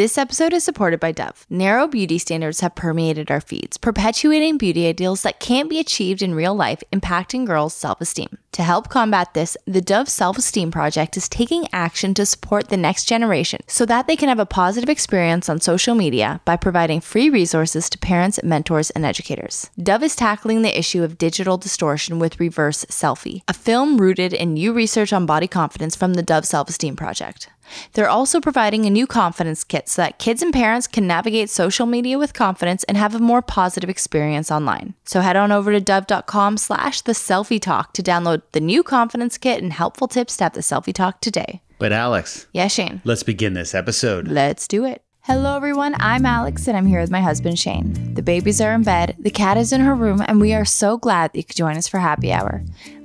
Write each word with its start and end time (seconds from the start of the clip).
This 0.00 0.16
episode 0.16 0.54
is 0.54 0.64
supported 0.64 0.98
by 0.98 1.12
Dove. 1.12 1.44
Narrow 1.50 1.86
beauty 1.86 2.16
standards 2.16 2.60
have 2.60 2.74
permeated 2.74 3.30
our 3.30 3.38
feeds, 3.42 3.76
perpetuating 3.76 4.56
beauty 4.56 4.86
ideals 4.86 5.20
that 5.24 5.40
can't 5.40 5.68
be 5.68 5.78
achieved 5.78 6.22
in 6.22 6.34
real 6.34 6.54
life, 6.54 6.82
impacting 6.90 7.44
girls' 7.44 7.74
self 7.74 8.00
esteem. 8.00 8.38
To 8.52 8.62
help 8.62 8.88
combat 8.88 9.34
this, 9.34 9.58
the 9.66 9.82
Dove 9.82 10.08
Self 10.08 10.38
Esteem 10.38 10.70
Project 10.70 11.18
is 11.18 11.28
taking 11.28 11.68
action 11.70 12.14
to 12.14 12.24
support 12.24 12.70
the 12.70 12.78
next 12.78 13.04
generation 13.04 13.60
so 13.66 13.84
that 13.84 14.06
they 14.06 14.16
can 14.16 14.30
have 14.30 14.38
a 14.38 14.46
positive 14.46 14.88
experience 14.88 15.50
on 15.50 15.60
social 15.60 15.94
media 15.94 16.40
by 16.46 16.56
providing 16.56 17.02
free 17.02 17.28
resources 17.28 17.90
to 17.90 17.98
parents, 17.98 18.42
mentors, 18.42 18.88
and 18.88 19.04
educators. 19.04 19.68
Dove 19.78 20.02
is 20.02 20.16
tackling 20.16 20.62
the 20.62 20.78
issue 20.78 21.02
of 21.02 21.18
digital 21.18 21.58
distortion 21.58 22.18
with 22.18 22.40
Reverse 22.40 22.86
Selfie, 22.86 23.42
a 23.46 23.52
film 23.52 23.98
rooted 23.98 24.32
in 24.32 24.54
new 24.54 24.72
research 24.72 25.12
on 25.12 25.26
body 25.26 25.46
confidence 25.46 25.94
from 25.94 26.14
the 26.14 26.22
Dove 26.22 26.46
Self 26.46 26.70
Esteem 26.70 26.96
Project. 26.96 27.50
They're 27.92 28.08
also 28.08 28.40
providing 28.40 28.86
a 28.86 28.90
new 28.90 29.06
confidence 29.06 29.64
kit 29.64 29.88
so 29.88 30.02
that 30.02 30.18
kids 30.18 30.42
and 30.42 30.52
parents 30.52 30.86
can 30.86 31.06
navigate 31.06 31.50
social 31.50 31.86
media 31.86 32.18
with 32.18 32.34
confidence 32.34 32.84
and 32.84 32.96
have 32.96 33.14
a 33.14 33.18
more 33.18 33.42
positive 33.42 33.90
experience 33.90 34.50
online. 34.50 34.94
So 35.04 35.20
head 35.20 35.36
on 35.36 35.52
over 35.52 35.72
to 35.72 35.80
dove.com 35.80 36.56
slash 36.56 37.00
the 37.02 37.12
selfie 37.12 37.60
talk 37.60 37.92
to 37.94 38.02
download 38.02 38.42
the 38.52 38.60
new 38.60 38.82
confidence 38.82 39.38
kit 39.38 39.62
and 39.62 39.72
helpful 39.72 40.08
tips 40.08 40.36
to 40.38 40.44
have 40.44 40.52
the 40.54 40.60
selfie 40.60 40.94
talk 40.94 41.20
today. 41.20 41.60
But 41.78 41.92
Alex, 41.92 42.46
Yeah, 42.52 42.68
Shane. 42.68 43.00
let's 43.04 43.22
begin 43.22 43.54
this 43.54 43.74
episode. 43.74 44.28
Let's 44.28 44.68
do 44.68 44.84
it. 44.84 45.02
Hello, 45.22 45.54
everyone. 45.54 45.94
I'm 46.00 46.24
Alex, 46.24 46.66
and 46.66 46.76
I'm 46.76 46.86
here 46.86 47.00
with 47.00 47.10
my 47.10 47.20
husband, 47.20 47.58
Shane. 47.58 48.14
The 48.14 48.22
babies 48.22 48.58
are 48.60 48.72
in 48.72 48.82
bed, 48.82 49.16
the 49.18 49.30
cat 49.30 49.58
is 49.58 49.70
in 49.70 49.82
her 49.82 49.94
room, 49.94 50.22
and 50.26 50.40
we 50.40 50.54
are 50.54 50.64
so 50.64 50.96
glad 50.96 51.32
that 51.32 51.38
you 51.38 51.44
could 51.44 51.56
join 51.56 51.76
us 51.76 51.86
for 51.86 51.98
happy 51.98 52.32
hour. 52.32 52.62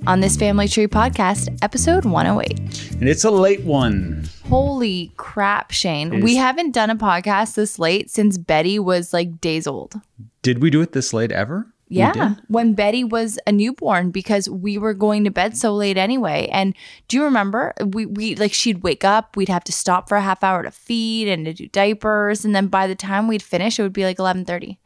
On 0.07 0.21
this 0.21 0.37
Family 0.37 0.69
Tree 0.69 0.87
podcast, 0.87 1.55
episode 1.61 2.05
108. 2.05 2.93
And 2.93 3.09
it's 3.09 3.25
a 3.25 3.31
late 3.31 3.63
one. 3.63 4.29
Holy 4.47 5.11
crap, 5.17 5.71
Shane. 5.71 6.21
We 6.21 6.37
haven't 6.37 6.71
done 6.71 6.89
a 6.89 6.95
podcast 6.95 7.55
this 7.55 7.79
late 7.79 8.09
since 8.09 8.37
Betty 8.37 8.79
was 8.79 9.11
like 9.11 9.41
days 9.41 9.67
old. 9.67 9.99
Did 10.41 10.61
we 10.61 10.69
do 10.69 10.81
it 10.81 10.93
this 10.93 11.11
late 11.13 11.33
ever? 11.33 11.67
Yeah, 11.87 12.35
when 12.47 12.73
Betty 12.73 13.03
was 13.03 13.37
a 13.45 13.51
newborn 13.51 14.09
because 14.09 14.49
we 14.49 14.77
were 14.77 14.93
going 14.95 15.23
to 15.25 15.29
bed 15.29 15.55
so 15.55 15.73
late 15.73 15.97
anyway. 15.97 16.49
And 16.51 16.75
do 17.07 17.17
you 17.17 17.23
remember 17.23 17.73
we 17.85 18.07
we 18.07 18.35
like 18.35 18.53
she'd 18.53 18.81
wake 18.81 19.03
up, 19.03 19.37
we'd 19.37 19.49
have 19.49 19.63
to 19.65 19.71
stop 19.71 20.09
for 20.09 20.15
a 20.17 20.21
half 20.21 20.43
hour 20.43 20.63
to 20.63 20.71
feed 20.71 21.27
and 21.27 21.45
to 21.45 21.53
do 21.53 21.67
diapers, 21.67 22.43
and 22.43 22.55
then 22.55 22.67
by 22.67 22.87
the 22.87 22.95
time 22.95 23.27
we'd 23.27 23.43
finish, 23.43 23.77
it 23.77 23.83
would 23.83 23.93
be 23.93 24.03
like 24.03 24.17
eleven 24.17 24.45
thirty. 24.45 24.79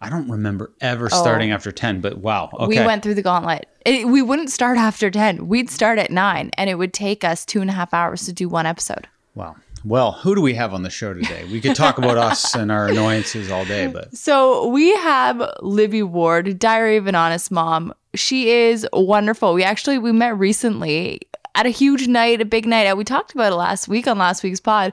I 0.00 0.10
don't 0.10 0.28
remember 0.28 0.72
ever 0.82 1.08
starting 1.08 1.50
oh. 1.50 1.54
after 1.54 1.72
10, 1.72 2.02
but 2.02 2.18
wow. 2.18 2.50
Okay. 2.52 2.56
Oh. 2.64 2.66
We 2.66 2.78
went 2.78 3.02
through 3.02 3.14
the 3.14 3.22
gauntlet. 3.22 3.66
It, 3.86 4.06
we 4.06 4.20
wouldn't 4.20 4.50
start 4.50 4.76
after 4.76 5.10
ten. 5.10 5.48
We'd 5.48 5.70
start 5.70 5.98
at 5.98 6.10
nine, 6.10 6.50
and 6.58 6.68
it 6.68 6.74
would 6.74 6.92
take 6.92 7.24
us 7.24 7.44
two 7.44 7.60
and 7.60 7.70
a 7.70 7.72
half 7.72 7.94
hours 7.94 8.26
to 8.26 8.32
do 8.32 8.48
one 8.48 8.66
episode. 8.66 9.08
Wow. 9.34 9.56
Well, 9.84 10.12
who 10.12 10.34
do 10.34 10.40
we 10.40 10.54
have 10.54 10.72
on 10.72 10.82
the 10.82 10.90
show 10.90 11.12
today? 11.12 11.44
We 11.44 11.60
could 11.60 11.76
talk 11.76 11.98
about 11.98 12.16
us 12.16 12.54
and 12.56 12.72
our 12.72 12.88
annoyances 12.88 13.50
all 13.50 13.64
day, 13.66 13.86
but 13.86 14.16
So 14.16 14.68
we 14.68 14.94
have 14.96 15.42
Libby 15.60 16.02
Ward, 16.02 16.58
Diary 16.58 16.96
of 16.96 17.06
an 17.06 17.14
Honest 17.14 17.50
Mom. 17.50 17.92
She 18.14 18.50
is 18.50 18.86
wonderful. 18.92 19.52
We 19.52 19.62
actually 19.62 19.98
we 19.98 20.12
met 20.12 20.38
recently 20.38 21.20
at 21.54 21.66
a 21.66 21.70
huge 21.70 22.08
night, 22.08 22.40
a 22.40 22.44
big 22.44 22.66
night 22.66 22.86
out. 22.86 22.96
We 22.96 23.04
talked 23.04 23.34
about 23.34 23.52
it 23.52 23.56
last 23.56 23.86
week 23.86 24.06
on 24.06 24.18
last 24.18 24.42
week's 24.42 24.60
pod, 24.60 24.92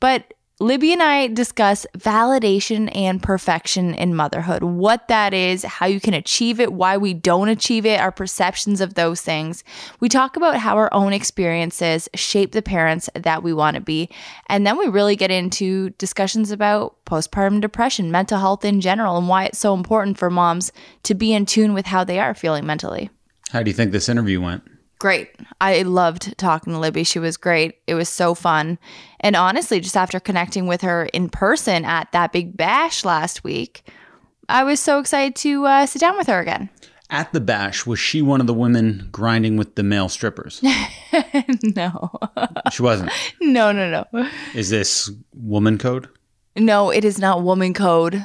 but 0.00 0.34
Libby 0.62 0.92
and 0.92 1.02
I 1.02 1.26
discuss 1.26 1.84
validation 1.98 2.88
and 2.94 3.20
perfection 3.20 3.94
in 3.94 4.14
motherhood, 4.14 4.62
what 4.62 5.08
that 5.08 5.34
is, 5.34 5.64
how 5.64 5.86
you 5.86 5.98
can 5.98 6.14
achieve 6.14 6.60
it, 6.60 6.72
why 6.72 6.96
we 6.96 7.14
don't 7.14 7.48
achieve 7.48 7.84
it, 7.84 7.98
our 7.98 8.12
perceptions 8.12 8.80
of 8.80 8.94
those 8.94 9.20
things. 9.20 9.64
We 9.98 10.08
talk 10.08 10.36
about 10.36 10.56
how 10.56 10.76
our 10.76 10.88
own 10.94 11.12
experiences 11.12 12.08
shape 12.14 12.52
the 12.52 12.62
parents 12.62 13.10
that 13.14 13.42
we 13.42 13.52
want 13.52 13.74
to 13.74 13.80
be. 13.80 14.08
And 14.46 14.64
then 14.64 14.78
we 14.78 14.86
really 14.86 15.16
get 15.16 15.32
into 15.32 15.90
discussions 15.98 16.52
about 16.52 17.04
postpartum 17.06 17.60
depression, 17.60 18.12
mental 18.12 18.38
health 18.38 18.64
in 18.64 18.80
general, 18.80 19.18
and 19.18 19.26
why 19.26 19.46
it's 19.46 19.58
so 19.58 19.74
important 19.74 20.16
for 20.16 20.30
moms 20.30 20.70
to 21.02 21.14
be 21.14 21.32
in 21.32 21.44
tune 21.44 21.74
with 21.74 21.86
how 21.86 22.04
they 22.04 22.20
are 22.20 22.34
feeling 22.34 22.64
mentally. 22.64 23.10
how 23.50 23.64
do 23.64 23.70
you 23.70 23.74
think 23.74 23.90
this 23.90 24.08
interview 24.08 24.40
went? 24.40 24.62
Great. 25.02 25.34
I 25.60 25.82
loved 25.82 26.38
talking 26.38 26.72
to 26.72 26.78
Libby. 26.78 27.02
She 27.02 27.18
was 27.18 27.36
great. 27.36 27.78
It 27.88 27.94
was 27.94 28.08
so 28.08 28.36
fun. 28.36 28.78
And 29.18 29.34
honestly, 29.34 29.80
just 29.80 29.96
after 29.96 30.20
connecting 30.20 30.68
with 30.68 30.82
her 30.82 31.06
in 31.06 31.28
person 31.28 31.84
at 31.84 32.12
that 32.12 32.30
big 32.30 32.56
bash 32.56 33.04
last 33.04 33.42
week, 33.42 33.82
I 34.48 34.62
was 34.62 34.78
so 34.78 35.00
excited 35.00 35.34
to 35.34 35.66
uh, 35.66 35.86
sit 35.86 35.98
down 35.98 36.16
with 36.16 36.28
her 36.28 36.38
again. 36.38 36.70
At 37.10 37.32
the 37.32 37.40
bash, 37.40 37.84
was 37.84 37.98
she 37.98 38.22
one 38.22 38.40
of 38.40 38.46
the 38.46 38.54
women 38.54 39.08
grinding 39.10 39.56
with 39.56 39.74
the 39.74 39.82
male 39.82 40.08
strippers? 40.08 40.62
no, 41.64 42.12
she 42.70 42.84
wasn't. 42.84 43.10
no, 43.40 43.72
no, 43.72 44.06
no. 44.12 44.30
Is 44.54 44.70
this 44.70 45.10
woman 45.34 45.78
code? 45.78 46.08
No, 46.54 46.90
it 46.90 47.04
is 47.04 47.18
not 47.18 47.42
woman 47.42 47.74
code. 47.74 48.24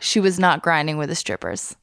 She 0.00 0.18
was 0.18 0.40
not 0.40 0.60
grinding 0.60 0.98
with 0.98 1.08
the 1.08 1.14
strippers. 1.14 1.76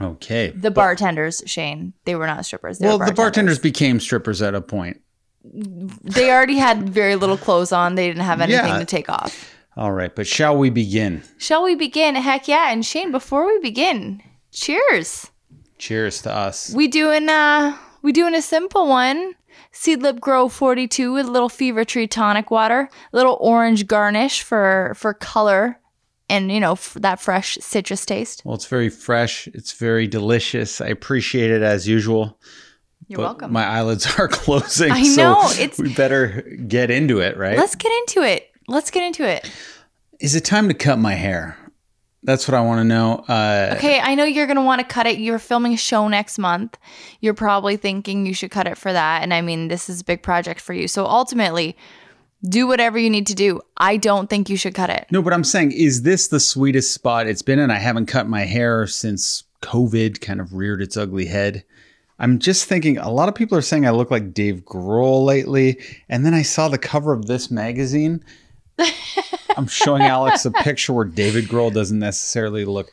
Okay. 0.00 0.50
The 0.50 0.70
bartenders, 0.70 1.42
Shane, 1.46 1.92
they 2.04 2.14
were 2.14 2.26
not 2.26 2.44
strippers. 2.46 2.80
Well, 2.80 2.98
were 2.98 3.06
the 3.06 3.12
bartenders 3.12 3.58
became 3.58 4.00
strippers 4.00 4.40
at 4.42 4.54
a 4.54 4.60
point. 4.60 5.00
They 5.44 6.30
already 6.30 6.56
had 6.58 6.88
very 6.88 7.16
little 7.16 7.36
clothes 7.36 7.72
on. 7.72 7.94
They 7.94 8.06
didn't 8.06 8.22
have 8.22 8.40
anything 8.40 8.66
Yeah. 8.66 8.78
to 8.78 8.84
take 8.84 9.08
off. 9.08 9.54
All 9.76 9.92
right, 9.92 10.14
but 10.14 10.26
shall 10.26 10.56
we 10.56 10.70
begin? 10.70 11.22
Shall 11.38 11.62
we 11.64 11.74
begin? 11.74 12.14
Heck 12.14 12.46
yeah. 12.46 12.70
And 12.70 12.84
Shane, 12.84 13.10
before 13.10 13.46
we 13.46 13.58
begin, 13.58 14.22
cheers. 14.52 15.30
Cheers 15.78 16.22
to 16.22 16.32
us. 16.32 16.72
We 16.74 16.88
doing 16.88 17.28
uh 17.28 17.76
we 18.02 18.12
doing 18.12 18.34
a 18.34 18.42
simple 18.42 18.86
one. 18.86 19.34
Seedlip 19.72 20.20
Grow 20.20 20.48
42 20.48 21.12
with 21.14 21.26
a 21.26 21.30
little 21.30 21.48
fever 21.48 21.84
tree 21.84 22.06
tonic 22.06 22.50
water, 22.50 22.90
a 23.12 23.16
little 23.16 23.38
orange 23.40 23.86
garnish 23.86 24.42
for 24.42 24.92
for 24.96 25.14
color 25.14 25.78
and 26.32 26.50
you 26.50 26.58
know 26.60 26.72
f- 26.72 26.94
that 27.00 27.20
fresh 27.20 27.56
citrus 27.60 28.04
taste. 28.06 28.42
Well, 28.44 28.54
it's 28.54 28.66
very 28.66 28.88
fresh. 28.88 29.46
It's 29.48 29.72
very 29.72 30.06
delicious. 30.06 30.80
I 30.80 30.88
appreciate 30.88 31.50
it 31.50 31.62
as 31.62 31.86
usual. 31.86 32.38
You're 33.08 33.18
but 33.18 33.22
welcome. 33.24 33.52
My 33.52 33.64
eyelids 33.64 34.06
are 34.18 34.28
closing. 34.28 34.90
I 34.90 35.02
so 35.04 35.22
know, 35.34 35.50
it's- 35.52 35.78
we 35.78 35.92
better 35.94 36.42
get 36.66 36.90
into 36.90 37.20
it, 37.20 37.36
right? 37.36 37.56
Let's 37.58 37.74
get 37.74 37.92
into 38.00 38.22
it. 38.26 38.48
Let's 38.68 38.90
get 38.90 39.02
into 39.04 39.28
it. 39.28 39.50
Is 40.20 40.34
it 40.34 40.44
time 40.44 40.68
to 40.68 40.74
cut 40.74 40.98
my 40.98 41.14
hair? 41.14 41.56
That's 42.24 42.46
what 42.46 42.54
I 42.54 42.60
want 42.60 42.78
to 42.78 42.84
know. 42.84 43.24
Uh, 43.28 43.74
Okay, 43.76 43.98
I 43.98 44.14
know 44.14 44.22
you're 44.22 44.46
gonna 44.46 44.62
want 44.62 44.80
to 44.80 44.86
cut 44.86 45.08
it. 45.08 45.18
You're 45.18 45.40
filming 45.40 45.74
a 45.74 45.76
show 45.76 46.06
next 46.06 46.38
month. 46.38 46.78
You're 47.20 47.34
probably 47.34 47.76
thinking 47.76 48.24
you 48.26 48.32
should 48.34 48.52
cut 48.52 48.68
it 48.68 48.78
for 48.78 48.92
that. 48.92 49.22
And 49.24 49.34
I 49.34 49.40
mean, 49.42 49.66
this 49.66 49.90
is 49.90 50.02
a 50.02 50.04
big 50.04 50.22
project 50.22 50.60
for 50.60 50.72
you. 50.72 50.86
So 50.86 51.04
ultimately, 51.04 51.76
do 52.44 52.66
whatever 52.66 52.98
you 52.98 53.10
need 53.10 53.26
to 53.28 53.34
do. 53.34 53.60
I 53.76 53.96
don't 53.96 54.28
think 54.28 54.48
you 54.48 54.56
should 54.56 54.74
cut 54.74 54.90
it. 54.90 55.06
No, 55.10 55.22
but 55.22 55.32
I'm 55.32 55.44
saying, 55.44 55.72
is 55.72 56.02
this 56.02 56.28
the 56.28 56.40
sweetest 56.40 56.92
spot 56.92 57.26
it's 57.26 57.42
been 57.42 57.58
in? 57.58 57.70
I 57.70 57.78
haven't 57.78 58.06
cut 58.06 58.28
my 58.28 58.42
hair 58.42 58.86
since 58.86 59.44
COVID 59.62 60.20
kind 60.20 60.40
of 60.40 60.54
reared 60.54 60.82
its 60.82 60.96
ugly 60.96 61.26
head. 61.26 61.64
I'm 62.18 62.38
just 62.38 62.66
thinking, 62.66 62.98
a 62.98 63.10
lot 63.10 63.28
of 63.28 63.34
people 63.34 63.58
are 63.58 63.62
saying 63.62 63.86
I 63.86 63.90
look 63.90 64.10
like 64.10 64.34
Dave 64.34 64.64
Grohl 64.64 65.24
lately. 65.24 65.80
And 66.08 66.24
then 66.24 66.34
I 66.34 66.42
saw 66.42 66.68
the 66.68 66.78
cover 66.78 67.12
of 67.12 67.26
this 67.26 67.50
magazine. 67.50 68.22
I'm 69.56 69.66
showing 69.66 70.02
Alex 70.02 70.44
a 70.44 70.50
picture 70.50 70.92
where 70.92 71.04
David 71.04 71.46
Grohl 71.46 71.72
doesn't 71.72 71.98
necessarily 71.98 72.64
look 72.64 72.90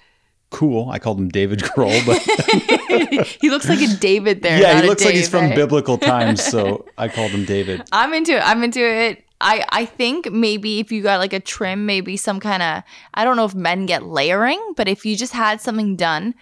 cool. 0.50 0.90
I 0.90 1.00
called 1.00 1.20
him 1.20 1.30
David 1.30 1.60
Grohl, 1.60 2.06
but 2.06 3.28
he 3.42 3.50
looks 3.50 3.70
like 3.70 3.82
a 3.82 3.88
David 3.98 4.42
there. 4.42 4.60
yeah, 4.60 4.82
he 4.82 4.88
looks 4.88 5.06
like 5.06 5.14
he's 5.14 5.30
from 5.30 5.50
biblical 5.52 5.98
times. 5.98 6.44
So 6.44 6.86
I 6.98 7.08
called 7.08 7.32
him 7.32 7.46
David. 7.46 7.84
I'm 7.92 8.14
into 8.14 8.36
it. 8.38 8.42
I'm 8.42 8.64
into 8.64 8.82
it. 8.82 9.24
I, 9.42 9.66
I 9.70 9.86
think 9.86 10.32
maybe 10.32 10.80
if 10.80 10.92
you 10.92 11.02
got 11.02 11.20
like 11.20 11.34
a 11.34 11.40
trim, 11.40 11.86
maybe 11.86 12.18
some 12.18 12.40
kind 12.40 12.62
of 12.62 12.84
I 13.14 13.24
don't 13.24 13.38
know 13.38 13.46
if 13.46 13.56
men 13.56 13.86
get 13.86 14.04
layering, 14.04 14.60
but 14.76 14.88
if 14.88 15.06
you 15.06 15.16
just 15.16 15.34
had 15.34 15.62
something 15.62 15.96
done, 15.96 16.36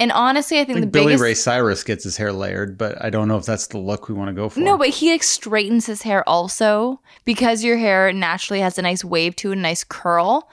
and 0.00 0.12
honestly, 0.12 0.60
I 0.60 0.64
think, 0.64 0.76
I 0.76 0.80
the 0.80 0.86
think 0.86 0.92
Billy 0.92 1.06
biggest 1.06 1.22
Ray 1.22 1.34
Cyrus 1.34 1.82
gets 1.82 2.04
his 2.04 2.16
hair 2.16 2.32
layered, 2.32 2.78
but 2.78 3.02
I 3.04 3.10
don't 3.10 3.26
know 3.26 3.36
if 3.36 3.44
that's 3.44 3.66
the 3.66 3.78
look 3.78 4.08
we 4.08 4.14
want 4.14 4.28
to 4.28 4.32
go 4.32 4.48
for. 4.48 4.60
no, 4.60 4.78
but 4.78 4.88
he 4.88 5.10
like 5.10 5.24
straightens 5.24 5.86
his 5.86 6.02
hair 6.02 6.26
also 6.28 7.00
because 7.24 7.64
your 7.64 7.76
hair 7.76 8.12
naturally 8.12 8.60
has 8.60 8.78
a 8.78 8.82
nice 8.82 9.04
wave 9.04 9.34
to 9.36 9.50
it, 9.50 9.58
a 9.58 9.60
nice 9.60 9.84
curl. 9.84 10.48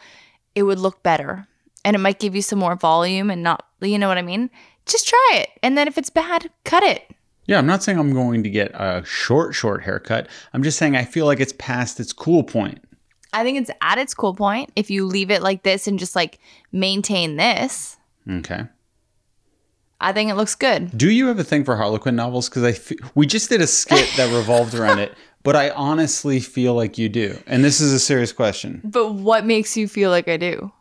It 0.55 0.63
would 0.63 0.79
look 0.79 1.03
better, 1.03 1.47
and 1.83 1.95
it 1.95 1.99
might 1.99 2.19
give 2.19 2.35
you 2.35 2.41
some 2.41 2.59
more 2.59 2.75
volume 2.75 3.29
and 3.29 3.43
not, 3.43 3.65
you 3.81 3.99
know 3.99 4.07
what 4.07 4.17
I 4.17 4.23
mean. 4.23 4.49
Just 4.85 5.07
try 5.07 5.31
it, 5.33 5.49
and 5.61 5.77
then 5.77 5.87
if 5.87 5.97
it's 5.97 6.09
bad, 6.09 6.49
cut 6.63 6.83
it. 6.83 7.03
Yeah, 7.47 7.57
I'm 7.59 7.67
not 7.67 7.83
saying 7.83 7.99
I'm 7.99 8.13
going 8.13 8.43
to 8.43 8.49
get 8.49 8.71
a 8.73 9.03
short, 9.05 9.53
short 9.53 9.83
haircut. 9.83 10.27
I'm 10.53 10.63
just 10.63 10.77
saying 10.77 10.95
I 10.95 11.05
feel 11.05 11.25
like 11.25 11.39
it's 11.39 11.53
past 11.57 11.99
its 11.99 12.11
cool 12.11 12.43
point. 12.43 12.83
I 13.33 13.43
think 13.43 13.59
it's 13.59 13.71
at 13.81 13.97
its 13.97 14.13
cool 14.13 14.33
point 14.33 14.71
if 14.75 14.89
you 14.89 15.05
leave 15.05 15.29
it 15.29 15.41
like 15.41 15.63
this 15.63 15.87
and 15.87 15.99
just 15.99 16.15
like 16.15 16.39
maintain 16.71 17.35
this. 17.35 17.97
Okay. 18.29 18.63
I 20.01 20.11
think 20.13 20.29
it 20.29 20.35
looks 20.35 20.55
good. 20.55 20.97
Do 20.97 21.09
you 21.09 21.27
have 21.27 21.39
a 21.39 21.43
thing 21.43 21.63
for 21.63 21.75
Harlequin 21.75 22.15
novels? 22.15 22.49
Because 22.49 22.63
I 22.63 22.95
we 23.15 23.25
just 23.25 23.49
did 23.49 23.61
a 23.61 23.67
skit 23.67 24.09
that 24.17 24.33
revolved 24.33 24.73
around 24.73 24.99
it, 24.99 25.13
but 25.43 25.55
I 25.55 25.69
honestly 25.71 26.39
feel 26.39 26.73
like 26.73 26.97
you 26.97 27.09
do. 27.09 27.37
And 27.47 27.63
this 27.63 27.79
is 27.79 27.93
a 27.93 27.99
serious 27.99 28.31
question. 28.31 28.81
But 28.83 29.13
what 29.13 29.45
makes 29.45 29.77
you 29.77 29.87
feel 29.87 30.09
like 30.09 30.27
I 30.27 30.37
do? 30.37 30.71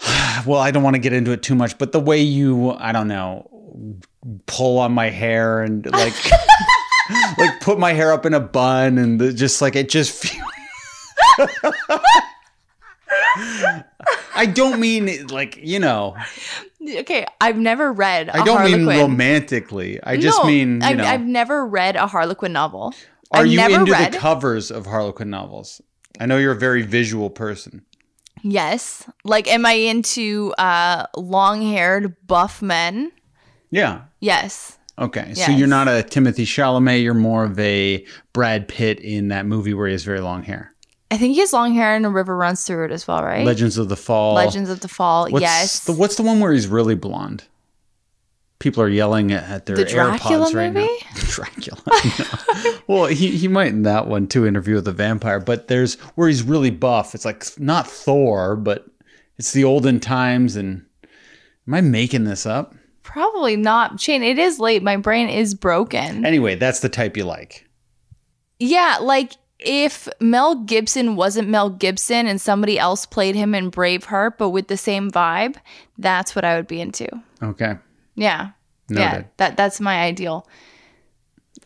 Well, 0.44 0.58
I 0.58 0.72
don't 0.72 0.82
want 0.82 0.94
to 0.94 1.00
get 1.00 1.12
into 1.12 1.30
it 1.30 1.42
too 1.44 1.54
much, 1.54 1.78
but 1.78 1.92
the 1.92 2.00
way 2.00 2.20
you, 2.20 2.72
I 2.72 2.90
don't 2.90 3.06
know, 3.06 3.48
pull 4.46 4.78
on 4.78 4.92
my 4.92 5.10
hair 5.10 5.62
and 5.62 5.84
like, 5.90 6.14
like 7.38 7.60
put 7.60 7.78
my 7.78 7.92
hair 7.92 8.12
up 8.12 8.24
in 8.26 8.34
a 8.34 8.40
bun 8.40 8.98
and 8.98 9.20
the, 9.20 9.32
just 9.32 9.60
like 9.62 9.76
it 9.76 9.88
just 9.88 10.12
feels. 10.24 10.42
I 14.34 14.46
don't 14.46 14.80
mean 14.80 15.26
like 15.28 15.56
you 15.62 15.78
know. 15.78 16.16
Okay, 16.98 17.26
I've 17.40 17.56
never 17.58 17.92
read. 17.92 18.28
I 18.30 18.40
I 18.40 18.44
don't 18.44 18.56
Harlequin. 18.58 18.86
mean 18.86 18.98
romantically. 18.98 20.02
I 20.02 20.16
just 20.16 20.38
No, 20.42 20.46
mean 20.48 20.80
you 20.80 20.86
I've, 20.86 20.96
know. 20.96 21.04
I've 21.04 21.22
never 21.24 21.66
read 21.66 21.96
a 21.96 22.06
Harlequin 22.06 22.52
novel. 22.52 22.94
are 23.30 23.42
I've 23.42 23.46
you 23.46 23.56
never 23.58 23.80
into 23.80 23.92
read. 23.92 24.12
the 24.12 24.18
covers 24.18 24.70
of 24.70 24.86
Harlequin 24.86 25.30
novels? 25.30 25.80
I 26.20 26.26
know 26.26 26.38
you're 26.38 26.52
a 26.52 26.58
very 26.58 26.82
visual 26.82 27.30
person. 27.30 27.84
yes, 28.42 29.08
like, 29.24 29.46
am 29.48 29.64
I 29.64 29.72
into 29.72 30.52
uh, 30.58 31.06
long-haired 31.16 32.16
buff 32.26 32.60
men? 32.60 33.12
Yeah. 33.72 34.02
Yes. 34.20 34.78
Okay. 34.98 35.34
So 35.34 35.50
you're 35.50 35.66
not 35.66 35.88
a 35.88 36.04
Timothée 36.08 36.44
Chalamet. 36.44 37.02
You're 37.02 37.14
more 37.14 37.44
of 37.44 37.58
a 37.58 38.06
Brad 38.32 38.68
Pitt 38.68 39.00
in 39.00 39.28
that 39.28 39.46
movie 39.46 39.74
where 39.74 39.88
he 39.88 39.92
has 39.92 40.04
very 40.04 40.20
long 40.20 40.44
hair. 40.44 40.72
I 41.10 41.16
think 41.16 41.34
he 41.34 41.40
has 41.40 41.52
long 41.52 41.74
hair 41.74 41.96
and 41.96 42.06
a 42.06 42.08
river 42.08 42.36
runs 42.36 42.64
through 42.64 42.84
it 42.86 42.90
as 42.92 43.08
well, 43.08 43.22
right? 43.22 43.44
Legends 43.44 43.76
of 43.78 43.88
the 43.88 43.96
Fall. 43.96 44.34
Legends 44.34 44.70
of 44.70 44.80
the 44.80 44.88
Fall. 44.88 45.28
What's 45.30 45.42
yes. 45.42 45.80
The, 45.84 45.92
what's 45.92 46.16
the 46.16 46.22
one 46.22 46.38
where 46.40 46.52
he's 46.52 46.68
really 46.68 46.94
blonde? 46.94 47.44
People 48.58 48.82
are 48.82 48.88
yelling 48.88 49.32
at, 49.32 49.42
at 49.44 49.66
their 49.66 49.76
The 49.76 49.84
Dracula 49.86 50.46
AirPods 50.46 50.54
right 50.54 50.72
movie? 50.74 50.86
now. 50.86 51.20
Dracula. 51.28 51.82
no. 52.64 52.78
well, 52.86 53.06
he, 53.06 53.36
he 53.36 53.48
might 53.48 53.68
in 53.68 53.82
that 53.82 54.06
one 54.06 54.26
too, 54.28 54.46
Interview 54.46 54.76
with 54.76 54.84
the 54.84 54.92
Vampire. 54.92 55.40
But 55.40 55.68
there's 55.68 55.94
where 56.14 56.28
he's 56.28 56.42
really 56.42 56.70
buff. 56.70 57.14
It's 57.14 57.24
like 57.24 57.44
not 57.58 57.88
Thor, 57.88 58.54
but 58.56 58.86
it's 59.38 59.52
the 59.52 59.64
olden 59.64 59.98
times. 60.00 60.56
And 60.56 60.86
am 61.66 61.74
I 61.74 61.80
making 61.80 62.24
this 62.24 62.46
up? 62.46 62.74
Probably 63.12 63.56
not. 63.56 64.00
Shane, 64.00 64.22
it 64.22 64.38
is 64.38 64.58
late. 64.58 64.82
My 64.82 64.96
brain 64.96 65.28
is 65.28 65.54
broken. 65.54 66.24
Anyway, 66.24 66.54
that's 66.54 66.80
the 66.80 66.88
type 66.88 67.14
you 67.16 67.24
like. 67.24 67.68
Yeah, 68.58 68.98
like 69.02 69.32
if 69.58 70.08
Mel 70.18 70.54
Gibson 70.54 71.14
wasn't 71.14 71.48
Mel 71.48 71.68
Gibson 71.68 72.26
and 72.26 72.40
somebody 72.40 72.78
else 72.78 73.04
played 73.04 73.34
him 73.34 73.54
in 73.54 73.70
Braveheart, 73.70 74.38
but 74.38 74.48
with 74.50 74.68
the 74.68 74.76
same 74.78 75.10
vibe, 75.10 75.56
that's 75.98 76.34
what 76.34 76.44
I 76.44 76.56
would 76.56 76.66
be 76.66 76.80
into. 76.80 77.06
Okay. 77.42 77.76
Yeah. 78.14 78.52
Yeah. 78.88 79.24
That 79.36 79.56
that's 79.56 79.78
my 79.80 80.02
ideal. 80.02 80.48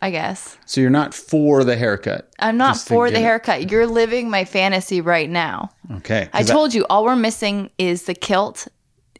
I 0.02 0.10
guess. 0.10 0.58
So 0.66 0.80
you're 0.80 0.90
not 0.90 1.14
for 1.14 1.64
the 1.64 1.76
haircut. 1.76 2.30
I'm 2.38 2.56
not 2.56 2.76
for 2.76 3.10
the 3.10 3.18
it- 3.18 3.22
haircut. 3.22 3.70
You're 3.70 3.86
living 3.86 4.28
my 4.28 4.44
fantasy 4.44 5.00
right 5.00 5.30
now. 5.30 5.70
Okay. 5.98 6.28
I 6.32 6.42
told 6.42 6.74
you 6.74 6.84
all 6.90 7.04
we're 7.04 7.16
missing 7.16 7.70
is 7.78 8.02
the 8.02 8.14
kilt 8.14 8.68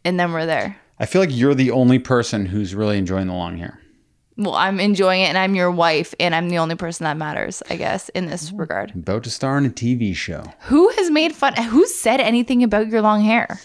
and 0.05 0.19
then 0.19 0.33
we're 0.33 0.45
there. 0.45 0.77
I 0.99 1.05
feel 1.05 1.21
like 1.21 1.35
you're 1.35 1.53
the 1.53 1.71
only 1.71 1.99
person 1.99 2.47
who's 2.47 2.73
really 2.73 2.97
enjoying 2.97 3.27
the 3.27 3.33
long 3.33 3.57
hair. 3.57 3.79
Well, 4.35 4.55
I'm 4.55 4.79
enjoying 4.79 5.21
it 5.21 5.29
and 5.29 5.37
I'm 5.37 5.55
your 5.55 5.71
wife 5.71 6.13
and 6.19 6.35
I'm 6.35 6.49
the 6.49 6.59
only 6.59 6.75
person 6.75 7.03
that 7.05 7.17
matters, 7.17 7.63
I 7.69 7.75
guess, 7.75 8.09
in 8.09 8.27
this 8.27 8.51
regard. 8.51 8.93
About 8.95 9.23
to 9.23 9.31
star 9.31 9.57
in 9.57 9.65
a 9.65 9.69
TV 9.69 10.15
show. 10.15 10.43
Who 10.61 10.89
has 10.89 11.09
made 11.09 11.33
fun? 11.33 11.55
Who 11.55 11.87
said 11.87 12.19
anything 12.19 12.63
about 12.63 12.87
your 12.87 13.01
long 13.01 13.21
hair? 13.21 13.59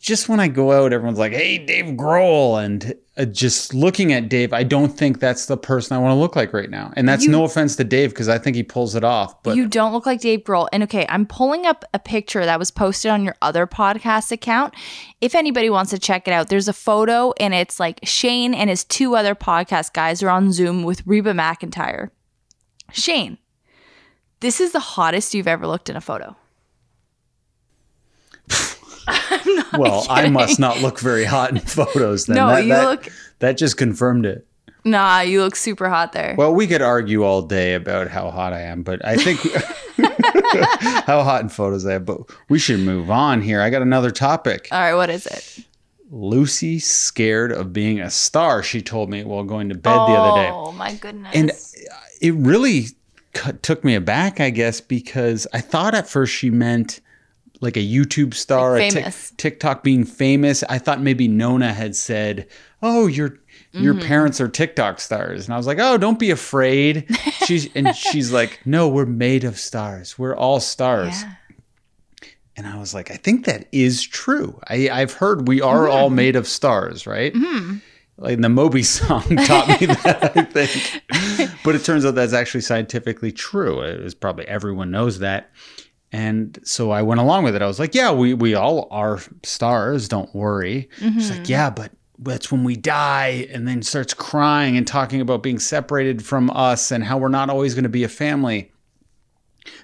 Just 0.00 0.28
when 0.28 0.40
I 0.40 0.48
go 0.48 0.72
out, 0.72 0.92
everyone's 0.92 1.18
like, 1.18 1.32
"Hey, 1.32 1.58
Dave 1.58 1.96
Grohl," 1.96 2.62
and 2.64 2.94
uh, 3.18 3.24
just 3.24 3.72
looking 3.72 4.12
at 4.12 4.28
Dave, 4.28 4.52
I 4.52 4.62
don't 4.62 4.88
think 4.96 5.20
that's 5.20 5.46
the 5.46 5.56
person 5.56 5.96
I 5.96 6.00
want 6.00 6.12
to 6.12 6.16
look 6.16 6.36
like 6.36 6.52
right 6.52 6.68
now. 6.68 6.92
And 6.96 7.08
that's 7.08 7.24
You- 7.24 7.30
no 7.30 7.44
offense 7.44 7.76
to 7.76 7.84
Dave 7.84 8.10
because 8.10 8.28
I 8.28 8.38
think 8.38 8.56
he 8.56 8.62
pulls 8.62 8.94
it 8.94 9.04
off. 9.04 9.42
But 9.42 9.56
you 9.56 9.68
don't 9.68 9.92
look 9.92 10.04
like 10.06 10.20
Dave 10.20 10.40
Grohl. 10.40 10.68
And 10.72 10.82
okay, 10.82 11.06
I'm 11.08 11.24
pulling 11.26 11.64
up 11.66 11.84
a 11.94 11.98
picture 11.98 12.44
that 12.44 12.58
was 12.58 12.70
posted 12.70 13.10
on 13.10 13.24
your 13.24 13.34
other 13.40 13.66
podcast 13.66 14.32
account. 14.32 14.74
If 15.20 15.34
anybody 15.34 15.70
wants 15.70 15.90
to 15.92 15.98
check 15.98 16.28
it 16.28 16.32
out, 16.32 16.48
there's 16.48 16.68
a 16.68 16.72
photo 16.72 17.32
and 17.40 17.54
it's 17.54 17.80
like 17.80 18.00
Shane 18.04 18.52
and 18.54 18.68
his 18.68 18.84
two 18.84 19.16
other 19.16 19.34
podcast 19.34 19.92
guys 19.92 20.22
are 20.22 20.30
on 20.30 20.52
Zoom 20.52 20.82
with 20.82 21.02
Reba 21.06 21.32
McEntire. 21.32 22.10
Shane, 22.92 23.38
this 24.40 24.60
is 24.60 24.72
the 24.72 24.80
hottest 24.80 25.34
you've 25.34 25.48
ever 25.48 25.66
looked 25.66 25.88
in 25.88 25.96
a 25.96 26.00
photo. 26.00 26.36
Well, 29.78 30.06
I 30.08 30.28
must 30.28 30.58
not 30.58 30.80
look 30.80 30.98
very 31.00 31.24
hot 31.24 31.50
in 31.50 31.58
photos. 31.60 32.26
Then 32.26 32.36
No, 32.36 32.48
that, 32.48 32.64
you 32.64 32.68
that- 32.70 32.84
look- 32.84 33.08
That 33.40 33.56
just 33.58 33.76
confirmed 33.76 34.26
it. 34.26 34.46
Nah, 34.84 35.20
you 35.20 35.42
look 35.42 35.56
super 35.56 35.88
hot 35.88 36.12
there. 36.12 36.36
Well, 36.38 36.54
we 36.54 36.68
could 36.68 36.80
argue 36.80 37.24
all 37.24 37.42
day 37.42 37.74
about 37.74 38.06
how 38.08 38.30
hot 38.30 38.52
I 38.52 38.60
am, 38.62 38.84
but 38.84 39.04
I 39.04 39.16
think 39.16 39.40
how 41.06 41.22
hot 41.24 41.40
in 41.42 41.48
photos 41.48 41.84
I 41.86 41.94
have. 41.94 42.04
But 42.04 42.20
we 42.48 42.58
should 42.58 42.80
move 42.80 43.10
on 43.10 43.42
here. 43.42 43.60
I 43.60 43.70
got 43.70 43.82
another 43.82 44.10
topic. 44.10 44.68
All 44.70 44.78
right, 44.78 44.94
what 44.94 45.10
is 45.10 45.26
it? 45.26 45.64
Lucy 46.10 46.78
scared 46.78 47.50
of 47.50 47.72
being 47.72 48.00
a 48.00 48.10
star. 48.10 48.62
She 48.62 48.80
told 48.80 49.10
me 49.10 49.24
while 49.24 49.42
going 49.42 49.68
to 49.70 49.74
bed 49.74 49.92
the 49.92 49.98
other 49.98 50.40
day. 50.42 50.50
Oh 50.52 50.70
my 50.72 50.94
goodness. 50.94 51.34
And 51.34 51.50
it 52.20 52.34
really 52.34 52.86
cut, 53.34 53.62
took 53.64 53.82
me 53.84 53.96
aback, 53.96 54.38
I 54.38 54.50
guess, 54.50 54.80
because 54.80 55.46
I 55.52 55.60
thought 55.60 55.94
at 55.96 56.08
first 56.08 56.32
she 56.32 56.48
meant 56.50 57.00
like 57.60 57.76
a 57.76 57.80
YouTube 57.80 58.34
star, 58.34 58.78
Like 58.78 58.92
a 58.92 58.94
famous. 58.94 59.32
TikTok 59.36 59.82
being 59.82 60.04
famous. 60.04 60.62
I 60.68 60.78
thought 60.78 61.00
maybe 61.00 61.28
Nona 61.28 61.72
had 61.72 61.96
said, 61.96 62.46
"Oh, 62.82 63.06
your 63.06 63.38
your 63.72 63.94
Mm-hmm. 63.94 64.06
parents 64.06 64.40
are 64.40 64.48
TikTok 64.48 65.00
stars," 65.00 65.44
and 65.46 65.54
I 65.54 65.56
was 65.56 65.66
like, 65.66 65.78
"Oh, 65.80 65.98
don't 65.98 66.18
be 66.18 66.30
afraid." 66.30 67.06
She's 67.46 67.68
and 67.74 67.94
she's 67.96 68.32
like, 68.32 68.60
"No, 68.64 68.88
we're 68.88 69.06
made 69.06 69.44
of 69.44 69.58
stars. 69.58 70.18
We're 70.18 70.36
all 70.36 70.60
stars." 70.60 71.22
yeah. 71.22 71.32
And 72.58 72.66
I 72.66 72.78
was 72.78 72.94
like, 72.94 73.10
I 73.10 73.16
think 73.16 73.44
that 73.44 73.68
is 73.70 74.02
true. 74.02 74.58
I, 74.66 74.88
I've 74.88 75.12
heard 75.12 75.46
we 75.46 75.60
are 75.60 75.88
all 75.88 76.08
made 76.08 76.36
of 76.36 76.48
stars, 76.48 77.06
right? 77.06 77.34
Like 78.16 78.40
the 78.40 78.48
Moby 78.48 78.82
song 78.82 79.20
taught 79.44 79.78
me 79.78 79.86
that, 79.88 80.32
I 80.34 80.42
think. 80.42 81.02
but 81.64 81.74
it 81.74 81.84
turns 81.84 82.06
out 82.06 82.14
that's 82.14 82.32
actually 82.32 82.62
scientifically 82.62 83.30
true. 83.30 83.82
It 83.82 84.02
was 84.02 84.14
probably 84.14 84.48
everyone 84.48 84.90
knows 84.90 85.18
that. 85.18 85.50
And 86.12 86.58
so 86.62 86.90
I 86.90 87.02
went 87.02 87.20
along 87.20 87.44
with 87.44 87.56
it. 87.56 87.62
I 87.62 87.66
was 87.66 87.78
like, 87.78 87.94
yeah, 87.94 88.12
we, 88.12 88.32
we 88.32 88.54
all 88.54 88.88
are 88.90 89.20
stars. 89.42 90.08
Don't 90.08 90.32
worry. 90.34 90.88
She's 90.98 91.30
like, 91.30 91.40
mm-hmm. 91.40 91.50
yeah, 91.50 91.70
but 91.70 91.92
that's 92.18 92.50
when 92.50 92.64
we 92.64 92.76
die. 92.76 93.48
And 93.52 93.66
then 93.66 93.82
starts 93.82 94.14
crying 94.14 94.76
and 94.76 94.86
talking 94.86 95.20
about 95.20 95.42
being 95.42 95.58
separated 95.58 96.24
from 96.24 96.50
us 96.50 96.90
and 96.90 97.04
how 97.04 97.18
we're 97.18 97.28
not 97.28 97.50
always 97.50 97.74
going 97.74 97.82
to 97.82 97.90
be 97.90 98.04
a 98.04 98.08
family. 98.08 98.72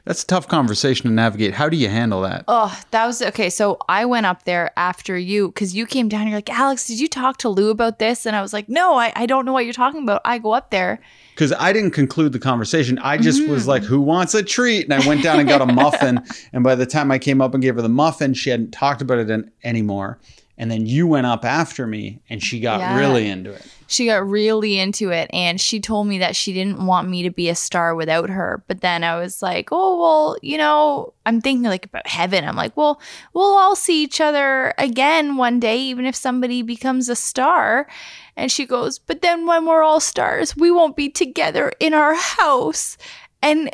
That's 0.04 0.22
a 0.22 0.26
tough 0.26 0.48
conversation 0.48 1.04
to 1.08 1.12
navigate. 1.12 1.54
How 1.54 1.68
do 1.68 1.76
you 1.76 1.88
handle 1.88 2.20
that? 2.22 2.44
Oh, 2.48 2.78
that 2.90 3.06
was 3.06 3.22
okay. 3.22 3.50
So 3.50 3.78
I 3.88 4.04
went 4.04 4.26
up 4.26 4.44
there 4.44 4.70
after 4.76 5.16
you 5.16 5.48
because 5.48 5.74
you 5.74 5.86
came 5.86 6.08
down. 6.08 6.26
You're 6.26 6.36
like, 6.38 6.50
Alex, 6.50 6.86
did 6.86 6.98
you 7.00 7.08
talk 7.08 7.36
to 7.38 7.48
Lou 7.48 7.70
about 7.70 7.98
this? 7.98 8.26
And 8.26 8.34
I 8.34 8.42
was 8.42 8.52
like, 8.52 8.68
no, 8.68 8.94
I, 8.94 9.12
I 9.14 9.26
don't 9.26 9.44
know 9.44 9.52
what 9.52 9.64
you're 9.64 9.72
talking 9.74 10.02
about. 10.02 10.20
I 10.24 10.38
go 10.38 10.52
up 10.52 10.70
there. 10.70 11.00
because 11.34 11.52
I 11.52 11.72
didn't 11.72 11.92
conclude 11.92 12.32
the 12.32 12.38
conversation. 12.38 12.98
I 12.98 13.16
just 13.18 13.40
Mm-hmm. 13.42 13.50
was 13.52 13.66
like, 13.66 13.82
"Who 13.82 14.00
wants 14.00 14.34
a 14.34 14.42
treat?" 14.42 14.84
And 14.84 14.92
I 14.94 15.06
went 15.06 15.22
down 15.22 15.40
and 15.40 15.48
got 15.48 15.60
a 15.62 15.66
muffin. 15.72 16.20
And 16.52 16.62
by 16.62 16.74
the 16.74 16.86
time 16.86 17.10
I 17.10 17.18
came 17.18 17.40
up 17.40 17.54
and 17.54 17.62
gave 17.62 17.76
her 17.76 17.82
the 17.82 17.88
muffin, 17.88 18.34
she 18.34 18.50
hadn't 18.50 18.72
talked 18.72 19.00
about 19.02 19.18
it 19.18 19.30
an- 19.30 19.50
anymore. 19.64 20.18
And 20.58 20.70
then 20.70 20.86
you 20.86 21.06
went 21.06 21.26
up 21.26 21.44
after 21.44 21.86
me, 21.86 22.20
and 22.28 22.42
she 22.42 22.60
got 22.60 22.80
Yeah. 22.80 22.96
really 22.98 23.26
into 23.28 23.52
it. 23.52 23.66
She 23.88 24.06
got 24.06 24.26
really 24.26 24.78
into 24.78 25.10
it 25.10 25.28
and 25.34 25.60
she 25.60 25.78
told 25.78 26.06
me 26.06 26.16
that 26.18 26.34
she 26.34 26.54
didn't 26.54 26.86
want 26.86 27.10
me 27.10 27.22
to 27.24 27.30
be 27.30 27.50
a 27.50 27.54
star 27.54 27.94
without 27.94 28.30
her. 28.30 28.64
But 28.66 28.80
then 28.80 29.04
I 29.04 29.18
was 29.18 29.42
like, 29.42 29.68
oh, 29.70 30.00
well, 30.00 30.36
you 30.40 30.56
know, 30.56 31.12
I'm 31.26 31.42
thinking 31.42 31.64
like 31.64 31.84
about 31.84 32.06
heaven. 32.06 32.44
I'm 32.48 32.56
like, 32.56 32.74
well, 32.74 32.98
we'll 33.34 33.54
all 33.54 33.76
see 33.76 34.02
each 34.02 34.18
other 34.18 34.72
again 34.78 35.36
one 35.36 35.60
day, 35.60 35.78
even 35.78 36.06
if 36.06 36.14
somebody 36.16 36.62
becomes 36.62 37.10
a 37.10 37.16
star. 37.16 37.86
And 38.34 38.50
she 38.50 38.64
goes, 38.64 38.98
but 38.98 39.20
then 39.20 39.46
when 39.46 39.66
we're 39.66 39.82
all 39.82 40.00
stars, 40.00 40.56
we 40.56 40.70
won't 40.70 40.96
be 40.96 41.10
together 41.10 41.70
in 41.78 41.92
our 41.92 42.14
house. 42.14 42.96
And 43.42 43.68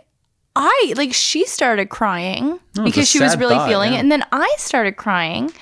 I 0.57 0.95
like 0.97 1.15
she 1.15 1.47
started 1.47 1.91
crying 1.91 2.59
Oh, 2.77 2.83
because 2.83 3.09
she 3.09 3.21
was 3.21 3.37
really 3.37 3.55
thought, 3.55 3.69
feeling 3.69 3.93
yeah. 3.93 3.99
it. 3.99 4.01
And 4.01 4.11
then 4.11 4.25
I 4.33 4.53
started 4.59 4.97
crying. 4.97 5.53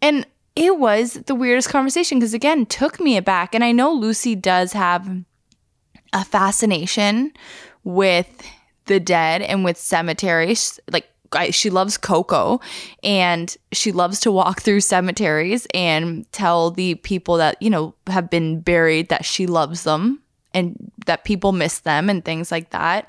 And 0.00 0.26
it 0.56 0.78
was 0.78 1.14
the 1.26 1.34
weirdest 1.34 1.68
conversation 1.68 2.18
because 2.18 2.34
again, 2.34 2.66
took 2.66 3.00
me 3.00 3.16
aback. 3.16 3.54
And 3.54 3.62
I 3.62 3.72
know 3.72 3.92
Lucy 3.92 4.34
does 4.34 4.72
have 4.72 5.08
a 6.12 6.24
fascination 6.24 7.32
with 7.84 8.42
the 8.86 8.98
dead 8.98 9.42
and 9.42 9.64
with 9.64 9.76
cemeteries. 9.76 10.80
Like 10.90 11.08
I, 11.32 11.50
she 11.50 11.70
loves 11.70 11.96
Coco 11.96 12.60
and 13.02 13.54
she 13.72 13.92
loves 13.92 14.20
to 14.20 14.32
walk 14.32 14.62
through 14.62 14.80
cemeteries 14.80 15.66
and 15.74 16.30
tell 16.32 16.70
the 16.70 16.96
people 16.96 17.36
that, 17.36 17.60
you 17.62 17.70
know, 17.70 17.94
have 18.06 18.30
been 18.30 18.60
buried 18.60 19.10
that 19.10 19.24
she 19.24 19.46
loves 19.46 19.84
them 19.84 20.22
and 20.54 20.90
that 21.06 21.24
people 21.24 21.52
miss 21.52 21.80
them 21.80 22.08
and 22.08 22.24
things 22.24 22.50
like 22.50 22.70
that. 22.70 23.08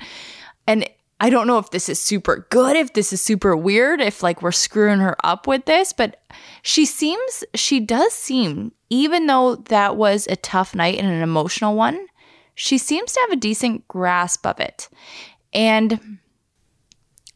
And 0.68 0.88
I 1.20 1.30
don't 1.30 1.48
know 1.48 1.58
if 1.58 1.72
this 1.72 1.90
is 1.90 2.02
super 2.02 2.48
good, 2.50 2.76
if 2.76 2.94
this 2.94 3.12
is 3.12 3.22
super 3.22 3.56
weird, 3.56 4.00
if 4.00 4.24
like 4.24 4.42
we're 4.42 4.52
screwing 4.52 5.00
her 5.00 5.18
up 5.24 5.48
with 5.48 5.66
this, 5.66 5.92
but 5.92 6.22
she 6.62 6.86
seems, 6.86 7.44
she 7.56 7.80
does 7.80 8.14
seem, 8.14 8.72
even 8.90 9.28
though 9.28 9.56
that 9.56 9.98
was 9.98 10.28
a 10.28 10.36
tough 10.38 10.74
night 10.74 10.98
and 10.98 11.08
an 11.08 11.22
emotional 11.22 11.76
one, 11.76 12.08
she 12.56 12.78
seems 12.78 13.14
to 13.14 13.20
have 13.22 13.32
a 13.32 13.36
decent 13.36 13.88
grasp 13.88 14.46
of 14.46 14.60
it. 14.60 14.90
And 15.54 16.20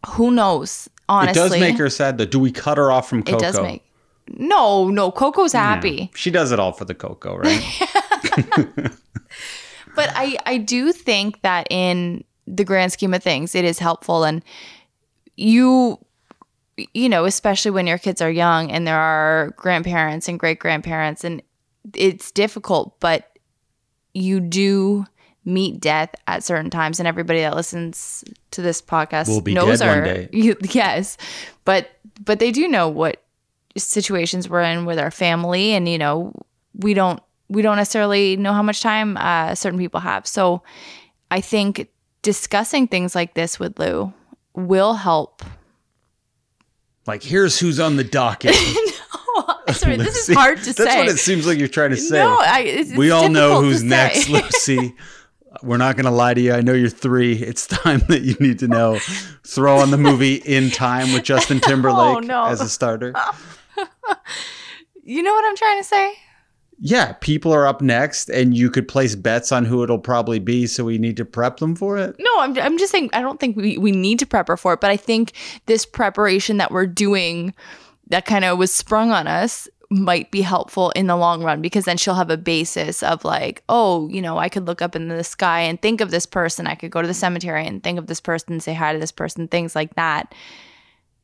who 0.07 0.31
knows, 0.31 0.89
honestly. 1.09 1.41
it 1.41 1.49
does 1.49 1.59
make 1.59 1.77
her 1.77 1.89
sad, 1.89 2.17
though. 2.17 2.25
Do 2.25 2.39
we 2.39 2.51
cut 2.51 2.77
her 2.77 2.91
off 2.91 3.09
from 3.09 3.23
Coco? 3.23 3.37
It 3.37 3.39
does 3.39 3.59
make. 3.61 3.83
No, 4.29 4.89
no, 4.89 5.11
Coco's 5.11 5.51
happy. 5.51 6.09
She 6.15 6.31
does 6.31 6.51
it 6.53 6.59
all 6.59 6.71
for 6.71 6.85
the 6.85 6.95
Coco, 6.95 7.35
right? 7.35 8.91
But 9.95 10.09
I, 10.15 10.37
I 10.45 10.57
do 10.57 10.91
think 10.91 11.41
that 11.41 11.67
in 11.69 12.23
the 12.47 12.63
grand 12.63 12.91
scheme 12.91 13.13
of 13.13 13.23
things, 13.23 13.55
it 13.55 13.65
is 13.65 13.79
helpful. 13.79 14.23
And 14.23 14.43
you 15.35 15.99
you 16.93 17.07
know, 17.07 17.25
especially 17.25 17.69
when 17.71 17.85
your 17.85 17.99
kids 17.99 18.19
are 18.21 18.31
young 18.31 18.71
and 18.71 18.87
there 18.87 18.97
are 18.99 19.53
grandparents 19.57 20.27
and 20.27 20.39
great 20.39 20.57
grandparents 20.59 21.23
and 21.23 21.41
it's 21.93 22.31
difficult, 22.31 22.99
but 22.99 23.37
you 24.13 24.39
do 24.39 25.05
meet 25.45 25.79
death 25.79 26.09
at 26.25 26.43
certain 26.43 26.69
times 26.69 26.99
and 26.99 27.07
everybody 27.07 27.41
that 27.41 27.55
listens 27.55 28.23
to 28.51 28.61
this 28.61 28.81
podcast 28.81 29.27
Will 29.27 29.41
be 29.41 29.53
knows 29.53 29.79
dead 29.79 29.87
one 29.87 29.97
our 29.99 30.03
day. 30.03 30.29
you- 30.33 30.57
yes. 30.61 31.17
But 31.65 31.91
but 32.23 32.39
they 32.39 32.51
do 32.51 32.67
know 32.67 32.89
what 32.89 33.21
situations 33.77 34.47
we're 34.49 34.61
in 34.61 34.85
with 34.85 34.99
our 34.99 35.11
family 35.11 35.73
and 35.73 35.87
you 35.87 35.97
know, 35.97 36.33
we 36.75 36.93
don't 36.93 37.21
we 37.49 37.61
don't 37.61 37.77
necessarily 37.77 38.35
know 38.35 38.53
how 38.53 38.63
much 38.63 38.81
time 38.81 39.15
uh, 39.17 39.53
certain 39.53 39.77
people 39.77 39.99
have. 39.99 40.25
So 40.25 40.63
I 41.29 41.41
think 41.41 41.87
discussing 42.23 42.87
things 42.87 43.13
like 43.13 43.35
this 43.35 43.59
with 43.59 43.77
Lou 43.77 44.11
will 44.55 44.95
help 44.95 45.43
Like, 47.05 47.21
here's 47.21 47.59
who's 47.59 47.79
on 47.79 47.95
the 47.97 48.03
docket. 48.03 48.55
no, 49.37 49.55
Sorry, 49.73 49.97
this 49.97 50.27
is 50.29 50.35
hard 50.35 50.57
to 50.59 50.73
That's 50.73 50.77
say. 50.77 50.97
what 50.97 51.07
it 51.09 51.17
seems 51.19 51.45
like 51.47 51.57
you're 51.59 51.67
trying 51.67 51.89
to 51.91 51.97
say. 51.97 52.17
No, 52.17 52.37
I, 52.39 52.59
it's, 52.61 52.89
it's 52.89 52.97
we 52.97 53.11
all 53.11 53.29
know 53.29 53.61
who's 53.61 53.83
next, 53.83 54.29
Lucy. 54.29 54.95
We're 55.61 55.77
not 55.77 55.95
going 55.95 56.05
to 56.05 56.11
lie 56.11 56.33
to 56.33 56.41
you. 56.41 56.53
I 56.53 56.61
know 56.61 56.73
you're 56.73 56.89
three. 56.89 57.33
It's 57.33 57.67
time 57.67 57.99
that 58.07 58.21
you 58.23 58.35
need 58.39 58.59
to 58.59 58.67
know. 58.67 58.99
Throw 59.45 59.77
on 59.77 59.91
the 59.91 59.97
movie 59.97 60.35
In 60.35 60.69
Time 60.71 61.13
with 61.13 61.23
Justin 61.23 61.59
oh, 61.63 61.67
Timberlake 61.67 62.17
Oh, 62.17 62.19
no. 62.19 62.45
as 62.45 62.59
a 62.61 62.69
starter. 62.69 63.13
you 65.03 65.21
know 65.23 65.31
what 65.33 65.45
I'm 65.45 65.55
trying 65.55 65.79
to 65.79 65.83
say? 65.83 66.13
Yeah, 66.79 67.13
people 67.13 67.53
are 67.53 67.65
up 67.65 67.81
next, 67.81 68.29
and 68.29 68.55
you 68.55 68.69
could 68.69 68.87
place 68.87 69.15
bets 69.15 69.51
on 69.51 69.65
who 69.65 69.83
it'll 69.83 69.99
probably 69.99 70.39
be. 70.39 70.67
So 70.67 70.83
we 70.83 70.97
need 70.97 71.17
to 71.17 71.25
prep 71.25 71.57
them 71.57 71.75
for 71.75 71.97
it. 71.97 72.15
No, 72.19 72.39
I'm, 72.39 72.57
I'm 72.57 72.77
just 72.77 72.91
saying, 72.91 73.09
I 73.13 73.21
don't 73.21 73.39
think 73.39 73.55
we, 73.55 73.77
we 73.77 73.91
need 73.91 74.19
to 74.19 74.25
prep 74.25 74.47
her 74.47 74.57
for 74.57 74.73
it, 74.73 74.81
but 74.81 74.89
I 74.89 74.97
think 74.97 75.33
this 75.65 75.85
preparation 75.85 76.57
that 76.57 76.71
we're 76.71 76.87
doing 76.87 77.53
that 78.07 78.25
kind 78.25 78.43
of 78.45 78.57
was 78.57 78.73
sprung 78.73 79.11
on 79.11 79.27
us 79.27 79.67
might 79.89 80.31
be 80.31 80.41
helpful 80.41 80.89
in 80.91 81.07
the 81.07 81.15
long 81.15 81.43
run 81.43 81.61
because 81.61 81.85
then 81.85 81.97
she'll 81.97 82.15
have 82.15 82.29
a 82.29 82.37
basis 82.37 83.03
of 83.03 83.23
like, 83.23 83.63
oh, 83.69 84.07
you 84.09 84.21
know, 84.21 84.37
I 84.37 84.49
could 84.49 84.65
look 84.65 84.81
up 84.81 84.95
in 84.95 85.07
the 85.07 85.23
sky 85.23 85.61
and 85.61 85.81
think 85.81 86.01
of 86.01 86.11
this 86.11 86.25
person. 86.25 86.67
I 86.67 86.75
could 86.75 86.91
go 86.91 87.01
to 87.01 87.07
the 87.07 87.13
cemetery 87.13 87.65
and 87.65 87.83
think 87.83 87.99
of 87.99 88.07
this 88.07 88.19
person, 88.19 88.59
say 88.59 88.73
hi 88.73 88.93
to 88.93 88.99
this 88.99 89.11
person, 89.11 89.47
things 89.47 89.75
like 89.75 89.95
that. 89.95 90.33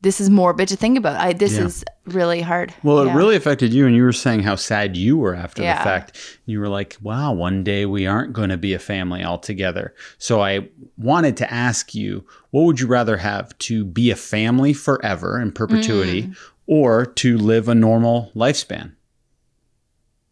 This 0.02 0.18
is 0.18 0.30
morbid 0.30 0.68
to 0.68 0.76
think 0.76 0.96
about. 0.96 1.16
I, 1.20 1.34
this 1.34 1.52
Yeah. 1.52 1.66
is 1.66 1.84
really 2.06 2.40
hard. 2.40 2.72
Well, 2.82 3.00
it 3.00 3.12
really 3.14 3.36
affected 3.36 3.72
you, 3.74 3.86
and 3.86 3.94
you 3.94 4.02
were 4.02 4.12
saying 4.14 4.42
how 4.42 4.56
sad 4.56 4.96
you 4.96 5.18
were 5.18 5.34
after 5.34 5.62
Yeah. 5.62 5.76
the 5.76 5.84
fact. 5.84 6.38
You 6.46 6.58
were 6.60 6.68
like, 6.70 6.96
"Wow, 7.02 7.34
one 7.34 7.62
day 7.62 7.84
we 7.84 8.06
aren't 8.06 8.32
going 8.32 8.48
to 8.48 8.56
be 8.56 8.72
a 8.72 8.78
family 8.78 9.22
altogether." 9.22 9.94
So 10.16 10.40
I 10.40 10.68
wanted 10.96 11.36
to 11.38 11.52
ask 11.52 11.94
you, 11.94 12.24
what 12.50 12.62
would 12.62 12.80
you 12.80 12.86
rather 12.86 13.18
have 13.18 13.56
to 13.58 13.84
be 13.84 14.10
a 14.10 14.16
family 14.16 14.72
forever 14.72 15.38
in 15.38 15.52
perpetuity, 15.52 16.22
Mm. 16.22 16.36
or 16.66 17.04
to 17.04 17.36
live 17.36 17.68
a 17.68 17.74
normal 17.74 18.32
lifespan? 18.34 18.92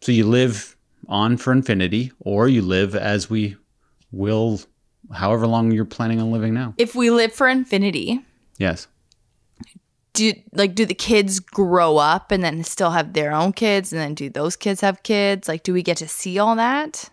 So 0.01 0.13
you 0.13 0.25
live 0.27 0.77
on 1.09 1.37
for 1.37 1.53
infinity, 1.53 2.11
or 2.21 2.49
you 2.49 2.63
live 2.63 2.95
as 2.95 3.29
we 3.29 3.57
will, 4.13 4.61
however 5.13 5.47
long 5.47 5.73
you're 5.73 5.85
planning 5.85 6.21
on 6.23 6.31
living 6.33 6.55
now. 6.55 6.73
if 6.79 6.95
we 6.95 7.11
live 7.11 7.33
for 7.35 7.49
infinity, 7.49 8.21
Yes. 8.59 8.89
Do 10.19 10.35
like 10.53 10.75
do 10.75 10.85
the 10.85 10.95
kids 10.95 11.39
grow 11.39 11.97
up 11.97 12.33
and 12.33 12.43
then 12.43 12.65
still 12.65 12.91
have 12.91 13.13
their 13.13 13.33
own 13.33 13.53
kids? 13.53 13.93
And 13.93 14.01
then 14.01 14.15
do 14.15 14.29
those 14.29 14.57
kids 14.57 14.81
have 14.81 15.03
kids? 15.05 15.47
Like 15.49 15.63
do 15.63 15.73
we 15.73 15.83
get 15.83 15.97
to 15.99 16.09
see 16.09 16.39
all 16.39 16.57
that? 16.57 17.09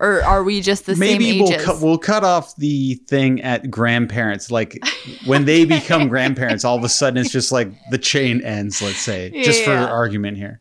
Or 0.00 0.22
are 0.24 0.42
we 0.42 0.60
just 0.60 0.86
the 0.86 0.96
Maybe 0.96 1.30
same 1.30 1.38
we'll 1.40 1.52
ages? 1.52 1.64
cut 1.64 1.80
we'll 1.80 1.98
cut 1.98 2.24
off 2.24 2.56
the 2.56 2.94
thing 3.06 3.40
at 3.42 3.70
grandparents. 3.70 4.50
Like 4.50 4.82
when 5.26 5.44
they 5.44 5.64
become 5.64 6.08
grandparents, 6.14 6.64
all 6.64 6.76
of 6.76 6.82
a 6.82 6.88
sudden 6.88 7.18
it's 7.18 7.30
just 7.30 7.52
like 7.52 7.70
the 7.90 7.98
chain 7.98 8.40
ends. 8.42 8.82
Let's 8.82 8.98
say, 8.98 9.30
just 9.42 9.62
for 9.62 9.72
argument 9.72 10.36
here, 10.36 10.60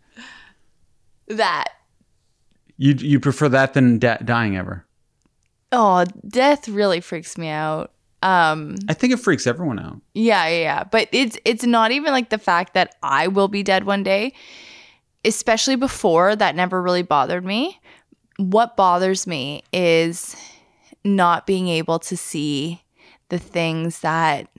that. 1.27 1.69
You 2.77 2.93
you 2.93 3.19
prefer 3.19 3.49
that 3.49 3.73
than 3.73 3.97
da- 3.99 4.17
dying 4.17 4.55
ever? 4.55 4.85
oh 5.71 6.03
death 6.27 6.67
really 6.67 6.99
freaks 6.99 7.37
me 7.37 7.47
out 7.47 7.91
um 8.21 8.75
I 8.89 8.93
think 8.93 9.13
it 9.13 9.17
freaks 9.17 9.47
everyone 9.47 9.79
out. 9.79 10.01
yeah 10.13 10.47
yeah 10.47 10.61
yeah 10.61 10.83
but 10.83 11.07
it's 11.11 11.37
it's 11.45 11.63
not 11.65 11.91
even 11.91 12.11
like 12.11 12.29
the 12.29 12.37
fact 12.37 12.73
that 12.73 12.95
i 13.01 13.27
will 13.27 13.47
be 13.47 13.63
dead 13.63 13.85
one 13.85 14.03
day 14.03 14.33
especially 15.25 15.75
before 15.75 16.35
that 16.35 16.55
never 16.55 16.81
really 16.81 17.03
bothered 17.03 17.45
me 17.45 17.79
what 18.37 18.75
bothers 18.77 19.27
me 19.27 19.63
is 19.73 20.35
not 21.03 21.45
being 21.47 21.67
able 21.67 21.99
to 21.99 22.15
see 22.17 22.81
the 23.29 23.37
things 23.39 23.99
that 24.01 24.49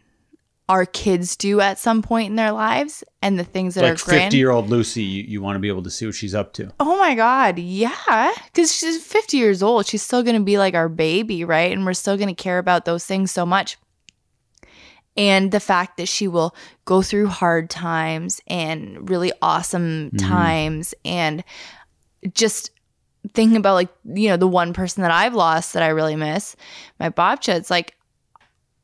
our 0.71 0.87
kids 0.87 1.35
do 1.35 1.61
at 1.61 1.81
some 1.81 2.01
point 2.01 2.31
in 2.31 2.37
their 2.37 2.53
lives 2.53 3.03
and 3.23 3.37
the 3.37 3.45
things 3.45 3.75
that 3.75 3.83
like 3.83 3.95
are 3.95 4.05
grand 4.05 4.23
fifty 4.23 4.37
year 4.37 4.53
old 4.53 4.71
Lucy, 4.71 5.03
you, 5.03 5.25
you 5.25 5.43
want 5.43 5.57
to 5.57 5.59
be 5.59 5.67
able 5.67 5.83
to 5.83 5.91
see 5.91 6.07
what 6.07 6.15
she's 6.15 6.33
up 6.33 6.53
to. 6.53 6.73
Oh 6.79 6.97
my 6.97 7.17
God. 7.17 7.59
Yeah. 7.59 8.33
Because 8.45 8.73
she's 8.73 9.05
50 9.05 9.37
years 9.37 9.65
old. 9.65 9.87
She's 9.87 10.03
still 10.03 10.23
going 10.23 10.37
to 10.37 10.45
be 10.45 10.59
like 10.59 10.75
our 10.75 10.89
baby, 10.89 11.45
right? 11.45 11.73
And 11.73 11.85
we're 11.85 11.93
still 11.93 12.17
going 12.17 12.33
to 12.33 12.41
care 12.41 12.59
about 12.59 12.85
those 12.85 13.05
things 13.05 13.33
so 13.33 13.45
much. 13.45 13.79
And 15.17 15.51
the 15.51 15.59
fact 15.59 15.97
that 15.97 16.07
she 16.07 16.29
will 16.29 16.55
go 16.85 17.03
through 17.03 17.27
hard 17.27 17.69
times 17.69 18.41
and 18.47 19.11
really 19.11 19.33
awesome 19.43 20.13
mm-hmm. 20.13 20.19
times 20.19 20.95
and 21.05 21.43
just 22.33 22.71
thinking 23.35 23.57
about 23.57 23.75
like, 23.75 23.89
you 24.05 24.29
know, 24.29 24.37
the 24.37 24.47
one 24.47 24.73
person 24.73 25.03
that 25.03 25.11
I've 25.11 25.35
lost 25.35 25.73
that 25.73 25.83
I 25.83 25.89
really 25.89 26.15
miss, 26.15 26.55
my 27.01 27.11
Bobcha, 27.11 27.57
it's 27.57 27.71
like, 27.71 27.97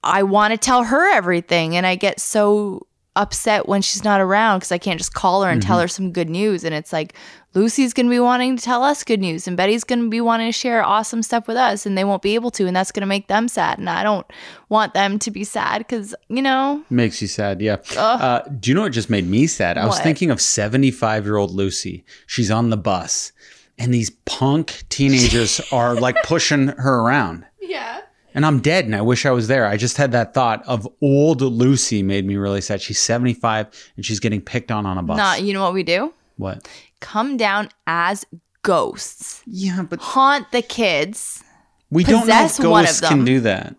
I 0.06 0.22
want 0.22 0.52
to 0.52 0.58
tell 0.58 0.84
her 0.84 1.12
everything. 1.12 1.76
And 1.76 1.84
I 1.86 1.96
get 1.96 2.20
so 2.20 2.86
upset 3.16 3.66
when 3.66 3.80
she's 3.80 4.04
not 4.04 4.20
around 4.20 4.58
because 4.58 4.70
I 4.70 4.76
can't 4.78 4.98
just 4.98 5.14
call 5.14 5.42
her 5.42 5.50
and 5.50 5.62
tell 5.62 5.80
her 5.80 5.88
some 5.88 6.12
good 6.12 6.28
news. 6.28 6.64
And 6.64 6.74
it's 6.74 6.92
like 6.92 7.14
Lucy's 7.54 7.94
going 7.94 8.04
to 8.06 8.10
be 8.10 8.20
wanting 8.20 8.58
to 8.58 8.62
tell 8.62 8.82
us 8.84 9.02
good 9.02 9.20
news, 9.20 9.48
and 9.48 9.56
Betty's 9.56 9.84
going 9.84 10.02
to 10.02 10.10
be 10.10 10.20
wanting 10.20 10.48
to 10.48 10.52
share 10.52 10.84
awesome 10.84 11.22
stuff 11.22 11.48
with 11.48 11.56
us, 11.56 11.86
and 11.86 11.96
they 11.96 12.04
won't 12.04 12.20
be 12.20 12.34
able 12.34 12.50
to. 12.50 12.66
And 12.66 12.76
that's 12.76 12.92
going 12.92 13.00
to 13.00 13.06
make 13.06 13.28
them 13.28 13.48
sad. 13.48 13.78
And 13.78 13.88
I 13.88 14.02
don't 14.02 14.26
want 14.68 14.92
them 14.92 15.18
to 15.20 15.30
be 15.30 15.44
sad 15.44 15.78
because, 15.78 16.14
you 16.28 16.42
know, 16.42 16.84
Makes 16.90 17.22
you 17.22 17.28
sad, 17.28 17.62
yeah. 17.62 17.78
Uh, 17.96 18.42
do 18.60 18.70
you 18.70 18.74
know 18.74 18.82
what 18.82 18.92
just 18.92 19.08
made 19.08 19.26
me 19.26 19.46
sad? 19.46 19.78
I 19.78 19.86
was 19.86 19.98
thinking 19.98 20.30
of 20.30 20.40
75 20.40 21.24
year 21.24 21.36
old 21.38 21.50
Lucy. 21.52 22.04
She's 22.26 22.50
on 22.50 22.68
the 22.68 22.76
bus, 22.76 23.32
and 23.78 23.94
these 23.94 24.10
punk 24.26 24.84
teenagers 24.90 25.60
are 25.72 25.94
like 25.94 26.16
pushing 26.24 26.68
her 26.68 27.00
around. 27.00 27.46
yeah. 27.60 28.02
And 28.36 28.44
I'm 28.44 28.60
dead, 28.60 28.84
and 28.84 28.94
I 28.94 29.00
wish 29.00 29.24
I 29.24 29.30
was 29.30 29.48
there. 29.48 29.66
I 29.66 29.76
just 29.78 29.96
had 29.96 30.12
that 30.12 30.34
thought 30.34 30.62
of 30.66 30.86
old 31.00 31.40
Lucy 31.40 32.02
made 32.02 32.26
me 32.26 32.36
really 32.36 32.60
sad. 32.60 32.82
She's 32.82 33.00
75 33.00 33.66
and 33.96 34.04
she's 34.04 34.20
getting 34.20 34.42
picked 34.42 34.70
on 34.70 34.84
on 34.84 34.98
a 34.98 35.02
bus. 35.02 35.16
Not, 35.16 35.42
you 35.42 35.54
know 35.54 35.62
what 35.62 35.72
we 35.72 35.82
do? 35.82 36.12
what? 36.36 36.68
Come 37.00 37.38
down 37.38 37.70
as 37.86 38.24
ghosts, 38.62 39.42
Yeah, 39.46 39.82
but 39.88 40.00
haunt 40.00 40.52
the 40.52 40.60
kids. 40.60 41.42
we 41.90 42.04
don't 42.04 42.26
know 42.26 42.34
if 42.44 42.48
Possess 42.52 42.58
one 42.58 42.84
of 42.84 42.86
ghosts 42.88 43.00
can 43.08 43.24
do 43.24 43.40
that. 43.40 43.74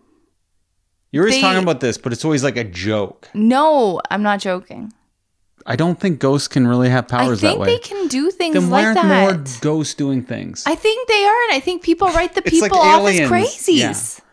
You're 1.12 1.22
always 1.24 1.36
They- 1.36 1.40
talking 1.40 1.62
about 1.62 1.78
this, 1.80 1.96
but 1.96 2.12
it's 2.12 2.24
always 2.24 2.42
like 2.42 2.56
a 2.56 2.64
joke. 2.64 3.28
No, 3.34 4.00
I'm 4.10 4.22
not 4.24 4.40
joking. 4.40 4.92
I 5.66 5.76
don't 5.76 6.00
think 6.00 6.18
ghosts 6.18 6.48
can 6.48 6.66
really 6.66 6.88
have 6.88 7.06
powers 7.06 7.42
that 7.42 7.48
think 7.50 7.60
way. 7.60 7.66
they 7.66 7.78
can 7.78 8.08
do 8.08 8.30
things 8.32 8.54
then 8.54 8.70
why 8.70 8.78
like 8.78 8.96
aren't 8.96 9.08
that. 9.08 9.34
more 9.34 9.44
ghosts 9.60 9.94
doing 9.94 10.22
things? 10.22 10.64
I 10.66 10.74
think 10.74 11.06
they 11.08 11.24
are, 11.24 11.42
and 11.44 11.52
I 11.52 11.60
think 11.60 11.82
people 11.82 12.08
write 12.08 12.34
the 12.34 12.42
It's 12.44 12.60
like 12.60 12.72
people 12.72 12.78
off 12.84 13.06
as 13.08 13.20
crazies. 13.20 13.76
Yeah. 14.18 14.24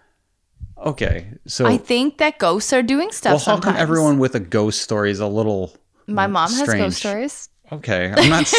Okay, 0.77 1.27
so 1.48 1.65
I 1.65 1.77
think 1.77 2.17
that 2.17 2.38
ghosts 2.39 2.74
are 2.74 2.84
doing 2.84 3.12
stuff. 3.12 3.32
well, 3.32 3.39
how 3.39 3.46
come 3.55 3.62
sometimes. 3.63 3.82
everyone 3.82 4.20
with 4.20 4.36
a 4.36 4.39
ghost 4.39 4.82
story 4.82 5.12
is 5.12 5.20
a 5.20 5.27
little 5.27 5.74
My 6.08 6.27
mm, 6.27 6.32
mom 6.32 6.50
has 6.51 6.62
strange? 6.63 6.82
ghost 6.84 6.98
stories. 6.98 7.50
Okay, 7.72 8.13
I'm 8.15 8.29
not. 8.29 8.53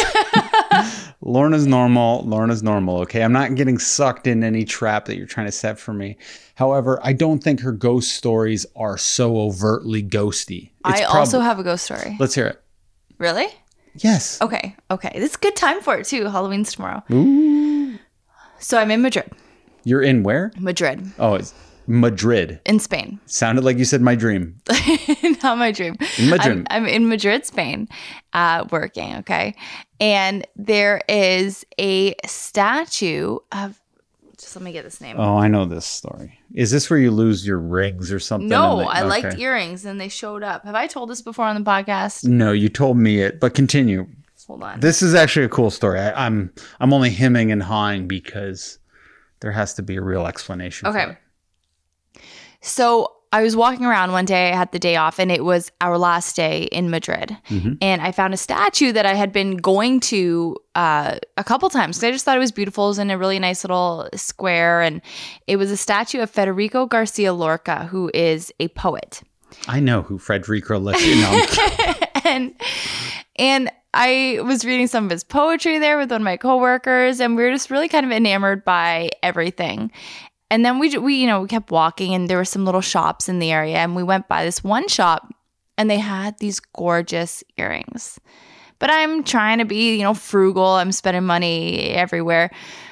Lorna's 1.21 1.65
normal. 1.77 2.23
Lorna's 2.23 2.61
normal. 2.61 2.99
Okay, 3.01 3.23
I'm 3.23 3.31
not 3.31 3.55
getting 3.55 3.77
sucked 3.77 4.27
in 4.27 4.43
any 4.43 4.65
trap 4.65 5.05
that 5.05 5.15
you're 5.17 5.25
trying 5.27 5.45
to 5.47 5.51
set 5.51 5.79
for 5.79 5.93
me. 5.93 6.17
However, 6.55 6.99
I 7.03 7.13
don't 7.13 7.41
think 7.41 7.61
her 7.61 7.71
ghost 7.71 8.11
stories 8.13 8.65
are 8.75 8.97
so 8.97 9.37
overtly 9.37 10.03
ghosty. 10.03 10.71
It's 10.85 11.01
I 11.01 11.05
prob- 11.05 11.15
also 11.15 11.39
have 11.39 11.57
a 11.57 11.63
ghost 11.63 11.85
story. 11.85 12.17
Let's 12.19 12.35
hear 12.35 12.47
it. 12.47 12.61
Really? 13.17 13.47
Yes. 13.95 14.41
Okay. 14.41 14.75
Okay. 14.91 15.11
It's 15.15 15.35
a 15.35 15.39
good 15.39 15.55
time 15.55 15.81
for 15.81 15.97
it 15.97 16.05
too. 16.05 16.25
Halloween's 16.25 16.73
tomorrow. 16.73 17.01
Ooh. 17.11 17.97
So 18.59 18.77
I'm 18.77 18.91
in 18.91 19.01
Madrid. 19.01 19.31
You're 19.85 20.01
in 20.01 20.23
where? 20.23 20.51
Madrid 20.59 21.11
Oh, 21.17 21.35
it's 21.35 21.53
Madrid. 21.87 22.59
in 22.65 22.79
Spain. 22.79 23.19
Sounded 23.25 23.63
like 23.63 23.77
you 23.77 23.85
said 23.85 24.01
my 24.01 24.15
dream. 24.15 24.59
Not 25.43 25.57
my 25.57 25.71
dream. 25.71 25.95
In 26.17 26.25
I'm, 26.25 26.29
Madrid. 26.29 26.67
I'm 26.69 26.85
in 26.85 27.07
Madrid, 27.09 27.45
Spain, 27.45 27.87
uh, 28.33 28.65
working. 28.71 29.15
Okay. 29.17 29.55
And 29.99 30.45
there 30.55 31.01
is 31.07 31.65
a 31.79 32.13
statue 32.25 33.37
of, 33.51 33.79
just 34.37 34.55
let 34.55 34.63
me 34.63 34.71
get 34.71 34.83
this 34.83 35.01
name. 35.01 35.15
Oh, 35.19 35.37
I 35.37 35.47
know 35.47 35.65
this 35.65 35.85
story. 35.85 36.37
Is 36.53 36.69
this 36.71 36.89
where 36.89 36.99
you 36.99 37.09
lose 37.11 37.45
your 37.47 37.59
rings 37.59 38.11
or 38.11 38.19
something? 38.19 38.47
no, 38.49 38.79
they- 38.79 38.85
I 38.85 39.01
liked 39.03 39.37
earrings 39.39 39.85
and 39.85 39.99
they 39.99 40.09
showed 40.09 40.43
up. 40.43 40.63
Have 40.65 40.75
I 40.75 40.87
told 40.87 41.09
this 41.09 41.21
before 41.21 41.45
on 41.45 41.55
the 41.55 41.69
podcast? 41.69 42.23
No, 42.25 42.51
you 42.51 42.69
told 42.69 42.97
me 42.97 43.21
it, 43.21 43.39
but 43.39 43.53
continue. 43.53 44.07
Hold 44.47 44.63
on. 44.63 44.79
This 44.79 45.01
is 45.01 45.13
actually 45.13 45.45
a 45.45 45.49
cool 45.49 45.69
story. 45.69 45.99
I, 45.99 46.25
I'm 46.25 46.53
I'm 46.79 46.93
only 46.93 47.09
hemming 47.09 47.51
and 47.51 47.61
hawing 47.61 48.07
because 48.07 48.79
there 49.41 49.51
has 49.51 49.73
to 49.73 49.81
be 49.81 49.97
a 49.97 50.01
real 50.01 50.25
explanation. 50.25 50.89
for 50.89 50.97
Okay. 50.97 51.17
So 52.61 53.13
I 53.33 53.41
was 53.41 53.55
walking 53.55 53.85
around 53.85 54.13
one 54.13 54.25
day, 54.25 54.51
I 54.51 54.55
had 54.55 54.71
the 54.71 54.79
day 54.79 54.95
off, 54.95 55.19
and 55.19 55.31
it 55.31 55.43
was 55.43 55.69
our 55.81 55.97
last 55.97 56.35
day 56.35 56.63
in 56.63 56.89
Madrid. 56.89 57.35
And 57.81 58.01
I 58.01 58.11
found 58.11 58.33
a 58.33 58.37
statue 58.37 58.93
that 58.93 59.05
I 59.05 59.15
had 59.15 59.33
been 59.33 59.57
going 59.57 59.99
to 60.01 60.55
uh, 60.75 61.17
a 61.35 61.43
couple 61.43 61.69
times 61.69 61.97
because 61.97 62.07
I 62.07 62.11
just 62.11 62.23
thought 62.23 62.37
it 62.37 62.39
was 62.39 62.53
beautiful. 62.53 62.85
It 62.85 62.89
was 62.89 62.99
in 62.99 63.09
a 63.09 63.17
really 63.17 63.37
nice 63.37 63.63
little 63.63 64.07
square. 64.15 64.81
And 64.81 65.01
it 65.45 65.57
was 65.57 65.71
a 65.71 65.77
statue 65.77 66.21
of 66.21 66.29
Federico 66.29 66.85
Garcia 66.85 67.33
Lorca, 67.33 67.85
who 67.85 68.09
is 68.13 68.51
a 68.59 68.69
poet. 68.69 69.21
I 69.67 69.81
know 69.81 70.01
who 70.01 70.19
Federico 70.19 70.79
Garcia. 70.79 71.15
No, 71.15 71.45
and 72.25 72.53
and 73.35 73.71
I 73.93 74.39
was 74.43 74.65
reading 74.65 74.87
some 74.87 75.05
of 75.05 75.11
his 75.11 75.23
poetry 75.23 75.79
there 75.79 75.97
with 75.97 76.11
one 76.11 76.21
of 76.21 76.25
my 76.25 76.37
coworkers, 76.37 77.19
and 77.19 77.35
we 77.35 77.43
were 77.43 77.51
just 77.51 77.71
really 77.71 77.87
kind 77.87 78.05
of 78.05 78.11
enamored 78.11 78.63
by 78.63 79.09
everything. 79.23 79.91
And 80.49 80.63
then 80.63 80.79
we 80.79 80.97
we 80.97 81.15
you 81.15 81.27
know 81.27 81.41
we 81.41 81.47
kept 81.47 81.71
walking, 81.71 82.13
and 82.13 82.29
there 82.29 82.37
were 82.37 82.45
some 82.45 82.65
little 82.65 82.81
shops 82.81 83.27
in 83.27 83.39
the 83.39 83.51
area, 83.51 83.77
and 83.77 83.95
we 83.95 84.03
went 84.03 84.27
by 84.27 84.45
this 84.45 84.63
one 84.63 84.87
shop, 84.87 85.33
and 85.77 85.89
they 85.89 85.99
had 85.99 86.37
these 86.39 86.59
gorgeous 86.59 87.43
earrings. 87.57 88.19
But 88.79 88.91
I'm 88.91 89.23
trying 89.23 89.57
to 89.57 89.65
be 89.65 89.97
you 89.97 90.03
know 90.03 90.13
frugal. 90.13 90.65
I'm 90.65 90.91
spending 90.91 91.25
money 91.25 91.89
everywhere, 91.89 92.51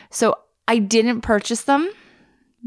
so 0.10 0.36
I 0.68 0.80
didn't 0.80 1.22
purchase 1.22 1.64
them 1.64 1.90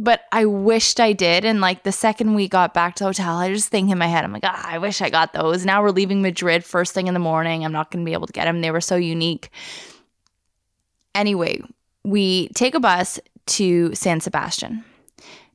but 0.01 0.23
I 0.31 0.47
wished 0.47 1.01
I 1.01 1.13
did. 1.13 1.45
And 1.45 1.61
like 1.61 1.83
the 1.83 1.91
second 1.91 2.35
we 2.35 2.49
got 2.49 2.73
back 2.73 2.95
to 2.95 3.05
the 3.05 3.09
hotel, 3.09 3.37
I 3.37 3.53
just 3.53 3.69
think 3.69 3.91
in 3.91 3.99
my 3.99 4.07
head, 4.07 4.23
I'm 4.23 4.33
like, 4.33 4.45
ah, 4.45 4.65
I 4.65 4.79
wish 4.79 5.03
I 5.03 5.11
got 5.11 5.33
those. 5.33 5.67
Now 5.67 5.83
we're 5.83 5.91
leaving 5.91 6.23
Madrid 6.23 6.65
first 6.65 6.95
thing 6.95 7.09
in 7.09 7.15
the 7.15 7.21
morning. 7.21 7.65
I'm 7.65 7.73
not 7.73 7.91
going 7.91 8.05
to 8.05 8.09
be 8.09 8.13
able 8.13 8.29
to 8.29 8.33
get 8.33 8.45
them. 8.45 8.61
They 8.61 8.71
were 8.71 8.81
so 8.81 8.95
unique. 8.95 9.51
Anyway, 11.17 11.61
we 12.05 12.49
take 12.51 12.77
a 12.77 12.81
bus 12.81 13.19
to 13.49 13.95
San 13.95 14.21
Sebastian. 14.21 14.85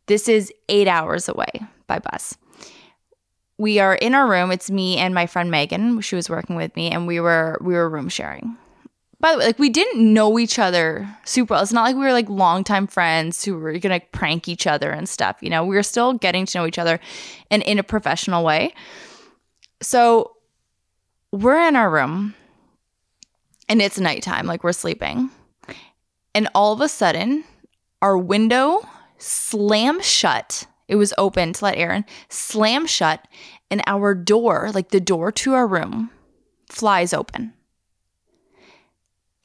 This 0.08 0.28
is 0.28 0.52
eight 0.70 0.88
hours 0.88 1.30
away 1.30 1.52
by 1.88 2.00
bus. 2.00 2.38
We 3.58 3.80
are 3.80 3.96
in 3.96 4.14
our 4.14 4.30
room. 4.30 4.52
It's 4.52 4.70
me 4.70 4.98
and 4.98 5.14
my 5.14 5.28
friend 5.28 5.50
Megan. 5.50 6.02
She 6.02 6.16
was 6.16 6.30
working 6.30 6.56
with 6.56 6.76
me, 6.76 6.92
and 6.92 7.08
we 7.08 7.20
were 7.20 7.58
we 7.62 7.74
were 7.74 7.90
room 7.90 8.10
sharing 8.10 8.58
by 9.24 9.32
the 9.32 9.38
way, 9.38 9.46
like 9.46 9.60
we 9.60 9.70
didn't 9.70 10.14
know 10.14 10.38
each 10.38 10.60
other 10.60 11.08
super 11.24 11.54
well. 11.54 11.64
It's 11.64 11.72
not 11.72 11.84
like 11.84 11.96
we 11.96 12.02
were 12.02 12.12
like 12.12 12.28
longtime 12.28 12.88
friends 12.88 13.46
who 13.46 13.58
were 13.58 13.80
gonna 13.80 14.02
prank 14.12 14.50
each 14.50 14.68
other 14.68 14.92
and 14.92 15.08
stuff. 15.08 15.38
You 15.40 15.50
know, 15.50 15.64
we 15.64 15.78
were 15.78 15.84
still 15.84 16.12
getting 16.12 16.46
to 16.46 16.58
know 16.58 16.68
each 16.68 16.78
other 16.78 17.00
and 17.50 17.64
in 17.64 17.80
a 17.80 17.84
professional 17.84 18.44
way. 18.44 18.74
So 19.82 20.36
we're 21.32 21.66
in 21.66 21.78
our 21.78 21.90
room 21.90 22.36
and 23.70 23.82
it's 23.82 23.98
nighttime, 23.98 24.46
like 24.46 24.62
we're 24.62 24.74
sleeping. 24.74 25.30
And 26.36 26.50
all 26.54 26.74
of 26.74 26.82
a 26.82 26.90
sudden, 26.90 27.46
our 28.04 28.18
window 28.18 28.86
slams 29.18 30.06
shut. 30.06 30.68
It 30.90 30.98
was 30.98 31.14
open 31.18 31.54
to 31.54 31.64
let 31.64 31.78
air 31.78 31.94
in, 31.94 32.04
slam 32.28 32.86
shut, 32.86 33.26
and 33.72 33.82
our 33.88 34.14
door, 34.14 34.72
like 34.74 34.90
the 34.90 35.00
door 35.00 35.32
to 35.32 35.54
our 35.54 35.66
room, 35.66 36.12
flies 36.70 37.14
open. 37.14 37.54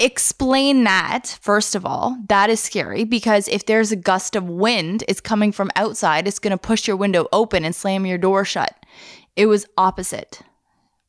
Explain 0.01 0.83
that 0.85 1.39
first 1.41 1.77
of 1.77 1.87
all. 1.87 2.19
That 2.29 2.51
is 2.51 2.59
scary 2.59 3.05
because 3.05 3.47
if 3.47 3.65
there's 3.65 3.93
a 3.93 3.97
gust 3.97 4.35
of 4.35 4.49
wind 4.49 5.05
it's 5.07 5.21
coming 5.21 5.53
from 5.53 5.71
outside 5.77 6.27
it's 6.27 6.39
going 6.39 6.53
to 6.53 6.59
push 6.59 6.87
your 6.87 6.97
window 6.97 7.27
open 7.33 7.65
and 7.65 7.75
slam 7.75 8.07
your 8.07 8.19
door 8.19 8.45
shut. 8.45 8.75
It 9.37 9.47
was 9.47 9.67
opposite. 9.77 10.43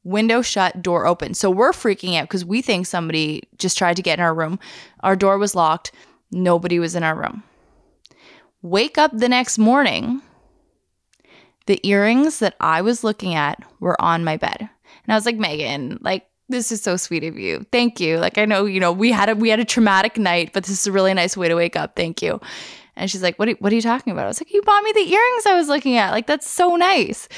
Window 0.03 0.41
shut 0.43 0.83
door 0.83 1.07
open. 1.07 1.33
So 1.33 1.49
we're 1.49 1.71
freaking 1.71 2.15
out 2.15 2.25
because 2.25 2.45
we 2.45 2.61
think 2.61 2.85
somebody 2.85 3.43
just 3.57 3.77
tried 3.77 3.95
to 3.95 4.03
get 4.03 4.19
in 4.19 4.25
our 4.25 4.35
room. 4.35 4.59
Our 5.01 5.15
door 5.15 5.39
was 5.39 5.55
locked 5.55 5.91
nobody 6.31 6.79
was 6.79 6.95
in 6.95 7.03
our 7.03 7.15
room 7.15 7.43
wake 8.61 8.97
up 8.97 9.11
the 9.13 9.29
next 9.29 9.57
morning 9.57 10.21
the 11.65 11.79
earrings 11.87 12.39
that 12.39 12.55
i 12.59 12.81
was 12.81 13.03
looking 13.03 13.33
at 13.33 13.61
were 13.79 13.99
on 14.01 14.23
my 14.23 14.37
bed 14.37 14.57
and 14.59 15.13
i 15.13 15.15
was 15.15 15.25
like 15.25 15.37
megan 15.37 15.97
like 16.01 16.25
this 16.49 16.71
is 16.71 16.81
so 16.81 16.97
sweet 16.97 17.23
of 17.23 17.37
you. 17.37 17.65
Thank 17.71 17.99
you. 17.99 18.17
Like 18.17 18.37
I 18.37 18.45
know, 18.45 18.65
you 18.65 18.79
know, 18.79 18.91
we 18.91 19.11
had 19.11 19.29
a 19.29 19.35
we 19.35 19.49
had 19.49 19.59
a 19.59 19.65
traumatic 19.65 20.17
night, 20.17 20.51
but 20.51 20.63
this 20.63 20.79
is 20.79 20.87
a 20.87 20.91
really 20.91 21.13
nice 21.13 21.37
way 21.37 21.47
to 21.47 21.55
wake 21.55 21.75
up. 21.75 21.95
Thank 21.95 22.21
you. 22.21 22.41
And 22.95 23.09
she's 23.09 23.23
like, 23.23 23.37
"What? 23.39 23.47
Are, 23.47 23.53
what 23.59 23.71
are 23.71 23.75
you 23.75 23.81
talking 23.81 24.11
about?" 24.11 24.25
I 24.25 24.27
was 24.27 24.41
like, 24.41 24.51
"You 24.51 24.61
bought 24.63 24.83
me 24.83 24.91
the 24.91 25.13
earrings 25.13 25.45
I 25.45 25.55
was 25.55 25.69
looking 25.69 25.95
at. 25.95 26.11
Like 26.11 26.27
that's 26.27 26.49
so 26.49 26.75
nice." 26.75 27.29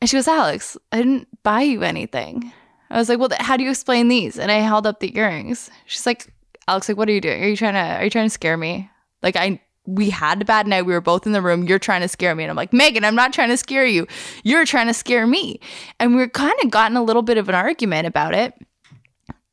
And 0.00 0.10
she 0.10 0.16
goes, 0.16 0.28
"Alex, 0.28 0.76
I 0.92 0.98
didn't 0.98 1.28
buy 1.42 1.62
you 1.62 1.82
anything." 1.82 2.52
I 2.90 2.98
was 2.98 3.08
like, 3.08 3.18
"Well, 3.18 3.28
th- 3.28 3.40
how 3.40 3.56
do 3.56 3.64
you 3.64 3.70
explain 3.70 4.08
these?" 4.08 4.38
And 4.38 4.50
I 4.50 4.56
held 4.56 4.86
up 4.86 5.00
the 5.00 5.16
earrings. 5.16 5.70
She's 5.86 6.04
like, 6.04 6.32
"Alex, 6.68 6.88
like, 6.88 6.98
what 6.98 7.08
are 7.08 7.12
you 7.12 7.20
doing? 7.20 7.42
Are 7.42 7.48
you 7.48 7.56
trying 7.56 7.74
to 7.74 7.96
are 7.98 8.04
you 8.04 8.10
trying 8.10 8.26
to 8.26 8.30
scare 8.30 8.56
me?" 8.56 8.90
Like 9.22 9.36
I 9.36 9.60
we 9.86 10.10
had 10.10 10.42
a 10.42 10.44
bad 10.44 10.66
night. 10.66 10.82
We 10.82 10.92
were 10.92 11.00
both 11.00 11.26
in 11.26 11.32
the 11.32 11.40
room. 11.40 11.64
You're 11.64 11.78
trying 11.78 12.00
to 12.00 12.08
scare 12.08 12.34
me. 12.34 12.44
And 12.44 12.50
I'm 12.50 12.56
like, 12.56 12.72
Megan, 12.72 13.04
I'm 13.04 13.14
not 13.14 13.32
trying 13.32 13.50
to 13.50 13.56
scare 13.56 13.86
you. 13.86 14.06
You're 14.42 14.66
trying 14.66 14.88
to 14.88 14.94
scare 14.94 15.26
me. 15.26 15.60
And 16.00 16.16
we 16.16 16.22
are 16.22 16.28
kind 16.28 16.58
of 16.64 16.70
gotten 16.70 16.96
a 16.96 17.02
little 17.02 17.22
bit 17.22 17.38
of 17.38 17.48
an 17.48 17.54
argument 17.54 18.06
about 18.06 18.34
it. 18.34 18.54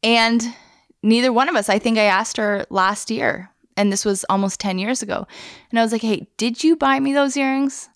And 0.02 0.44
neither 1.04 1.32
one 1.32 1.50
of 1.50 1.56
us, 1.56 1.70
I 1.70 1.80
think 1.80 1.98
I 1.98 2.04
asked 2.04 2.38
her 2.38 2.66
last 2.70 3.12
year, 3.12 3.52
and 3.78 3.92
this 3.92 4.04
was 4.04 4.26
almost 4.30 4.60
10 4.60 4.80
years 4.80 5.02
ago. 5.02 5.28
And 5.70 5.80
I 5.80 5.84
was 5.84 5.92
like, 5.92 6.02
hey, 6.02 6.28
did 6.38 6.64
you 6.64 6.76
buy 6.76 7.00
me 7.00 7.14
those 7.14 7.38
earrings? 7.38 7.90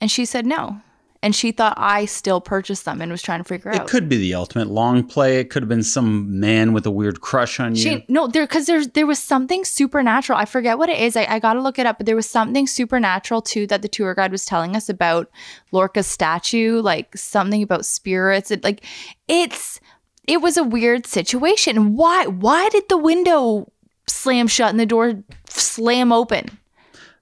And 0.00 0.10
she 0.10 0.24
said 0.24 0.46
no. 0.46 0.80
And 1.22 1.34
she 1.34 1.52
thought 1.52 1.74
I 1.76 2.06
still 2.06 2.40
purchased 2.40 2.86
them 2.86 3.02
and 3.02 3.12
was 3.12 3.20
trying 3.20 3.40
to 3.40 3.44
figure 3.44 3.70
it 3.70 3.76
out. 3.76 3.86
It 3.86 3.90
could 3.90 4.08
be 4.08 4.16
the 4.16 4.34
ultimate 4.34 4.68
long 4.68 5.04
play. 5.04 5.38
It 5.38 5.50
could 5.50 5.62
have 5.62 5.68
been 5.68 5.82
some 5.82 6.40
man 6.40 6.72
with 6.72 6.86
a 6.86 6.90
weird 6.90 7.20
crush 7.20 7.60
on 7.60 7.74
you. 7.74 7.82
She 7.82 8.04
no, 8.08 8.26
there 8.26 8.46
because 8.46 8.64
there's 8.64 8.88
there 8.88 9.06
was 9.06 9.18
something 9.18 9.64
supernatural. 9.64 10.38
I 10.38 10.46
forget 10.46 10.78
what 10.78 10.88
it 10.88 10.98
is. 10.98 11.16
I, 11.16 11.26
I 11.26 11.38
gotta 11.38 11.60
look 11.60 11.78
it 11.78 11.84
up, 11.84 11.98
but 11.98 12.06
there 12.06 12.16
was 12.16 12.28
something 12.28 12.66
supernatural 12.66 13.42
too 13.42 13.66
that 13.66 13.82
the 13.82 13.88
tour 13.88 14.14
guide 14.14 14.32
was 14.32 14.46
telling 14.46 14.74
us 14.74 14.88
about 14.88 15.30
Lorca's 15.72 16.06
statue, 16.06 16.80
like 16.80 17.14
something 17.14 17.62
about 17.62 17.84
spirits. 17.84 18.50
It 18.50 18.64
like 18.64 18.82
it's 19.28 19.78
it 20.26 20.40
was 20.40 20.56
a 20.56 20.64
weird 20.64 21.06
situation. 21.06 21.96
Why 21.96 22.26
why 22.28 22.70
did 22.70 22.88
the 22.88 22.96
window 22.96 23.70
slam 24.06 24.46
shut 24.46 24.70
and 24.70 24.80
the 24.80 24.86
door 24.86 25.22
slam 25.48 26.12
open? 26.12 26.58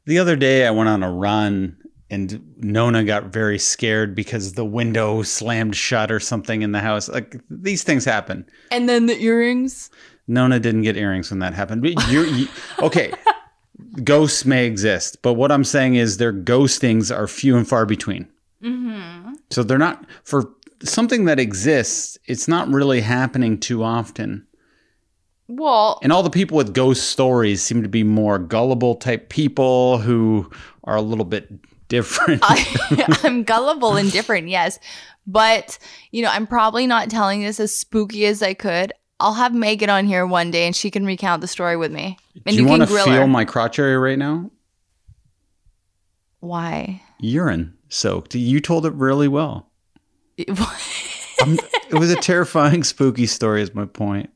The 0.04 0.18
other 0.18 0.36
day, 0.36 0.66
I 0.66 0.70
went 0.70 0.88
on 0.88 1.02
a 1.02 1.10
run 1.10 1.76
and 2.10 2.54
Nona 2.58 3.04
got 3.04 3.26
very 3.26 3.58
scared 3.58 4.14
because 4.14 4.54
the 4.54 4.64
window 4.64 5.22
slammed 5.22 5.76
shut 5.76 6.10
or 6.10 6.20
something 6.20 6.62
in 6.62 6.72
the 6.72 6.80
house. 6.80 7.08
Like 7.08 7.36
these 7.50 7.82
things 7.82 8.04
happen. 8.04 8.46
And 8.70 8.88
then 8.88 9.06
the 9.06 9.20
earrings. 9.20 9.90
Nona 10.26 10.58
didn't 10.60 10.82
get 10.82 10.96
earrings 10.96 11.30
when 11.30 11.40
that 11.40 11.54
happened. 11.54 11.82
But 11.82 12.08
you're 12.10 12.26
you, 12.26 12.48
okay. 12.82 13.12
Ghosts 14.02 14.44
may 14.44 14.66
exist, 14.66 15.22
but 15.22 15.34
what 15.34 15.52
I'm 15.52 15.64
saying 15.64 15.94
is 15.96 16.16
their 16.16 16.32
ghostings 16.32 17.14
are 17.14 17.26
few 17.26 17.56
and 17.56 17.66
far 17.66 17.86
between. 17.86 18.28
Hmm. 18.62 19.34
So 19.50 19.62
they're 19.62 19.78
not 19.78 20.04
for 20.24 20.50
something 20.82 21.24
that 21.26 21.40
exists. 21.40 22.18
It's 22.26 22.48
not 22.48 22.68
really 22.68 23.00
happening 23.00 23.58
too 23.58 23.82
often. 23.82 24.46
Well, 25.50 25.98
And 26.02 26.12
all 26.12 26.22
the 26.22 26.28
people 26.28 26.58
with 26.58 26.74
ghost 26.74 27.08
stories 27.08 27.62
seem 27.62 27.82
to 27.82 27.88
be 27.88 28.04
more 28.04 28.38
gullible 28.38 28.96
type 28.96 29.30
people 29.30 29.96
who 29.96 30.50
are 30.84 30.96
a 30.96 31.00
little 31.00 31.24
bit 31.24 31.48
different. 31.88 32.40
I, 32.44 33.18
I'm 33.24 33.42
gullible 33.44 33.96
and 33.96 34.10
different, 34.12 34.48
yes. 34.48 34.78
But, 35.26 35.78
you 36.10 36.22
know, 36.22 36.30
I'm 36.30 36.46
probably 36.46 36.86
not 36.86 37.10
telling 37.10 37.42
this 37.42 37.60
as 37.60 37.76
spooky 37.76 38.24
as 38.26 38.42
I 38.42 38.54
could. 38.54 38.92
I'll 39.20 39.34
have 39.34 39.52
Megan 39.52 39.90
on 39.90 40.06
here 40.06 40.26
one 40.26 40.50
day 40.50 40.64
and 40.64 40.74
she 40.76 40.90
can 40.90 41.04
recount 41.04 41.40
the 41.40 41.48
story 41.48 41.76
with 41.76 41.92
me. 41.92 42.16
And 42.46 42.54
Do 42.54 42.54
you, 42.54 42.60
can 42.60 42.68
want 42.68 42.82
to 42.82 42.88
grill 42.88 43.04
feel 43.04 43.14
her. 43.14 43.26
my 43.26 43.44
crotch 43.44 43.78
area 43.78 43.98
right 43.98 44.18
now? 44.18 44.50
Why? 46.40 47.02
Urine 47.18 47.74
soaked. 47.88 48.34
You 48.34 48.60
told 48.60 48.86
it 48.86 48.92
really 48.94 49.28
well. 49.28 49.70
It 50.36 50.48
was 51.92 52.10
a 52.12 52.16
terrifying, 52.16 52.84
spooky 52.84 53.26
story, 53.26 53.60
is 53.60 53.74
my 53.74 53.86
point. 53.86 54.30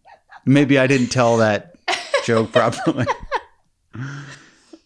Maybe 0.45 0.79
I 0.79 0.89
didn't 0.89 1.09
tell 1.09 1.37
that 1.37 1.77
joke 2.25 2.51
properly. 2.53 3.07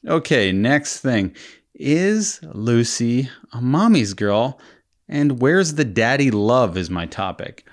okay, 0.06 0.52
next 0.52 1.00
thing. 1.00 1.34
Is 1.78 2.40
Lucy 2.42 3.28
a 3.52 3.60
mommy's 3.60 4.14
girl? 4.14 4.58
And 5.08 5.40
where's 5.40 5.74
the 5.74 5.84
daddy 5.84 6.30
love 6.30 6.76
is 6.76 6.90
my 6.90 7.06
topic. 7.06 7.64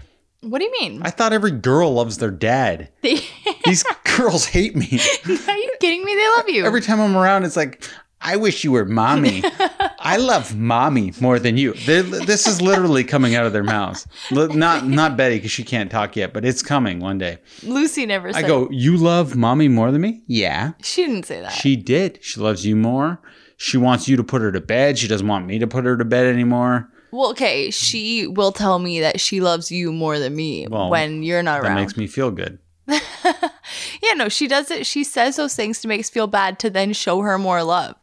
what 0.42 0.60
do 0.60 0.66
you 0.66 0.72
mean? 0.82 1.02
I 1.04 1.10
thought 1.10 1.34
every 1.34 1.52
girl 1.52 1.94
loves 1.94 2.18
their 2.18 2.30
dad. 2.32 2.90
These 3.02 3.84
girls 4.18 4.46
hate 4.46 4.76
me. 4.76 5.00
Are 5.26 5.58
you 5.58 5.72
kidding 5.80 6.04
me? 6.04 6.16
They 6.16 6.28
love 6.38 6.50
you. 6.50 6.66
Every 6.66 6.82
time 6.82 7.00
I'm 7.00 7.16
around, 7.16 7.46
it's 7.46 7.56
like, 7.56 7.84
I 8.22 8.36
wish 8.36 8.64
you 8.64 8.72
were 8.74 8.86
mommy. 8.86 9.42
I 10.00 10.18
love 10.18 10.56
mommy 10.56 11.14
more 11.20 11.40
than 11.40 11.58
you. 11.58 11.74
They're, 11.74 12.04
this 12.04 12.46
is 12.46 12.62
literally 12.62 13.04
coming 13.06 13.36
out 13.36 13.46
of 13.46 13.54
their 13.54 13.64
mouths. 13.64 14.06
Not 14.32 14.86
not 14.86 15.18
Betty 15.18 15.38
because 15.38 15.52
she 15.52 15.64
can't 15.64 15.90
talk 15.90 16.16
yet, 16.16 16.34
but 16.34 16.46
it's 16.46 16.62
coming 16.62 17.00
one 17.00 17.18
day. 17.18 17.40
Lucy 17.64 18.06
never 18.06 18.32
said 18.32 18.44
I 18.44 18.48
go, 18.48 18.70
you 18.70 18.96
love 18.98 19.36
mommy 19.36 19.68
more 19.70 19.92
than 19.92 20.02
me? 20.02 20.22
Yeah, 20.28 20.74
She 20.82 21.06
didn't 21.06 21.26
say 21.26 21.42
that. 21.42 21.52
she 21.54 21.76
did. 21.78 22.20
She 22.22 22.40
loves 22.40 22.66
you 22.66 22.76
more. 22.76 23.20
She 23.64 23.78
wants 23.78 24.10
you 24.10 24.18
to 24.18 24.26
put 24.26 24.42
her 24.42 24.52
to 24.52 24.60
bed. 24.60 24.98
She 25.00 25.08
doesn't 25.08 25.26
want 25.26 25.46
me 25.46 25.58
to 25.60 25.68
put 25.68 25.86
her 25.86 25.96
to 25.96 26.04
bed 26.04 26.26
anymore. 26.26 26.90
well, 27.14 27.30
okay, 27.30 27.72
she 27.72 28.28
will 28.28 28.52
tell 28.52 28.78
me 28.78 29.00
that 29.00 29.22
she 29.22 29.40
loves 29.40 29.72
you 29.72 29.94
more 29.94 30.20
than 30.20 30.36
me 30.36 30.68
Well, 30.70 30.90
when 30.90 31.24
you're 31.24 31.42
not 31.42 31.62
That 31.62 31.68
around. 31.70 31.76
That 31.78 31.82
makes 31.82 31.96
me 31.96 32.08
feel 32.08 32.30
good. 32.30 32.60
yeah, 32.88 34.14
no, 34.18 34.28
she 34.28 34.50
does 34.50 34.70
it. 34.70 34.86
She 34.86 35.06
says 35.06 35.38
those 35.38 35.56
things 35.56 35.80
to 35.80 35.88
make 35.88 36.02
us 36.02 36.10
feel 36.10 36.28
bad 36.28 36.60
to 36.60 36.70
then 36.70 36.92
show 36.92 37.22
her 37.22 37.38
more 37.38 37.64
love. 37.64 37.96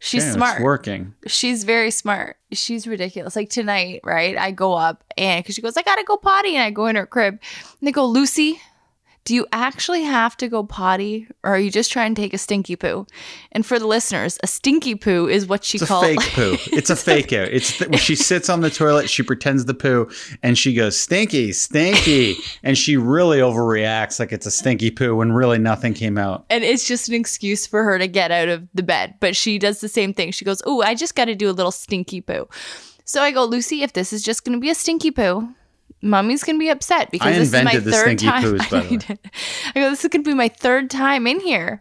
She's 0.00 0.22
Okay, 0.22 0.32
smart. 0.32 0.56
It's 0.56 0.62
working. 0.64 1.14
She's 1.26 1.64
very 1.64 1.90
smart. 1.90 2.36
She's 2.52 2.86
ridiculous. 2.86 3.34
Like 3.34 3.48
tonight, 3.48 4.00
right? 4.04 4.36
I 4.36 4.50
go 4.50 4.74
up 4.74 5.02
and 5.16 5.42
because 5.42 5.54
she 5.54 5.62
goes, 5.62 5.78
I 5.78 5.82
gotta 5.82 6.04
go 6.04 6.18
potty, 6.18 6.56
and 6.56 6.62
I 6.64 6.70
go 6.70 6.84
in 6.86 6.96
her 6.96 7.06
crib 7.06 7.38
and 7.80 7.86
they 7.88 7.92
go, 7.92 8.04
Lucy, 8.04 8.60
do 9.26 9.34
you 9.34 9.44
actually 9.50 10.04
have 10.04 10.36
to 10.36 10.46
go 10.48 10.62
potty, 10.62 11.26
or 11.42 11.50
are 11.54 11.58
you 11.58 11.68
just 11.70 11.90
trying 11.90 12.14
to 12.14 12.22
take 12.22 12.32
a 12.32 12.38
stinky 12.38 12.76
poo? 12.76 13.06
And 13.50 13.66
for 13.66 13.78
the 13.80 13.86
listeners, 13.86 14.38
a 14.44 14.46
stinky 14.46 14.94
poo 14.94 15.26
is 15.26 15.46
what 15.48 15.64
she 15.64 15.78
It's 15.78 15.82
a 15.82 15.86
calls 15.86 16.06
fake 16.06 16.20
poo. 16.32 16.56
It's 16.72 16.90
a 16.90 16.96
fake 16.96 17.32
out. 17.32 17.48
It's 17.48 17.76
th- 17.76 17.90
when 17.90 17.98
she 17.98 18.14
sits 18.30 18.48
on 18.48 18.60
the 18.60 18.70
toilet, 18.70 19.10
she 19.10 19.24
pretends 19.24 19.64
the 19.64 19.74
poo, 19.74 20.08
and 20.44 20.56
she 20.56 20.72
goes 20.74 20.96
stinky, 20.98 21.52
stinky, 21.52 22.36
and 22.62 22.78
she 22.78 22.96
really 22.96 23.38
overreacts 23.38 24.20
like 24.20 24.32
it's 24.32 24.46
a 24.46 24.50
stinky 24.50 24.92
poo 24.92 25.16
when 25.16 25.32
really 25.32 25.58
nothing 25.58 25.92
came 25.92 26.16
out. 26.16 26.46
and 26.48 26.62
it's 26.62 26.86
just 26.86 27.08
an 27.08 27.14
excuse 27.16 27.66
for 27.66 27.82
her 27.82 27.98
to 27.98 28.06
get 28.06 28.30
out 28.30 28.48
of 28.48 28.66
the 28.74 28.82
bed. 28.84 29.14
But 29.18 29.34
she 29.34 29.58
does 29.58 29.80
the 29.80 29.88
same 29.88 30.14
thing. 30.14 30.30
She 30.30 30.44
goes, 30.44 30.62
"Oh, 30.64 30.82
I 30.82 30.94
just 30.94 31.16
got 31.16 31.24
to 31.24 31.34
do 31.34 31.50
a 31.50 31.52
little 31.52 31.72
stinky 31.72 32.20
poo." 32.20 32.48
So 33.04 33.22
I 33.22 33.32
go, 33.32 33.44
Lucy, 33.44 33.82
if 33.82 33.92
this 33.92 34.12
is 34.12 34.22
just 34.22 34.44
going 34.44 34.56
to 34.56 34.60
be 34.60 34.70
a 34.70 34.74
stinky 34.74 35.10
poo, 35.10 35.48
mommy's 36.02 36.44
going 36.44 36.56
to 36.56 36.60
be 36.60 36.68
upset 36.68 37.10
because 37.10 37.26
I 37.34 37.38
this 37.38 37.52
is 37.52 37.64
my 37.64 37.80
third 37.80 38.20
stinky 38.20 38.26
time. 38.26 38.42
poos, 38.42 38.58
by 38.70 38.80
the 38.80 38.88
way. 38.88 38.94
I 38.94 38.96
did. 38.96 39.18
I 39.74 39.80
go, 39.80 39.90
this 39.90 40.04
is 40.04 40.10
to 40.10 40.22
be 40.22 40.34
my 40.34 40.48
third 40.48 40.90
time 40.90 41.26
in 41.26 41.40
here, 41.40 41.80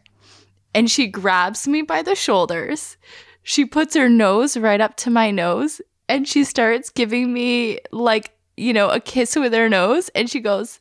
and 0.74 0.90
she 0.90 1.08
grabs 1.08 1.68
me 1.68 1.82
by 1.82 2.02
the 2.02 2.16
shoulders. 2.16 2.98
She 3.44 3.66
puts 3.66 3.96
her 3.96 4.10
nose 4.10 4.58
right 4.58 4.82
up 4.82 4.96
to 4.98 5.10
my 5.10 5.32
nose, 5.32 5.82
and 6.10 6.28
she 6.28 6.44
starts 6.44 6.90
giving 6.90 7.34
me 7.34 7.80
like 7.92 8.32
you 8.58 8.74
know 8.74 8.90
a 8.90 9.00
kiss 9.00 9.36
with 9.36 9.54
her 9.54 9.70
nose, 9.70 10.10
and 10.10 10.30
she 10.30 10.40
goes 10.40 10.80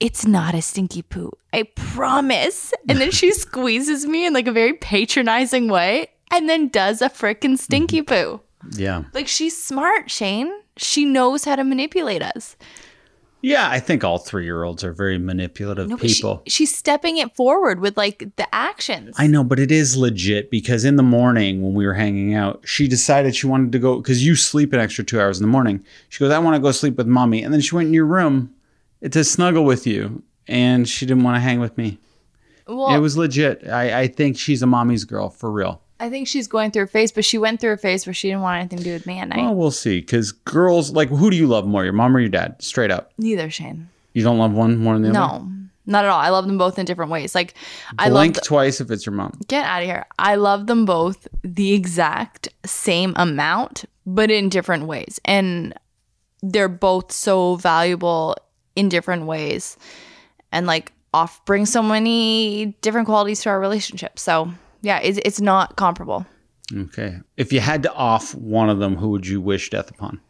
it's 0.00 0.26
not 0.26 0.54
a 0.54 0.62
stinky 0.62 1.02
poo. 1.02 1.30
I 1.52 1.64
promise. 1.74 2.72
And 2.88 2.98
then 2.98 3.10
she 3.10 3.32
squeezes 3.34 4.06
me 4.06 4.26
in 4.26 4.32
like 4.32 4.46
a 4.46 4.52
very 4.52 4.72
patronizing 4.72 5.68
way 5.68 6.08
and 6.32 6.48
then 6.48 6.68
does 6.68 7.02
a 7.02 7.10
frickin' 7.10 7.58
stinky 7.58 8.02
mm-hmm. 8.02 8.38
poo. 8.38 8.40
Yeah. 8.72 9.04
Like 9.14 9.28
she's 9.28 9.60
smart, 9.62 10.10
Shane. 10.10 10.52
She 10.76 11.04
knows 11.04 11.44
how 11.44 11.56
to 11.56 11.64
manipulate 11.64 12.22
us. 12.22 12.56
Yeah, 13.42 13.70
I 13.70 13.80
think 13.80 14.04
all 14.04 14.18
three 14.18 14.44
year 14.44 14.64
olds 14.64 14.84
are 14.84 14.92
very 14.92 15.16
manipulative 15.16 15.88
No, 15.88 15.96
but 15.96 16.10
she- 16.10 16.16
people. 16.16 16.42
she's 16.46 16.76
stepping 16.76 17.16
it 17.16 17.34
forward 17.34 17.80
with 17.80 17.96
like 17.96 18.28
the 18.36 18.54
actions. 18.54 19.14
I 19.18 19.26
know, 19.28 19.42
but 19.42 19.58
it 19.58 19.72
is 19.72 19.96
legit 19.96 20.50
because 20.50 20.84
in 20.84 20.96
the 20.96 21.02
morning 21.02 21.62
when 21.62 21.72
we 21.72 21.86
were 21.86 21.94
hanging 21.94 22.34
out, 22.34 22.60
she 22.66 22.86
decided 22.86 23.34
she 23.34 23.46
wanted 23.46 23.72
to 23.72 23.78
go 23.78 23.96
because 23.96 24.24
you 24.26 24.36
sleep 24.36 24.74
an 24.74 24.80
extra 24.80 25.04
two 25.04 25.18
hours 25.18 25.38
in 25.38 25.42
the 25.42 25.50
morning. 25.50 25.82
She 26.10 26.18
goes, 26.18 26.30
I 26.32 26.38
want 26.38 26.54
to 26.56 26.60
go 26.60 26.70
sleep 26.70 26.96
with 26.98 27.06
mommy. 27.06 27.42
And 27.42 27.54
then 27.54 27.62
she 27.62 27.74
went 27.74 27.86
in 27.88 27.94
your 27.94 28.04
room 28.04 28.52
to 29.10 29.24
snuggle 29.24 29.64
with 29.64 29.86
you, 29.86 30.22
and 30.46 30.86
she 30.86 31.06
didn't 31.06 31.22
want 31.24 31.36
to 31.36 31.40
hang 31.40 31.60
with 31.60 31.78
me. 31.78 31.98
well, 32.66 32.94
it 32.94 32.98
was 32.98 33.16
legit. 33.16 33.66
I, 33.66 34.00
I 34.02 34.06
think 34.06 34.36
she's 34.38 34.60
a 34.60 34.66
mommy's 34.66 35.04
girl 35.04 35.30
for 35.30 35.50
real. 35.50 35.80
I 36.00 36.08
think 36.10 36.26
she's 36.26 36.48
going 36.48 36.70
through 36.70 36.84
a 36.84 36.86
phase, 36.88 37.12
but 37.12 37.24
she 37.24 37.38
went 37.38 37.60
through 37.60 37.72
a 37.72 37.76
phase 37.76 38.06
where 38.06 38.14
she 38.14 38.28
didn't 38.28 38.40
want 38.40 38.58
anything 38.58 38.78
to 38.78 38.84
do 38.84 38.92
with 38.92 39.06
me 39.06 39.18
at 39.18 39.28
night. 39.28 39.42
Well, 39.42 39.54
we'll 39.54 39.70
see. 39.70 40.00
Because 40.00 40.32
girls, 40.32 40.92
like, 40.92 41.10
who 41.10 41.30
do 41.30 41.36
you 41.36 41.46
love 41.46 41.66
more, 41.66 41.84
your 41.84 41.92
mom 41.92 42.16
or 42.16 42.20
your 42.20 42.30
dad? 42.30 42.56
Straight 42.60 42.90
up. 42.90 43.12
Neither, 43.18 43.50
Shane. 43.50 43.88
You 44.14 44.24
don't 44.24 44.38
love 44.38 44.52
one 44.52 44.78
more 44.78 44.94
than 44.94 45.02
the 45.02 45.08
other? 45.10 45.44
No, 45.44 45.52
not 45.86 46.04
at 46.04 46.10
all. 46.10 46.18
I 46.18 46.30
love 46.30 46.46
them 46.46 46.58
both 46.58 46.78
in 46.78 46.86
different 46.86 47.10
ways. 47.10 47.34
Like 47.34 47.54
I 47.98 48.08
love 48.08 48.14
Blink 48.14 48.42
twice 48.42 48.80
if 48.80 48.90
it's 48.90 49.06
your 49.06 49.14
mom. 49.14 49.38
get 49.46 49.64
out 49.64 49.82
of 49.82 49.86
here. 49.88 50.06
I 50.18 50.36
love 50.36 50.66
them 50.66 50.84
both 50.84 51.28
the 51.42 51.74
exact 51.74 52.48
same 52.64 53.12
amount, 53.16 53.84
but 54.06 54.30
in 54.30 54.48
different 54.48 54.86
ways. 54.86 55.20
And 55.24 55.74
they're 56.42 56.68
both 56.68 57.12
so 57.12 57.56
valuable 57.56 58.36
in 58.74 58.88
different 58.88 59.26
ways 59.26 59.76
and 60.52 60.66
like 60.66 60.92
off 61.12 61.44
bring 61.44 61.66
so 61.66 61.82
many 61.82 62.66
different 62.82 63.06
qualities 63.06 63.42
to 63.42 63.50
our 63.50 63.60
relationship. 63.60 64.18
So 64.18 64.50
yeah, 64.82 64.98
it's, 65.00 65.18
it's 65.24 65.40
not 65.40 65.76
comparable. 65.76 66.26
Okay. 66.74 67.18
If 67.36 67.52
you 67.52 67.60
had 67.60 67.82
to 67.82 67.92
off 67.92 68.34
one 68.34 68.70
of 68.70 68.78
them, 68.78 68.96
who 68.96 69.10
would 69.10 69.26
you 69.26 69.40
wish 69.40 69.70
death 69.70 69.90
upon? 69.90 70.20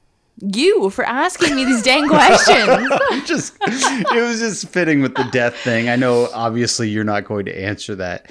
You 0.43 0.89
for 0.89 1.05
asking 1.05 1.55
me 1.55 1.67
these 1.67 1.83
dang 1.83 2.09
questions. 2.09 2.89
just 3.27 3.55
it 3.61 4.23
was 4.23 4.41
just 4.41 4.69
fitting 4.69 5.03
with 5.03 5.15
the 5.15 5.25
death 5.25 5.55
thing. 5.57 5.91
I 5.91 5.97
know 5.97 6.29
obviously 6.33 6.89
you're 6.89 7.05
not 7.05 7.27
going 7.27 7.45
to 7.45 7.63
answer 7.63 7.95
that. 7.97 8.31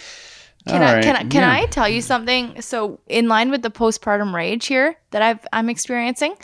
Can 0.68 0.82
I 0.82 0.96
right, 0.96 1.04
can 1.04 1.16
I 1.16 1.20
can 1.20 1.42
yeah. 1.42 1.52
I 1.52 1.66
tell 1.68 1.88
you 1.88 2.02
something? 2.02 2.62
So 2.62 3.00
in 3.08 3.28
line 3.28 3.52
with 3.52 3.62
the 3.62 3.70
postpartum 3.70 4.34
rage 4.34 4.66
here 4.66 4.96
that 5.12 5.22
I've 5.22 5.46
I'm 5.54 5.70
experiencing, 5.70 6.36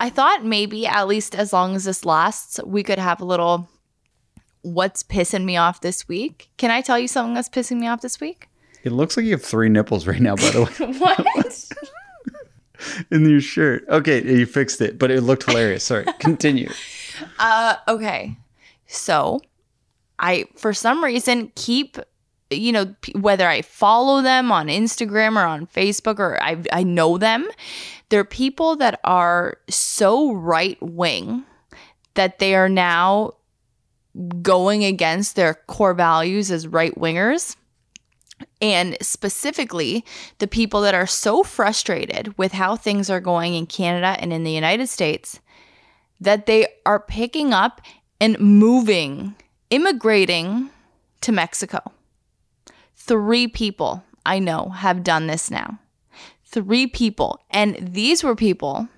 I 0.00 0.10
thought 0.10 0.44
maybe 0.44 0.88
at 0.88 1.06
least 1.06 1.36
as 1.36 1.52
long 1.52 1.76
as 1.76 1.84
this 1.84 2.04
lasts, 2.04 2.58
we 2.64 2.82
could 2.82 2.98
have 2.98 3.20
a 3.20 3.24
little 3.24 3.68
what's 4.62 5.04
pissing 5.04 5.44
me 5.44 5.56
off 5.56 5.80
this 5.80 6.08
week. 6.08 6.50
Can 6.56 6.72
I 6.72 6.80
tell 6.80 6.98
you 6.98 7.06
something 7.06 7.34
that's 7.34 7.48
pissing 7.48 7.78
me 7.78 7.86
off 7.86 8.00
this 8.00 8.20
week? 8.20 8.48
It 8.84 8.92
looks 8.92 9.16
like 9.16 9.26
you 9.26 9.32
have 9.32 9.42
three 9.42 9.68
nipples 9.68 10.06
right 10.06 10.20
now, 10.20 10.36
by 10.36 10.50
the 10.50 10.62
way, 10.62 10.92
What? 10.98 11.68
in 13.10 13.28
your 13.28 13.40
shirt. 13.40 13.84
Okay, 13.88 14.22
you 14.22 14.46
fixed 14.46 14.80
it, 14.80 14.98
but 14.98 15.10
it 15.10 15.22
looked 15.22 15.44
hilarious. 15.44 15.84
Sorry, 15.84 16.04
continue. 16.20 16.70
uh 17.38 17.76
okay. 17.88 18.36
So, 18.86 19.40
I 20.18 20.44
for 20.56 20.72
some 20.72 21.02
reason 21.02 21.50
keep 21.56 21.98
you 22.50 22.70
know 22.72 22.94
whether 23.16 23.48
I 23.48 23.62
follow 23.62 24.22
them 24.22 24.52
on 24.52 24.68
Instagram 24.68 25.36
or 25.36 25.44
on 25.46 25.66
Facebook 25.66 26.18
or 26.18 26.40
I 26.42 26.62
I 26.72 26.82
know 26.84 27.18
them, 27.18 27.48
they're 28.08 28.24
people 28.24 28.76
that 28.76 29.00
are 29.04 29.58
so 29.68 30.32
right 30.32 30.78
wing 30.80 31.44
that 32.14 32.38
they 32.38 32.54
are 32.54 32.68
now 32.68 33.32
going 34.42 34.84
against 34.84 35.36
their 35.36 35.54
core 35.66 35.94
values 35.94 36.50
as 36.50 36.66
right 36.66 36.94
wingers. 36.94 37.56
And 38.60 38.96
specifically, 39.00 40.04
the 40.38 40.46
people 40.46 40.80
that 40.82 40.94
are 40.94 41.06
so 41.06 41.42
frustrated 41.42 42.36
with 42.38 42.52
how 42.52 42.76
things 42.76 43.10
are 43.10 43.20
going 43.20 43.54
in 43.54 43.66
Canada 43.66 44.16
and 44.18 44.32
in 44.32 44.44
the 44.44 44.52
United 44.52 44.88
States 44.88 45.40
that 46.20 46.46
they 46.46 46.66
are 46.84 47.00
picking 47.00 47.52
up 47.52 47.80
and 48.20 48.38
moving, 48.38 49.34
immigrating 49.70 50.70
to 51.20 51.32
Mexico. 51.32 51.80
Three 52.94 53.46
people 53.46 54.02
I 54.24 54.38
know 54.38 54.70
have 54.70 55.04
done 55.04 55.26
this 55.26 55.50
now. 55.50 55.78
Three 56.44 56.86
people. 56.86 57.40
And 57.50 57.76
these 57.80 58.24
were 58.24 58.34
people 58.34 58.88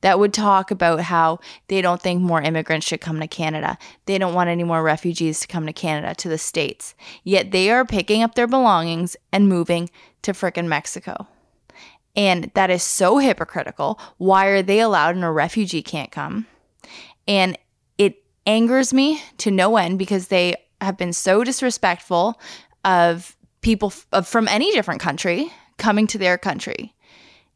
that 0.00 0.18
would 0.18 0.32
talk 0.32 0.70
about 0.70 1.00
how 1.00 1.38
they 1.68 1.82
don't 1.82 2.00
think 2.00 2.20
more 2.20 2.42
immigrants 2.42 2.86
should 2.86 3.00
come 3.00 3.20
to 3.20 3.26
Canada. 3.26 3.78
They 4.06 4.18
don't 4.18 4.34
want 4.34 4.50
any 4.50 4.64
more 4.64 4.82
refugees 4.82 5.40
to 5.40 5.46
come 5.46 5.66
to 5.66 5.72
Canada, 5.72 6.14
to 6.14 6.28
the 6.28 6.38
States. 6.38 6.94
Yet 7.24 7.50
they 7.50 7.70
are 7.70 7.84
picking 7.84 8.22
up 8.22 8.34
their 8.34 8.46
belongings 8.46 9.16
and 9.32 9.48
moving 9.48 9.90
to 10.22 10.32
frickin' 10.32 10.66
Mexico. 10.66 11.26
And 12.14 12.50
that 12.54 12.70
is 12.70 12.82
so 12.82 13.18
hypocritical. 13.18 14.00
Why 14.16 14.46
are 14.46 14.62
they 14.62 14.80
allowed 14.80 15.14
and 15.14 15.24
a 15.24 15.30
refugee 15.30 15.82
can't 15.82 16.10
come? 16.10 16.46
And 17.28 17.58
it 17.98 18.22
angers 18.46 18.94
me 18.94 19.22
to 19.38 19.50
no 19.50 19.76
end 19.76 19.98
because 19.98 20.28
they 20.28 20.56
have 20.80 20.96
been 20.96 21.12
so 21.12 21.44
disrespectful 21.44 22.40
of 22.84 23.36
people 23.60 23.92
f- 24.12 24.26
from 24.26 24.48
any 24.48 24.72
different 24.72 25.00
country 25.00 25.52
coming 25.76 26.06
to 26.06 26.18
their 26.18 26.38
country. 26.38 26.94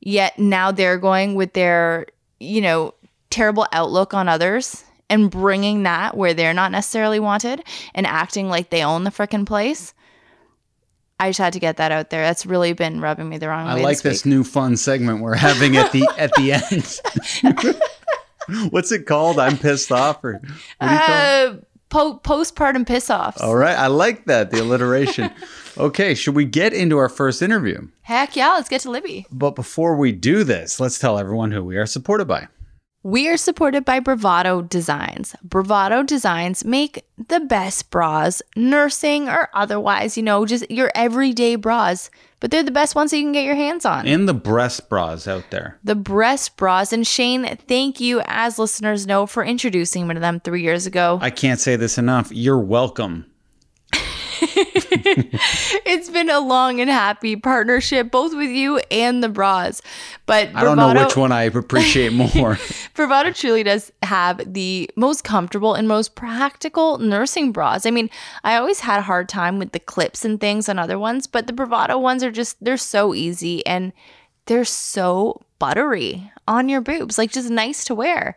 Yet 0.01 0.39
now 0.39 0.73
they're 0.73 0.99
going 0.99 1.35
with 1.35 1.53
their, 1.53 2.07
you 2.39 2.61
know, 2.61 2.95
terrible 3.29 3.67
outlook 3.73 4.15
on 4.15 4.29
others 4.29 4.85
and 5.09 5.31
bringing 5.31 5.83
that 5.83 6.17
where 6.17 6.33
they're 6.33 6.55
not 6.55 6.73
necessarily 6.73 7.21
wanted 7.21 7.63
and 7.95 8.07
acting 8.07 8.49
like 8.49 8.71
they 8.71 8.83
own 8.83 9.05
the 9.05 9.11
frickin' 9.11 9.47
place. 9.47 9.93
I 11.19 11.29
just 11.29 11.39
had 11.39 11.53
to 11.53 11.59
get 11.59 11.77
that 11.77 11.93
out 11.93 12.09
there. 12.09 12.23
That's 12.23 12.47
really 12.47 12.73
been 12.73 13.03
rubbing 13.03 13.29
me 13.29 13.37
the 13.37 13.49
wrong 13.49 13.67
I 13.67 13.75
way. 13.75 13.81
I 13.83 13.85
like 13.85 14.01
this 14.01 14.23
this 14.23 14.27
new 14.27 14.43
fun 14.43 14.79
segment 14.79 15.21
we're 15.21 15.35
having 15.35 15.77
at 15.77 15.93
the 15.93 16.09
at 16.17 16.33
the 16.35 16.53
end. 16.53 17.81
What's 18.71 18.91
it 18.91 19.07
called? 19.07 19.39
I'm 19.39 19.59
pissed 19.59 19.93
off, 19.93 20.25
or 20.25 20.33
what 20.33 20.43
do 20.43 20.87
you? 20.89 20.91
Uh, 20.91 21.57
po- 21.91 22.19
postpartum 22.21 22.87
piss 22.87 23.11
offs. 23.11 23.41
All 23.41 23.55
right, 23.55 23.77
I 23.77 23.89
like 23.89 24.25
that 24.27 24.51
the 24.51 24.61
alliteration. 24.63 25.31
okay, 25.81 26.14
should 26.14 26.35
we 26.35 26.45
get 26.45 26.73
into 26.73 26.99
our 26.99 27.09
first 27.09 27.43
interview? 27.43 27.88
Heck 28.03 28.37
yeah, 28.37 28.53
let's 28.53 28.69
get 28.69 28.83
to 28.83 28.90
Libby. 28.90 29.27
But 29.31 29.55
before 29.55 29.97
we 29.97 30.12
do 30.12 30.45
this, 30.45 30.81
let's 30.81 30.99
tell 30.99 31.19
everyone 31.19 31.53
who 31.53 31.64
we 31.64 31.77
are 31.77 31.87
supported 31.87 32.27
by. 32.27 32.49
We 33.03 33.29
are 33.29 33.38
supported 33.38 33.87
by 33.87 33.99
Bravado 34.01 34.61
Designs. 34.61 35.35
Bravado 35.43 36.03
Designs 36.03 36.66
make 36.66 37.07
the 37.29 37.40
best 37.40 37.90
bras, 37.90 38.43
nursing 38.57 39.27
or 39.27 39.49
otherwise, 39.55 40.19
you 40.19 40.23
know, 40.23 40.45
just 40.45 40.71
your 40.71 40.93
everyday 40.95 41.57
bras, 41.57 42.11
but 42.40 42.51
they're 42.51 42.62
the 42.62 42.71
best 42.71 42.95
ones 42.95 43.11
that 43.11 43.16
you 43.16 43.25
can 43.25 43.33
get 43.33 43.47
your 43.47 43.55
hands 43.55 43.87
on. 43.87 44.07
And 44.07 44.29
the 44.29 44.35
breast 44.35 44.90
bras 44.90 45.27
out 45.27 45.45
there. 45.51 45.79
the 45.83 45.95
breast 45.95 46.59
bras. 46.59 46.93
And 46.93 47.07
Shane, 47.07 47.57
thank 47.69 48.01
you, 48.01 48.21
as 48.27 48.59
listeners 48.59 49.07
know, 49.07 49.25
for 49.25 49.43
introducing 49.43 50.07
me 50.07 50.12
to 50.12 50.21
them 50.21 50.38
three 50.40 50.62
years 50.62 50.85
ago. 50.85 51.19
I 51.23 51.31
can't 51.31 51.59
say 51.61 51.77
this 51.77 51.97
enough. 51.97 52.31
You're 52.31 52.61
welcome. 52.61 53.25
it's 55.87 56.11
been 56.11 56.31
a 56.31 56.41
long 56.41 56.81
and 56.81 56.91
happy 56.91 57.37
partnership, 57.37 58.11
both 58.11 58.35
with 58.35 58.51
you 58.51 58.79
and 58.91 59.23
the 59.23 59.29
bras. 59.29 59.83
But 60.27 60.51
I 60.55 60.63
don't 60.63 60.77
know 60.77 60.93
which 60.93 61.17
one 61.17 61.33
I 61.33 61.43
appreciate 61.55 62.13
more. 62.13 62.59
Bravado 62.95 63.33
truly 63.33 63.63
does 63.63 63.93
have 64.03 64.53
the 64.53 64.91
most 64.97 65.25
comfortable 65.25 65.75
and 65.75 65.87
most 65.89 66.15
practical 66.15 66.99
nursing 66.99 67.53
bras. 67.53 67.87
I 67.87 67.91
mean, 67.91 68.11
I 68.45 68.57
always 68.57 68.81
had 68.81 68.99
a 68.99 69.03
hard 69.03 69.29
time 69.29 69.59
with 69.59 69.73
the 69.73 69.81
clips 69.81 70.25
and 70.25 70.41
things 70.41 70.69
on 70.69 70.79
other 70.79 70.99
ones, 70.99 71.27
but 71.27 71.47
the 71.47 71.53
Bravado 71.53 71.99
ones 71.99 72.23
are 72.23 72.31
just, 72.33 72.57
they're 72.63 72.77
so 72.77 73.15
easy 73.15 73.65
and 73.67 73.93
they're 74.47 74.65
so 74.65 75.41
buttery 75.61 76.33
on 76.49 76.69
your 76.69 76.81
boobs, 76.81 77.19
like 77.19 77.31
just 77.31 77.51
nice 77.51 77.85
to 77.85 77.95
wear. 77.95 78.37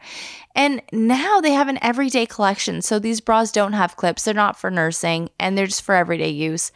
And 0.55 0.81
now 0.91 1.41
they 1.41 1.51
have 1.51 1.67
an 1.67 1.79
everyday 1.81 2.25
collection. 2.25 2.81
So 2.81 2.99
these 2.99 3.21
bras 3.21 3.51
don't 3.51 3.73
have 3.73 3.95
clips, 3.95 4.23
they're 4.23 4.33
not 4.33 4.59
for 4.59 4.69
nursing, 4.69 5.29
and 5.39 5.57
they're 5.57 5.67
just 5.67 5.81
for 5.81 5.95
everyday 5.95 6.29
use 6.29 6.71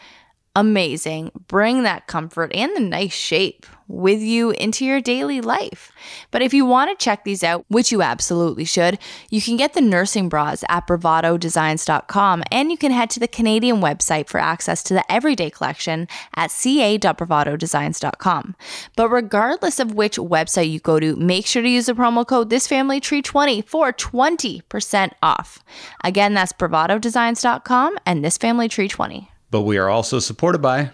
amazing. 0.55 1.31
Bring 1.47 1.83
that 1.83 2.07
comfort 2.07 2.51
and 2.53 2.75
the 2.75 2.81
nice 2.81 3.13
shape 3.13 3.65
with 3.87 4.21
you 4.21 4.51
into 4.51 4.85
your 4.85 5.01
daily 5.01 5.41
life. 5.41 5.91
But 6.31 6.41
if 6.41 6.53
you 6.53 6.65
want 6.65 6.91
to 6.91 7.03
check 7.03 7.23
these 7.23 7.43
out, 7.43 7.65
which 7.69 7.91
you 7.91 8.01
absolutely 8.01 8.65
should, 8.65 8.97
you 9.29 9.41
can 9.41 9.57
get 9.57 9.73
the 9.73 9.81
nursing 9.81 10.29
bras 10.29 10.63
at 10.69 10.87
bravadodesigns.com 10.87 12.43
and 12.51 12.71
you 12.71 12.77
can 12.77 12.91
head 12.91 13.09
to 13.11 13.19
the 13.19 13.27
Canadian 13.27 13.77
website 13.77 14.27
for 14.27 14.39
access 14.39 14.81
to 14.83 14.93
the 14.93 15.11
everyday 15.11 15.49
collection 15.49 16.07
at 16.35 16.51
ca.bravadodesigns.com. 16.51 18.55
But 18.95 19.09
regardless 19.09 19.79
of 19.79 19.93
which 19.93 20.17
website 20.17 20.71
you 20.71 20.79
go 20.79 20.99
to, 20.99 21.15
make 21.15 21.45
sure 21.45 21.61
to 21.61 21.69
use 21.69 21.85
the 21.87 21.93
promo 21.93 22.25
code 22.25 22.49
thisfamilytree20 22.49 23.65
for 23.65 23.93
20% 23.93 25.11
off. 25.21 25.59
Again, 26.03 26.33
that's 26.33 26.53
bravadodesigns.com 26.53 27.97
and 28.05 28.23
thisfamilytree20. 28.23 29.27
But 29.49 29.61
we 29.61 29.77
are 29.77 29.89
also 29.89 30.19
supported 30.19 30.61
by 30.61 30.91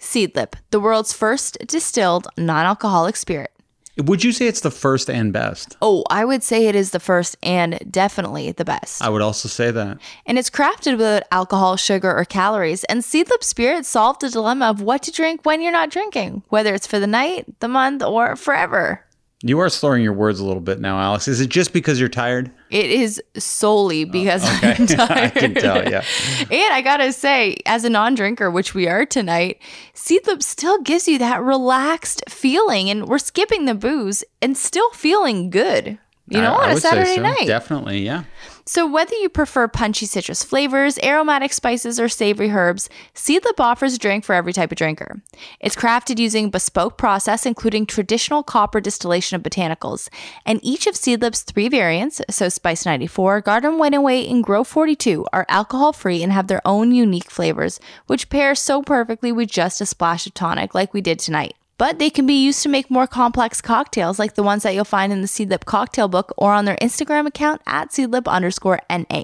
Seedlip, 0.00 0.54
the 0.70 0.80
world's 0.80 1.12
first 1.12 1.58
distilled 1.66 2.28
non 2.36 2.66
alcoholic 2.66 3.16
spirit. 3.16 3.52
Would 3.98 4.22
you 4.22 4.30
say 4.30 4.46
it's 4.46 4.60
the 4.60 4.70
first 4.70 5.10
and 5.10 5.32
best? 5.32 5.76
Oh, 5.82 6.04
I 6.08 6.24
would 6.24 6.44
say 6.44 6.66
it 6.68 6.76
is 6.76 6.92
the 6.92 7.00
first 7.00 7.36
and 7.42 7.80
definitely 7.90 8.52
the 8.52 8.64
best. 8.64 9.02
I 9.02 9.08
would 9.08 9.22
also 9.22 9.48
say 9.48 9.72
that. 9.72 9.98
And 10.24 10.38
it's 10.38 10.50
crafted 10.50 10.92
without 10.92 11.24
alcohol, 11.32 11.76
sugar, 11.76 12.16
or 12.16 12.24
calories. 12.24 12.84
And 12.84 13.00
Seedlip 13.00 13.42
Spirit 13.42 13.86
solved 13.86 14.20
the 14.20 14.30
dilemma 14.30 14.66
of 14.66 14.80
what 14.80 15.02
to 15.02 15.10
drink 15.10 15.44
when 15.44 15.60
you're 15.60 15.72
not 15.72 15.90
drinking, 15.90 16.44
whether 16.48 16.74
it's 16.74 16.86
for 16.86 17.00
the 17.00 17.08
night, 17.08 17.46
the 17.58 17.66
month, 17.66 18.04
or 18.04 18.36
forever. 18.36 19.04
You 19.42 19.60
are 19.60 19.68
slurring 19.68 20.02
your 20.02 20.14
words 20.14 20.40
a 20.40 20.44
little 20.44 20.60
bit 20.60 20.80
now, 20.80 20.98
Alex. 20.98 21.28
Is 21.28 21.40
it 21.40 21.48
just 21.48 21.72
because 21.72 22.00
you're 22.00 22.08
tired? 22.08 22.50
It 22.70 22.90
is 22.90 23.22
solely 23.36 24.04
oh, 24.04 24.10
because 24.10 24.42
oh, 24.44 24.56
okay. 24.56 24.74
I'm 24.78 24.86
tired. 24.86 25.10
I 25.10 25.30
can 25.30 25.54
tell, 25.54 25.88
yeah. 25.88 26.04
and 26.40 26.74
I 26.74 26.82
gotta 26.82 27.12
say, 27.12 27.58
as 27.64 27.84
a 27.84 27.90
non-drinker, 27.90 28.50
which 28.50 28.74
we 28.74 28.88
are 28.88 29.06
tonight, 29.06 29.62
Seedlip 29.94 30.42
still 30.42 30.82
gives 30.82 31.06
you 31.06 31.18
that 31.18 31.40
relaxed 31.40 32.24
feeling, 32.28 32.90
and 32.90 33.06
we're 33.06 33.18
skipping 33.18 33.66
the 33.66 33.74
booze 33.74 34.24
and 34.42 34.56
still 34.56 34.90
feeling 34.90 35.50
good. 35.50 35.98
You 36.30 36.42
know, 36.42 36.54
I, 36.54 36.70
on 36.70 36.76
a 36.76 36.80
Saturday 36.80 37.14
so. 37.14 37.22
night. 37.22 37.46
Definitely, 37.46 38.00
yeah. 38.00 38.24
So, 38.68 38.86
whether 38.86 39.14
you 39.14 39.30
prefer 39.30 39.66
punchy 39.66 40.04
citrus 40.04 40.44
flavors, 40.44 40.98
aromatic 40.98 41.54
spices, 41.54 41.98
or 41.98 42.10
savory 42.10 42.50
herbs, 42.50 42.90
Seedlip 43.14 43.58
offers 43.58 43.94
a 43.94 43.98
drink 43.98 44.26
for 44.26 44.34
every 44.34 44.52
type 44.52 44.70
of 44.70 44.76
drinker. 44.76 45.22
It's 45.58 45.74
crafted 45.74 46.18
using 46.18 46.50
bespoke 46.50 46.98
process, 46.98 47.46
including 47.46 47.86
traditional 47.86 48.42
copper 48.42 48.82
distillation 48.82 49.36
of 49.36 49.42
botanicals. 49.42 50.10
And 50.44 50.60
each 50.62 50.86
of 50.86 50.96
Seedlip's 50.96 51.44
three 51.44 51.70
variants, 51.70 52.20
so 52.28 52.50
Spice 52.50 52.84
94, 52.84 53.40
Garden 53.40 53.78
White 53.78 54.28
and 54.28 54.44
Grow 54.44 54.64
42, 54.64 55.24
are 55.32 55.46
alcohol 55.48 55.94
free 55.94 56.22
and 56.22 56.30
have 56.30 56.48
their 56.48 56.60
own 56.66 56.92
unique 56.92 57.30
flavors, 57.30 57.80
which 58.06 58.28
pair 58.28 58.54
so 58.54 58.82
perfectly 58.82 59.32
with 59.32 59.48
just 59.50 59.80
a 59.80 59.86
splash 59.86 60.26
of 60.26 60.34
tonic, 60.34 60.74
like 60.74 60.92
we 60.92 61.00
did 61.00 61.18
tonight 61.18 61.54
but 61.78 61.98
they 61.98 62.10
can 62.10 62.26
be 62.26 62.44
used 62.44 62.62
to 62.64 62.68
make 62.68 62.90
more 62.90 63.06
complex 63.06 63.60
cocktails 63.62 64.18
like 64.18 64.34
the 64.34 64.42
ones 64.42 64.64
that 64.64 64.74
you'll 64.74 64.84
find 64.84 65.12
in 65.12 65.22
the 65.22 65.28
Seedlip 65.28 65.64
cocktail 65.64 66.08
book 66.08 66.34
or 66.36 66.52
on 66.52 66.64
their 66.64 66.76
Instagram 66.76 67.26
account 67.26 67.62
at 67.66 67.90
seedlip 67.90 68.26
underscore 68.26 68.80
NA. 68.90 69.22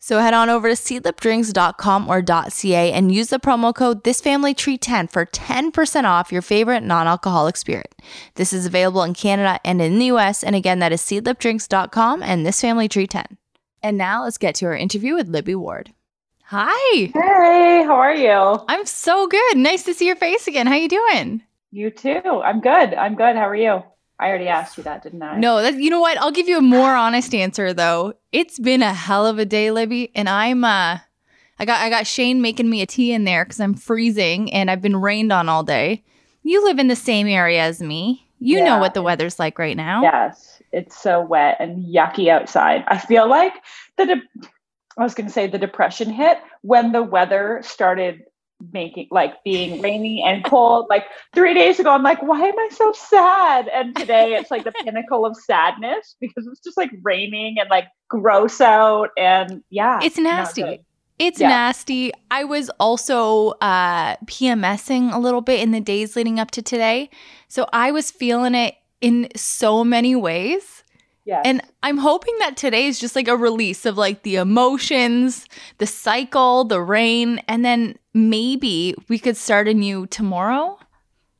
So 0.00 0.18
head 0.18 0.34
on 0.34 0.50
over 0.50 0.68
to 0.68 0.74
seedlipdrinks.com 0.74 2.10
or 2.10 2.22
.ca 2.50 2.92
and 2.92 3.14
use 3.14 3.28
the 3.28 3.38
promo 3.38 3.74
code 3.74 4.04
thisfamilytree10 4.04 5.10
for 5.10 5.24
10% 5.24 6.04
off 6.04 6.30
your 6.30 6.42
favorite 6.42 6.82
non-alcoholic 6.82 7.56
spirit. 7.56 7.94
This 8.34 8.52
is 8.52 8.66
available 8.66 9.02
in 9.02 9.14
Canada 9.14 9.58
and 9.64 9.80
in 9.80 9.98
the 9.98 10.06
US, 10.06 10.44
and 10.44 10.54
again, 10.54 10.80
that 10.80 10.92
is 10.92 11.00
seedlipdrinks.com 11.00 12.22
and 12.22 12.44
thisfamilytree10. 12.44 13.38
And 13.82 13.96
now 13.96 14.24
let's 14.24 14.36
get 14.36 14.56
to 14.56 14.66
our 14.66 14.76
interview 14.76 15.14
with 15.14 15.28
Libby 15.28 15.54
Ward. 15.54 15.94
Hi. 16.48 17.10
Hey, 17.14 17.84
how 17.84 17.94
are 17.94 18.14
you? 18.14 18.62
I'm 18.68 18.84
so 18.84 19.26
good. 19.26 19.56
Nice 19.56 19.84
to 19.84 19.94
see 19.94 20.06
your 20.06 20.16
face 20.16 20.46
again. 20.46 20.66
How 20.66 20.74
you 20.74 20.88
doing? 20.90 21.42
You 21.74 21.90
too. 21.90 22.22
I'm 22.24 22.60
good. 22.60 22.94
I'm 22.94 23.16
good. 23.16 23.34
How 23.34 23.48
are 23.48 23.56
you? 23.56 23.82
I 24.20 24.28
already 24.28 24.46
asked 24.46 24.78
you 24.78 24.84
that, 24.84 25.02
didn't 25.02 25.20
I? 25.20 25.36
No, 25.40 25.60
that, 25.60 25.74
you 25.74 25.90
know 25.90 26.00
what? 26.00 26.16
I'll 26.18 26.30
give 26.30 26.46
you 26.46 26.58
a 26.58 26.62
more 26.62 26.94
honest 26.94 27.34
answer 27.34 27.74
though. 27.74 28.14
It's 28.30 28.60
been 28.60 28.80
a 28.80 28.94
hell 28.94 29.26
of 29.26 29.40
a 29.40 29.44
day, 29.44 29.72
Libby, 29.72 30.12
and 30.14 30.28
I'm 30.28 30.62
uh 30.62 30.98
I 31.58 31.64
got 31.64 31.80
I 31.80 31.90
got 31.90 32.06
Shane 32.06 32.40
making 32.40 32.70
me 32.70 32.80
a 32.80 32.86
tea 32.86 33.10
in 33.10 33.24
there 33.24 33.44
cuz 33.44 33.58
I'm 33.58 33.74
freezing 33.74 34.52
and 34.52 34.70
I've 34.70 34.82
been 34.82 34.94
rained 34.94 35.32
on 35.32 35.48
all 35.48 35.64
day. 35.64 36.04
You 36.44 36.62
live 36.62 36.78
in 36.78 36.86
the 36.86 36.94
same 36.94 37.26
area 37.26 37.62
as 37.62 37.82
me. 37.82 38.28
You 38.38 38.58
yeah. 38.58 38.66
know 38.66 38.78
what 38.78 38.94
the 38.94 39.02
weather's 39.02 39.40
like 39.40 39.58
right 39.58 39.76
now. 39.76 40.02
Yes. 40.02 40.62
It's 40.70 40.96
so 40.96 41.22
wet 41.22 41.56
and 41.58 41.84
yucky 41.92 42.28
outside. 42.28 42.84
I 42.86 42.98
feel 42.98 43.28
like 43.28 43.54
the 43.96 44.06
de- 44.06 44.48
I 44.96 45.02
was 45.02 45.14
going 45.14 45.26
to 45.26 45.32
say 45.32 45.48
the 45.48 45.58
depression 45.58 46.10
hit 46.10 46.38
when 46.62 46.92
the 46.92 47.02
weather 47.02 47.60
started 47.64 48.22
making 48.72 49.08
like 49.10 49.34
being 49.44 49.80
rainy 49.80 50.22
and 50.26 50.44
cold. 50.44 50.86
Like 50.88 51.04
three 51.34 51.54
days 51.54 51.78
ago, 51.78 51.90
I'm 51.90 52.02
like, 52.02 52.22
why 52.22 52.40
am 52.40 52.58
I 52.58 52.68
so 52.72 52.92
sad? 52.92 53.68
And 53.68 53.94
today 53.96 54.34
it's 54.34 54.50
like 54.50 54.64
the 54.64 54.72
pinnacle 54.72 55.26
of 55.26 55.36
sadness 55.36 56.16
because 56.20 56.46
it's 56.46 56.60
just 56.60 56.76
like 56.76 56.90
raining 57.02 57.56
and 57.58 57.68
like 57.70 57.86
gross 58.08 58.60
out. 58.60 59.10
And 59.16 59.62
yeah, 59.70 60.00
it's 60.02 60.18
nasty. 60.18 60.84
It's 61.18 61.40
yeah. 61.40 61.48
nasty. 61.48 62.12
I 62.30 62.44
was 62.44 62.70
also 62.80 63.50
uh, 63.60 64.16
PMSing 64.26 65.14
a 65.14 65.18
little 65.18 65.42
bit 65.42 65.60
in 65.60 65.70
the 65.70 65.80
days 65.80 66.16
leading 66.16 66.40
up 66.40 66.50
to 66.52 66.62
today. 66.62 67.08
So 67.48 67.68
I 67.72 67.92
was 67.92 68.10
feeling 68.10 68.54
it 68.54 68.74
in 69.00 69.28
so 69.36 69.84
many 69.84 70.16
ways. 70.16 70.82
Yes. 71.24 71.42
And 71.44 71.62
I'm 71.82 71.98
hoping 71.98 72.34
that 72.40 72.56
today 72.56 72.86
is 72.86 72.98
just 72.98 73.16
like 73.16 73.28
a 73.28 73.36
release 73.36 73.86
of 73.86 73.96
like 73.96 74.22
the 74.22 74.36
emotions, 74.36 75.46
the 75.78 75.86
cycle, 75.86 76.64
the 76.64 76.82
rain, 76.82 77.40
and 77.48 77.64
then 77.64 77.96
maybe 78.14 78.94
we 79.08 79.18
could 79.18 79.36
start 79.36 79.68
anew 79.68 80.06
tomorrow. 80.06 80.78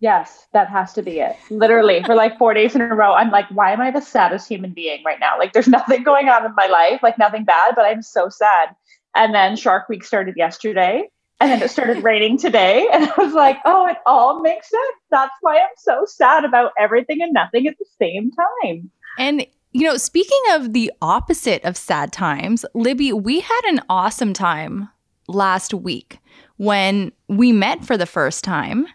Yes, 0.01 0.49
that 0.53 0.69
has 0.69 0.93
to 0.95 1.03
be 1.03 1.21
it. 1.21 1.37
Literally, 1.49 2.03
for 2.03 2.15
like 2.15 2.37
four 2.37 2.53
days 2.53 2.75
in 2.75 2.83
a 2.83 2.95
row, 2.95 3.15
I'm 3.15 3.31
like, 3.31 3.47
why 3.51 3.73
am 3.73 3.81
I 3.81 3.91
the 3.91 4.03
saddest 4.03 4.49
human 4.49 4.73
being 4.73 5.03
right 5.05 5.19
now? 5.19 5.39
Like, 5.39 5.53
there's 5.53 5.69
nothing 5.79 6.03
going 6.03 6.29
on 6.29 6.45
in 6.45 6.55
my 6.55 6.67
life, 6.67 7.03
like, 7.03 7.17
nothing 7.17 7.45
bad, 7.45 7.75
but 7.75 7.87
I'm 7.87 8.03
so 8.03 8.29
sad. 8.29 8.75
And 9.15 9.35
then 9.35 9.57
Shark 9.57 9.89
Week 9.89 10.05
started 10.05 10.35
yesterday, 10.37 11.09
and 11.41 11.51
then 11.51 11.63
it 11.63 11.71
started 11.71 12.03
raining 12.05 12.37
today. 12.37 12.87
And 12.93 13.05
I 13.09 13.23
was 13.23 13.33
like, 13.33 13.59
oh, 13.65 13.87
it 13.87 13.97
all 14.05 14.43
makes 14.43 14.69
sense. 14.69 14.97
That's 15.11 15.33
why 15.41 15.57
I'm 15.57 15.69
so 15.79 16.05
sad 16.07 16.45
about 16.45 16.73
everything 16.79 17.23
and 17.23 17.33
nothing 17.33 17.67
at 17.67 17.79
the 17.79 17.87
same 17.99 18.31
time. 18.65 18.91
And 19.17 19.47
you 19.73 19.89
know, 19.89 19.97
speaking 19.97 20.41
of 20.53 20.73
the 20.73 20.93
opposite 21.03 21.65
of 21.65 21.77
sad 21.77 22.13
times, 22.13 22.65
Libby, 22.75 23.13
we 23.13 23.41
had 23.41 23.61
an 23.67 23.81
awesome 23.89 24.33
time 24.33 24.89
last 25.27 25.75
week 25.75 26.19
when 26.57 27.13
we 27.29 27.53
met 27.53 27.85
for 27.85 27.97
the 27.97 28.07
first 28.07 28.45
time. 28.45 28.87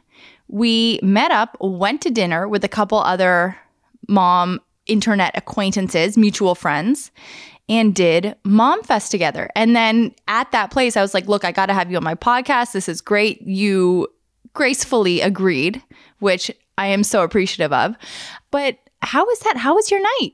We 0.47 0.99
met 1.03 1.31
up, 1.31 1.55
went 1.59 2.01
to 2.01 2.09
dinner 2.09 2.47
with 2.47 2.63
a 2.63 2.69
couple 2.69 2.97
other 2.99 3.55
mom 4.07 4.59
internet 4.87 5.37
acquaintances, 5.37 6.17
mutual 6.17 6.55
friends, 6.55 7.11
and 7.69 7.93
did 7.93 8.35
Mom 8.43 8.81
Fest 8.83 9.11
together. 9.11 9.49
And 9.55 9.75
then 9.75 10.13
at 10.27 10.51
that 10.51 10.71
place, 10.71 10.97
I 10.97 11.01
was 11.01 11.13
like, 11.13 11.27
look, 11.27 11.45
I 11.45 11.51
got 11.51 11.67
to 11.67 11.73
have 11.73 11.91
you 11.91 11.97
on 11.97 12.03
my 12.03 12.15
podcast. 12.15 12.71
This 12.71 12.89
is 12.89 12.99
great. 12.99 13.41
You 13.43 14.07
gracefully 14.53 15.21
agreed, 15.21 15.81
which 16.17 16.49
I 16.77 16.87
am 16.87 17.03
so 17.03 17.21
appreciative 17.23 17.71
of. 17.71 17.95
But 18.49 18.77
how 19.01 19.23
was 19.23 19.39
that? 19.41 19.57
How 19.57 19.75
was 19.75 19.91
your 19.91 20.01
night? 20.01 20.31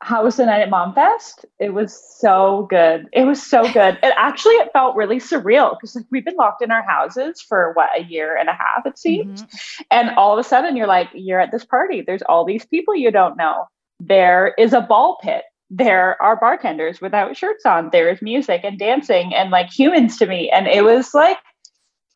How 0.00 0.22
was 0.22 0.36
the 0.36 0.46
night 0.46 0.60
at 0.60 0.70
Mom 0.70 0.94
Fest? 0.94 1.44
It 1.58 1.74
was 1.74 2.00
so 2.18 2.66
good. 2.70 3.08
It 3.12 3.24
was 3.24 3.44
so 3.44 3.62
good. 3.72 3.98
It 4.02 4.14
actually 4.16 4.54
it 4.54 4.72
felt 4.72 4.94
really 4.94 5.18
surreal 5.18 5.74
because 5.74 5.96
like 5.96 6.06
we've 6.10 6.24
been 6.24 6.36
locked 6.36 6.62
in 6.62 6.70
our 6.70 6.82
houses 6.82 7.40
for 7.40 7.72
what 7.72 7.90
a 7.98 8.04
year 8.04 8.36
and 8.36 8.48
a 8.48 8.52
half 8.52 8.86
it 8.86 8.98
seems, 8.98 9.42
mm-hmm. 9.42 9.82
and 9.90 10.10
all 10.10 10.32
of 10.32 10.38
a 10.38 10.48
sudden 10.48 10.76
you're 10.76 10.86
like 10.86 11.08
you're 11.14 11.40
at 11.40 11.50
this 11.50 11.64
party. 11.64 12.02
There's 12.02 12.22
all 12.22 12.44
these 12.44 12.64
people 12.64 12.94
you 12.94 13.10
don't 13.10 13.36
know. 13.36 13.66
There 13.98 14.54
is 14.56 14.72
a 14.72 14.80
ball 14.80 15.18
pit. 15.20 15.42
There 15.70 16.20
are 16.22 16.38
bartenders 16.38 17.00
without 17.00 17.36
shirts 17.36 17.66
on. 17.66 17.90
There 17.90 18.08
is 18.08 18.22
music 18.22 18.62
and 18.64 18.78
dancing 18.78 19.34
and 19.34 19.50
like 19.50 19.70
humans 19.70 20.16
to 20.18 20.26
me, 20.26 20.48
and 20.50 20.68
it 20.68 20.84
was 20.84 21.12
like 21.12 21.38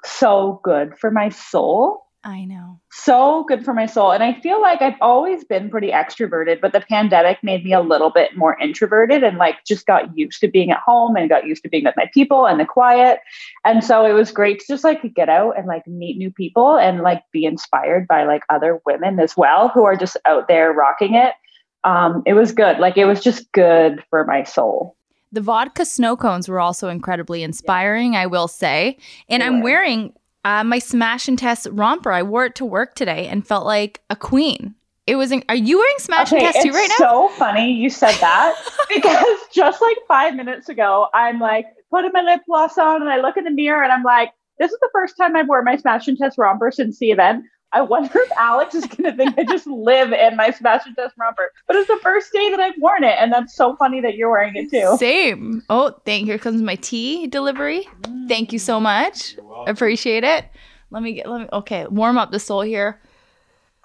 so 0.05 0.61
good 0.63 0.97
for 0.99 1.11
my 1.11 1.31
soul 1.31 2.02
I 2.25 2.45
know. 2.45 2.81
So 2.93 3.45
good 3.49 3.65
for 3.65 3.75
my 3.75 3.87
soul. 3.87 4.13
And 4.13 4.23
I 4.23 4.39
feel 4.41 4.63
like 4.63 4.81
I've 4.81 4.97
always 5.01 5.43
been 5.43 5.69
pretty 5.69 5.91
extroverted, 5.91 6.61
but 6.61 6.73
the 6.73 6.81
pandemic 6.81 7.43
made 7.43 7.65
me 7.65 7.73
a 7.73 7.81
little 7.81 8.11
bit 8.11 8.37
more 8.37 8.57
introverted 8.61 9.25
and 9.25 9.39
like 9.39 9.65
just 9.67 9.87
got 9.87 10.17
used 10.17 10.41
to 10.43 10.49
being 10.49 10.71
at 10.71 10.79
home 10.79 11.17
and 11.17 11.29
got 11.29 11.47
used 11.47 11.65
to 11.65 11.69
being 11.69 11.85
with 11.85 11.97
my 11.97 12.09
people 12.15 12.47
and 12.47 12.61
the 12.61 12.65
quiet. 12.65 13.19
And 13.65 13.83
so 13.83 14.07
it 14.07 14.13
was 14.13 14.31
great 14.31 14.61
to 14.61 14.67
just 14.69 14.85
like 14.85 15.03
get 15.15 15.29
out 15.29 15.59
and 15.59 15.67
like 15.67 15.85
meet 15.89 16.17
new 16.17 16.31
people 16.31 16.77
and 16.77 17.01
like 17.01 17.23
be 17.33 17.45
inspired 17.45 18.07
by 18.07 18.25
like 18.25 18.43
other 18.51 18.81
women 18.87 19.19
as 19.19 19.37
well 19.37 19.69
who 19.69 19.85
are 19.85 19.97
just 19.97 20.17
out 20.25 20.47
there 20.47 20.73
rocking 20.73 21.17
it. 21.17 21.35
Um, 21.83 22.23
it 22.25 22.35
was 22.35 22.53
good. 22.53 22.79
Like 22.79 22.97
it 22.97 23.07
was 23.07 23.21
just 23.21 23.51
good 23.51 24.05
for 24.11 24.25
my 24.25 24.45
soul. 24.45 24.97
The 25.33 25.41
vodka 25.41 25.85
snow 25.85 26.17
cones 26.17 26.49
were 26.49 26.61
also 26.61 26.89
incredibly 26.89 27.43
inspiring, 27.43 28.15
I 28.15 28.27
will 28.27 28.47
say. 28.47 28.99
And 29.29 29.43
I'm 29.43 29.63
wearing 29.63 30.13
uh, 30.45 30.65
my 30.65 30.79
smash 30.79 31.29
and 31.29 31.39
Tess 31.39 31.67
romper. 31.69 32.13
I 32.13 32.23
wore 32.23 32.47
it 32.47 32.55
to 32.57 32.65
work 32.65 32.95
today 32.95 33.27
and 33.29 33.47
felt 33.47 33.67
like 33.67 34.01
a 34.11 34.17
queen. 34.17 34.75
It 35.07 35.17
was. 35.17 35.33
In, 35.33 35.43
are 35.49 35.57
you 35.57 35.79
wearing 35.79 35.99
smash 35.99 36.33
okay, 36.33 36.45
and 36.45 36.55
Tess 36.55 36.63
too 36.63 36.71
right 36.71 36.89
now? 36.89 36.95
It's 36.95 36.99
so 36.99 37.29
funny 37.39 37.73
you 37.73 37.91
said 37.91 38.15
that 38.21 38.55
because 38.89 39.39
just 39.53 39.83
like 39.83 39.97
five 40.07 40.35
minutes 40.35 40.69
ago, 40.69 41.09
I'm 41.13 41.41
like 41.41 41.67
putting 41.91 42.13
my 42.13 42.23
lip 42.23 42.43
gloss 42.47 42.79
on 42.79 43.03
and 43.03 43.11
I 43.11 43.21
look 43.21 43.37
in 43.37 43.45
the 43.45 43.51
mirror 43.51 43.83
and 43.83 43.93
I'm 43.93 44.05
like, 44.05 44.31
this 44.59 44.71
is 44.71 44.79
the 44.81 44.91
first 44.93 45.17
time 45.17 45.35
I've 45.35 45.49
worn 45.49 45.65
my 45.65 45.77
smash 45.77 46.07
and 46.07 46.17
Tess 46.17 46.39
romper 46.39 46.71
since 46.71 46.99
the 46.99 47.11
event. 47.11 47.45
I 47.75 47.81
wonder 47.81 48.11
if 48.15 48.31
Alex 48.37 48.75
is 48.75 48.85
going 48.85 49.11
to 49.11 49.17
think 49.17 49.39
I 49.39 49.45
just 49.45 49.67
live 49.67 50.13
in 50.13 50.37
my 50.37 50.51
Smash 50.51 50.85
and 50.85 50.95
Tess 50.95 51.13
romper. 51.19 51.53
But 51.67 51.77
it's 51.77 51.89
the 51.89 51.99
first 52.03 52.33
day 52.33 52.51
that 52.51 52.61
I've 52.61 52.75
worn 52.79 53.03
it, 53.03 53.17
and 53.19 53.33
that's 53.33 53.55
so 53.55 53.77
funny 53.77 54.01
that 54.03 54.17
you're 54.17 54.31
wearing 54.31 54.55
it 54.57 54.71
too. 54.71 54.97
Same. 54.99 55.63
Oh, 55.71 55.95
thank. 56.05 56.27
Here 56.27 56.39
comes 56.39 56.61
my 56.61 56.77
tea 56.77 57.27
delivery. 57.27 57.89
Mm. 58.03 58.29
Thank 58.29 58.53
you 58.53 58.59
so 58.59 58.79
much. 58.79 59.37
Appreciate 59.67 60.25
it. 60.25 60.45
Let 60.91 61.03
me 61.03 61.15
get. 61.15 61.29
Let 61.29 61.43
me. 61.43 61.49
Okay, 61.53 61.87
warm 61.87 62.19
up 62.19 62.31
the 62.31 62.39
soul 62.39 62.61
here. 62.61 63.01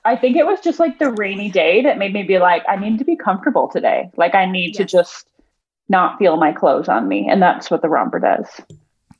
I 0.04 0.15
think 0.15 0.38
it 0.38 0.45
was 0.45 0.60
just 0.60 0.80
like 0.80 1.00
the 1.00 1.12
rainy 1.12 1.50
day 1.50 1.82
that 1.84 1.97
made 1.97 2.13
me 2.13 2.23
be 2.23 2.39
like, 2.39 2.63
I 2.67 2.78
need 2.78 2.97
to 3.00 3.06
be 3.06 3.15
comfortable 3.15 3.67
today. 3.67 4.10
Like 4.15 4.36
I 4.36 4.45
need 4.45 4.69
yes. 4.69 4.78
to 4.78 4.86
just 4.86 5.30
not 5.89 6.17
feel 6.19 6.38
my 6.38 6.52
clothes 6.52 6.89
on 6.89 7.08
me, 7.08 7.28
and 7.30 7.41
that's 7.41 7.71
what 7.71 7.82
the 7.82 7.89
romper 7.89 8.19
does 8.19 8.47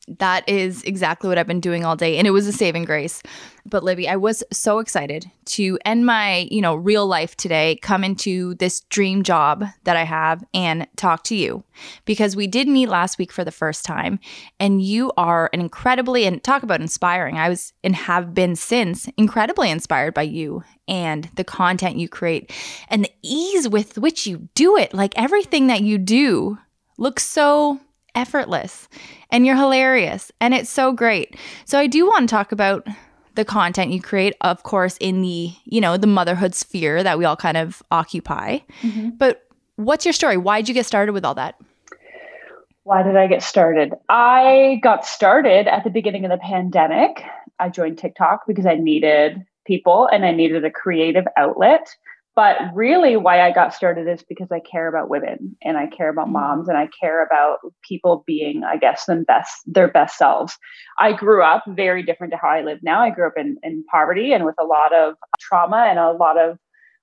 that 0.08 0.48
is 0.48 0.84
exactly 0.84 1.28
what 1.28 1.38
I've 1.38 1.48
been 1.48 1.60
doing 1.60 1.84
all 1.84 1.96
day. 1.96 2.17
And 2.17 2.26
it 2.26 2.32
was 2.32 2.48
a 2.48 2.54
saving 2.54 2.86
grace. 2.86 3.22
But 3.65 3.84
Libby, 3.84 4.08
I 4.08 4.15
was 4.15 4.43
so 4.52 4.80
excited 4.80 5.30
to 5.46 5.78
end 5.84 6.06
my, 6.06 6.48
you 6.50 6.62
know, 6.62 6.76
real 6.76 7.06
life 7.06 7.36
today, 7.36 7.78
come 7.82 8.04
into 8.04 8.56
this 8.56 8.82
dream 8.82 9.24
job 9.24 9.65
that 9.84 9.98
I 9.98 10.04
have 10.04 10.43
and 10.54 10.88
talk 10.96 11.24
to 11.26 11.36
you 11.36 11.63
because 12.06 12.36
we 12.36 12.48
did 12.48 12.70
meet 12.70 12.88
last 12.88 13.17
week 13.17 13.34
for 13.34 13.43
the 13.43 13.52
first 13.52 13.84
time. 13.84 14.20
And 14.60 14.82
you 14.82 15.12
are 15.17 15.50
an 15.52 15.60
incredibly, 15.60 16.26
and 16.26 16.41
talk 16.41 16.63
about 16.63 16.80
inspiring. 16.80 17.38
I 17.38 17.50
was 17.50 17.74
and 17.84 17.96
have 17.96 18.34
been 18.34 18.56
since 18.56 19.10
incredibly 19.17 19.70
inspired 19.70 20.13
by 20.13 20.24
you 20.24 20.63
and 20.88 21.30
the 21.36 21.43
content 21.43 21.98
you 21.98 22.08
create 22.08 22.54
and 22.89 23.04
the 23.04 23.12
ease 23.22 23.67
with 23.67 23.98
which 23.98 24.26
you 24.26 24.48
do 24.56 24.78
it. 24.78 24.93
Like 24.93 25.13
everything 25.17 25.67
that 25.67 25.82
you 25.82 25.98
do 25.98 26.58
looks 26.98 27.26
so 27.26 27.82
effortless 28.15 28.88
and 29.30 29.46
you're 29.46 29.56
hilarious 29.56 30.32
and 30.40 30.54
it's 30.54 30.70
so 30.70 30.92
great. 30.92 31.36
So 31.66 31.80
I 31.80 31.88
do 31.88 32.06
want 32.06 32.28
to 32.28 32.34
talk 32.34 32.52
about 32.52 32.88
the 33.36 33.46
content 33.46 33.92
you 33.92 34.02
create 34.02 34.36
of 34.42 34.63
course 34.63 34.98
in 34.98 35.22
the, 35.22 35.52
you 35.66 35.80
know, 35.80 35.98
the 35.98 36.08
motherhood 36.08 36.56
sphere 36.56 37.04
that 37.04 37.18
we 37.18 37.26
all 37.26 37.36
kind 37.36 37.58
of 37.58 37.84
occupy. 37.92 38.60
Mm-hmm. 38.82 39.10
But 39.12 39.48
what's 39.76 40.06
your 40.06 40.13
story? 40.13 40.38
Why 40.38 40.62
did 40.62 40.70
you 40.70 40.74
get 40.74 40.86
started 40.86 41.13
with 41.13 41.24
all 41.24 41.36
that? 41.36 41.56
Why 42.84 43.04
did 43.04 43.18
I 43.18 43.28
get 43.28 43.44
started? 43.44 43.94
I 44.08 44.80
got 44.82 45.06
started 45.06 45.68
at 45.68 45.84
the 45.84 45.90
beginning 45.90 46.24
of 46.24 46.32
the 46.32 46.38
pandemic. 46.38 47.22
I 47.60 47.70
joined 47.70 47.98
TikTok 47.98 48.48
because 48.48 48.66
I 48.66 48.76
needed 48.76 49.46
people 49.66 50.08
and 50.12 50.26
I 50.26 50.32
needed 50.32 50.63
a 50.63 50.72
creative 50.72 51.26
outlet. 51.36 51.96
But 52.38 52.58
really, 52.76 53.17
why 53.17 53.41
I 53.41 53.52
got 53.52 53.73
started 53.73 54.08
is 54.08 54.23
because 54.30 54.52
I 54.52 54.60
care 54.60 54.88
about 54.88 55.10
women 55.10 55.58
and 55.63 55.76
I 55.76 55.88
care 55.88 56.10
about 56.10 56.26
mm-hmm. 56.26 56.34
moms 56.34 56.69
and 56.69 56.78
I 56.78 56.88
care 57.02 57.26
about 57.26 57.58
people 57.82 58.23
being, 58.28 58.63
I 58.63 58.78
guess, 58.78 59.06
them 59.06 59.23
best 59.23 59.52
their 59.65 59.88
best 59.88 60.19
selves. 60.19 60.56
I 61.00 61.13
grew 61.13 61.41
up 61.41 61.63
very 61.67 62.04
different 62.04 62.32
to 62.34 62.38
how 62.38 62.50
I 62.50 62.62
live 62.62 62.78
now. 62.84 63.02
I 63.02 63.10
grew 63.10 63.26
up 63.26 63.34
in, 63.38 63.58
in 63.63 63.84
poverty 63.91 64.34
and 64.34 64.45
with 64.45 64.54
a 64.60 64.65
lot 64.65 64.93
of 64.93 65.15
trauma 65.39 65.88
and 65.89 65.97
a 65.97 66.12
lot 66.12 66.38
of 66.38 66.60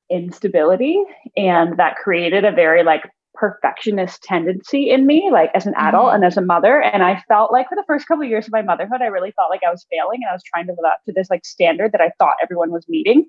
instability. 0.09 1.03
And 1.37 1.79
that 1.79 1.97
created 1.97 2.45
a 2.45 2.53
very 2.53 2.85
like 2.85 3.03
perfectionist 3.35 4.23
tendency 4.23 4.89
in 4.89 5.05
me, 5.05 5.31
like 5.33 5.51
as 5.53 5.67
an 5.67 5.75
adult 5.77 6.07
mm-hmm. 6.07 6.15
and 6.15 6.25
as 6.27 6.37
a 6.37 6.43
mother. 6.43 6.81
And 6.81 7.03
I 7.03 7.21
felt 7.27 7.51
like 7.51 7.69
for 7.69 7.75
the 7.75 7.83
first 7.89 8.07
couple 8.07 8.23
of 8.23 8.31
years 8.31 8.47
of 8.47 8.53
my 8.53 8.63
motherhood, 8.63 9.03
I 9.03 9.07
really 9.07 9.33
felt 9.33 9.51
like 9.51 9.63
I 9.67 9.73
was 9.73 9.85
failing 9.91 10.21
and 10.23 10.31
I 10.31 10.33
was 10.33 10.45
trying 10.45 10.69
to 10.69 10.75
live 10.75 10.87
up 10.87 10.99
to 11.07 11.13
this 11.13 11.29
like 11.29 11.45
standard 11.45 11.91
that 11.91 12.01
I 12.01 12.13
thought 12.21 12.37
everyone 12.41 12.71
was 12.71 12.87
meeting. 12.89 13.27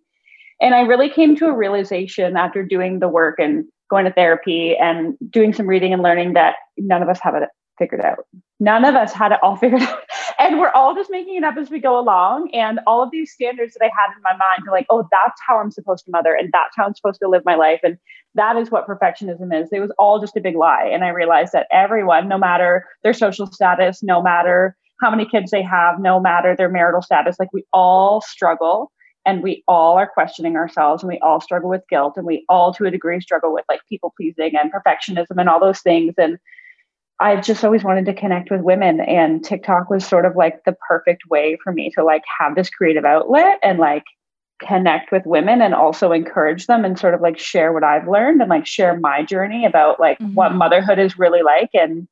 And 0.61 0.73
I 0.73 0.81
really 0.81 1.09
came 1.09 1.35
to 1.37 1.47
a 1.47 1.55
realization 1.55 2.37
after 2.37 2.63
doing 2.63 2.99
the 2.99 3.07
work 3.07 3.39
and 3.39 3.65
going 3.89 4.05
to 4.05 4.11
therapy 4.11 4.75
and 4.77 5.15
doing 5.29 5.53
some 5.53 5.67
reading 5.67 5.93
and 5.93 6.01
learning 6.01 6.33
that 6.33 6.55
none 6.77 7.03
of 7.03 7.09
us 7.09 7.19
have 7.21 7.35
it 7.35 7.49
figured 7.77 8.01
out. 8.01 8.25
None 8.59 8.85
of 8.85 8.95
us 8.95 9.11
had 9.11 9.31
it 9.31 9.39
all 9.43 9.55
figured 9.57 9.81
out. 9.81 9.99
And 10.39 10.59
we're 10.59 10.71
all 10.71 10.95
just 10.95 11.09
making 11.11 11.35
it 11.35 11.43
up 11.43 11.55
as 11.57 11.69
we 11.69 11.79
go 11.79 11.99
along. 11.99 12.49
And 12.53 12.79
all 12.87 13.03
of 13.03 13.11
these 13.11 13.31
standards 13.31 13.73
that 13.73 13.85
I 13.85 13.91
had 13.97 14.15
in 14.15 14.21
my 14.23 14.31
mind 14.31 14.67
are 14.67 14.71
like, 14.71 14.85
oh, 14.89 15.07
that's 15.11 15.39
how 15.45 15.59
I'm 15.59 15.71
supposed 15.71 16.05
to 16.05 16.11
mother 16.11 16.33
and 16.33 16.49
that's 16.51 16.75
how 16.75 16.85
I'm 16.85 16.95
supposed 16.95 17.19
to 17.21 17.29
live 17.29 17.43
my 17.45 17.55
life. 17.55 17.81
And 17.83 17.97
that 18.35 18.57
is 18.57 18.71
what 18.71 18.87
perfectionism 18.87 19.53
is. 19.61 19.69
It 19.71 19.79
was 19.79 19.91
all 19.97 20.19
just 20.19 20.35
a 20.35 20.41
big 20.41 20.55
lie. 20.55 20.89
And 20.91 21.03
I 21.03 21.09
realized 21.09 21.53
that 21.53 21.67
everyone, 21.71 22.27
no 22.27 22.37
matter 22.37 22.85
their 23.03 23.13
social 23.13 23.47
status, 23.47 24.03
no 24.03 24.21
matter 24.21 24.75
how 25.01 25.09
many 25.09 25.25
kids 25.25 25.51
they 25.51 25.61
have, 25.61 25.99
no 25.99 26.19
matter 26.19 26.55
their 26.55 26.69
marital 26.69 27.01
status, 27.01 27.37
like 27.39 27.51
we 27.53 27.65
all 27.73 28.21
struggle 28.21 28.91
and 29.25 29.41
we 29.41 29.63
all 29.67 29.97
are 29.97 30.07
questioning 30.07 30.55
ourselves 30.55 31.03
and 31.03 31.09
we 31.09 31.19
all 31.19 31.41
struggle 31.41 31.69
with 31.69 31.81
guilt 31.89 32.13
and 32.15 32.25
we 32.25 32.45
all 32.47 32.73
to 32.73 32.85
a 32.85 32.91
degree 32.91 33.19
struggle 33.19 33.53
with 33.53 33.65
like 33.67 33.81
people 33.89 34.13
pleasing 34.15 34.53
and 34.55 34.71
perfectionism 34.71 35.39
and 35.39 35.49
all 35.49 35.59
those 35.59 35.81
things 35.81 36.13
and 36.17 36.37
i've 37.19 37.43
just 37.43 37.63
always 37.63 37.83
wanted 37.83 38.05
to 38.05 38.13
connect 38.13 38.51
with 38.51 38.61
women 38.61 38.99
and 39.01 39.43
tiktok 39.43 39.89
was 39.89 40.05
sort 40.05 40.25
of 40.25 40.35
like 40.35 40.63
the 40.65 40.75
perfect 40.87 41.23
way 41.29 41.57
for 41.63 41.73
me 41.73 41.89
to 41.89 42.03
like 42.03 42.23
have 42.39 42.55
this 42.55 42.69
creative 42.69 43.05
outlet 43.05 43.59
and 43.63 43.79
like 43.79 44.03
connect 44.59 45.11
with 45.11 45.25
women 45.25 45.61
and 45.61 45.73
also 45.73 46.13
encourage 46.13 46.67
them 46.67 46.85
and 46.85 46.97
sort 46.97 47.13
of 47.13 47.21
like 47.21 47.37
share 47.37 47.73
what 47.73 47.83
i've 47.83 48.07
learned 48.07 48.41
and 48.41 48.49
like 48.49 48.65
share 48.65 48.97
my 48.99 49.23
journey 49.23 49.65
about 49.65 49.99
like 49.99 50.17
mm-hmm. 50.19 50.33
what 50.33 50.53
motherhood 50.53 50.99
is 50.99 51.19
really 51.19 51.41
like 51.41 51.69
and 51.73 52.07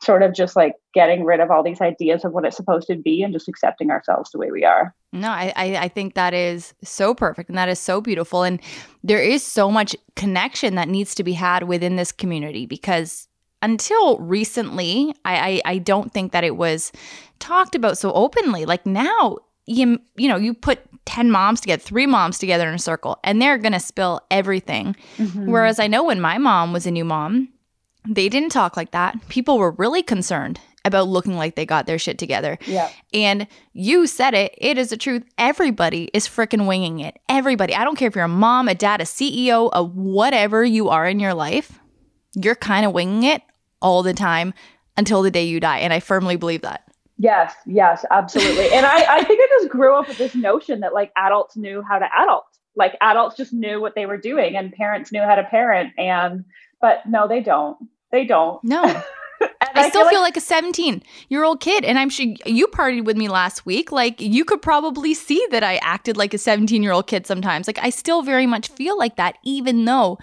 sort 0.00 0.22
of 0.22 0.34
just 0.34 0.54
like 0.54 0.74
getting 0.94 1.24
rid 1.24 1.40
of 1.40 1.50
all 1.50 1.62
these 1.62 1.80
ideas 1.80 2.24
of 2.24 2.32
what 2.32 2.44
it's 2.44 2.56
supposed 2.56 2.86
to 2.86 2.96
be 2.96 3.22
and 3.22 3.32
just 3.32 3.48
accepting 3.48 3.90
ourselves 3.90 4.30
the 4.30 4.38
way 4.38 4.50
we 4.50 4.64
are. 4.64 4.94
No, 5.12 5.28
I, 5.28 5.52
I 5.56 5.88
think 5.88 6.14
that 6.14 6.34
is 6.34 6.74
so 6.84 7.14
perfect 7.14 7.48
and 7.48 7.58
that 7.58 7.68
is 7.68 7.78
so 7.78 8.00
beautiful. 8.00 8.42
And 8.42 8.60
there 9.02 9.22
is 9.22 9.42
so 9.42 9.70
much 9.70 9.96
connection 10.14 10.74
that 10.76 10.88
needs 10.88 11.14
to 11.16 11.24
be 11.24 11.32
had 11.32 11.64
within 11.64 11.96
this 11.96 12.12
community 12.12 12.66
because 12.66 13.28
until 13.60 14.18
recently, 14.18 15.14
I, 15.24 15.60
I, 15.64 15.72
I 15.72 15.78
don't 15.78 16.12
think 16.12 16.32
that 16.32 16.44
it 16.44 16.56
was 16.56 16.92
talked 17.40 17.74
about 17.74 17.98
so 17.98 18.12
openly. 18.12 18.66
Like 18.66 18.86
now, 18.86 19.38
you 19.66 20.00
you 20.16 20.28
know, 20.28 20.36
you 20.36 20.54
put 20.54 20.80
10 21.06 21.30
moms 21.30 21.60
together, 21.60 21.82
three 21.82 22.06
moms 22.06 22.38
together 22.38 22.68
in 22.68 22.74
a 22.74 22.78
circle, 22.78 23.18
and 23.24 23.42
they're 23.42 23.58
gonna 23.58 23.80
spill 23.80 24.20
everything. 24.30 24.94
Mm-hmm. 25.16 25.50
Whereas 25.50 25.80
I 25.80 25.88
know 25.88 26.04
when 26.04 26.20
my 26.20 26.38
mom 26.38 26.72
was 26.72 26.86
a 26.86 26.90
new 26.90 27.04
mom, 27.04 27.48
they 28.08 28.28
didn't 28.28 28.50
talk 28.50 28.76
like 28.76 28.92
that. 28.92 29.16
People 29.28 29.58
were 29.58 29.72
really 29.72 30.02
concerned 30.02 30.60
about 30.84 31.08
looking 31.08 31.36
like 31.36 31.54
they 31.54 31.66
got 31.66 31.86
their 31.86 31.98
shit 31.98 32.18
together. 32.18 32.58
Yeah. 32.66 32.90
And 33.12 33.46
you 33.72 34.06
said 34.06 34.34
it, 34.34 34.54
it 34.56 34.78
is 34.78 34.90
the 34.90 34.96
truth. 34.96 35.22
Everybody 35.36 36.10
is 36.14 36.26
freaking 36.26 36.66
winging 36.66 37.00
it. 37.00 37.18
Everybody. 37.28 37.74
I 37.74 37.84
don't 37.84 37.96
care 37.96 38.08
if 38.08 38.14
you're 38.14 38.24
a 38.24 38.28
mom, 38.28 38.68
a 38.68 38.74
dad, 38.74 39.00
a 39.00 39.04
CEO, 39.04 39.70
a 39.72 39.82
whatever 39.82 40.64
you 40.64 40.88
are 40.88 41.06
in 41.06 41.20
your 41.20 41.34
life, 41.34 41.78
you're 42.34 42.54
kind 42.54 42.86
of 42.86 42.92
winging 42.92 43.24
it 43.24 43.42
all 43.82 44.02
the 44.02 44.14
time 44.14 44.54
until 44.96 45.22
the 45.22 45.30
day 45.30 45.44
you 45.44 45.60
die. 45.60 45.78
And 45.78 45.92
I 45.92 46.00
firmly 46.00 46.36
believe 46.36 46.62
that. 46.62 46.84
Yes, 47.18 47.52
yes, 47.66 48.04
absolutely. 48.10 48.72
and 48.72 48.86
I, 48.86 49.16
I 49.18 49.24
think 49.24 49.40
I 49.42 49.48
just 49.60 49.70
grew 49.70 49.98
up 49.98 50.08
with 50.08 50.18
this 50.18 50.34
notion 50.34 50.80
that 50.80 50.94
like 50.94 51.12
adults 51.16 51.56
knew 51.56 51.82
how 51.82 51.98
to 51.98 52.06
adult. 52.16 52.44
Like 52.76 52.96
adults 53.00 53.36
just 53.36 53.52
knew 53.52 53.80
what 53.80 53.96
they 53.96 54.06
were 54.06 54.16
doing 54.16 54.56
and 54.56 54.72
parents 54.72 55.10
knew 55.10 55.22
how 55.22 55.34
to 55.34 55.42
parent. 55.42 55.92
And 55.98 56.44
but 56.80 57.00
no, 57.06 57.26
they 57.26 57.40
don't. 57.40 57.76
They 58.10 58.24
don't. 58.24 58.62
No. 58.64 58.82
I, 59.40 59.68
I, 59.74 59.88
still 59.88 60.02
feel, 60.02 60.10
feel 60.10 60.20
like, 60.20 60.34
like, 60.34 60.36
a 60.36 60.40
17 60.40 61.02
year 61.28 61.44
old 61.44 61.60
kid. 61.60 61.84
And 61.84 61.98
I'm 61.98 62.10
sure 62.10 62.26
you 62.44 62.66
partied 62.68 63.04
with 63.04 63.16
me 63.16 63.28
last 63.28 63.64
week. 63.66 63.92
Like, 63.92 64.20
you 64.20 64.44
could 64.44 64.62
probably 64.62 65.14
see 65.14 65.46
that 65.50 65.62
I 65.62 65.76
acted 65.76 66.16
like 66.16 66.34
a 66.34 66.38
17 66.38 66.82
year 66.82 66.92
old 66.92 67.06
kid 67.06 67.26
sometimes. 67.26 67.66
Like, 67.66 67.78
I 67.80 67.90
still 67.90 68.22
very 68.22 68.46
much 68.46 68.68
feel 68.68 68.98
like 68.98 69.16
that, 69.16 69.36
even 69.44 69.84
though 69.84 70.18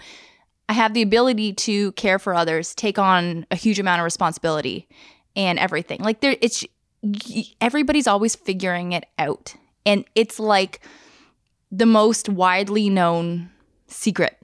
I 0.68 0.74
have 0.74 0.94
the 0.94 1.02
ability 1.02 1.52
to 1.54 1.92
care 1.92 2.18
for 2.18 2.34
others, 2.34 2.74
take 2.74 2.98
on 2.98 3.46
a 3.50 3.56
huge 3.56 3.78
amount 3.78 4.00
of 4.00 4.04
responsibility 4.04 4.88
and 5.34 5.58
everything. 5.58 6.00
Like, 6.02 6.20
there, 6.20 6.36
it's 6.40 6.64
everybody's 7.60 8.06
always 8.06 8.34
figuring 8.34 8.92
it 8.92 9.06
out. 9.18 9.54
And 9.84 10.04
it's 10.14 10.38
like 10.40 10.80
the 11.70 11.86
most 11.86 12.28
widely 12.28 12.90
known 12.90 13.50
secret. 13.86 14.36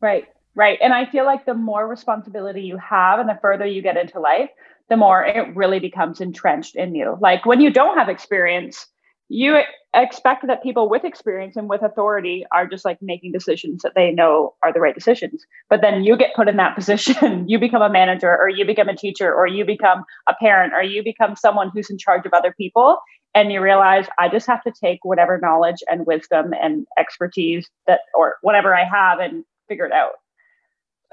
Right. 0.00 0.28
Right. 0.56 0.78
And 0.80 0.92
I 0.92 1.06
feel 1.06 1.24
like 1.24 1.46
the 1.46 1.54
more 1.54 1.86
responsibility 1.86 2.62
you 2.62 2.78
have 2.78 3.18
and 3.18 3.28
the 3.28 3.38
further 3.42 3.66
you 3.66 3.82
get 3.82 3.96
into 3.96 4.20
life, 4.20 4.50
the 4.88 4.96
more 4.96 5.24
it 5.24 5.54
really 5.56 5.80
becomes 5.80 6.20
entrenched 6.20 6.76
in 6.76 6.94
you. 6.94 7.16
Like 7.20 7.44
when 7.44 7.60
you 7.60 7.70
don't 7.70 7.98
have 7.98 8.08
experience, 8.08 8.86
you 9.28 9.58
expect 9.94 10.46
that 10.46 10.62
people 10.62 10.88
with 10.88 11.04
experience 11.04 11.56
and 11.56 11.68
with 11.68 11.82
authority 11.82 12.44
are 12.52 12.68
just 12.68 12.84
like 12.84 12.98
making 13.00 13.32
decisions 13.32 13.82
that 13.82 13.92
they 13.96 14.12
know 14.12 14.54
are 14.62 14.72
the 14.72 14.80
right 14.80 14.94
decisions. 14.94 15.44
But 15.70 15.80
then 15.80 16.04
you 16.04 16.16
get 16.16 16.34
put 16.36 16.48
in 16.48 16.56
that 16.58 16.74
position, 16.76 17.48
you 17.48 17.58
become 17.58 17.82
a 17.82 17.90
manager 17.90 18.30
or 18.30 18.48
you 18.48 18.64
become 18.64 18.88
a 18.88 18.96
teacher 18.96 19.34
or 19.34 19.46
you 19.48 19.64
become 19.64 20.04
a 20.28 20.34
parent 20.40 20.72
or 20.72 20.82
you 20.82 21.02
become 21.02 21.34
someone 21.34 21.70
who's 21.74 21.90
in 21.90 21.98
charge 21.98 22.26
of 22.26 22.32
other 22.32 22.54
people 22.56 22.98
and 23.34 23.50
you 23.50 23.60
realize 23.60 24.06
I 24.18 24.28
just 24.28 24.46
have 24.46 24.62
to 24.62 24.72
take 24.72 25.00
whatever 25.04 25.40
knowledge 25.42 25.82
and 25.88 26.06
wisdom 26.06 26.52
and 26.60 26.86
expertise 26.98 27.68
that 27.88 28.00
or 28.14 28.36
whatever 28.42 28.76
I 28.76 28.84
have 28.84 29.18
and 29.18 29.44
figure 29.68 29.86
it 29.86 29.92
out. 29.92 30.12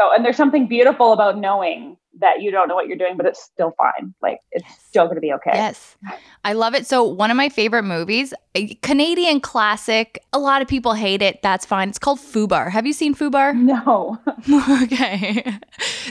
So, 0.01 0.13
and 0.13 0.25
there's 0.25 0.37
something 0.37 0.67
beautiful 0.67 1.13
about 1.13 1.37
knowing 1.37 1.97
that 2.19 2.41
you 2.41 2.51
don't 2.51 2.67
know 2.67 2.75
what 2.75 2.87
you're 2.87 2.97
doing, 2.97 3.17
but 3.17 3.25
it's 3.25 3.41
still 3.41 3.73
fine. 3.77 4.13
Like 4.21 4.39
it's 4.51 4.65
yes. 4.67 4.79
still 4.87 5.05
going 5.05 5.15
to 5.15 5.21
be 5.21 5.31
okay. 5.33 5.51
Yes. 5.53 5.95
I 6.43 6.53
love 6.53 6.73
it. 6.73 6.87
So, 6.87 7.03
one 7.03 7.29
of 7.29 7.37
my 7.37 7.49
favorite 7.49 7.83
movies, 7.83 8.33
a 8.55 8.73
Canadian 8.75 9.39
classic. 9.39 10.23
A 10.33 10.39
lot 10.39 10.61
of 10.61 10.67
people 10.67 10.93
hate 10.93 11.21
it. 11.21 11.41
That's 11.41 11.65
fine. 11.65 11.89
It's 11.89 11.99
called 11.99 12.19
Fubar. 12.19 12.71
Have 12.71 12.85
you 12.85 12.93
seen 12.93 13.15
Fubar? 13.15 13.53
No. 13.71 14.19
okay. 14.83 15.59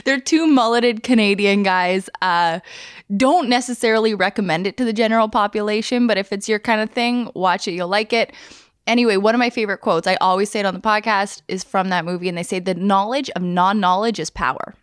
They're 0.05 0.19
two 0.19 0.47
mulleted 0.47 1.03
Canadian 1.03 1.63
guys. 1.63 2.09
Uh, 2.21 2.59
don't 3.15 3.49
necessarily 3.49 4.15
recommend 4.15 4.65
it 4.67 4.77
to 4.77 4.85
the 4.85 4.93
general 4.93 5.27
population, 5.27 6.07
but 6.07 6.17
if 6.17 6.31
it's 6.31 6.47
your 6.47 6.59
kind 6.59 6.81
of 6.81 6.89
thing, 6.89 7.29
watch 7.35 7.67
it. 7.67 7.73
You'll 7.73 7.87
like 7.89 8.13
it. 8.13 8.33
Anyway, 8.91 9.15
one 9.15 9.33
of 9.33 9.39
my 9.39 9.49
favorite 9.49 9.77
quotes, 9.77 10.05
I 10.05 10.15
always 10.15 10.51
say 10.51 10.59
it 10.59 10.65
on 10.65 10.73
the 10.73 10.81
podcast, 10.81 11.43
is 11.47 11.63
from 11.63 11.87
that 11.89 12.03
movie. 12.03 12.27
And 12.27 12.37
they 12.37 12.43
say, 12.43 12.59
The 12.59 12.75
knowledge 12.75 13.29
of 13.37 13.41
non 13.41 13.79
knowledge 13.79 14.19
is 14.19 14.29
power. 14.29 14.75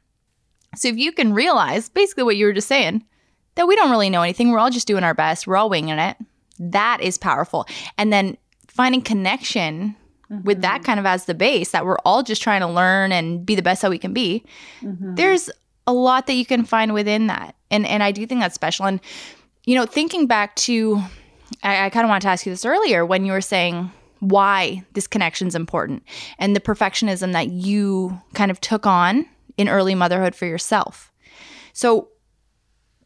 So 0.74 0.88
if 0.88 0.96
you 0.96 1.12
can 1.12 1.34
realize 1.34 1.90
basically 1.90 2.22
what 2.22 2.38
you 2.38 2.46
were 2.46 2.54
just 2.54 2.68
saying, 2.68 3.04
that 3.56 3.68
we 3.68 3.76
don't 3.76 3.90
really 3.90 4.08
know 4.08 4.22
anything, 4.22 4.50
we're 4.50 4.60
all 4.60 4.70
just 4.70 4.86
doing 4.86 5.04
our 5.04 5.12
best, 5.12 5.46
we're 5.46 5.58
all 5.58 5.68
winging 5.68 5.98
it, 5.98 6.16
that 6.58 7.02
is 7.02 7.18
powerful. 7.18 7.66
And 7.98 8.10
then 8.10 8.38
finding 8.66 9.02
connection 9.02 9.94
mm-hmm. 10.30 10.42
with 10.42 10.62
that 10.62 10.76
mm-hmm. 10.76 10.84
kind 10.84 11.00
of 11.00 11.04
as 11.04 11.26
the 11.26 11.34
base, 11.34 11.72
that 11.72 11.84
we're 11.84 11.98
all 12.06 12.22
just 12.22 12.40
trying 12.40 12.62
to 12.62 12.66
learn 12.66 13.12
and 13.12 13.44
be 13.44 13.56
the 13.56 13.62
best 13.62 13.82
that 13.82 13.90
we 13.90 13.98
can 13.98 14.14
be, 14.14 14.42
mm-hmm. 14.80 15.16
there's 15.16 15.50
a 15.86 15.92
lot 15.92 16.26
that 16.28 16.34
you 16.34 16.46
can 16.46 16.64
find 16.64 16.94
within 16.94 17.26
that. 17.26 17.56
And 17.70 17.84
and 17.84 18.02
I 18.02 18.12
do 18.12 18.26
think 18.26 18.40
that's 18.40 18.54
special. 18.54 18.86
And 18.86 19.00
you 19.66 19.74
know, 19.74 19.84
thinking 19.84 20.26
back 20.26 20.56
to 20.56 21.02
I, 21.62 21.86
I 21.86 21.90
kind 21.90 22.04
of 22.04 22.08
wanted 22.08 22.22
to 22.22 22.28
ask 22.28 22.46
you 22.46 22.52
this 22.52 22.64
earlier 22.64 23.04
when 23.04 23.26
you 23.26 23.32
were 23.32 23.42
saying 23.42 23.90
why 24.20 24.84
this 24.94 25.06
connection 25.06 25.48
is 25.48 25.54
important 25.54 26.02
and 26.38 26.54
the 26.54 26.60
perfectionism 26.60 27.32
that 27.32 27.48
you 27.48 28.20
kind 28.34 28.50
of 28.50 28.60
took 28.60 28.86
on 28.86 29.26
in 29.56 29.68
early 29.68 29.94
motherhood 29.94 30.34
for 30.34 30.46
yourself. 30.46 31.12
So 31.72 32.08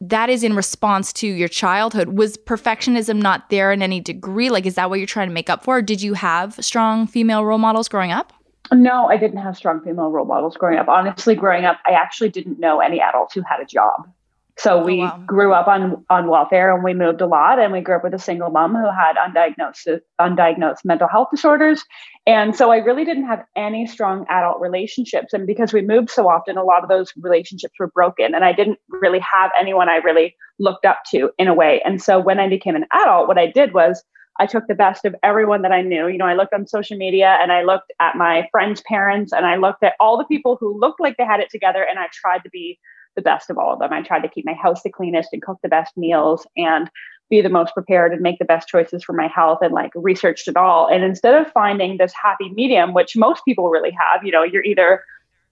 that 0.01 0.29
is 0.29 0.43
in 0.43 0.55
response 0.55 1.13
to 1.13 1.27
your 1.27 1.47
childhood. 1.47 2.09
Was 2.09 2.37
perfectionism 2.37 3.21
not 3.21 3.49
there 3.49 3.71
in 3.71 3.81
any 3.81 3.99
degree? 3.99 4.49
Like, 4.49 4.65
is 4.65 4.75
that 4.75 4.89
what 4.89 4.99
you're 4.99 5.07
trying 5.07 5.29
to 5.29 5.33
make 5.33 5.49
up 5.49 5.63
for? 5.63 5.81
Did 5.81 6.01
you 6.01 6.13
have 6.13 6.55
strong 6.63 7.07
female 7.07 7.45
role 7.45 7.57
models 7.57 7.87
growing 7.87 8.11
up? 8.11 8.33
No, 8.71 9.07
I 9.07 9.17
didn't 9.17 9.37
have 9.37 9.55
strong 9.55 9.81
female 9.81 10.09
role 10.09 10.25
models 10.25 10.57
growing 10.57 10.77
up. 10.77 10.87
Honestly, 10.87 11.35
growing 11.35 11.65
up, 11.65 11.79
I 11.85 11.91
actually 11.91 12.29
didn't 12.29 12.59
know 12.59 12.79
any 12.79 12.99
adults 12.99 13.33
who 13.33 13.41
had 13.41 13.59
a 13.61 13.65
job. 13.65 14.09
So 14.57 14.79
oh, 14.79 14.83
we 14.83 15.01
oh, 15.01 15.05
wow. 15.05 15.23
grew 15.25 15.53
up 15.53 15.67
on 15.67 16.05
on 16.09 16.29
welfare 16.29 16.73
and 16.73 16.83
we 16.83 16.93
moved 16.93 17.21
a 17.21 17.25
lot 17.25 17.59
and 17.59 17.73
we 17.73 17.81
grew 17.81 17.95
up 17.95 18.03
with 18.03 18.13
a 18.13 18.19
single 18.19 18.51
mom 18.51 18.75
who 18.75 18.85
had 18.91 19.15
undiagnosed 19.15 19.99
undiagnosed 20.21 20.85
mental 20.85 21.07
health 21.07 21.29
disorders. 21.31 21.83
And 22.27 22.55
so 22.55 22.71
I 22.71 22.77
really 22.77 23.03
didn't 23.03 23.25
have 23.25 23.43
any 23.55 23.87
strong 23.87 24.25
adult 24.29 24.61
relationships. 24.61 25.33
And 25.33 25.47
because 25.47 25.73
we 25.73 25.81
moved 25.81 26.11
so 26.11 26.29
often, 26.29 26.57
a 26.57 26.63
lot 26.63 26.83
of 26.83 26.89
those 26.89 27.11
relationships 27.19 27.73
were 27.79 27.87
broken. 27.87 28.35
And 28.35 28.45
I 28.45 28.53
didn't 28.53 28.79
really 28.89 29.19
have 29.19 29.51
anyone 29.59 29.89
I 29.89 29.97
really 29.97 30.35
looked 30.59 30.85
up 30.85 30.99
to 31.11 31.31
in 31.37 31.47
a 31.47 31.53
way. 31.53 31.81
And 31.83 32.01
so 32.01 32.19
when 32.19 32.39
I 32.39 32.47
became 32.47 32.75
an 32.75 32.85
adult, 32.93 33.27
what 33.27 33.39
I 33.39 33.47
did 33.47 33.73
was 33.73 34.03
I 34.39 34.45
took 34.45 34.67
the 34.67 34.75
best 34.75 35.05
of 35.05 35.15
everyone 35.23 35.61
that 35.61 35.71
I 35.71 35.81
knew. 35.81 36.07
You 36.07 36.17
know, 36.17 36.25
I 36.25 36.33
looked 36.33 36.53
on 36.53 36.67
social 36.67 36.97
media 36.97 37.37
and 37.41 37.51
I 37.51 37.63
looked 37.63 37.91
at 37.99 38.15
my 38.15 38.47
friends' 38.51 38.81
parents 38.87 39.31
and 39.31 39.45
I 39.45 39.57
looked 39.57 39.83
at 39.83 39.93
all 39.99 40.17
the 40.17 40.25
people 40.25 40.57
who 40.59 40.79
looked 40.79 40.99
like 40.99 41.17
they 41.17 41.25
had 41.25 41.39
it 41.39 41.49
together 41.49 41.85
and 41.87 41.99
I 41.99 42.07
tried 42.11 42.39
to 42.43 42.49
be 42.49 42.79
the 43.15 43.21
best 43.21 43.49
of 43.49 43.57
all 43.57 43.73
of 43.73 43.79
them. 43.79 43.93
I 43.93 44.01
tried 44.01 44.21
to 44.21 44.29
keep 44.29 44.45
my 44.45 44.53
house 44.53 44.83
the 44.83 44.89
cleanest 44.89 45.29
and 45.33 45.41
cook 45.41 45.59
the 45.61 45.69
best 45.69 45.95
meals 45.97 46.47
and 46.57 46.89
be 47.29 47.41
the 47.41 47.49
most 47.49 47.73
prepared 47.73 48.11
and 48.11 48.21
make 48.21 48.39
the 48.39 48.45
best 48.45 48.67
choices 48.67 49.03
for 49.03 49.13
my 49.13 49.27
health 49.27 49.59
and 49.61 49.73
like 49.73 49.91
researched 49.95 50.47
it 50.47 50.57
all. 50.57 50.87
And 50.87 51.03
instead 51.03 51.35
of 51.35 51.51
finding 51.51 51.97
this 51.97 52.13
happy 52.13 52.49
medium, 52.49 52.93
which 52.93 53.15
most 53.15 53.43
people 53.45 53.69
really 53.69 53.91
have, 53.91 54.23
you 54.23 54.31
know, 54.31 54.43
you're 54.43 54.63
either 54.63 55.03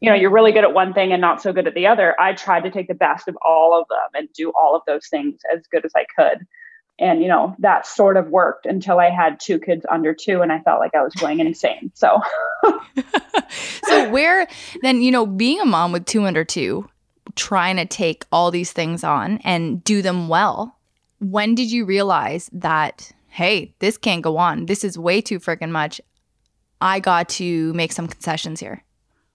you 0.01 0.09
know 0.09 0.15
you're 0.15 0.31
really 0.31 0.51
good 0.51 0.63
at 0.63 0.73
one 0.73 0.93
thing 0.93 1.13
and 1.13 1.21
not 1.21 1.41
so 1.41 1.53
good 1.53 1.67
at 1.67 1.75
the 1.75 1.87
other 1.87 2.19
i 2.19 2.33
tried 2.33 2.63
to 2.63 2.71
take 2.71 2.87
the 2.87 2.93
best 2.93 3.27
of 3.27 3.37
all 3.47 3.79
of 3.79 3.87
them 3.87 4.19
and 4.19 4.27
do 4.33 4.51
all 4.59 4.75
of 4.75 4.81
those 4.85 5.07
things 5.07 5.39
as 5.55 5.65
good 5.67 5.85
as 5.85 5.91
i 5.95 6.05
could 6.17 6.45
and 6.99 7.21
you 7.21 7.27
know 7.27 7.55
that 7.59 7.85
sort 7.85 8.17
of 8.17 8.27
worked 8.27 8.65
until 8.65 8.99
i 8.99 9.09
had 9.09 9.39
two 9.39 9.59
kids 9.59 9.85
under 9.89 10.13
two 10.13 10.41
and 10.41 10.51
i 10.51 10.59
felt 10.59 10.79
like 10.79 10.95
i 10.95 11.03
was 11.03 11.13
going 11.13 11.39
insane 11.39 11.91
so 11.93 12.19
so 13.85 14.09
where 14.09 14.47
then 14.81 15.01
you 15.01 15.11
know 15.11 15.25
being 15.25 15.61
a 15.61 15.65
mom 15.65 15.91
with 15.91 16.05
two 16.05 16.23
under 16.23 16.43
two 16.43 16.87
trying 17.35 17.77
to 17.77 17.85
take 17.85 18.25
all 18.31 18.51
these 18.51 18.71
things 18.71 19.03
on 19.03 19.39
and 19.43 19.83
do 19.83 20.01
them 20.01 20.27
well. 20.27 20.77
When 21.19 21.55
did 21.55 21.71
you 21.71 21.85
realize 21.85 22.49
that, 22.53 23.11
hey, 23.27 23.73
this 23.79 23.97
can't 23.97 24.23
go 24.23 24.37
on? 24.37 24.65
This 24.65 24.83
is 24.83 24.97
way 24.97 25.21
too 25.21 25.39
freaking 25.39 25.71
much. 25.71 26.01
I 26.81 26.99
got 26.99 27.29
to 27.29 27.73
make 27.73 27.91
some 27.91 28.07
concessions 28.07 28.59
here. 28.59 28.83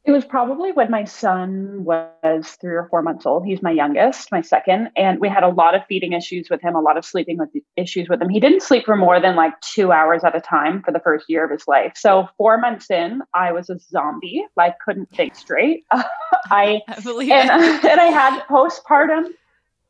It 0.07 0.13
was 0.13 0.25
probably 0.25 0.71
when 0.71 0.89
my 0.89 1.03
son 1.03 1.83
was 1.83 2.57
three 2.61 2.77
or 2.77 2.87
four 2.89 3.03
months 3.03 3.27
old. 3.27 3.45
He's 3.45 3.61
my 3.61 3.73
youngest, 3.73 4.31
my 4.31 4.41
second. 4.41 4.91
And 4.97 5.19
we 5.19 5.29
had 5.29 5.43
a 5.43 5.49
lot 5.49 5.75
of 5.75 5.83
feeding 5.89 6.13
issues 6.13 6.49
with 6.49 6.63
him, 6.63 6.77
a 6.77 6.81
lot 6.81 6.97
of 6.97 7.05
sleeping 7.05 7.39
with 7.39 7.49
issues 7.77 8.09
with 8.09 8.23
him. 8.23 8.29
He 8.29 8.39
didn't 8.39 8.63
sleep 8.63 8.85
for 8.85 8.95
more 8.95 9.21
than 9.21 9.35
like 9.35 9.61
two 9.63 9.91
hours 9.91 10.23
at 10.23 10.37
a 10.37 10.41
time 10.41 10.81
for 10.85 10.93
the 10.93 11.01
first 11.01 11.25
year 11.29 11.45
of 11.45 11.51
his 11.51 11.67
life. 11.67 11.95
So 11.97 12.29
four 12.39 12.57
months 12.57 12.89
in, 12.89 13.23
I 13.35 13.51
was 13.51 13.69
a 13.69 13.81
zombie. 13.81 14.47
Like 14.57 14.77
couldn't 14.79 15.11
think 15.11 15.35
straight. 15.35 15.83
I, 15.93 16.83
I 16.89 17.01
believe 17.03 17.33
and, 17.33 17.51
and 17.85 18.01
I 18.01 18.07
had 18.07 18.43
postpartum 18.47 19.31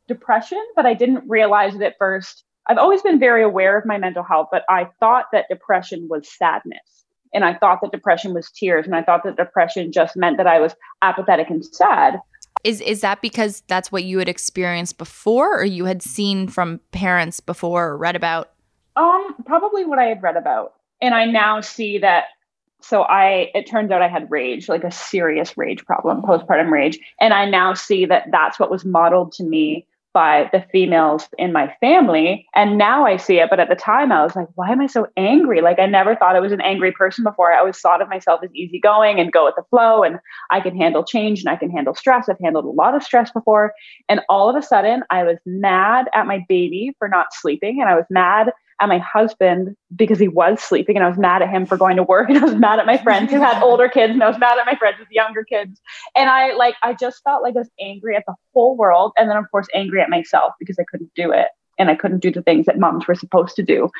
depression, 0.08 0.64
but 0.74 0.86
I 0.86 0.94
didn't 0.94 1.28
realize 1.28 1.74
it 1.74 1.82
at 1.82 1.96
first. 1.98 2.42
I've 2.66 2.78
always 2.78 3.02
been 3.02 3.20
very 3.20 3.42
aware 3.42 3.76
of 3.76 3.84
my 3.84 3.98
mental 3.98 4.22
health, 4.22 4.48
but 4.50 4.64
I 4.70 4.88
thought 4.98 5.26
that 5.32 5.44
depression 5.50 6.08
was 6.08 6.26
sadness 6.26 6.95
and 7.36 7.44
I 7.44 7.54
thought 7.54 7.82
that 7.82 7.92
depression 7.92 8.32
was 8.32 8.50
tears, 8.50 8.86
and 8.86 8.96
I 8.96 9.02
thought 9.02 9.22
that 9.24 9.36
depression 9.36 9.92
just 9.92 10.16
meant 10.16 10.38
that 10.38 10.46
I 10.46 10.58
was 10.58 10.74
apathetic 11.02 11.50
and 11.50 11.64
sad. 11.64 12.18
Is 12.64 12.80
is 12.80 13.02
that 13.02 13.20
because 13.20 13.62
that's 13.68 13.92
what 13.92 14.04
you 14.04 14.18
had 14.18 14.28
experienced 14.28 14.96
before, 14.98 15.60
or 15.60 15.64
you 15.64 15.84
had 15.84 16.02
seen 16.02 16.48
from 16.48 16.80
parents 16.90 17.38
before 17.38 17.88
or 17.88 17.96
read 17.98 18.16
about? 18.16 18.52
Um, 18.96 19.36
probably 19.44 19.84
what 19.84 19.98
I 19.98 20.06
had 20.06 20.22
read 20.22 20.36
about, 20.36 20.74
and 21.00 21.14
I 21.14 21.26
now 21.26 21.60
see 21.60 21.98
that. 21.98 22.24
So 22.80 23.02
I, 23.02 23.50
it 23.54 23.68
turns 23.68 23.90
out 23.90 24.00
I 24.00 24.08
had 24.08 24.30
rage, 24.30 24.68
like 24.68 24.84
a 24.84 24.92
serious 24.92 25.56
rage 25.56 25.84
problem, 25.84 26.22
postpartum 26.22 26.70
rage, 26.70 26.98
and 27.20 27.34
I 27.34 27.44
now 27.44 27.74
see 27.74 28.06
that 28.06 28.28
that's 28.30 28.58
what 28.58 28.70
was 28.70 28.84
modeled 28.84 29.32
to 29.32 29.44
me 29.44 29.86
by 30.16 30.48
the 30.50 30.64
females 30.72 31.28
in 31.36 31.52
my 31.52 31.70
family. 31.78 32.46
And 32.54 32.78
now 32.78 33.04
I 33.04 33.18
see 33.18 33.38
it. 33.38 33.50
But 33.50 33.60
at 33.60 33.68
the 33.68 33.74
time, 33.74 34.10
I 34.10 34.24
was 34.24 34.34
like, 34.34 34.48
why 34.54 34.70
am 34.72 34.80
I 34.80 34.86
so 34.86 35.06
angry? 35.18 35.60
Like, 35.60 35.78
I 35.78 35.84
never 35.84 36.16
thought 36.16 36.34
I 36.34 36.40
was 36.40 36.52
an 36.52 36.62
angry 36.62 36.90
person 36.90 37.22
before. 37.22 37.52
I 37.52 37.58
always 37.58 37.78
thought 37.78 38.00
of 38.00 38.08
myself 38.08 38.40
as 38.42 38.48
easygoing 38.54 39.20
and 39.20 39.30
go 39.30 39.44
with 39.44 39.56
the 39.56 39.62
flow. 39.68 40.02
And 40.02 40.18
I 40.50 40.60
can 40.60 40.74
handle 40.74 41.04
change 41.04 41.40
and 41.40 41.50
I 41.50 41.56
can 41.56 41.70
handle 41.70 41.94
stress. 41.94 42.30
I've 42.30 42.40
handled 42.42 42.64
a 42.64 42.70
lot 42.70 42.94
of 42.94 43.02
stress 43.02 43.30
before. 43.30 43.74
And 44.08 44.22
all 44.30 44.48
of 44.48 44.56
a 44.56 44.66
sudden, 44.66 45.02
I 45.10 45.22
was 45.22 45.36
mad 45.44 46.06
at 46.14 46.26
my 46.26 46.42
baby 46.48 46.94
for 46.98 47.08
not 47.08 47.34
sleeping. 47.34 47.82
And 47.82 47.90
I 47.90 47.94
was 47.94 48.06
mad 48.08 48.52
at 48.80 48.88
my 48.88 48.98
husband 48.98 49.76
because 49.94 50.18
he 50.18 50.28
was 50.28 50.60
sleeping 50.62 50.96
and 50.96 51.04
I 51.04 51.08
was 51.08 51.18
mad 51.18 51.42
at 51.42 51.48
him 51.48 51.66
for 51.66 51.76
going 51.76 51.96
to 51.96 52.02
work 52.02 52.28
and 52.28 52.38
I 52.38 52.44
was 52.44 52.54
mad 52.54 52.78
at 52.78 52.86
my 52.86 52.98
friends 52.98 53.30
who 53.30 53.40
had 53.40 53.62
older 53.62 53.88
kids 53.88 54.12
and 54.12 54.22
I 54.22 54.28
was 54.28 54.38
mad 54.38 54.58
at 54.58 54.66
my 54.66 54.76
friends 54.76 54.98
with 54.98 55.08
younger 55.10 55.44
kids. 55.44 55.80
And 56.14 56.28
I 56.28 56.54
like 56.54 56.74
I 56.82 56.94
just 56.94 57.22
felt 57.22 57.42
like 57.42 57.56
I 57.56 57.60
was 57.60 57.70
angry 57.80 58.16
at 58.16 58.24
the 58.26 58.34
whole 58.54 58.76
world 58.76 59.12
and 59.16 59.30
then 59.30 59.36
of 59.36 59.50
course 59.50 59.66
angry 59.74 60.00
at 60.00 60.10
myself 60.10 60.52
because 60.58 60.78
I 60.78 60.84
couldn't 60.90 61.12
do 61.14 61.32
it 61.32 61.48
and 61.78 61.90
I 61.90 61.94
couldn't 61.94 62.20
do 62.20 62.30
the 62.30 62.42
things 62.42 62.66
that 62.66 62.78
moms 62.78 63.06
were 63.06 63.14
supposed 63.14 63.56
to 63.56 63.62
do. 63.62 63.90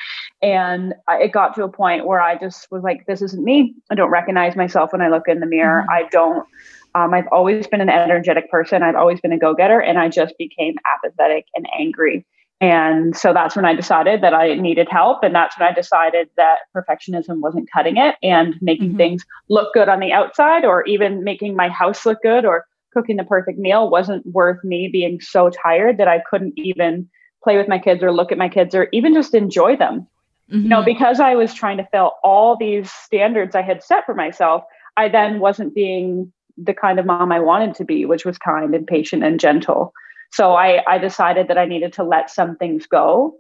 And 0.42 0.94
I, 1.08 1.22
it 1.22 1.32
got 1.32 1.54
to 1.56 1.64
a 1.64 1.68
point 1.68 2.06
where 2.06 2.20
I 2.20 2.38
just 2.38 2.66
was 2.70 2.82
like, 2.82 3.06
this 3.06 3.22
isn't 3.22 3.42
me. 3.42 3.74
I 3.90 3.94
don't 3.94 4.10
recognize 4.10 4.56
myself 4.56 4.92
when 4.92 5.02
I 5.02 5.08
look 5.08 5.28
in 5.28 5.40
the 5.40 5.46
mirror. 5.46 5.82
Mm-hmm. 5.82 5.90
I 5.90 6.08
don't, 6.10 6.46
um, 6.94 7.12
I've 7.12 7.28
always 7.30 7.66
been 7.66 7.80
an 7.80 7.90
energetic 7.90 8.50
person. 8.50 8.82
I've 8.82 8.96
always 8.96 9.20
been 9.20 9.32
a 9.32 9.38
go 9.38 9.54
getter. 9.54 9.80
And 9.80 9.98
I 9.98 10.08
just 10.08 10.36
became 10.38 10.76
apathetic 10.94 11.46
and 11.54 11.68
angry. 11.78 12.24
And 12.61 13.14
so 13.14 13.34
that's 13.34 13.54
when 13.54 13.66
I 13.66 13.74
decided 13.74 14.22
that 14.22 14.32
I 14.32 14.54
needed 14.54 14.88
help. 14.90 15.22
And 15.22 15.34
that's 15.34 15.59
when 15.59 15.68
I 15.68 15.72
decided 15.72 16.30
that 16.36 16.61
perfectionism 16.74 17.40
wasn't 17.40 17.70
cutting 17.70 17.98
it 17.98 18.16
and 18.22 18.54
making 18.62 18.90
mm-hmm. 18.90 18.96
things 18.96 19.24
look 19.50 19.74
good 19.74 19.88
on 19.88 20.00
the 20.00 20.12
outside 20.12 20.64
or 20.64 20.82
even 20.84 21.22
making 21.22 21.54
my 21.54 21.68
house 21.68 22.07
look 22.07 22.18
good 22.22 22.46
or 22.46 22.64
cooking 22.94 23.16
the 23.16 23.24
perfect 23.24 23.59
meal 23.59 23.90
wasn't 23.90 24.24
worth 24.26 24.62
me 24.64 24.88
being 24.88 25.20
so 25.20 25.50
tired 25.50 25.98
that 25.98 26.09
I 26.09 26.22
couldn't 26.30 26.54
even 26.57 27.09
play 27.44 27.59
with 27.59 27.68
my 27.68 27.78
kids 27.78 28.02
or 28.02 28.11
look 28.11 28.32
at 28.32 28.38
my 28.38 28.48
kids 28.48 28.74
or 28.74 28.88
even 28.92 29.12
just 29.12 29.34
enjoy 29.34 29.76
them. 29.76 30.07
Mm-hmm. 30.50 30.62
You 30.62 30.68
know, 30.68 30.76
mm-hmm. 30.78 30.86
because 30.86 31.20
I 31.20 31.34
was 31.34 31.52
trying 31.52 31.76
to 31.76 31.88
fill 31.92 32.12
all 32.24 32.57
these 32.57 32.90
standards 32.90 33.54
I 33.54 33.62
had 33.62 33.82
set 33.82 34.07
for 34.07 34.14
myself, 34.14 34.64
I 34.96 35.11
then 35.11 35.40
wasn't 35.40 35.74
being 35.74 36.32
the 36.57 36.72
kind 36.72 36.98
of 36.98 37.04
mom 37.04 37.32
I 37.32 37.40
wanted 37.40 37.74
to 37.74 37.84
be, 37.84 38.07
which 38.07 38.24
was 38.24 38.38
kind 38.38 38.74
and 38.74 38.86
patient 38.86 39.22
and 39.24 39.38
gentle. 39.38 39.92
So 40.37 40.55
I, 40.55 40.82
I 40.87 40.99
decided 40.99 41.49
that 41.49 41.57
I 41.57 41.64
needed 41.64 41.95
to 41.95 42.05
let 42.05 42.28
some 42.28 42.57
things 42.57 42.87
go 42.87 43.39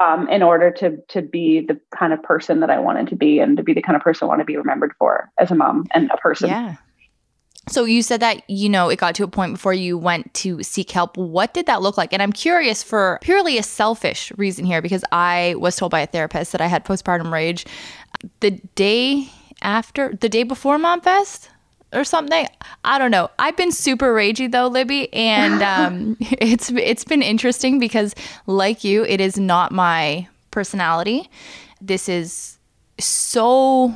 um, 0.00 0.28
in 0.28 0.44
order 0.44 0.70
to 0.70 0.98
to 1.08 1.22
be 1.22 1.60
the 1.60 1.80
kind 1.92 2.12
of 2.12 2.22
person 2.22 2.60
that 2.60 2.70
I 2.70 2.78
wanted 2.78 3.08
to 3.08 3.16
be 3.16 3.40
and 3.40 3.56
to 3.56 3.64
be 3.64 3.74
the 3.74 3.82
kind 3.82 3.96
of 3.96 4.02
person 4.02 4.26
I 4.26 4.28
want 4.28 4.38
to 4.38 4.44
be 4.44 4.56
remembered 4.56 4.92
for 4.96 5.28
as 5.38 5.50
a 5.50 5.56
mom 5.56 5.86
and 5.92 6.08
a 6.12 6.16
person. 6.18 6.48
Yeah. 6.48 6.76
So 7.68 7.84
you 7.84 8.02
said 8.02 8.20
that 8.20 8.48
you 8.48 8.68
know 8.68 8.90
it 8.90 9.00
got 9.00 9.16
to 9.16 9.24
a 9.24 9.28
point 9.28 9.54
before 9.54 9.74
you 9.74 9.98
went 9.98 10.32
to 10.34 10.62
seek 10.62 10.92
help. 10.92 11.16
What 11.16 11.52
did 11.52 11.66
that 11.66 11.82
look 11.82 11.98
like? 11.98 12.12
And 12.12 12.22
I'm 12.22 12.32
curious 12.32 12.84
for 12.84 13.18
purely 13.22 13.58
a 13.58 13.64
selfish 13.64 14.32
reason 14.36 14.64
here 14.64 14.80
because 14.80 15.02
I 15.10 15.56
was 15.58 15.74
told 15.74 15.90
by 15.90 16.00
a 16.00 16.06
therapist 16.06 16.52
that 16.52 16.60
I 16.60 16.68
had 16.68 16.84
postpartum 16.84 17.32
rage 17.32 17.66
the 18.38 18.52
day 18.76 19.28
after 19.62 20.14
the 20.14 20.28
day 20.28 20.44
before 20.44 20.78
MomFest 20.78 21.48
or 21.92 22.04
something. 22.04 22.46
I 22.84 22.98
don't 22.98 23.10
know. 23.10 23.30
I've 23.38 23.56
been 23.56 23.72
super 23.72 24.14
ragey 24.14 24.50
though, 24.50 24.68
Libby, 24.68 25.12
and 25.12 25.62
um, 25.62 26.16
it's 26.20 26.70
it's 26.70 27.04
been 27.04 27.22
interesting 27.22 27.78
because, 27.78 28.14
like 28.46 28.84
you, 28.84 29.04
it 29.04 29.20
is 29.20 29.38
not 29.38 29.72
my 29.72 30.28
personality. 30.50 31.28
This 31.80 32.08
is 32.08 32.58
so. 32.98 33.94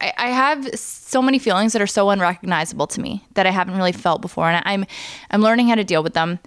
I, 0.00 0.12
I 0.16 0.28
have 0.30 0.78
so 0.78 1.20
many 1.20 1.38
feelings 1.38 1.74
that 1.74 1.82
are 1.82 1.86
so 1.86 2.08
unrecognizable 2.08 2.86
to 2.86 3.00
me 3.02 3.22
that 3.34 3.46
I 3.46 3.50
haven't 3.50 3.76
really 3.76 3.92
felt 3.92 4.22
before, 4.22 4.48
and 4.48 4.62
I'm 4.66 4.86
I'm 5.30 5.42
learning 5.42 5.68
how 5.68 5.74
to 5.74 5.84
deal 5.84 6.02
with 6.02 6.14
them. 6.14 6.38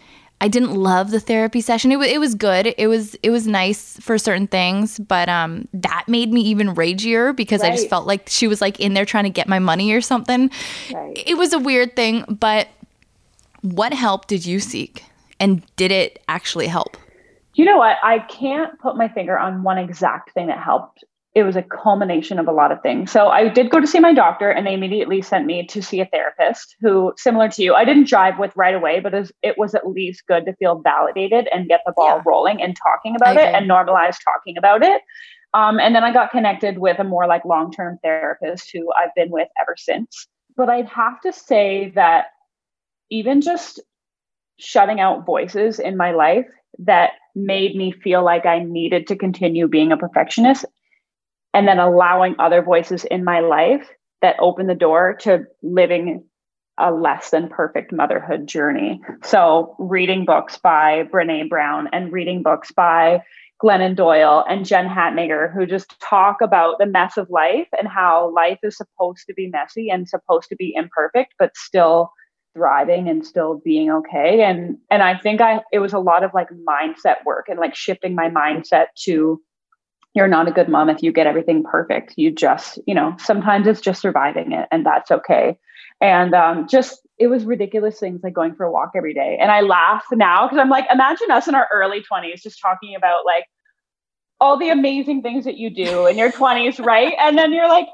I 0.46 0.48
didn't 0.48 0.76
love 0.76 1.10
the 1.10 1.20
therapy 1.20 1.60
session. 1.60 1.92
It, 1.92 1.96
w- 1.96 2.14
it 2.14 2.20
was 2.20 2.36
good. 2.36 2.76
It 2.78 2.86
was 2.86 3.16
it 3.24 3.32
was 3.32 3.48
nice 3.48 3.98
for 4.00 4.20
certain 4.20 4.46
things, 4.46 5.00
but 5.00 5.28
um, 5.28 5.68
that 5.74 6.06
made 6.08 6.32
me 6.32 6.42
even 6.42 6.76
ragier 6.76 7.34
because 7.34 7.64
right. 7.64 7.74
I 7.74 7.76
just 7.76 7.90
felt 7.90 8.06
like 8.06 8.30
she 8.30 8.48
was 8.48 8.62
like 8.62 8.80
in 8.80 8.94
there 8.94 9.06
trying 9.06 9.24
to 9.24 9.32
get 9.32 9.48
my 9.48 9.58
money 9.58 9.92
or 9.92 10.02
something. 10.02 10.52
Right. 10.94 11.24
It 11.26 11.36
was 11.36 11.52
a 11.52 11.58
weird 11.58 11.96
thing, 11.96 12.26
but 12.30 12.68
what 13.64 13.92
help 13.92 14.28
did 14.28 14.46
you 14.46 14.60
seek, 14.60 15.04
and 15.40 15.64
did 15.78 15.92
it 15.92 16.22
actually 16.28 16.68
help? 16.68 16.96
You 17.56 17.66
know 17.66 17.78
what? 17.78 17.98
I 18.04 18.20
can't 18.20 18.78
put 18.80 18.96
my 18.98 19.08
finger 19.08 19.40
on 19.40 19.64
one 19.64 19.80
exact 19.80 20.36
thing 20.36 20.46
that 20.46 20.60
helped 20.60 21.04
it 21.36 21.44
was 21.44 21.58
a 21.58 21.62
culmination 21.62 22.40
of 22.40 22.48
a 22.48 22.52
lot 22.54 22.72
of 22.72 22.82
things. 22.82 23.12
So 23.12 23.28
I 23.28 23.50
did 23.50 23.70
go 23.70 23.82
to 23.82 23.86
see 23.86 24.00
my 24.00 24.14
doctor, 24.14 24.50
and 24.50 24.66
they 24.66 24.74
immediately 24.74 25.22
sent 25.22 25.46
me 25.46 25.68
to 25.68 25.82
see 25.82 26.00
a 26.00 26.06
therapist 26.06 26.78
who, 26.80 27.14
similar 27.18 27.50
to 27.50 27.62
you, 27.62 27.74
I 27.76 27.84
didn't 27.84 28.06
jive 28.06 28.40
with 28.40 28.56
right 28.56 28.74
away, 28.74 29.02
but 29.02 29.14
it 29.14 29.58
was 29.58 29.76
at 29.76 29.86
least 29.86 30.26
good 30.28 30.46
to 30.46 30.56
feel 30.56 30.82
validated 30.82 31.50
and 31.54 31.68
get 31.68 31.82
the 31.86 31.92
ball 31.94 32.18
yeah. 32.18 32.24
rolling 32.26 32.62
and 32.62 32.74
talking 32.82 33.18
about 33.18 33.36
it 33.36 33.54
and 33.54 33.70
normalize 33.70 34.16
talking 34.24 34.58
about 34.58 34.82
it. 34.82 35.02
Um, 35.54 35.78
and 35.78 35.94
then 35.94 36.06
I 36.06 36.14
got 36.14 36.32
connected 36.32 36.78
with 36.78 37.00
a 37.00 37.04
more 37.04 37.28
like 37.28 37.44
long 37.44 37.72
term 37.72 38.00
therapist 38.02 38.70
who 38.74 38.90
I've 38.98 39.14
been 39.14 39.30
with 39.30 39.50
ever 39.62 39.76
since. 39.78 40.28
But 40.56 40.70
I'd 40.70 40.88
have 40.88 41.20
to 41.22 41.34
say 41.34 41.92
that 41.96 42.28
even 43.10 43.42
just 43.42 43.82
shutting 44.58 45.02
out 45.02 45.26
voices 45.26 45.80
in 45.80 45.98
my 45.98 46.12
life 46.12 46.48
that 46.80 47.12
made 47.36 47.76
me 47.76 47.92
feel 47.92 48.24
like 48.24 48.46
I 48.46 48.60
needed 48.60 49.08
to 49.08 49.18
continue 49.18 49.68
being 49.68 49.92
a 49.92 49.98
perfectionist 49.98 50.66
and 51.56 51.70
then 51.70 51.80
allowing 51.80 52.36
other 52.38 52.62
voices 52.62 53.06
in 53.06 53.24
my 53.24 53.40
life 53.40 53.88
that 54.22 54.36
open 54.40 54.68
the 54.68 54.76
door 54.76 55.16
to 55.22 55.46
living 55.64 56.26
a 56.78 56.92
less 56.92 57.30
than 57.30 57.48
perfect 57.48 57.94
motherhood 57.94 58.46
journey. 58.46 59.00
So, 59.24 59.78
reading 59.80 60.26
books 60.26 60.58
by 60.58 61.04
Brene 61.12 61.48
Brown 61.48 61.88
and 61.94 62.12
reading 62.12 62.44
books 62.44 62.74
by 62.74 63.22
Glennon 63.64 63.96
Doyle 63.96 64.44
and 64.50 64.66
Jen 64.66 64.90
Hatmaker, 64.90 65.54
who 65.54 65.66
just 65.66 65.98
talk 66.02 66.42
about 66.42 66.78
the 66.78 66.86
mess 66.86 67.16
of 67.16 67.30
life 67.30 67.70
and 67.80 67.88
how 67.88 68.34
life 68.36 68.60
is 68.62 68.76
supposed 68.76 69.26
to 69.28 69.34
be 69.34 69.48
messy 69.48 69.90
and 69.90 70.10
supposed 70.10 70.50
to 70.50 70.58
be 70.58 70.74
imperfect, 70.76 71.36
but 71.40 71.56
still 71.56 72.12
thriving 72.54 73.08
and 73.08 73.26
still 73.26 73.62
being 73.64 73.90
okay. 73.90 74.44
And 74.44 74.78
and 74.92 75.02
I 75.02 75.18
think 75.18 75.40
I 75.40 75.62
it 75.72 75.80
was 75.80 75.94
a 75.94 76.00
lot 76.00 76.26
of 76.26 76.32
like 76.34 76.50
mindset 76.68 77.24
work 77.26 77.46
and 77.48 77.60
like 77.60 77.76
shifting 77.76 78.14
my 78.14 78.30
mindset 78.30 78.88
to 79.04 79.42
you're 80.16 80.28
not 80.28 80.48
a 80.48 80.52
good 80.52 80.70
mom 80.70 80.90
if 80.90 81.04
you 81.04 81.12
get 81.12 81.28
everything 81.28 81.64
perfect. 81.64 82.14
You 82.16 82.32
just, 82.32 82.80
you 82.88 82.96
know, 82.96 83.16
sometimes 83.20 83.68
it's 83.68 83.82
just 83.82 84.02
surviving 84.02 84.54
it 84.54 84.68
and 84.72 84.86
that's 84.86 85.12
okay. 85.12 85.58
And 86.02 86.34
um, 86.34 86.68
just, 86.68 87.06
it 87.20 87.28
was 87.28 87.46
ridiculous 87.46 88.00
things 88.00 88.22
like 88.24 88.34
going 88.34 88.56
for 88.56 88.66
a 88.66 88.72
walk 88.72 88.92
every 88.96 89.14
day. 89.14 89.38
And 89.40 89.52
I 89.52 89.62
laugh 89.62 90.06
now 90.12 90.48
because 90.48 90.60
I'm 90.60 90.70
like, 90.70 90.86
imagine 90.92 91.32
us 91.32 91.48
in 91.48 91.56
our 91.56 91.68
early 91.72 92.02
20s 92.02 92.42
just 92.42 92.60
talking 92.62 92.96
about 92.96 93.26
like 93.26 93.46
all 94.42 94.60
the 94.60 94.70
amazing 94.70 95.22
things 95.22 95.46
that 95.46 95.58
you 95.58 95.70
do 95.70 96.08
in 96.08 96.18
your 96.18 96.32
20s, 96.32 96.84
right? 96.84 97.14
And 97.20 97.38
then 97.38 97.54
you're 97.54 97.70
like, 97.70 97.88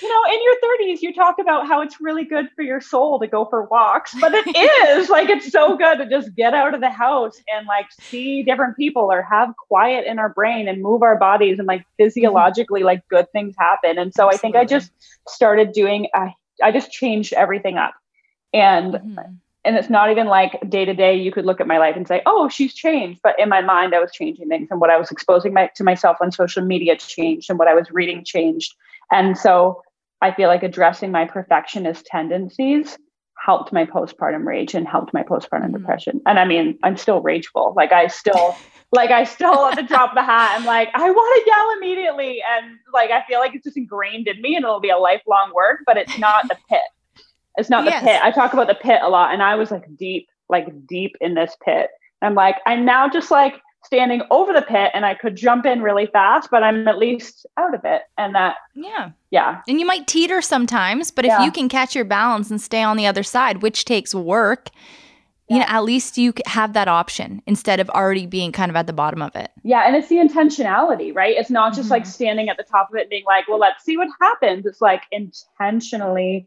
you 0.00 0.08
know, 0.08 0.32
in 0.32 0.40
your 0.42 0.54
30s, 0.94 1.02
you 1.02 1.12
talk 1.12 1.36
about 1.40 1.66
how 1.66 1.82
it's 1.82 2.00
really 2.00 2.24
good 2.24 2.48
for 2.54 2.62
your 2.62 2.80
soul 2.80 3.18
to 3.18 3.26
go 3.26 3.46
for 3.46 3.64
walks, 3.64 4.14
but 4.20 4.32
it 4.32 4.46
is 4.88 5.08
like 5.08 5.28
it's 5.28 5.50
so 5.50 5.76
good 5.76 5.98
to 5.98 6.08
just 6.08 6.34
get 6.36 6.54
out 6.54 6.72
of 6.72 6.80
the 6.80 6.90
house 6.90 7.40
and 7.52 7.66
like 7.66 7.86
see 8.00 8.44
different 8.44 8.76
people 8.76 9.10
or 9.10 9.22
have 9.22 9.48
quiet 9.56 10.06
in 10.06 10.20
our 10.20 10.28
brain 10.28 10.68
and 10.68 10.82
move 10.82 11.02
our 11.02 11.18
bodies 11.18 11.58
and 11.58 11.66
like 11.66 11.84
physiologically, 11.96 12.84
like 12.84 13.06
good 13.08 13.26
things 13.32 13.56
happen. 13.58 13.98
And 13.98 14.14
so 14.14 14.28
Absolutely. 14.28 14.34
I 14.34 14.38
think 14.38 14.56
I 14.56 14.64
just 14.64 14.92
started 15.26 15.72
doing, 15.72 16.06
uh, 16.14 16.28
I 16.62 16.70
just 16.70 16.92
changed 16.92 17.32
everything 17.32 17.76
up. 17.76 17.94
And 18.52 18.94
mm-hmm 18.94 19.34
and 19.68 19.76
it's 19.76 19.90
not 19.90 20.10
even 20.10 20.28
like 20.28 20.58
day 20.70 20.86
to 20.86 20.94
day 20.94 21.14
you 21.14 21.30
could 21.30 21.44
look 21.44 21.60
at 21.60 21.66
my 21.66 21.76
life 21.76 21.94
and 21.94 22.08
say 22.08 22.22
oh 22.24 22.48
she's 22.48 22.74
changed. 22.74 23.20
But 23.22 23.38
in 23.38 23.50
my 23.50 23.60
mind 23.60 23.94
i 23.94 24.00
was 24.00 24.10
changing 24.12 24.48
things 24.48 24.68
and 24.70 24.80
what 24.80 24.90
i 24.90 24.96
was 24.96 25.10
exposing 25.10 25.52
my, 25.52 25.70
to 25.76 25.84
myself 25.84 26.16
on 26.22 26.32
social 26.32 26.64
media 26.64 26.96
changed 26.96 27.50
and 27.50 27.58
what 27.58 27.68
i 27.68 27.74
was 27.74 27.90
reading 27.90 28.24
changed. 28.24 28.74
And 29.12 29.36
so 29.36 29.82
i 30.22 30.32
feel 30.32 30.48
like 30.48 30.62
addressing 30.62 31.12
my 31.12 31.26
perfectionist 31.26 32.06
tendencies 32.06 32.98
helped 33.44 33.72
my 33.72 33.84
postpartum 33.84 34.44
rage 34.44 34.74
and 34.74 34.88
helped 34.88 35.12
my 35.14 35.22
postpartum 35.22 35.66
mm-hmm. 35.66 35.76
depression. 35.76 36.22
And 36.26 36.38
i 36.38 36.46
mean 36.46 36.78
i'm 36.82 36.96
still 36.96 37.20
rageful. 37.20 37.74
Like 37.76 37.92
i 37.92 38.06
still 38.06 38.56
like 38.92 39.10
i 39.10 39.24
still 39.24 39.66
at 39.66 39.76
the 39.76 39.82
drop 39.82 40.10
of 40.10 40.14
the 40.14 40.22
hat. 40.22 40.56
I'm 40.58 40.64
like 40.64 40.88
i 40.94 41.10
want 41.10 41.44
to 41.44 41.50
yell 41.50 41.76
immediately. 41.76 42.42
And 42.56 42.78
like 42.94 43.10
i 43.10 43.22
feel 43.28 43.38
like 43.38 43.54
it's 43.54 43.64
just 43.64 43.76
ingrained 43.76 44.28
in 44.28 44.40
me 44.40 44.56
and 44.56 44.64
it'll 44.64 44.80
be 44.80 44.88
a 44.88 44.98
lifelong 44.98 45.52
work 45.54 45.80
but 45.84 45.98
it's 45.98 46.16
not 46.18 46.48
the 46.48 46.56
pit 46.70 46.80
it's 47.58 47.68
not 47.68 47.84
yes. 47.84 48.02
the 48.02 48.08
pit. 48.08 48.20
I 48.22 48.30
talk 48.30 48.52
about 48.52 48.68
the 48.68 48.74
pit 48.74 49.00
a 49.02 49.08
lot, 49.08 49.32
and 49.32 49.42
I 49.42 49.56
was 49.56 49.70
like 49.70 49.84
deep, 49.96 50.28
like 50.48 50.86
deep 50.86 51.16
in 51.20 51.34
this 51.34 51.56
pit. 51.64 51.90
I'm 52.22 52.34
like, 52.34 52.56
I'm 52.66 52.84
now 52.84 53.08
just 53.08 53.30
like 53.30 53.60
standing 53.84 54.22
over 54.30 54.52
the 54.52 54.62
pit, 54.62 54.90
and 54.94 55.04
I 55.04 55.14
could 55.14 55.36
jump 55.36 55.66
in 55.66 55.82
really 55.82 56.06
fast, 56.06 56.50
but 56.50 56.62
I'm 56.62 56.88
at 56.88 56.98
least 56.98 57.46
out 57.56 57.74
of 57.74 57.80
it. 57.84 58.02
And 58.16 58.34
that, 58.34 58.56
yeah, 58.74 59.10
yeah. 59.30 59.60
And 59.68 59.78
you 59.80 59.86
might 59.86 60.06
teeter 60.06 60.40
sometimes, 60.40 61.10
but 61.10 61.24
if 61.24 61.38
you 61.40 61.52
can 61.52 61.68
catch 61.68 61.94
your 61.94 62.04
balance 62.04 62.50
and 62.50 62.60
stay 62.60 62.82
on 62.82 62.96
the 62.96 63.06
other 63.06 63.22
side, 63.22 63.62
which 63.62 63.84
takes 63.84 64.14
work, 64.14 64.70
yeah. 65.48 65.54
you 65.54 65.60
know, 65.60 65.66
at 65.68 65.84
least 65.84 66.18
you 66.18 66.32
have 66.46 66.72
that 66.74 66.88
option 66.88 67.40
instead 67.46 67.80
of 67.80 67.88
already 67.90 68.26
being 68.26 68.52
kind 68.52 68.70
of 68.70 68.76
at 68.76 68.86
the 68.86 68.92
bottom 68.92 69.22
of 69.22 69.34
it. 69.34 69.50
Yeah. 69.62 69.86
And 69.86 69.96
it's 69.96 70.08
the 70.08 70.16
intentionality, 70.16 71.14
right? 71.14 71.36
It's 71.36 71.50
not 71.50 71.70
just 71.72 71.84
mm-hmm. 71.84 71.92
like 71.92 72.06
standing 72.06 72.48
at 72.48 72.56
the 72.56 72.64
top 72.64 72.90
of 72.90 72.96
it 72.96 73.02
and 73.02 73.10
being 73.10 73.24
like, 73.26 73.48
well, 73.48 73.58
let's 73.58 73.84
see 73.84 73.96
what 73.96 74.08
happens. 74.20 74.66
It's 74.66 74.80
like 74.80 75.02
intentionally 75.10 76.46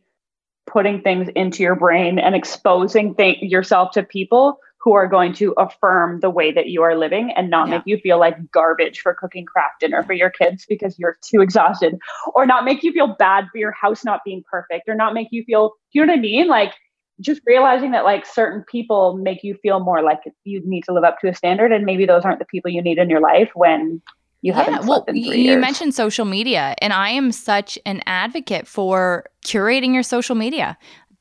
putting 0.71 1.01
things 1.01 1.29
into 1.35 1.63
your 1.63 1.75
brain 1.75 2.17
and 2.19 2.35
exposing 2.35 3.15
th- 3.15 3.41
yourself 3.41 3.91
to 3.91 4.03
people 4.03 4.59
who 4.83 4.93
are 4.93 5.07
going 5.07 5.31
to 5.33 5.53
affirm 5.57 6.19
the 6.21 6.29
way 6.29 6.51
that 6.51 6.69
you 6.69 6.81
are 6.81 6.97
living 6.97 7.31
and 7.35 7.49
not 7.49 7.67
yeah. 7.67 7.75
make 7.75 7.83
you 7.85 7.97
feel 7.97 8.19
like 8.19 8.51
garbage 8.51 8.99
for 8.99 9.13
cooking 9.13 9.45
Kraft 9.45 9.79
Dinner 9.79 10.03
for 10.03 10.13
your 10.13 10.31
kids 10.31 10.65
because 10.67 10.97
you're 10.97 11.17
too 11.21 11.41
exhausted 11.41 11.99
or 12.33 12.45
not 12.45 12.65
make 12.65 12.83
you 12.83 12.91
feel 12.91 13.15
bad 13.19 13.47
for 13.51 13.57
your 13.57 13.71
house 13.71 14.03
not 14.03 14.21
being 14.25 14.43
perfect 14.49 14.89
or 14.89 14.95
not 14.95 15.13
make 15.13 15.27
you 15.31 15.43
feel 15.43 15.73
you 15.91 16.03
know 16.03 16.11
what 16.11 16.17
i 16.17 16.21
mean 16.21 16.47
like 16.47 16.73
just 17.19 17.41
realizing 17.45 17.91
that 17.91 18.03
like 18.03 18.25
certain 18.25 18.63
people 18.63 19.15
make 19.17 19.43
you 19.43 19.55
feel 19.61 19.79
more 19.79 20.01
like 20.01 20.19
you 20.43 20.61
need 20.65 20.83
to 20.83 20.93
live 20.93 21.03
up 21.03 21.19
to 21.19 21.27
a 21.27 21.35
standard 21.35 21.71
and 21.71 21.85
maybe 21.85 22.05
those 22.05 22.23
aren't 22.23 22.39
the 22.39 22.45
people 22.45 22.71
you 22.71 22.81
need 22.81 22.97
in 22.97 23.09
your 23.09 23.19
life 23.19 23.51
when 23.53 24.01
you 24.41 24.53
yeah, 24.53 24.63
haven't 24.63 24.87
well, 24.87 25.05
you 25.13 25.33
years. 25.33 25.61
mentioned 25.61 25.93
social 25.93 26.25
media, 26.25 26.75
and 26.79 26.93
I 26.93 27.09
am 27.09 27.31
such 27.31 27.77
an 27.85 28.01
advocate 28.05 28.67
for 28.67 29.25
curating 29.45 29.93
your 29.93 30.03
social 30.03 30.35
media. 30.35 30.77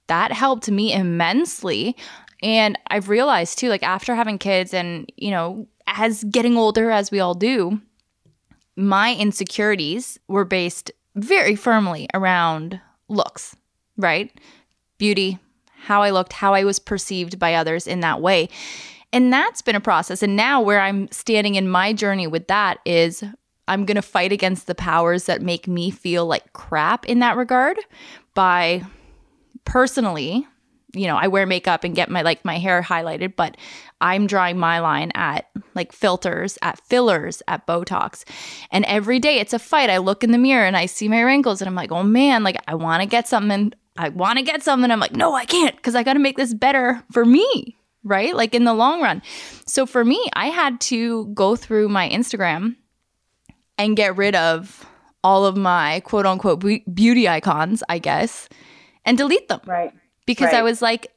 That 0.07 0.33
helped 0.33 0.71
me 0.71 0.93
immensely. 0.93 1.97
And 2.43 2.79
I've 2.89 3.09
realized 3.09 3.59
too, 3.59 3.69
like 3.69 3.83
after 3.83 4.15
having 4.15 4.39
kids 4.39 4.73
and, 4.73 5.11
you 5.17 5.31
know, 5.31 5.69
as 5.87 6.25
getting 6.25 6.57
older, 6.57 6.91
as 6.91 7.11
we 7.11 7.21
all 7.21 7.35
do, 7.35 7.81
my 8.77 9.15
insecurities 9.15 10.19
were 10.27 10.47
based 10.47 10.91
very 11.15 11.55
firmly 11.55 12.09
around 12.15 12.81
looks, 13.09 13.55
right? 13.97 14.33
Beauty, 14.97 15.39
how 15.83 16.03
I 16.03 16.11
looked, 16.11 16.33
how 16.33 16.55
I 16.55 16.65
was 16.65 16.79
perceived 16.79 17.39
by 17.39 17.55
others 17.55 17.87
in 17.87 18.01
that 18.01 18.23
way. 18.23 18.49
And 19.13 19.33
that's 19.33 19.63
been 19.63 19.77
a 19.77 19.81
process. 19.81 20.23
And 20.23 20.37
now, 20.37 20.61
where 20.61 20.81
I'm 20.81 21.11
standing 21.11 21.57
in 21.57 21.69
my 21.69 21.93
journey 21.93 22.27
with 22.27 22.47
that 22.49 22.79
is 22.85 23.25
I'm 23.67 23.85
going 23.85 23.97
to 23.97 24.03
fight 24.03 24.33
against 24.33 24.67
the 24.67 24.75
powers 24.75 25.25
that 25.25 25.43
make 25.43 25.67
me 25.67 25.91
feel 25.91 26.27
like 26.27 26.53
crap 26.53 27.07
in 27.07 27.19
that 27.21 27.37
regard 27.37 27.79
by 28.35 28.85
personally 29.65 30.47
you 30.95 31.07
know, 31.07 31.17
I 31.17 31.29
wear 31.29 31.47
makeup 31.47 31.85
and 31.85 31.95
get 31.95 32.11
my 32.11 32.23
like 32.23 32.45
my 32.45 32.59
hair 32.59 32.83
highlighted, 32.83 33.37
but 33.37 33.57
I'm 34.01 34.27
drawing 34.27 34.59
my 34.59 34.81
line 34.81 35.13
at 35.15 35.47
like 35.75 35.93
filters, 35.93 36.59
at 36.63 36.81
fillers, 36.81 37.43
at 37.47 37.67
Botox. 37.67 38.25
And 38.71 38.85
every 38.87 39.19
day 39.19 39.39
it's 39.39 39.53
a 39.53 39.59
fight. 39.59 39.91
I 39.91 39.99
look 39.99 40.25
in 40.25 40.33
the 40.33 40.39
mirror 40.39 40.67
and 40.67 40.77
I 40.77 40.87
see 40.87 41.09
my 41.09 41.21
wrinkles 41.21 41.61
and 41.61 41.69
I'm 41.69 41.75
like, 41.75 41.93
"Oh 41.93 42.03
man, 42.03 42.43
like 42.43 42.57
I 42.67 42.75
want 42.75 43.03
to 43.03 43.07
get 43.07 43.29
something. 43.29 43.73
I 43.97 44.09
want 44.09 44.39
to 44.39 44.45
get 44.45 44.63
something." 44.63 44.91
I'm 44.91 45.01
like, 45.01 45.15
"No, 45.15 45.35
I 45.35 45.45
can't 45.45 45.77
because 45.77 45.95
I 45.95 46.03
got 46.03 46.15
to 46.15 46.19
make 46.19 46.37
this 46.37 46.55
better 46.55 47.03
for 47.13 47.25
me." 47.25 47.77
Right? 48.05 48.35
Like 48.35 48.55
in 48.55 48.65
the 48.65 48.75
long 48.75 49.03
run. 49.03 49.23
So 49.67 49.87
for 49.87 50.05
me, 50.05 50.25
I 50.35 50.47
had 50.47 50.81
to 50.83 51.27
go 51.35 51.57
through 51.57 51.89
my 51.89 52.09
Instagram 52.09 52.77
and 53.79 53.97
get 53.97 54.17
rid 54.17 54.35
of 54.35 54.87
all 55.23 55.45
of 55.45 55.57
my 55.57 56.01
quote 56.01 56.27
unquote 56.27 56.65
beauty 56.93 57.29
icons, 57.29 57.83
I 57.89 57.99
guess, 57.99 58.49
and 59.05 59.19
delete 59.19 59.49
them. 59.49 59.61
Right. 59.67 59.93
Because 60.27 60.53
right. 60.53 60.57
I 60.57 60.63
was 60.63 60.83
like, 60.83 61.09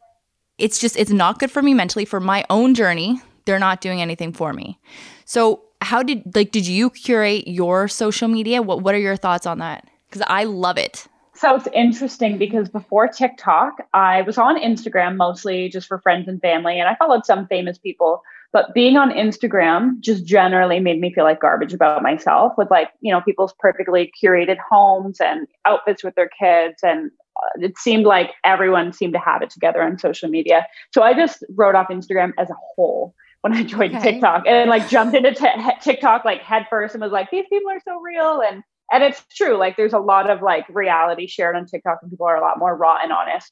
it's 0.57 0.79
just, 0.79 0.97
it's 0.97 1.11
not 1.11 1.39
good 1.39 1.51
for 1.51 1.61
me 1.61 1.73
mentally 1.73 2.05
for 2.05 2.19
my 2.19 2.45
own 2.49 2.73
journey. 2.73 3.21
They're 3.45 3.59
not 3.59 3.81
doing 3.81 4.01
anything 4.01 4.33
for 4.33 4.53
me. 4.53 4.79
So, 5.25 5.63
how 5.81 6.01
did, 6.01 6.33
like, 6.33 6.51
did 6.51 6.65
you 6.65 6.89
curate 6.89 7.45
your 7.45 7.89
social 7.89 8.29
media? 8.29 8.61
What, 8.61 8.81
what 8.81 8.95
are 8.95 8.99
your 8.99 9.17
thoughts 9.17 9.45
on 9.45 9.59
that? 9.59 9.85
Because 10.07 10.25
I 10.27 10.45
love 10.45 10.77
it. 10.77 11.07
So 11.43 11.55
it's 11.55 11.67
interesting 11.73 12.37
because 12.37 12.69
before 12.69 13.09
TikTok, 13.09 13.73
I 13.93 14.21
was 14.21 14.37
on 14.37 14.57
Instagram 14.57 15.17
mostly 15.17 15.67
just 15.67 15.89
for 15.89 15.99
friends 15.99 16.29
and 16.29 16.39
family, 16.39 16.79
and 16.79 16.87
I 16.87 16.95
followed 16.95 17.25
some 17.25 17.47
famous 17.47 17.77
people. 17.77 18.21
But 18.53 18.73
being 18.73 18.95
on 18.95 19.11
Instagram 19.11 19.99
just 19.99 20.23
generally 20.23 20.79
made 20.79 21.01
me 21.01 21.13
feel 21.13 21.25
like 21.25 21.41
garbage 21.41 21.73
about 21.73 22.01
myself 22.01 22.53
with 22.57 22.71
like, 22.71 22.91
you 23.01 23.11
know, 23.11 23.19
people's 23.19 23.53
perfectly 23.59 24.09
curated 24.23 24.55
homes 24.71 25.19
and 25.19 25.45
outfits 25.65 26.01
with 26.01 26.15
their 26.15 26.29
kids. 26.29 26.75
And 26.81 27.11
it 27.55 27.77
seemed 27.77 28.05
like 28.05 28.29
everyone 28.45 28.93
seemed 28.93 29.11
to 29.11 29.19
have 29.19 29.41
it 29.41 29.49
together 29.49 29.83
on 29.83 29.99
social 29.99 30.29
media. 30.29 30.65
So 30.93 31.03
I 31.03 31.13
just 31.13 31.43
wrote 31.49 31.75
off 31.75 31.89
Instagram 31.89 32.31
as 32.37 32.49
a 32.49 32.55
whole 32.73 33.13
when 33.41 33.51
I 33.51 33.63
joined 33.63 33.97
okay. 33.97 34.13
TikTok 34.13 34.43
and 34.47 34.69
like 34.69 34.87
jumped 34.87 35.13
into 35.13 35.33
t- 35.33 35.49
TikTok 35.81 36.23
like 36.23 36.41
head 36.41 36.67
first 36.69 36.95
and 36.95 37.03
was 37.03 37.11
like, 37.11 37.31
these 37.31 37.43
people 37.49 37.69
are 37.69 37.81
so 37.83 37.99
real. 37.99 38.41
And 38.49 38.63
and 38.93 39.03
it's 39.03 39.23
true 39.35 39.57
like 39.57 39.75
there's 39.75 39.93
a 39.93 39.99
lot 39.99 40.29
of 40.29 40.41
like 40.41 40.65
reality 40.69 41.27
shared 41.27 41.55
on 41.55 41.65
tiktok 41.65 41.99
and 42.01 42.11
people 42.11 42.27
are 42.27 42.37
a 42.37 42.41
lot 42.41 42.59
more 42.59 42.75
raw 42.75 42.97
and 43.01 43.11
honest. 43.11 43.51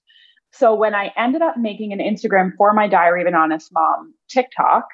So 0.53 0.75
when 0.75 0.93
i 0.93 1.11
ended 1.17 1.41
up 1.41 1.57
making 1.57 1.93
an 1.93 1.99
instagram 1.99 2.51
for 2.57 2.73
my 2.73 2.87
diary 2.87 3.21
of 3.21 3.27
an 3.27 3.35
honest 3.35 3.71
mom 3.73 4.13
tiktok 4.29 4.85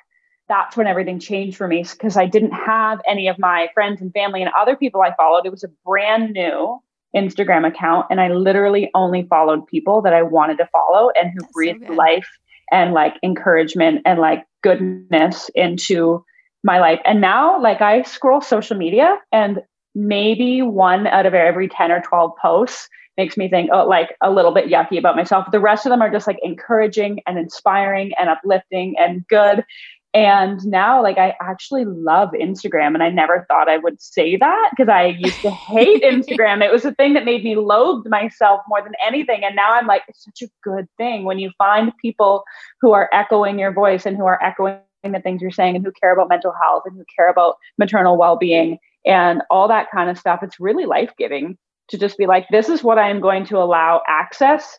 that's 0.47 0.77
when 0.77 0.87
everything 0.87 1.19
changed 1.19 1.57
for 1.57 1.67
me 1.67 1.83
because 1.83 2.15
i 2.15 2.25
didn't 2.25 2.53
have 2.53 2.99
any 3.07 3.27
of 3.27 3.37
my 3.39 3.67
friends 3.73 4.01
and 4.01 4.13
family 4.13 4.41
and 4.41 4.51
other 4.57 4.75
people 4.75 5.01
i 5.01 5.13
followed. 5.15 5.45
It 5.45 5.51
was 5.51 5.63
a 5.63 5.69
brand 5.85 6.33
new 6.33 6.79
instagram 7.15 7.67
account 7.67 8.05
and 8.09 8.21
i 8.21 8.27
literally 8.27 8.91
only 8.93 9.23
followed 9.23 9.65
people 9.67 10.01
that 10.01 10.13
i 10.13 10.21
wanted 10.21 10.57
to 10.57 10.67
follow 10.67 11.09
and 11.19 11.31
who 11.31 11.39
that's 11.41 11.53
breathed 11.53 11.87
so 11.87 11.93
life 11.93 12.27
and 12.71 12.93
like 12.93 13.15
encouragement 13.23 14.01
and 14.05 14.19
like 14.19 14.43
goodness 14.61 15.49
into 15.55 16.23
my 16.63 16.79
life. 16.79 16.99
And 17.05 17.21
now 17.21 17.61
like 17.61 17.81
i 17.81 18.01
scroll 18.03 18.41
social 18.41 18.77
media 18.77 19.17
and 19.31 19.61
maybe 19.97 20.61
one 20.61 21.07
out 21.07 21.25
of 21.25 21.33
every 21.33 21.67
10 21.67 21.91
or 21.91 22.01
12 22.01 22.31
posts 22.39 22.87
makes 23.17 23.35
me 23.35 23.49
think 23.49 23.71
oh 23.73 23.85
like 23.87 24.15
a 24.21 24.29
little 24.29 24.53
bit 24.53 24.69
yucky 24.69 24.99
about 24.99 25.15
myself. 25.15 25.47
The 25.51 25.59
rest 25.59 25.85
of 25.85 25.89
them 25.89 26.03
are 26.03 26.11
just 26.11 26.27
like 26.27 26.37
encouraging 26.43 27.19
and 27.25 27.37
inspiring 27.39 28.11
and 28.19 28.29
uplifting 28.29 28.95
and 28.99 29.27
good. 29.27 29.65
And 30.13 30.63
now 30.65 31.01
like 31.01 31.17
i 31.17 31.35
actually 31.41 31.83
love 31.85 32.29
instagram 32.39 32.93
and 32.93 33.03
i 33.03 33.09
never 33.09 33.45
thought 33.47 33.69
i 33.69 33.77
would 33.77 34.01
say 34.01 34.37
that 34.37 34.69
because 34.71 34.87
i 34.87 35.07
used 35.17 35.41
to 35.41 35.51
hate 35.51 36.01
instagram. 36.13 36.63
It 36.63 36.71
was 36.71 36.83
the 36.83 36.93
thing 36.93 37.13
that 37.15 37.25
made 37.25 37.43
me 37.43 37.55
loathe 37.55 38.05
myself 38.07 38.61
more 38.67 38.81
than 38.81 38.93
anything 39.05 39.43
and 39.43 39.55
now 39.55 39.73
i'm 39.73 39.87
like 39.87 40.03
it's 40.07 40.23
such 40.23 40.43
a 40.43 40.51
good 40.63 40.87
thing. 40.97 41.23
When 41.23 41.39
you 41.39 41.51
find 41.57 41.91
people 42.01 42.43
who 42.81 42.93
are 42.93 43.09
echoing 43.11 43.57
your 43.57 43.73
voice 43.73 44.05
and 44.05 44.15
who 44.15 44.25
are 44.25 44.41
echoing 44.43 44.79
the 45.03 45.21
things 45.21 45.41
you're 45.41 45.51
saying 45.51 45.75
and 45.75 45.85
who 45.85 45.91
care 45.91 46.13
about 46.13 46.29
mental 46.29 46.53
health 46.61 46.83
and 46.85 46.95
who 46.95 47.03
care 47.15 47.29
about 47.29 47.55
maternal 47.77 48.17
well-being 48.17 48.77
and 49.07 49.41
all 49.49 49.67
that 49.69 49.89
kind 49.91 50.09
of 50.09 50.17
stuff. 50.17 50.43
It's 50.43 50.59
really 50.59 50.85
life 50.85 51.11
giving 51.17 51.57
to 51.89 51.97
just 51.97 52.17
be 52.17 52.25
like, 52.25 52.45
this 52.51 52.69
is 52.69 52.83
what 52.83 52.99
I 52.99 53.09
am 53.09 53.21
going 53.21 53.45
to 53.45 53.57
allow 53.57 54.01
access 54.07 54.77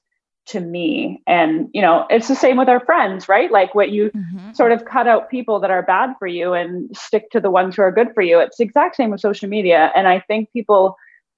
to 0.49 0.61
me. 0.61 1.23
And, 1.27 1.69
you 1.73 1.83
know, 1.83 2.07
it's 2.09 2.29
the 2.29 2.35
same 2.35 2.57
with 2.57 2.69
our 2.69 2.81
friends, 2.81 3.29
right? 3.29 3.51
Like 3.51 3.75
what 3.75 3.91
you 3.91 4.11
mm-hmm. 4.11 4.53
sort 4.53 4.73
of 4.73 4.85
cut 4.85 5.07
out 5.07 5.31
people 5.31 5.61
that 5.61 5.71
are 5.71 5.83
bad 5.83 6.15
for 6.19 6.27
you 6.27 6.53
and 6.55 6.95
stick 6.97 7.31
to 7.31 7.41
the 7.41 7.51
ones 7.51 7.77
who 7.77 7.83
are 7.83 7.93
good 7.93 8.09
for 8.15 8.23
you. 8.23 8.39
It's 8.39 8.57
the 8.57 8.65
exact 8.65 8.97
same 8.97 9.11
with 9.11 9.21
social 9.21 9.49
media. 9.49 9.93
And 9.95 10.09
I 10.09 10.21
think 10.21 10.51
people 10.53 10.97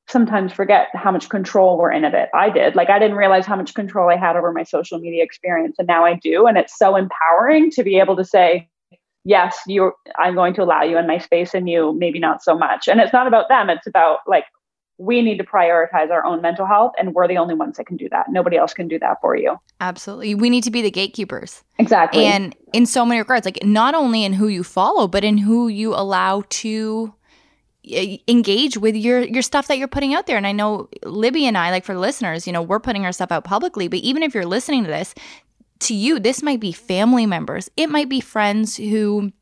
sometimes 0.08 0.52
forget 0.52 0.88
how 0.94 1.10
much 1.12 1.28
control 1.28 1.78
we're 1.78 1.92
in 1.92 2.04
of 2.04 2.14
it. 2.14 2.28
I 2.34 2.50
did. 2.50 2.74
Like 2.74 2.90
I 2.90 2.98
didn't 2.98 3.16
realize 3.16 3.46
how 3.46 3.56
much 3.56 3.74
control 3.74 4.10
I 4.10 4.16
had 4.16 4.36
over 4.36 4.52
my 4.52 4.64
social 4.64 4.98
media 4.98 5.22
experience. 5.22 5.76
And 5.78 5.86
now 5.86 6.04
I 6.04 6.14
do. 6.14 6.46
And 6.46 6.58
it's 6.58 6.76
so 6.76 6.96
empowering 6.96 7.70
to 7.72 7.82
be 7.82 7.98
able 7.98 8.16
to 8.16 8.24
say, 8.24 8.68
yes, 9.24 9.58
you 9.66 9.92
I'm 10.18 10.34
going 10.34 10.54
to 10.54 10.62
allow 10.62 10.82
you 10.82 10.98
in 10.98 11.06
my 11.06 11.18
space 11.18 11.54
and 11.54 11.68
you 11.68 11.92
maybe 11.98 12.18
not 12.18 12.42
so 12.42 12.56
much. 12.56 12.88
And 12.88 13.00
it's 13.00 13.12
not 13.12 13.26
about 13.26 13.48
them, 13.48 13.70
it's 13.70 13.86
about 13.86 14.18
like 14.26 14.44
we 15.00 15.22
need 15.22 15.38
to 15.38 15.44
prioritize 15.44 16.10
our 16.10 16.22
own 16.26 16.42
mental 16.42 16.66
health 16.66 16.92
and 16.98 17.14
we're 17.14 17.26
the 17.26 17.38
only 17.38 17.54
ones 17.54 17.78
that 17.78 17.86
can 17.86 17.96
do 17.96 18.06
that. 18.10 18.26
Nobody 18.28 18.58
else 18.58 18.74
can 18.74 18.86
do 18.86 18.98
that 18.98 19.16
for 19.22 19.34
you. 19.34 19.56
Absolutely. 19.80 20.34
We 20.34 20.50
need 20.50 20.62
to 20.64 20.70
be 20.70 20.82
the 20.82 20.90
gatekeepers. 20.90 21.64
Exactly. 21.78 22.26
And 22.26 22.54
in 22.74 22.84
so 22.84 23.06
many 23.06 23.18
regards, 23.18 23.46
like 23.46 23.64
not 23.64 23.94
only 23.94 24.24
in 24.24 24.34
who 24.34 24.48
you 24.48 24.62
follow, 24.62 25.08
but 25.08 25.24
in 25.24 25.38
who 25.38 25.68
you 25.68 25.94
allow 25.94 26.42
to 26.50 27.14
eh, 27.88 28.18
engage 28.28 28.76
with 28.76 28.94
your 28.94 29.22
your 29.22 29.40
stuff 29.40 29.68
that 29.68 29.78
you're 29.78 29.88
putting 29.88 30.12
out 30.12 30.26
there 30.26 30.36
and 30.36 30.46
i 30.46 30.52
know 30.52 30.86
libby 31.02 31.46
and 31.46 31.56
i 31.56 31.70
like 31.70 31.82
for 31.82 31.96
listeners 31.96 32.46
you 32.46 32.52
know 32.52 32.60
we're 32.60 32.78
putting 32.78 33.06
our 33.06 33.12
stuff 33.12 33.32
out 33.32 33.42
publicly 33.42 33.88
but 33.88 34.00
even 34.00 34.22
if 34.22 34.34
you're 34.34 34.44
listening 34.44 34.84
to 34.84 34.90
this 34.90 35.14
to 35.80 35.94
you, 35.94 36.18
this 36.18 36.42
might 36.42 36.60
be 36.60 36.72
family 36.72 37.26
members, 37.26 37.70
it 37.76 37.88
might 37.88 38.08
be 38.08 38.20
friends 38.20 38.76
who, 38.76 39.32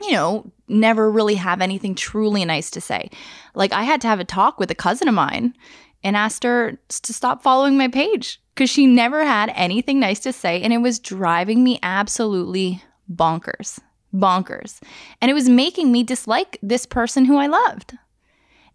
you 0.00 0.12
know, 0.12 0.50
never 0.68 1.10
really 1.10 1.34
have 1.36 1.60
anything 1.60 1.94
truly 1.94 2.44
nice 2.44 2.70
to 2.70 2.80
say. 2.80 3.10
Like, 3.54 3.72
I 3.72 3.84
had 3.84 4.00
to 4.02 4.08
have 4.08 4.20
a 4.20 4.24
talk 4.24 4.58
with 4.58 4.70
a 4.70 4.74
cousin 4.74 5.08
of 5.08 5.14
mine 5.14 5.54
and 6.02 6.16
asked 6.16 6.44
her 6.44 6.78
to 6.88 7.12
stop 7.12 7.42
following 7.42 7.78
my 7.78 7.88
page 7.88 8.40
because 8.54 8.70
she 8.70 8.86
never 8.86 9.24
had 9.24 9.52
anything 9.54 9.98
nice 9.98 10.20
to 10.20 10.32
say. 10.32 10.60
And 10.62 10.72
it 10.72 10.78
was 10.78 10.98
driving 10.98 11.64
me 11.64 11.78
absolutely 11.82 12.82
bonkers. 13.12 13.78
Bonkers. 14.12 14.80
And 15.20 15.30
it 15.30 15.34
was 15.34 15.48
making 15.48 15.90
me 15.90 16.02
dislike 16.02 16.58
this 16.62 16.86
person 16.86 17.24
who 17.24 17.36
I 17.36 17.46
loved. 17.46 17.94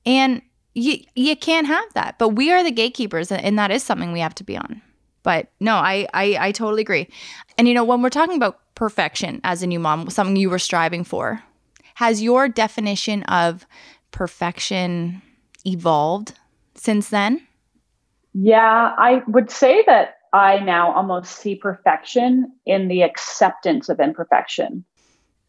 And 0.06 0.42
you, 0.74 0.98
you 1.16 1.36
can't 1.36 1.68
have 1.68 1.94
that. 1.94 2.18
But 2.20 2.30
we 2.30 2.52
are 2.52 2.64
the 2.64 2.72
gatekeepers, 2.72 3.32
and 3.32 3.58
that 3.58 3.72
is 3.72 3.84
something 3.84 4.12
we 4.12 4.20
have 4.20 4.36
to 4.36 4.44
be 4.44 4.58
on. 4.58 4.82
But 5.24 5.52
no, 5.60 5.76
I, 5.76 6.08
I 6.14 6.38
I 6.40 6.52
totally 6.52 6.82
agree. 6.82 7.08
And 7.58 7.68
you 7.68 7.74
know, 7.74 7.84
when 7.84 8.02
we're 8.02 8.10
talking 8.10 8.38
about 8.38 8.60
perfection 8.76 9.42
as 9.44 9.62
a 9.62 9.68
new 9.68 9.80
mom, 9.80 10.10
something 10.10 10.36
you 10.36 10.50
were 10.50 10.60
striving 10.60 11.04
for, 11.04 11.44
has 11.96 12.22
your 12.22 12.48
definition 12.48 13.24
of 13.24 13.66
perfection 14.12 15.22
evolved 15.66 16.34
since 16.76 17.10
then? 17.10 17.46
Yeah, 18.34 18.96
I 18.98 19.22
would 19.28 19.50
say 19.50 19.84
that 19.88 20.16
I 20.32 20.60
now 20.60 20.94
almost 20.94 21.38
see 21.38 21.56
perfection 21.56 22.52
in 22.66 22.88
the 22.88 23.02
acceptance 23.02 23.90
of 23.90 24.00
imperfection. 24.00 24.86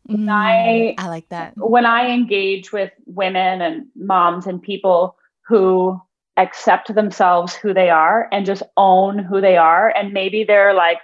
Mm, 0.08 0.28
I 0.30 0.94
I 0.98 1.08
like 1.08 1.28
that. 1.28 1.52
When 1.56 1.86
I 1.86 2.10
engage 2.10 2.72
with 2.72 2.90
women 3.06 3.60
and 3.60 3.86
moms 3.94 4.46
and 4.46 4.60
people 4.60 5.16
who 5.46 6.00
accept 6.40 6.94
themselves 6.94 7.54
who 7.54 7.74
they 7.74 7.90
are 7.90 8.28
and 8.32 8.46
just 8.46 8.62
own 8.76 9.18
who 9.18 9.40
they 9.40 9.56
are 9.56 9.90
and 9.90 10.12
maybe 10.12 10.42
they're 10.44 10.74
like 10.74 10.98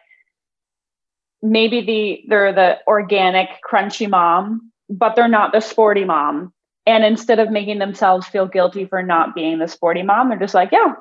maybe 1.42 1.82
the 1.82 2.24
they're 2.28 2.52
the 2.52 2.78
organic 2.86 3.48
crunchy 3.68 4.08
mom 4.08 4.72
but 4.88 5.14
they're 5.14 5.28
not 5.28 5.52
the 5.52 5.60
sporty 5.60 6.04
mom 6.04 6.52
and 6.86 7.04
instead 7.04 7.38
of 7.38 7.50
making 7.50 7.78
themselves 7.78 8.26
feel 8.26 8.46
guilty 8.46 8.86
for 8.86 9.02
not 9.02 9.34
being 9.34 9.58
the 9.58 9.68
sporty 9.68 10.02
mom 10.02 10.28
they're 10.28 10.38
just 10.38 10.54
like 10.54 10.72
yeah 10.72 10.94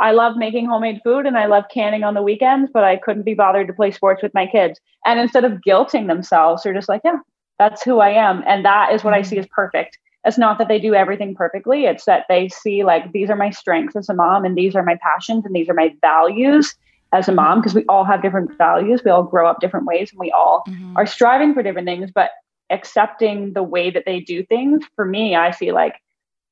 I 0.00 0.12
love 0.12 0.36
making 0.36 0.66
homemade 0.66 1.00
food 1.04 1.26
and 1.26 1.36
I 1.36 1.46
love 1.46 1.64
canning 1.72 2.04
on 2.04 2.14
the 2.14 2.22
weekends, 2.22 2.70
but 2.72 2.84
I 2.84 2.96
couldn't 2.96 3.24
be 3.24 3.34
bothered 3.34 3.66
to 3.66 3.72
play 3.72 3.90
sports 3.90 4.22
with 4.22 4.34
my 4.34 4.46
kids. 4.46 4.80
And 5.04 5.18
instead 5.20 5.44
of 5.44 5.60
guilting 5.66 6.06
themselves, 6.06 6.62
they're 6.62 6.74
just 6.74 6.88
like, 6.88 7.02
yeah, 7.04 7.18
that's 7.58 7.82
who 7.82 7.98
I 7.98 8.10
am. 8.10 8.42
And 8.46 8.64
that 8.64 8.92
is 8.92 9.02
what 9.04 9.14
I 9.14 9.20
mm-hmm. 9.20 9.28
see 9.28 9.38
as 9.38 9.46
perfect 9.46 9.98
it's 10.24 10.38
not 10.38 10.58
that 10.58 10.68
they 10.68 10.78
do 10.78 10.94
everything 10.94 11.34
perfectly. 11.34 11.84
It's 11.84 12.04
that 12.04 12.24
they 12.28 12.48
see 12.48 12.84
like 12.84 13.12
these 13.12 13.30
are 13.30 13.36
my 13.36 13.50
strengths 13.50 13.96
as 13.96 14.08
a 14.08 14.14
mom 14.14 14.44
and 14.44 14.56
these 14.56 14.74
are 14.74 14.82
my 14.82 14.98
passions 15.00 15.44
and 15.44 15.54
these 15.54 15.68
are 15.68 15.74
my 15.74 15.94
values 16.00 16.74
as 17.12 17.28
a 17.28 17.32
mom 17.32 17.60
because 17.60 17.74
we 17.74 17.84
all 17.86 18.04
have 18.04 18.20
different 18.20 18.56
values. 18.58 19.02
We 19.04 19.10
all 19.10 19.22
grow 19.22 19.48
up 19.48 19.60
different 19.60 19.86
ways 19.86 20.10
and 20.10 20.18
we 20.18 20.30
all 20.32 20.64
mm-hmm. 20.68 20.96
are 20.96 21.06
striving 21.06 21.54
for 21.54 21.62
different 21.62 21.86
things 21.86 22.10
but 22.14 22.30
accepting 22.70 23.52
the 23.54 23.62
way 23.62 23.90
that 23.90 24.04
they 24.04 24.20
do 24.20 24.44
things 24.44 24.84
for 24.94 25.04
me 25.04 25.34
i 25.34 25.50
see 25.50 25.72
like 25.72 25.94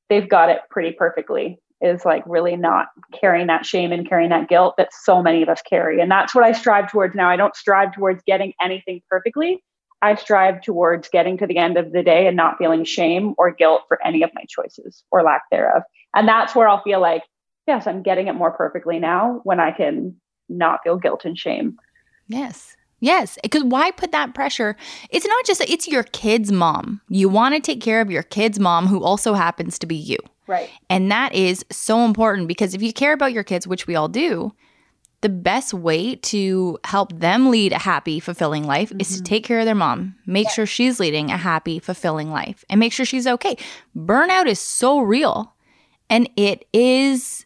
they've 0.09 0.29
got 0.29 0.49
it 0.49 0.61
pretty 0.69 0.91
perfectly 0.91 1.59
is 1.79 2.05
like 2.05 2.23
really 2.25 2.55
not 2.55 2.87
carrying 3.13 3.47
that 3.47 3.65
shame 3.65 3.91
and 3.91 4.09
carrying 4.09 4.31
that 4.31 4.49
guilt 4.49 4.73
that 4.77 4.89
so 4.91 5.21
many 5.21 5.43
of 5.43 5.49
us 5.49 5.61
carry 5.61 6.01
and 6.01 6.09
that's 6.09 6.33
what 6.33 6.43
i 6.43 6.51
strive 6.51 6.91
towards 6.91 7.15
now. 7.15 7.29
I 7.29 7.35
don't 7.35 7.55
strive 7.55 7.93
towards 7.93 8.23
getting 8.25 8.53
anything 8.61 9.01
perfectly 9.09 9.63
I 10.01 10.15
strive 10.15 10.61
towards 10.61 11.09
getting 11.09 11.37
to 11.37 11.47
the 11.47 11.57
end 11.57 11.77
of 11.77 11.91
the 11.91 12.03
day 12.03 12.27
and 12.27 12.37
not 12.37 12.57
feeling 12.57 12.83
shame 12.83 13.33
or 13.37 13.51
guilt 13.51 13.83
for 13.87 13.99
any 14.05 14.23
of 14.23 14.29
my 14.35 14.43
choices 14.47 15.03
or 15.11 15.23
lack 15.23 15.43
thereof. 15.51 15.83
And 16.15 16.27
that's 16.27 16.55
where 16.55 16.67
I'll 16.67 16.83
feel 16.83 16.99
like, 16.99 17.23
yes, 17.65 17.87
I'm 17.87 18.03
getting 18.03 18.27
it 18.27 18.33
more 18.33 18.51
perfectly 18.51 18.99
now 18.99 19.41
when 19.43 19.59
I 19.59 19.71
can 19.71 20.15
not 20.49 20.81
feel 20.83 20.97
guilt 20.97 21.25
and 21.25 21.37
shame. 21.37 21.77
Yes. 22.27 22.75
Yes, 22.99 23.37
because 23.43 23.63
why 23.63 23.91
put 23.91 24.11
that 24.11 24.33
pressure? 24.33 24.75
It's 25.11 25.25
not 25.25 25.45
just 25.45 25.61
it's 25.61 25.87
your 25.87 26.03
kid's 26.03 26.51
mom. 26.51 26.99
You 27.09 27.29
want 27.29 27.53
to 27.53 27.61
take 27.61 27.79
care 27.79 28.01
of 28.01 28.09
your 28.09 28.23
kid's 28.23 28.59
mom 28.59 28.87
who 28.87 29.03
also 29.03 29.35
happens 29.35 29.77
to 29.79 29.85
be 29.85 29.95
you. 29.95 30.17
Right. 30.47 30.69
And 30.89 31.11
that 31.11 31.35
is 31.35 31.63
so 31.71 32.05
important 32.05 32.47
because 32.47 32.73
if 32.73 32.81
you 32.81 32.91
care 32.91 33.13
about 33.13 33.33
your 33.33 33.43
kids, 33.43 33.67
which 33.67 33.85
we 33.85 33.95
all 33.95 34.07
do, 34.07 34.51
the 35.21 35.29
best 35.29 35.73
way 35.73 36.15
to 36.15 36.77
help 36.83 37.17
them 37.19 37.49
lead 37.49 37.73
a 37.73 37.79
happy, 37.79 38.19
fulfilling 38.19 38.63
life 38.63 38.89
mm-hmm. 38.89 39.01
is 39.01 39.09
to 39.09 39.15
mm-hmm. 39.15 39.23
take 39.23 39.43
care 39.43 39.59
of 39.59 39.65
their 39.65 39.75
mom, 39.75 40.15
make 40.25 40.45
yeah. 40.45 40.51
sure 40.51 40.65
she's 40.65 40.99
leading 40.99 41.31
a 41.31 41.37
happy, 41.37 41.79
fulfilling 41.79 42.29
life, 42.29 42.63
and 42.69 42.79
make 42.79 42.93
sure 42.93 43.05
she's 43.05 43.27
okay. 43.27 43.57
Burnout 43.95 44.45
is 44.45 44.59
so 44.59 44.99
real 44.99 45.53
and 46.09 46.29
it 46.37 46.65
is, 46.71 47.45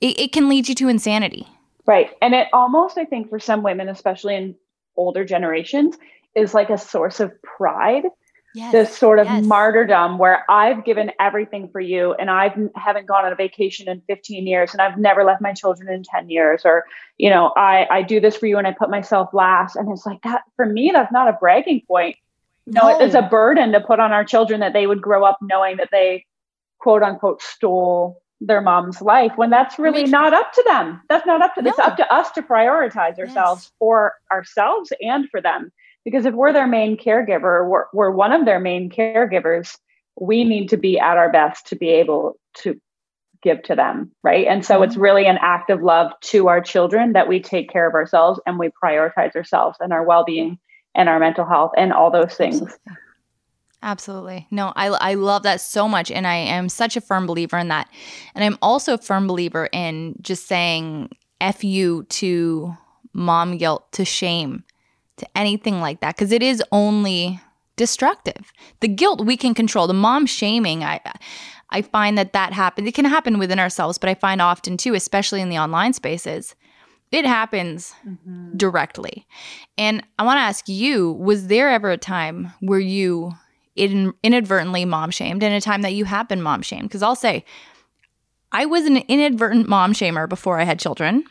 it, 0.00 0.18
it 0.18 0.32
can 0.32 0.48
lead 0.48 0.68
you 0.68 0.74
to 0.74 0.88
insanity. 0.88 1.46
Right. 1.86 2.10
And 2.20 2.34
it 2.34 2.48
almost, 2.52 2.98
I 2.98 3.04
think, 3.04 3.30
for 3.30 3.38
some 3.38 3.62
women, 3.62 3.88
especially 3.88 4.34
in 4.34 4.56
older 4.96 5.24
generations, 5.24 5.96
is 6.34 6.52
like 6.52 6.70
a 6.70 6.78
source 6.78 7.20
of 7.20 7.32
pride 7.42 8.04
yes, 8.56 8.72
this 8.72 8.96
sort 8.96 9.18
of 9.18 9.26
yes. 9.26 9.44
martyrdom 9.44 10.18
where 10.18 10.44
I've 10.50 10.84
given 10.84 11.12
everything 11.20 11.68
for 11.68 11.80
you 11.80 12.14
and 12.14 12.30
I 12.30 12.54
haven't 12.74 13.06
gone 13.06 13.24
on 13.24 13.32
a 13.32 13.36
vacation 13.36 13.88
in 13.88 14.00
15 14.06 14.46
years 14.46 14.72
and 14.72 14.80
I've 14.80 14.98
never 14.98 15.24
left 15.24 15.42
my 15.42 15.52
children 15.52 15.92
in 15.92 16.02
10 16.02 16.30
years 16.30 16.62
or 16.64 16.84
you 17.18 17.28
know 17.28 17.52
I 17.56 17.86
I 17.90 18.02
do 18.02 18.18
this 18.18 18.36
for 18.36 18.46
you 18.46 18.56
and 18.56 18.66
I 18.66 18.72
put 18.72 18.88
myself 18.90 19.34
last 19.34 19.76
and 19.76 19.90
it's 19.92 20.06
like 20.06 20.22
that 20.22 20.42
for 20.56 20.66
me 20.66 20.90
that's 20.92 21.12
not 21.12 21.28
a 21.28 21.34
bragging 21.34 21.82
point 21.86 22.16
no, 22.66 22.80
no 22.82 22.98
it's 22.98 23.14
a 23.14 23.22
burden 23.22 23.72
to 23.72 23.80
put 23.80 24.00
on 24.00 24.12
our 24.12 24.24
children 24.24 24.60
that 24.60 24.72
they 24.72 24.86
would 24.86 25.02
grow 25.02 25.24
up 25.24 25.38
knowing 25.42 25.76
that 25.76 25.90
they 25.92 26.24
quote 26.78 27.02
unquote 27.02 27.42
stole 27.42 28.22
their 28.40 28.60
mom's 28.60 29.00
life 29.00 29.32
when 29.36 29.50
that's 29.50 29.78
really 29.78 30.04
not 30.04 30.32
up 30.32 30.52
to 30.52 30.62
them 30.66 31.00
that's 31.08 31.26
not 31.26 31.42
up 31.42 31.54
to 31.54 31.62
no. 31.62 31.70
it's 31.70 31.78
up 31.78 31.96
to 31.96 32.14
us 32.14 32.30
to 32.32 32.42
prioritize 32.42 33.18
ourselves 33.18 33.64
yes. 33.64 33.72
for 33.78 34.14
ourselves 34.32 34.92
and 35.00 35.28
for 35.30 35.40
them 35.40 35.70
because 36.06 36.24
if 36.24 36.32
we're 36.32 36.52
their 36.52 36.66
main 36.66 36.96
caregiver 36.96 37.68
we're, 37.68 37.84
we're 37.92 38.10
one 38.10 38.32
of 38.32 38.46
their 38.46 38.60
main 38.60 38.88
caregivers 38.88 39.76
we 40.18 40.44
need 40.44 40.68
to 40.68 40.78
be 40.78 40.98
at 40.98 41.18
our 41.18 41.30
best 41.30 41.66
to 41.66 41.76
be 41.76 41.90
able 41.90 42.38
to 42.54 42.80
give 43.42 43.62
to 43.62 43.74
them 43.74 44.10
right 44.22 44.46
and 44.46 44.64
so 44.64 44.82
it's 44.82 44.96
really 44.96 45.26
an 45.26 45.38
act 45.42 45.68
of 45.68 45.82
love 45.82 46.10
to 46.22 46.48
our 46.48 46.60
children 46.60 47.12
that 47.12 47.28
we 47.28 47.38
take 47.38 47.68
care 47.68 47.86
of 47.86 47.94
ourselves 47.94 48.40
and 48.46 48.58
we 48.58 48.70
prioritize 48.82 49.36
ourselves 49.36 49.76
and 49.80 49.92
our 49.92 50.04
well-being 50.04 50.58
and 50.94 51.10
our 51.10 51.18
mental 51.18 51.44
health 51.44 51.72
and 51.76 51.92
all 51.92 52.10
those 52.10 52.34
things 52.34 52.62
Absolutely. 52.62 52.96
Absolutely. 53.82 54.48
No, 54.50 54.72
I, 54.74 54.86
I 54.86 55.14
love 55.14 55.44
that 55.44 55.60
so 55.60 55.86
much. 55.86 56.10
And 56.10 56.26
I 56.26 56.34
am 56.34 56.68
such 56.68 56.96
a 56.96 57.00
firm 57.00 57.26
believer 57.26 57.56
in 57.58 57.68
that. 57.68 57.88
And 58.34 58.42
I'm 58.42 58.58
also 58.60 58.94
a 58.94 58.98
firm 58.98 59.28
believer 59.28 59.68
in 59.72 60.16
just 60.22 60.48
saying 60.48 61.10
F 61.40 61.62
you 61.62 62.04
to 62.04 62.76
mom 63.12 63.58
guilt, 63.58 63.90
to 63.92 64.04
shame, 64.04 64.64
to 65.18 65.26
anything 65.36 65.80
like 65.80 66.00
that 66.00 66.16
because 66.16 66.32
it 66.32 66.42
is 66.42 66.62
only 66.72 67.40
destructive. 67.76 68.52
The 68.80 68.88
guilt 68.88 69.24
we 69.24 69.36
can 69.36 69.54
control. 69.54 69.86
The 69.86 69.94
mom 69.94 70.26
shaming, 70.26 70.82
I 70.82 71.00
I 71.70 71.82
find 71.82 72.16
that 72.16 72.32
that 72.32 72.52
happens. 72.52 72.88
It 72.88 72.94
can 72.94 73.04
happen 73.04 73.38
within 73.38 73.58
ourselves, 73.58 73.98
but 73.98 74.08
I 74.08 74.14
find 74.14 74.40
often 74.40 74.76
too, 74.76 74.94
especially 74.94 75.40
in 75.40 75.48
the 75.48 75.58
online 75.58 75.92
spaces, 75.92 76.54
it 77.12 77.24
happens 77.24 77.94
mm-hmm. 78.06 78.56
directly. 78.56 79.26
And 79.76 80.02
I 80.18 80.24
want 80.24 80.38
to 80.38 80.42
ask 80.42 80.68
you, 80.68 81.12
was 81.12 81.48
there 81.48 81.68
ever 81.68 81.90
a 81.90 81.98
time 81.98 82.52
where 82.60 82.80
you 82.80 83.32
in, 83.74 84.12
inadvertently 84.22 84.84
mom 84.84 85.10
shamed 85.10 85.42
and 85.42 85.54
a 85.54 85.60
time 85.60 85.82
that 85.82 85.94
you 85.94 86.04
have 86.04 86.28
been 86.28 86.42
mom 86.42 86.62
shamed? 86.62 86.84
Because 86.84 87.02
I'll 87.02 87.16
say, 87.16 87.44
I 88.52 88.66
was 88.66 88.84
an 88.86 88.98
inadvertent 88.98 89.68
mom 89.68 89.92
shamer 89.92 90.28
before 90.28 90.60
I 90.60 90.64
had 90.64 90.78
children 90.78 91.24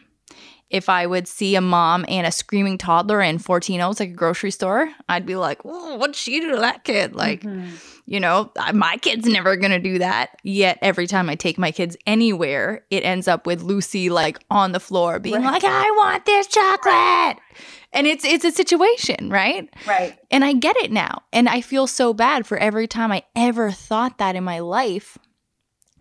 if 0.70 0.90
I 0.90 1.06
would 1.06 1.28
see 1.28 1.56
a 1.56 1.62
mom 1.62 2.06
and 2.08 2.26
a 2.26 2.32
screaming 2.32 2.78
toddler 2.78 3.22
in 3.22 3.38
Fortinos, 3.38 4.00
like 4.00 4.10
a 4.10 4.14
grocery 4.14 4.52
store, 4.52 4.90
I'd 5.08 5.26
be 5.26 5.36
like, 5.36 5.64
what'd 5.64 6.16
she 6.16 6.40
do 6.40 6.52
to 6.52 6.58
that 6.58 6.84
kid? 6.84 7.16
Like, 7.16 7.42
mm-hmm. 7.42 7.76
you 8.06 8.20
know, 8.20 8.52
my 8.74 8.98
kid's 8.98 9.28
never 9.28 9.56
to 9.56 9.80
do 9.80 10.00
that. 10.00 10.32
Yet 10.44 10.80
every 10.82 11.06
time 11.08 11.30
I 11.30 11.36
take 11.36 11.58
my 11.58 11.72
kids 11.72 11.96
anywhere, 12.08 12.84
it 12.90 13.06
ends 13.06 13.28
up 13.28 13.46
with 13.46 13.62
Lucy 13.62 14.10
like 14.10 14.40
on 14.50 14.72
the 14.72 14.80
floor 14.80 15.20
being 15.20 15.36
right. 15.36 15.54
like, 15.54 15.64
I 15.64 15.92
want 15.92 16.26
this 16.26 16.48
chocolate. 16.48 16.86
Right. 16.86 17.36
And 17.94 18.08
it's 18.08 18.26
it's 18.26 18.44
a 18.44 18.52
situation, 18.52 19.30
right? 19.30 19.70
Right. 19.88 20.18
And 20.30 20.44
I 20.44 20.52
get 20.52 20.76
it 20.78 20.92
now. 20.92 21.22
And 21.32 21.48
I 21.48 21.62
feel 21.62 21.88
so 21.88 22.14
bad 22.14 22.46
for 22.46 22.58
every 22.58 22.88
time 22.88 23.12
I 23.12 23.24
ever 23.36 23.72
thought 23.72 24.18
that 24.18 24.36
in 24.36 24.44
my 24.44 24.60
life 24.60 25.18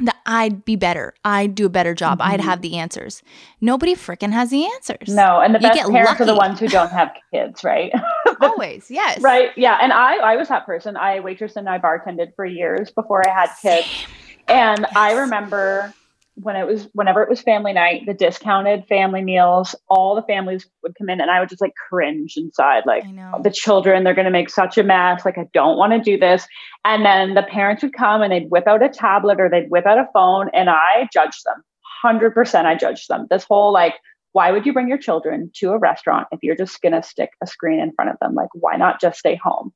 that 0.01 0.17
I'd 0.27 0.65
be 0.65 0.77
better. 0.77 1.15
I'd 1.25 1.55
do 1.55 1.67
a 1.67 1.69
better 1.69 1.95
job. 1.95 2.19
Mm-hmm. 2.19 2.33
I'd 2.33 2.41
have 2.41 2.63
the 2.63 2.77
answers. 2.77 3.23
Nobody 3.61 3.95
freaking 3.95 4.33
has 4.33 4.51
the 4.51 4.65
answers. 4.65 5.15
No, 5.15 5.41
and 5.41 5.55
the 5.55 5.61
you 5.61 5.69
best 5.69 5.91
parents 5.91 6.11
lucky. 6.11 6.23
are 6.23 6.27
the 6.27 6.35
ones 6.35 6.59
who 6.59 6.69
don't 6.69 6.91
have 6.91 7.13
kids, 7.33 7.63
right? 7.63 7.93
Always, 8.41 8.91
yes. 8.91 9.21
Right. 9.21 9.51
Yeah. 9.57 9.79
And 9.81 9.93
I 9.93 10.17
I 10.17 10.37
was 10.37 10.49
that 10.49 10.67
person. 10.67 10.97
I 10.97 11.21
waitress 11.21 11.57
and 11.57 11.69
I 11.69 11.79
bartended 11.79 12.35
for 12.35 12.45
years 12.45 12.91
before 12.91 13.23
I 13.29 13.33
had 13.33 13.51
kids. 13.63 13.87
Same. 13.87 14.09
And 14.49 14.81
yes. 14.81 14.93
I 14.97 15.13
remember 15.13 15.95
when 16.37 16.57
it 16.57 16.67
was 16.67 16.89
whenever 16.93 17.23
it 17.23 17.29
was 17.29 17.41
family 17.41 17.73
night, 17.73 18.03
the 18.07 18.15
discounted 18.15 18.87
family 18.89 19.23
meals, 19.23 19.75
all 19.89 20.17
the 20.17 20.23
families 20.23 20.67
would 20.83 20.95
come 20.97 21.09
in 21.09 21.21
and 21.21 21.31
I 21.31 21.39
would 21.39 21.49
just 21.49 21.61
like 21.61 21.75
cringe 21.89 22.35
inside, 22.37 22.83
like 22.87 23.05
the 23.43 23.51
children, 23.51 24.03
they're 24.03 24.15
gonna 24.15 24.31
make 24.31 24.51
such 24.51 24.77
a 24.77 24.83
mess. 24.83 25.25
Like 25.25 25.39
I 25.39 25.47
don't 25.55 25.79
want 25.79 25.93
to 25.93 26.01
do 26.01 26.19
this. 26.19 26.47
And 26.85 27.05
then 27.05 27.35
the 27.35 27.45
parents 27.45 27.83
would 27.83 27.95
come 27.95 28.21
and 28.21 28.33
they'd 28.33 28.51
whip 28.51 28.67
out 28.67 28.83
a 28.83 28.89
tablet 28.89 29.41
or 29.41 29.49
they'd 29.49 29.71
whip 29.71 29.87
out 29.87 29.99
a 29.99 30.09
phone 30.13 30.51
and 30.53 30.69
I 30.69 31.09
judged 31.13 31.45
them. 31.45 31.63
Hundred 32.03 32.35
percent 32.35 32.67
I 32.67 32.75
judged 32.75 33.09
them. 33.09 33.27
This 33.31 33.45
whole 33.45 33.73
like, 33.73 33.95
why 34.33 34.51
would 34.51 34.67
you 34.67 34.73
bring 34.73 34.89
your 34.89 34.99
children 34.99 35.53
to 35.55 35.71
a 35.71 35.79
restaurant 35.79 36.27
if 36.33 36.43
you're 36.43 36.57
just 36.57 36.83
gonna 36.83 37.03
stick 37.03 37.31
a 37.43 37.47
screen 37.47 37.79
in 37.79 37.93
front 37.93 38.11
of 38.11 38.17
them? 38.21 38.35
Like, 38.35 38.51
why 38.55 38.77
not 38.77 39.01
just 39.01 39.21
stay 39.21 39.37
home? 39.37 39.73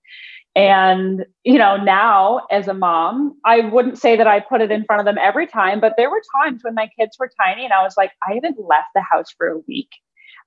And, 0.58 1.24
you 1.44 1.56
know, 1.56 1.76
now 1.76 2.40
as 2.50 2.66
a 2.66 2.74
mom, 2.74 3.36
I 3.44 3.60
wouldn't 3.60 3.96
say 3.96 4.16
that 4.16 4.26
I 4.26 4.40
put 4.40 4.60
it 4.60 4.72
in 4.72 4.84
front 4.86 4.98
of 4.98 5.06
them 5.06 5.16
every 5.16 5.46
time, 5.46 5.78
but 5.78 5.94
there 5.96 6.10
were 6.10 6.20
times 6.42 6.64
when 6.64 6.74
my 6.74 6.90
kids 6.98 7.16
were 7.16 7.30
tiny 7.40 7.62
and 7.62 7.72
I 7.72 7.84
was 7.84 7.94
like, 7.96 8.10
I 8.28 8.34
haven't 8.34 8.56
left 8.58 8.88
the 8.92 9.00
house 9.00 9.32
for 9.38 9.46
a 9.46 9.58
week. 9.68 9.90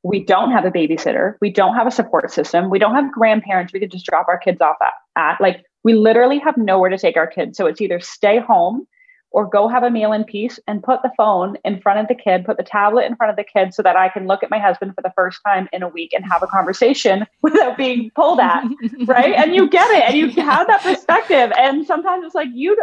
We 0.04 0.22
don't 0.22 0.52
have 0.52 0.66
a 0.66 0.70
babysitter. 0.70 1.36
We 1.40 1.50
don't 1.50 1.76
have 1.76 1.88
a 1.88 1.92
support 1.92 2.30
system. 2.30 2.70
We 2.70 2.78
don't 2.78 2.94
have 2.94 3.10
grandparents 3.14 3.72
we 3.72 3.80
could 3.80 3.92
just 3.92 4.06
drop 4.06 4.28
our 4.28 4.38
kids 4.38 4.60
off 4.60 4.76
at. 4.82 4.92
at. 5.16 5.40
Like, 5.40 5.64
we 5.86 5.94
literally 5.94 6.40
have 6.40 6.58
nowhere 6.58 6.90
to 6.90 6.98
take 6.98 7.16
our 7.16 7.28
kids. 7.28 7.58
So 7.58 7.66
it's 7.66 7.80
either 7.80 8.02
stay 8.02 8.38
home 8.38 8.88
or 9.32 9.48
go 9.48 9.68
have 9.68 9.84
a 9.84 9.90
meal 9.90 10.12
in 10.12 10.24
peace 10.26 10.60
and 10.68 10.84
put 10.84 11.02
the 11.02 11.12
phone 11.16 11.56
in 11.64 11.82
front 11.82 12.00
of 12.00 12.08
the 12.08 12.16
kid, 12.16 12.46
put 12.46 12.58
the 12.58 12.64
tablet 12.64 13.06
in 13.06 13.16
front 13.16 13.30
of 13.30 13.38
the 13.38 13.44
kid 13.44 13.74
so 13.74 13.82
that 13.82 13.96
I 13.96 14.10
can 14.10 14.28
look 14.28 14.44
at 14.44 14.50
my 14.50 14.60
husband 14.60 14.94
for 14.94 15.02
the 15.02 15.12
first 15.16 15.40
time 15.46 15.70
in 15.72 15.84
a 15.84 15.88
week 15.88 16.12
and 16.14 16.26
have 16.26 16.44
a 16.44 16.48
conversation 16.48 17.26
without 17.42 17.78
being 17.78 18.12
pulled 18.14 18.40
at. 18.40 18.64
right. 19.06 19.34
And 19.34 19.56
you 19.56 19.70
get 19.70 19.90
it 19.92 20.04
and 20.10 20.18
you 20.18 20.30
have 20.42 20.68
that 20.68 20.84
perspective. 20.84 21.52
And 21.58 21.86
sometimes 21.86 22.26
it's 22.26 22.36
like 22.36 22.50
you, 22.54 22.78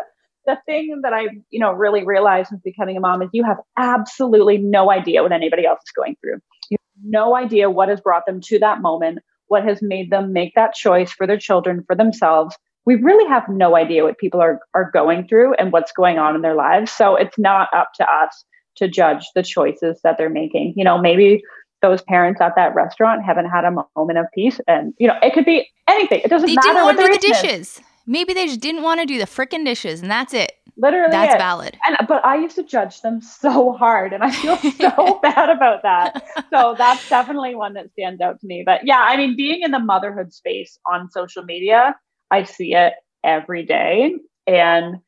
the 0.47 0.59
thing 0.65 1.01
that 1.03 1.13
I, 1.13 1.29
you 1.51 1.61
know, 1.61 1.73
really 1.73 2.05
realized 2.05 2.51
with 2.51 2.63
becoming 2.63 2.97
a 2.97 3.01
mom 3.01 3.21
is 3.21 3.29
you 3.33 3.45
have 3.45 3.59
absolutely 3.77 4.57
no 4.57 4.91
idea 4.91 5.23
what 5.23 5.33
anybody 5.33 5.67
else 5.67 5.81
is 5.81 5.93
going 5.95 6.17
through. 6.23 6.41
You 6.71 6.79
have 6.81 7.05
no 7.05 7.37
idea 7.37 7.71
what 7.71 7.91
has 7.91 8.01
brought 8.01 8.25
them 8.25 8.41
to 8.47 8.59
that 8.61 8.81
moment, 8.81 9.19
what 9.49 9.65
has 9.65 9.83
made 9.83 10.11
them 10.11 10.33
make 10.33 10.55
that 10.55 10.73
choice 10.73 11.13
for 11.13 11.27
their 11.27 11.39
children, 11.39 11.85
for 11.87 11.95
themselves 11.95 12.57
we 12.89 12.95
really 12.95 13.29
have 13.29 13.47
no 13.51 13.77
idea 13.77 14.03
what 14.03 14.17
people 14.17 14.41
are 14.41 14.61
are 14.73 14.91
going 14.91 15.29
through 15.29 15.53
and 15.59 15.73
what's 15.73 15.93
going 15.93 16.19
on 16.19 16.35
in 16.35 16.41
their 16.41 16.55
lives. 16.55 16.91
So 16.91 17.17
it's 17.17 17.39
not 17.39 17.69
up 17.75 17.91
to 17.97 18.11
us 18.11 18.45
to 18.77 18.89
judge 18.89 19.27
the 19.35 19.43
choices 19.43 20.01
that 20.05 20.17
they're 20.17 20.31
making. 20.31 20.73
You 20.75 20.85
know, 20.85 20.97
maybe 20.97 21.43
those 21.83 22.01
parents 22.01 22.41
at 22.41 22.55
that 22.57 22.75
restaurant 22.75 23.27
haven't 23.27 23.51
had 23.51 23.67
a 23.67 23.71
moment 23.71 24.19
of 24.19 24.25
peace, 24.35 24.59
and 24.67 24.95
you 24.97 25.07
know, 25.07 25.17
it 25.23 25.35
could 25.35 25.45
be 25.45 25.69
anything. 25.87 26.23
It 26.25 26.29
doesn't 26.31 26.47
they 26.47 26.55
matter. 26.55 26.69
They 26.69 26.73
didn't 26.73 26.85
want 26.87 26.99
to 26.99 27.07
do 27.07 27.13
the 27.13 27.19
dishes. 27.19 27.61
Is. 27.61 27.81
Maybe 28.07 28.33
they 28.33 28.47
just 28.47 28.61
didn't 28.61 28.83
want 28.83 29.01
to 29.01 29.07
do 29.07 29.19
the 29.19 29.27
freaking 29.27 29.67
dishes, 29.67 30.01
and 30.01 30.11
that's 30.11 30.33
it. 30.33 30.53
Literally, 30.79 31.11
that's 31.11 31.35
it. 31.35 31.39
valid. 31.39 31.77
And 31.87 32.09
but 32.09 32.25
I 32.25 32.37
used 32.37 32.57
to 32.57 32.63
judge 32.63 33.03
them 33.03 33.21
so 33.21 33.73
hard, 33.73 34.15
and 34.15 34.23
I 34.23 34.31
feel 34.31 34.57
so 34.79 35.21
bad 35.23 35.51
about 35.51 35.83
that. 35.83 36.27
So 36.51 36.75
that's 36.79 37.07
definitely 37.11 37.55
one 37.55 37.75
that 37.75 37.93
stands 37.93 38.23
out 38.23 38.41
to 38.41 38.47
me. 38.47 38.63
But 38.65 38.87
yeah, 38.87 39.05
I 39.07 39.19
mean, 39.19 39.37
being 39.37 39.61
in 39.61 39.73
the 39.73 39.79
motherhood 39.79 40.33
space 40.33 40.79
on 40.91 41.11
social 41.11 41.43
media 41.43 41.95
I 42.31 42.45
see 42.45 42.75
it 42.75 42.95
every 43.25 43.65
day. 43.65 44.17
And 44.47 44.99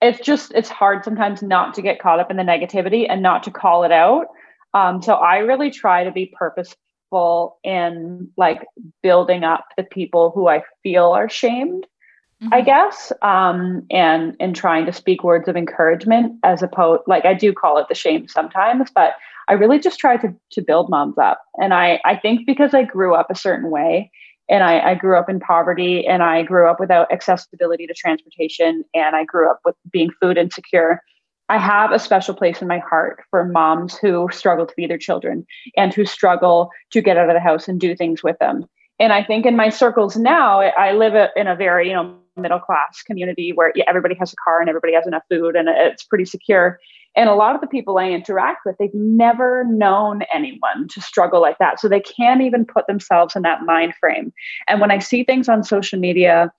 it's 0.00 0.20
just, 0.20 0.52
it's 0.54 0.68
hard 0.68 1.04
sometimes 1.04 1.42
not 1.42 1.74
to 1.74 1.82
get 1.82 2.00
caught 2.00 2.20
up 2.20 2.30
in 2.30 2.36
the 2.36 2.42
negativity 2.42 3.06
and 3.08 3.22
not 3.22 3.42
to 3.44 3.50
call 3.50 3.84
it 3.84 3.92
out. 3.92 4.26
Um, 4.74 5.02
so 5.02 5.14
I 5.14 5.38
really 5.38 5.70
try 5.70 6.04
to 6.04 6.12
be 6.12 6.32
purposeful 6.38 7.58
in 7.64 8.30
like 8.36 8.64
building 9.02 9.44
up 9.44 9.66
the 9.76 9.82
people 9.82 10.30
who 10.34 10.48
I 10.48 10.62
feel 10.82 11.06
are 11.06 11.28
shamed. 11.28 11.86
Mm-hmm. 12.42 12.54
I 12.54 12.60
guess, 12.60 13.12
um, 13.22 13.84
and 13.90 14.36
and 14.38 14.54
trying 14.54 14.86
to 14.86 14.92
speak 14.92 15.24
words 15.24 15.48
of 15.48 15.56
encouragement 15.56 16.38
as 16.44 16.62
opposed, 16.62 17.02
like 17.08 17.24
I 17.24 17.34
do 17.34 17.52
call 17.52 17.78
it 17.78 17.86
the 17.88 17.96
shame 17.96 18.28
sometimes, 18.28 18.92
but 18.94 19.14
I 19.48 19.54
really 19.54 19.80
just 19.80 19.98
try 19.98 20.18
to 20.18 20.32
to 20.52 20.62
build 20.62 20.88
moms 20.88 21.18
up. 21.18 21.42
And 21.54 21.74
I 21.74 22.00
I 22.04 22.14
think 22.14 22.46
because 22.46 22.74
I 22.74 22.84
grew 22.84 23.12
up 23.12 23.28
a 23.28 23.34
certain 23.34 23.70
way, 23.70 24.12
and 24.48 24.64
I, 24.64 24.90
I, 24.90 24.94
grew 24.94 25.18
up 25.18 25.28
in 25.28 25.40
poverty 25.40 26.06
and 26.06 26.22
I 26.22 26.42
grew 26.42 26.68
up 26.68 26.80
without 26.80 27.12
accessibility 27.12 27.86
to 27.86 27.94
transportation 27.94 28.84
and 28.94 29.14
I 29.14 29.24
grew 29.24 29.50
up 29.50 29.60
with 29.64 29.74
being 29.92 30.10
food 30.20 30.38
insecure. 30.38 31.02
I 31.48 31.58
have 31.58 31.92
a 31.92 31.98
special 31.98 32.34
place 32.34 32.60
in 32.60 32.68
my 32.68 32.78
heart 32.78 33.22
for 33.30 33.44
moms 33.44 33.96
who 33.96 34.28
struggle 34.32 34.66
to 34.66 34.74
feed 34.74 34.90
their 34.90 34.98
children 34.98 35.46
and 35.76 35.94
who 35.94 36.04
struggle 36.04 36.70
to 36.92 37.00
get 37.00 37.16
out 37.16 37.30
of 37.30 37.34
the 37.34 37.40
house 37.40 37.68
and 37.68 37.80
do 37.80 37.96
things 37.96 38.22
with 38.22 38.38
them. 38.38 38.66
And 38.98 39.12
I 39.12 39.22
think 39.22 39.46
in 39.46 39.56
my 39.56 39.68
circles 39.68 40.16
now, 40.16 40.60
I 40.60 40.92
live 40.92 41.30
in 41.36 41.46
a 41.46 41.54
very, 41.54 41.88
you 41.88 41.94
know, 41.94 42.16
middle 42.36 42.60
class 42.60 43.02
community 43.02 43.52
where 43.52 43.72
everybody 43.86 44.14
has 44.16 44.32
a 44.32 44.36
car 44.36 44.60
and 44.60 44.68
everybody 44.68 44.94
has 44.94 45.06
enough 45.06 45.22
food 45.30 45.56
and 45.56 45.68
it's 45.68 46.04
pretty 46.04 46.24
secure. 46.24 46.78
And 47.16 47.28
a 47.28 47.34
lot 47.34 47.54
of 47.54 47.60
the 47.60 47.66
people 47.66 47.98
I 47.98 48.10
interact 48.10 48.60
with, 48.64 48.76
they've 48.78 48.94
never 48.94 49.64
known 49.64 50.22
anyone 50.32 50.88
to 50.88 51.00
struggle 51.00 51.40
like 51.40 51.58
that. 51.58 51.80
So 51.80 51.88
they 51.88 52.00
can't 52.00 52.42
even 52.42 52.64
put 52.64 52.86
themselves 52.86 53.34
in 53.34 53.42
that 53.42 53.62
mind 53.62 53.94
frame. 53.98 54.32
And 54.68 54.80
when 54.80 54.90
I 54.90 54.98
see 54.98 55.24
things 55.24 55.48
on 55.48 55.64
social 55.64 55.98
media 55.98 56.52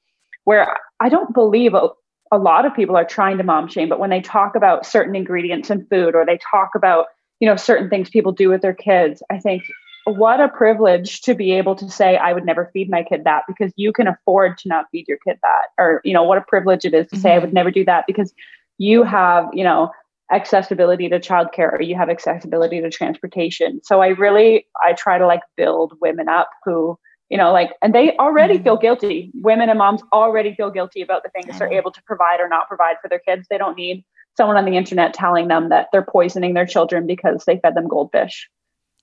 where 0.44 0.76
I 1.00 1.10
don't 1.10 1.34
believe 1.34 1.74
a, 1.74 1.90
a 2.32 2.38
lot 2.38 2.66
of 2.66 2.76
people 2.76 2.98
are 2.98 3.06
trying 3.06 3.38
to 3.38 3.44
mom 3.44 3.68
shame, 3.68 3.90
but 3.90 4.00
when 4.00 4.10
they 4.10 4.22
talk 4.22 4.56
about 4.56 4.86
certain 4.86 5.16
ingredients 5.16 5.70
in 5.70 5.86
food 5.86 6.16
or 6.16 6.26
they 6.26 6.40
talk 6.52 6.72
about, 6.76 7.06
you 7.40 7.48
know, 7.48 7.56
certain 7.56 7.90
things 7.90 8.10
people 8.10 8.32
do 8.32 8.50
with 8.50 8.62
their 8.62 8.74
kids, 8.74 9.24
I 9.30 9.40
think 9.40 9.64
what 10.06 10.40
a 10.40 10.50
privilege 10.50 11.22
to 11.22 11.36
be 11.36 11.52
able 11.52 11.76
to 11.76 11.90
say 11.90 12.18
i 12.18 12.34
would 12.34 12.46
never 12.46 12.70
feed 12.74 12.90
my 12.90 13.04
kid 13.04 13.24
that 13.24 13.44
because 13.48 13.72
you 13.76 13.92
can 13.92 14.08
afford 14.08 14.58
to 14.58 14.68
not 14.68 14.86
feed 14.92 15.08
your 15.08 15.18
kid 15.26 15.38
that 15.42 15.68
or 15.78 16.02
you 16.04 16.14
know 16.14 16.24
what 16.24 16.38
a 16.38 16.42
privilege 16.42 16.86
it 16.86 16.94
is 16.94 17.08
to 17.08 17.16
mm-hmm. 17.16 17.22
say 17.22 17.34
i 17.34 17.38
would 17.38 17.48
mm-hmm. 17.48 17.56
never 17.56 17.72
do 17.72 17.86
that 17.86 18.06
because 18.08 18.34
you 18.78 19.04
have 19.04 19.48
you 19.54 19.64
know 19.64 19.92
accessibility 20.32 21.10
to 21.10 21.20
childcare 21.20 21.74
or 21.74 21.82
you 21.82 21.96
have 21.96 22.10
accessibility 22.10 22.82
to 22.82 22.90
transportation 22.90 23.82
so 23.84 24.02
i 24.02 24.08
really 24.08 24.68
i 24.86 24.94
try 24.94 25.18
to 25.18 25.26
like 25.26 25.42
build 25.58 25.94
women 26.02 26.30
up 26.30 26.50
who 26.64 26.98
you 27.30 27.38
know 27.38 27.52
like 27.52 27.72
and 27.82 27.96
they 27.96 28.16
already 28.18 28.56
mm-hmm. 28.56 28.64
feel 28.64 28.78
guilty 28.78 29.32
women 29.36 29.70
and 29.70 29.80
moms 29.80 30.02
already 30.14 30.54
feel 30.54 30.70
guilty 30.70 31.02
about 31.02 31.24
the 31.24 31.30
things 31.30 31.58
they're 31.58 31.72
able 31.72 31.92
to 31.92 32.04
provide 32.04 32.40
or 32.40 32.48
not 32.48 32.68
provide 32.68 32.96
for 33.02 33.10
their 33.10 33.20
kids 33.20 33.48
they 33.50 33.58
don't 33.58 33.78
need 33.78 34.04
someone 34.38 34.58
on 34.58 34.66
the 34.66 34.78
internet 34.78 35.14
telling 35.14 35.48
them 35.48 35.70
that 35.70 35.88
they're 35.92 36.06
poisoning 36.06 36.54
their 36.54 36.66
children 36.66 37.08
because 37.08 37.44
they 37.46 37.58
fed 37.58 37.76
them 37.76 37.88
goldfish 37.88 38.48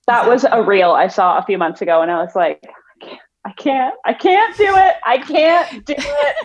that 0.07 0.27
was 0.27 0.45
a 0.49 0.63
reel 0.63 0.91
I 0.91 1.09
saw 1.09 1.37
a 1.37 1.43
few 1.43 1.57
months 1.57 1.81
ago, 1.81 2.01
and 2.01 2.09
I 2.09 2.23
was 2.23 2.33
like, 2.35 2.63
I 3.45 3.51
can't, 3.51 3.93
I 4.05 4.13
can't 4.13 4.57
do 4.57 4.63
it. 4.65 4.95
I 5.05 5.17
can't 5.17 5.85
do 5.85 5.95
it. 5.97 6.35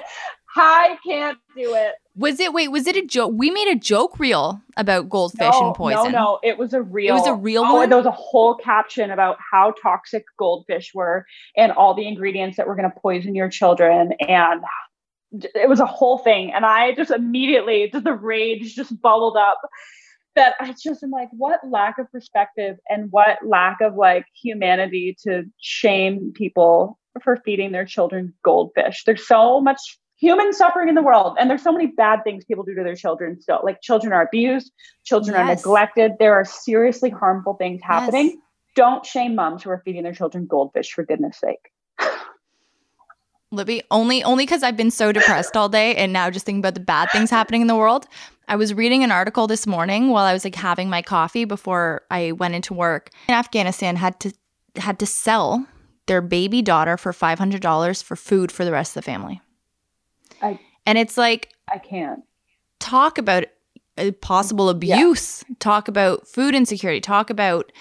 I 0.56 0.98
can't 1.06 1.38
do 1.56 1.74
it. 1.74 1.94
Was 2.14 2.40
it 2.40 2.52
wait? 2.52 2.68
Was 2.68 2.86
it 2.86 2.96
a 2.96 3.06
joke? 3.06 3.32
We 3.34 3.50
made 3.50 3.68
a 3.68 3.74
joke 3.74 4.18
reel 4.18 4.60
about 4.76 5.08
goldfish 5.08 5.52
no, 5.52 5.68
and 5.68 5.74
poison. 5.74 6.12
No, 6.12 6.18
no, 6.18 6.38
it 6.42 6.58
was 6.58 6.74
a 6.74 6.82
real. 6.82 7.14
It 7.14 7.18
was 7.18 7.26
a 7.26 7.34
real 7.34 7.64
oh, 7.64 7.74
one. 7.76 7.88
There 7.88 7.96
was 7.96 8.06
a 8.06 8.10
whole 8.10 8.54
caption 8.54 9.10
about 9.10 9.38
how 9.50 9.72
toxic 9.82 10.24
goldfish 10.38 10.92
were 10.94 11.24
and 11.56 11.72
all 11.72 11.94
the 11.94 12.06
ingredients 12.06 12.58
that 12.58 12.66
were 12.66 12.76
going 12.76 12.90
to 12.90 13.00
poison 13.00 13.34
your 13.34 13.48
children, 13.48 14.12
and 14.20 14.62
it 15.32 15.68
was 15.68 15.80
a 15.80 15.86
whole 15.86 16.18
thing. 16.18 16.52
And 16.52 16.66
I 16.66 16.92
just 16.92 17.10
immediately, 17.10 17.88
just 17.90 18.04
the 18.04 18.12
rage 18.12 18.74
just 18.74 19.00
bubbled 19.00 19.38
up 19.38 19.58
that 20.34 20.54
I 20.60 20.74
just 20.82 21.02
am 21.02 21.10
like, 21.10 21.28
what 21.32 21.60
lack 21.68 21.98
of 21.98 22.10
perspective 22.10 22.76
and 22.88 23.10
what 23.10 23.38
lack 23.46 23.80
of 23.80 23.94
like 23.94 24.26
humanity 24.34 25.16
to 25.24 25.44
shame 25.60 26.32
people 26.34 26.98
for 27.22 27.36
feeding 27.44 27.72
their 27.72 27.84
children 27.84 28.32
goldfish. 28.44 29.04
There's 29.04 29.26
so 29.26 29.60
much 29.60 29.98
human 30.22 30.52
suffering 30.52 30.88
in 30.88 30.94
the 30.94 31.02
world, 31.02 31.36
and 31.38 31.50
there's 31.50 31.62
so 31.62 31.72
many 31.72 31.88
bad 31.88 32.20
things 32.22 32.44
people 32.44 32.62
do 32.62 32.74
to 32.76 32.84
their 32.84 32.94
children 32.94 33.40
still. 33.40 33.60
Like 33.64 33.82
children 33.82 34.12
are 34.12 34.22
abused, 34.22 34.72
children 35.04 35.34
yes. 35.36 35.42
are 35.42 35.54
neglected. 35.56 36.12
There 36.20 36.32
are 36.32 36.44
seriously 36.44 37.10
harmful 37.10 37.54
things 37.54 37.82
happening. 37.82 38.26
Yes. 38.26 38.36
Don't 38.76 39.04
shame 39.04 39.34
moms 39.34 39.64
who 39.64 39.70
are 39.70 39.82
feeding 39.84 40.04
their 40.04 40.14
children 40.14 40.46
goldfish 40.46 40.92
for 40.92 41.04
goodness 41.04 41.38
sake. 41.38 41.72
Libby, 43.50 43.82
only 43.90 44.22
only 44.22 44.46
because 44.46 44.62
I've 44.62 44.78
been 44.78 44.92
so 44.92 45.12
depressed 45.12 45.56
all 45.58 45.68
day 45.68 45.94
and 45.96 46.12
now 46.12 46.30
just 46.30 46.46
thinking 46.46 46.60
about 46.60 46.74
the 46.74 46.80
bad 46.80 47.10
things 47.10 47.28
happening 47.28 47.60
in 47.60 47.66
the 47.66 47.76
world. 47.76 48.06
I 48.48 48.56
was 48.56 48.72
reading 48.72 49.04
an 49.04 49.12
article 49.12 49.46
this 49.46 49.66
morning 49.66 50.08
while 50.08 50.24
I 50.24 50.32
was 50.32 50.44
like 50.44 50.54
having 50.54 50.88
my 50.88 51.02
coffee 51.02 51.44
before 51.44 52.02
I 52.10 52.32
went 52.32 52.54
into 52.54 52.72
work. 52.72 53.10
In 53.28 53.34
Afghanistan 53.34 53.96
had 53.96 54.18
to 54.20 54.32
had 54.76 54.98
to 55.00 55.06
sell 55.06 55.66
their 56.06 56.22
baby 56.22 56.62
daughter 56.62 56.96
for 56.96 57.12
five 57.12 57.38
hundred 57.38 57.60
dollars 57.60 58.00
for 58.00 58.16
food 58.16 58.50
for 58.50 58.64
the 58.64 58.72
rest 58.72 58.96
of 58.96 59.04
the 59.04 59.10
family. 59.10 59.42
I 60.42 60.58
and 60.86 60.98
it's 60.98 61.16
like 61.16 61.50
I 61.72 61.78
can't 61.78 62.22
talk 62.80 63.18
about 63.18 63.44
uh, 63.98 64.10
possible 64.20 64.68
abuse, 64.68 65.44
yeah. 65.48 65.54
talk 65.58 65.88
about 65.88 66.26
food 66.26 66.54
insecurity, 66.54 67.00
talk 67.00 67.30
about 67.30 67.72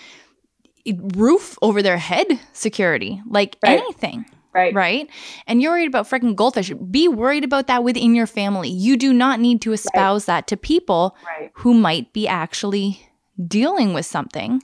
roof 1.15 1.57
over 1.61 1.81
their 1.81 1.97
head 1.97 2.27
security, 2.53 3.21
like 3.27 3.57
right. 3.63 3.79
anything. 3.79 4.25
Right. 4.53 4.73
Right. 4.73 5.09
And 5.47 5.61
you're 5.61 5.71
worried 5.71 5.87
about 5.87 6.09
freaking 6.09 6.35
goldfish. 6.35 6.73
Be 6.73 7.07
worried 7.07 7.45
about 7.45 7.67
that 7.67 7.85
within 7.85 8.13
your 8.13 8.27
family. 8.27 8.67
You 8.67 8.97
do 8.97 9.13
not 9.13 9.39
need 9.39 9.61
to 9.61 9.71
espouse 9.71 10.27
right. 10.27 10.35
that 10.35 10.47
to 10.47 10.57
people 10.57 11.15
right. 11.25 11.51
who 11.53 11.73
might 11.73 12.11
be 12.11 12.27
actually 12.27 12.99
dealing 13.47 13.93
with 13.93 14.05
something 14.05 14.61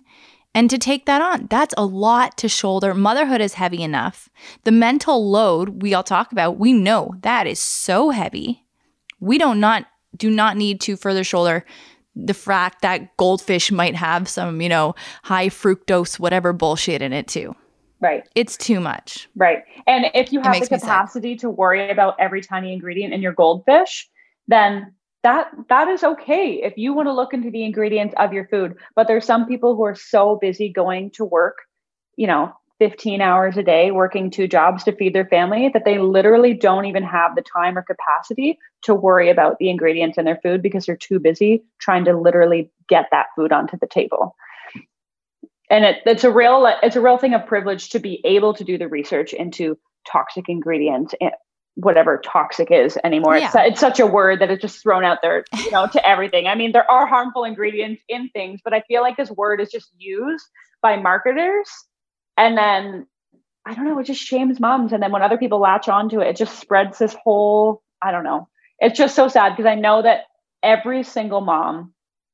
and 0.57 0.71
to 0.71 0.79
take 0.79 1.05
that 1.05 1.21
on. 1.21 1.45
That's 1.51 1.75
a 1.77 1.85
lot 1.85 2.35
to 2.39 2.49
shoulder. 2.49 2.95
Motherhood 2.95 3.41
is 3.41 3.53
heavy 3.53 3.83
enough. 3.83 4.27
The 4.63 4.71
mental 4.71 5.29
load 5.29 5.83
we 5.83 5.93
all 5.93 6.01
talk 6.01 6.31
about, 6.31 6.57
we 6.57 6.73
know 6.73 7.13
that 7.21 7.45
is 7.45 7.59
so 7.59 8.09
heavy. 8.09 8.65
We 9.19 9.37
don't 9.37 9.59
not 9.59 9.85
do 10.15 10.31
not 10.31 10.57
need 10.57 10.81
to 10.81 10.97
further 10.97 11.23
shoulder 11.23 11.63
the 12.15 12.33
fact 12.33 12.81
that 12.81 13.15
goldfish 13.17 13.71
might 13.71 13.93
have 13.93 14.27
some, 14.27 14.59
you 14.59 14.67
know, 14.67 14.95
high 15.21 15.49
fructose 15.49 16.19
whatever 16.19 16.53
bullshit 16.53 17.03
in 17.03 17.13
it 17.13 17.27
too. 17.27 17.55
Right. 17.99 18.23
It's 18.33 18.57
too 18.57 18.79
much. 18.79 19.29
Right. 19.35 19.59
And 19.85 20.07
if 20.15 20.33
you 20.33 20.41
have 20.41 20.59
the 20.59 20.67
capacity 20.67 21.35
to 21.35 21.51
worry 21.51 21.91
about 21.91 22.15
every 22.19 22.41
tiny 22.41 22.73
ingredient 22.73 23.13
in 23.13 23.21
your 23.21 23.33
goldfish, 23.33 24.09
then 24.47 24.95
that 25.27 25.51
that 25.67 25.89
is 25.89 26.03
okay 26.03 26.61
if 26.63 26.77
you 26.77 26.93
want 26.93 27.07
to 27.07 27.13
look 27.13 27.33
into 27.33 27.51
the 27.51 27.65
ingredients 27.65 28.15
of 28.17 28.31
your 28.31 28.47
food. 28.47 28.75
But 28.95 29.07
there's 29.07 29.25
some 29.25 29.45
people 29.45 29.75
who 29.75 29.83
are 29.83 29.95
so 29.95 30.37
busy 30.39 30.69
going 30.69 31.11
to 31.15 31.25
work, 31.25 31.57
you 32.15 32.27
know, 32.27 32.53
15 32.79 33.19
hours 33.19 33.57
a 33.57 33.63
day 33.63 33.91
working 33.91 34.31
two 34.31 34.47
jobs 34.47 34.85
to 34.85 34.95
feed 34.95 35.13
their 35.13 35.25
family 35.25 35.69
that 35.73 35.83
they 35.83 35.97
literally 35.97 36.53
don't 36.53 36.85
even 36.85 37.03
have 37.03 37.35
the 37.35 37.41
time 37.41 37.77
or 37.77 37.83
capacity 37.83 38.57
to 38.83 38.93
worry 38.93 39.29
about 39.29 39.57
the 39.59 39.69
ingredients 39.69 40.17
in 40.17 40.23
their 40.23 40.39
food 40.41 40.61
because 40.61 40.85
they're 40.85 40.95
too 40.95 41.19
busy 41.19 41.61
trying 41.81 42.05
to 42.05 42.17
literally 42.17 42.71
get 42.87 43.07
that 43.11 43.25
food 43.35 43.51
onto 43.51 43.77
the 43.79 43.87
table 43.87 44.35
and 45.69 45.83
it, 45.83 45.97
it's 46.05 46.23
a 46.23 46.31
real 46.31 46.71
it's 46.83 46.95
a 46.95 47.01
real 47.01 47.17
thing 47.17 47.33
of 47.33 47.45
privilege 47.47 47.89
to 47.89 47.99
be 47.99 48.21
able 48.23 48.53
to 48.53 48.63
do 48.63 48.77
the 48.77 48.87
research 48.87 49.33
into 49.33 49.75
toxic 50.09 50.47
ingredients 50.47 51.15
and 51.19 51.31
whatever 51.77 52.19
toxic 52.25 52.71
is 52.71 52.97
anymore. 53.03 53.37
Yeah. 53.37 53.45
It's, 53.45 53.55
it's 53.55 53.79
such 53.79 53.99
a 53.99 54.07
word 54.07 54.41
that 54.41 54.51
is 54.51 54.59
just 54.59 54.81
thrown 54.81 55.05
out 55.05 55.19
there, 55.21 55.45
you 55.63 55.71
know, 55.71 55.87
to 55.87 56.07
everything. 56.07 56.47
I 56.47 56.55
mean, 56.55 56.71
there 56.71 56.89
are 56.89 57.05
harmful 57.05 57.43
ingredients 57.43 58.01
in 58.09 58.29
things, 58.29 58.59
but 58.63 58.73
I 58.73 58.81
feel 58.87 59.01
like 59.01 59.15
this 59.15 59.31
word 59.31 59.61
is 59.61 59.69
just 59.69 59.91
used 59.97 60.45
by 60.81 60.97
marketers, 60.97 61.69
and 62.35 62.57
then 62.57 63.07
I 63.65 63.73
don't 63.73 63.85
know, 63.85 63.99
it 63.99 64.05
just 64.05 64.21
shames 64.21 64.59
moms, 64.59 64.91
and 64.91 65.01
then 65.03 65.11
when 65.11 65.21
other 65.21 65.37
people 65.37 65.59
latch 65.59 65.87
onto 65.87 66.19
it, 66.19 66.27
it 66.27 66.35
just 66.35 66.59
spreads 66.59 66.97
this 66.97 67.15
whole. 67.23 67.83
I 68.01 68.11
don't 68.11 68.23
know. 68.23 68.47
It's 68.79 68.97
just 68.97 69.15
so 69.15 69.27
sad 69.27 69.55
because 69.55 69.69
I 69.69 69.75
know 69.75 70.01
that 70.01 70.21
every 70.63 71.03
single 71.03 71.41
mom 71.41 71.93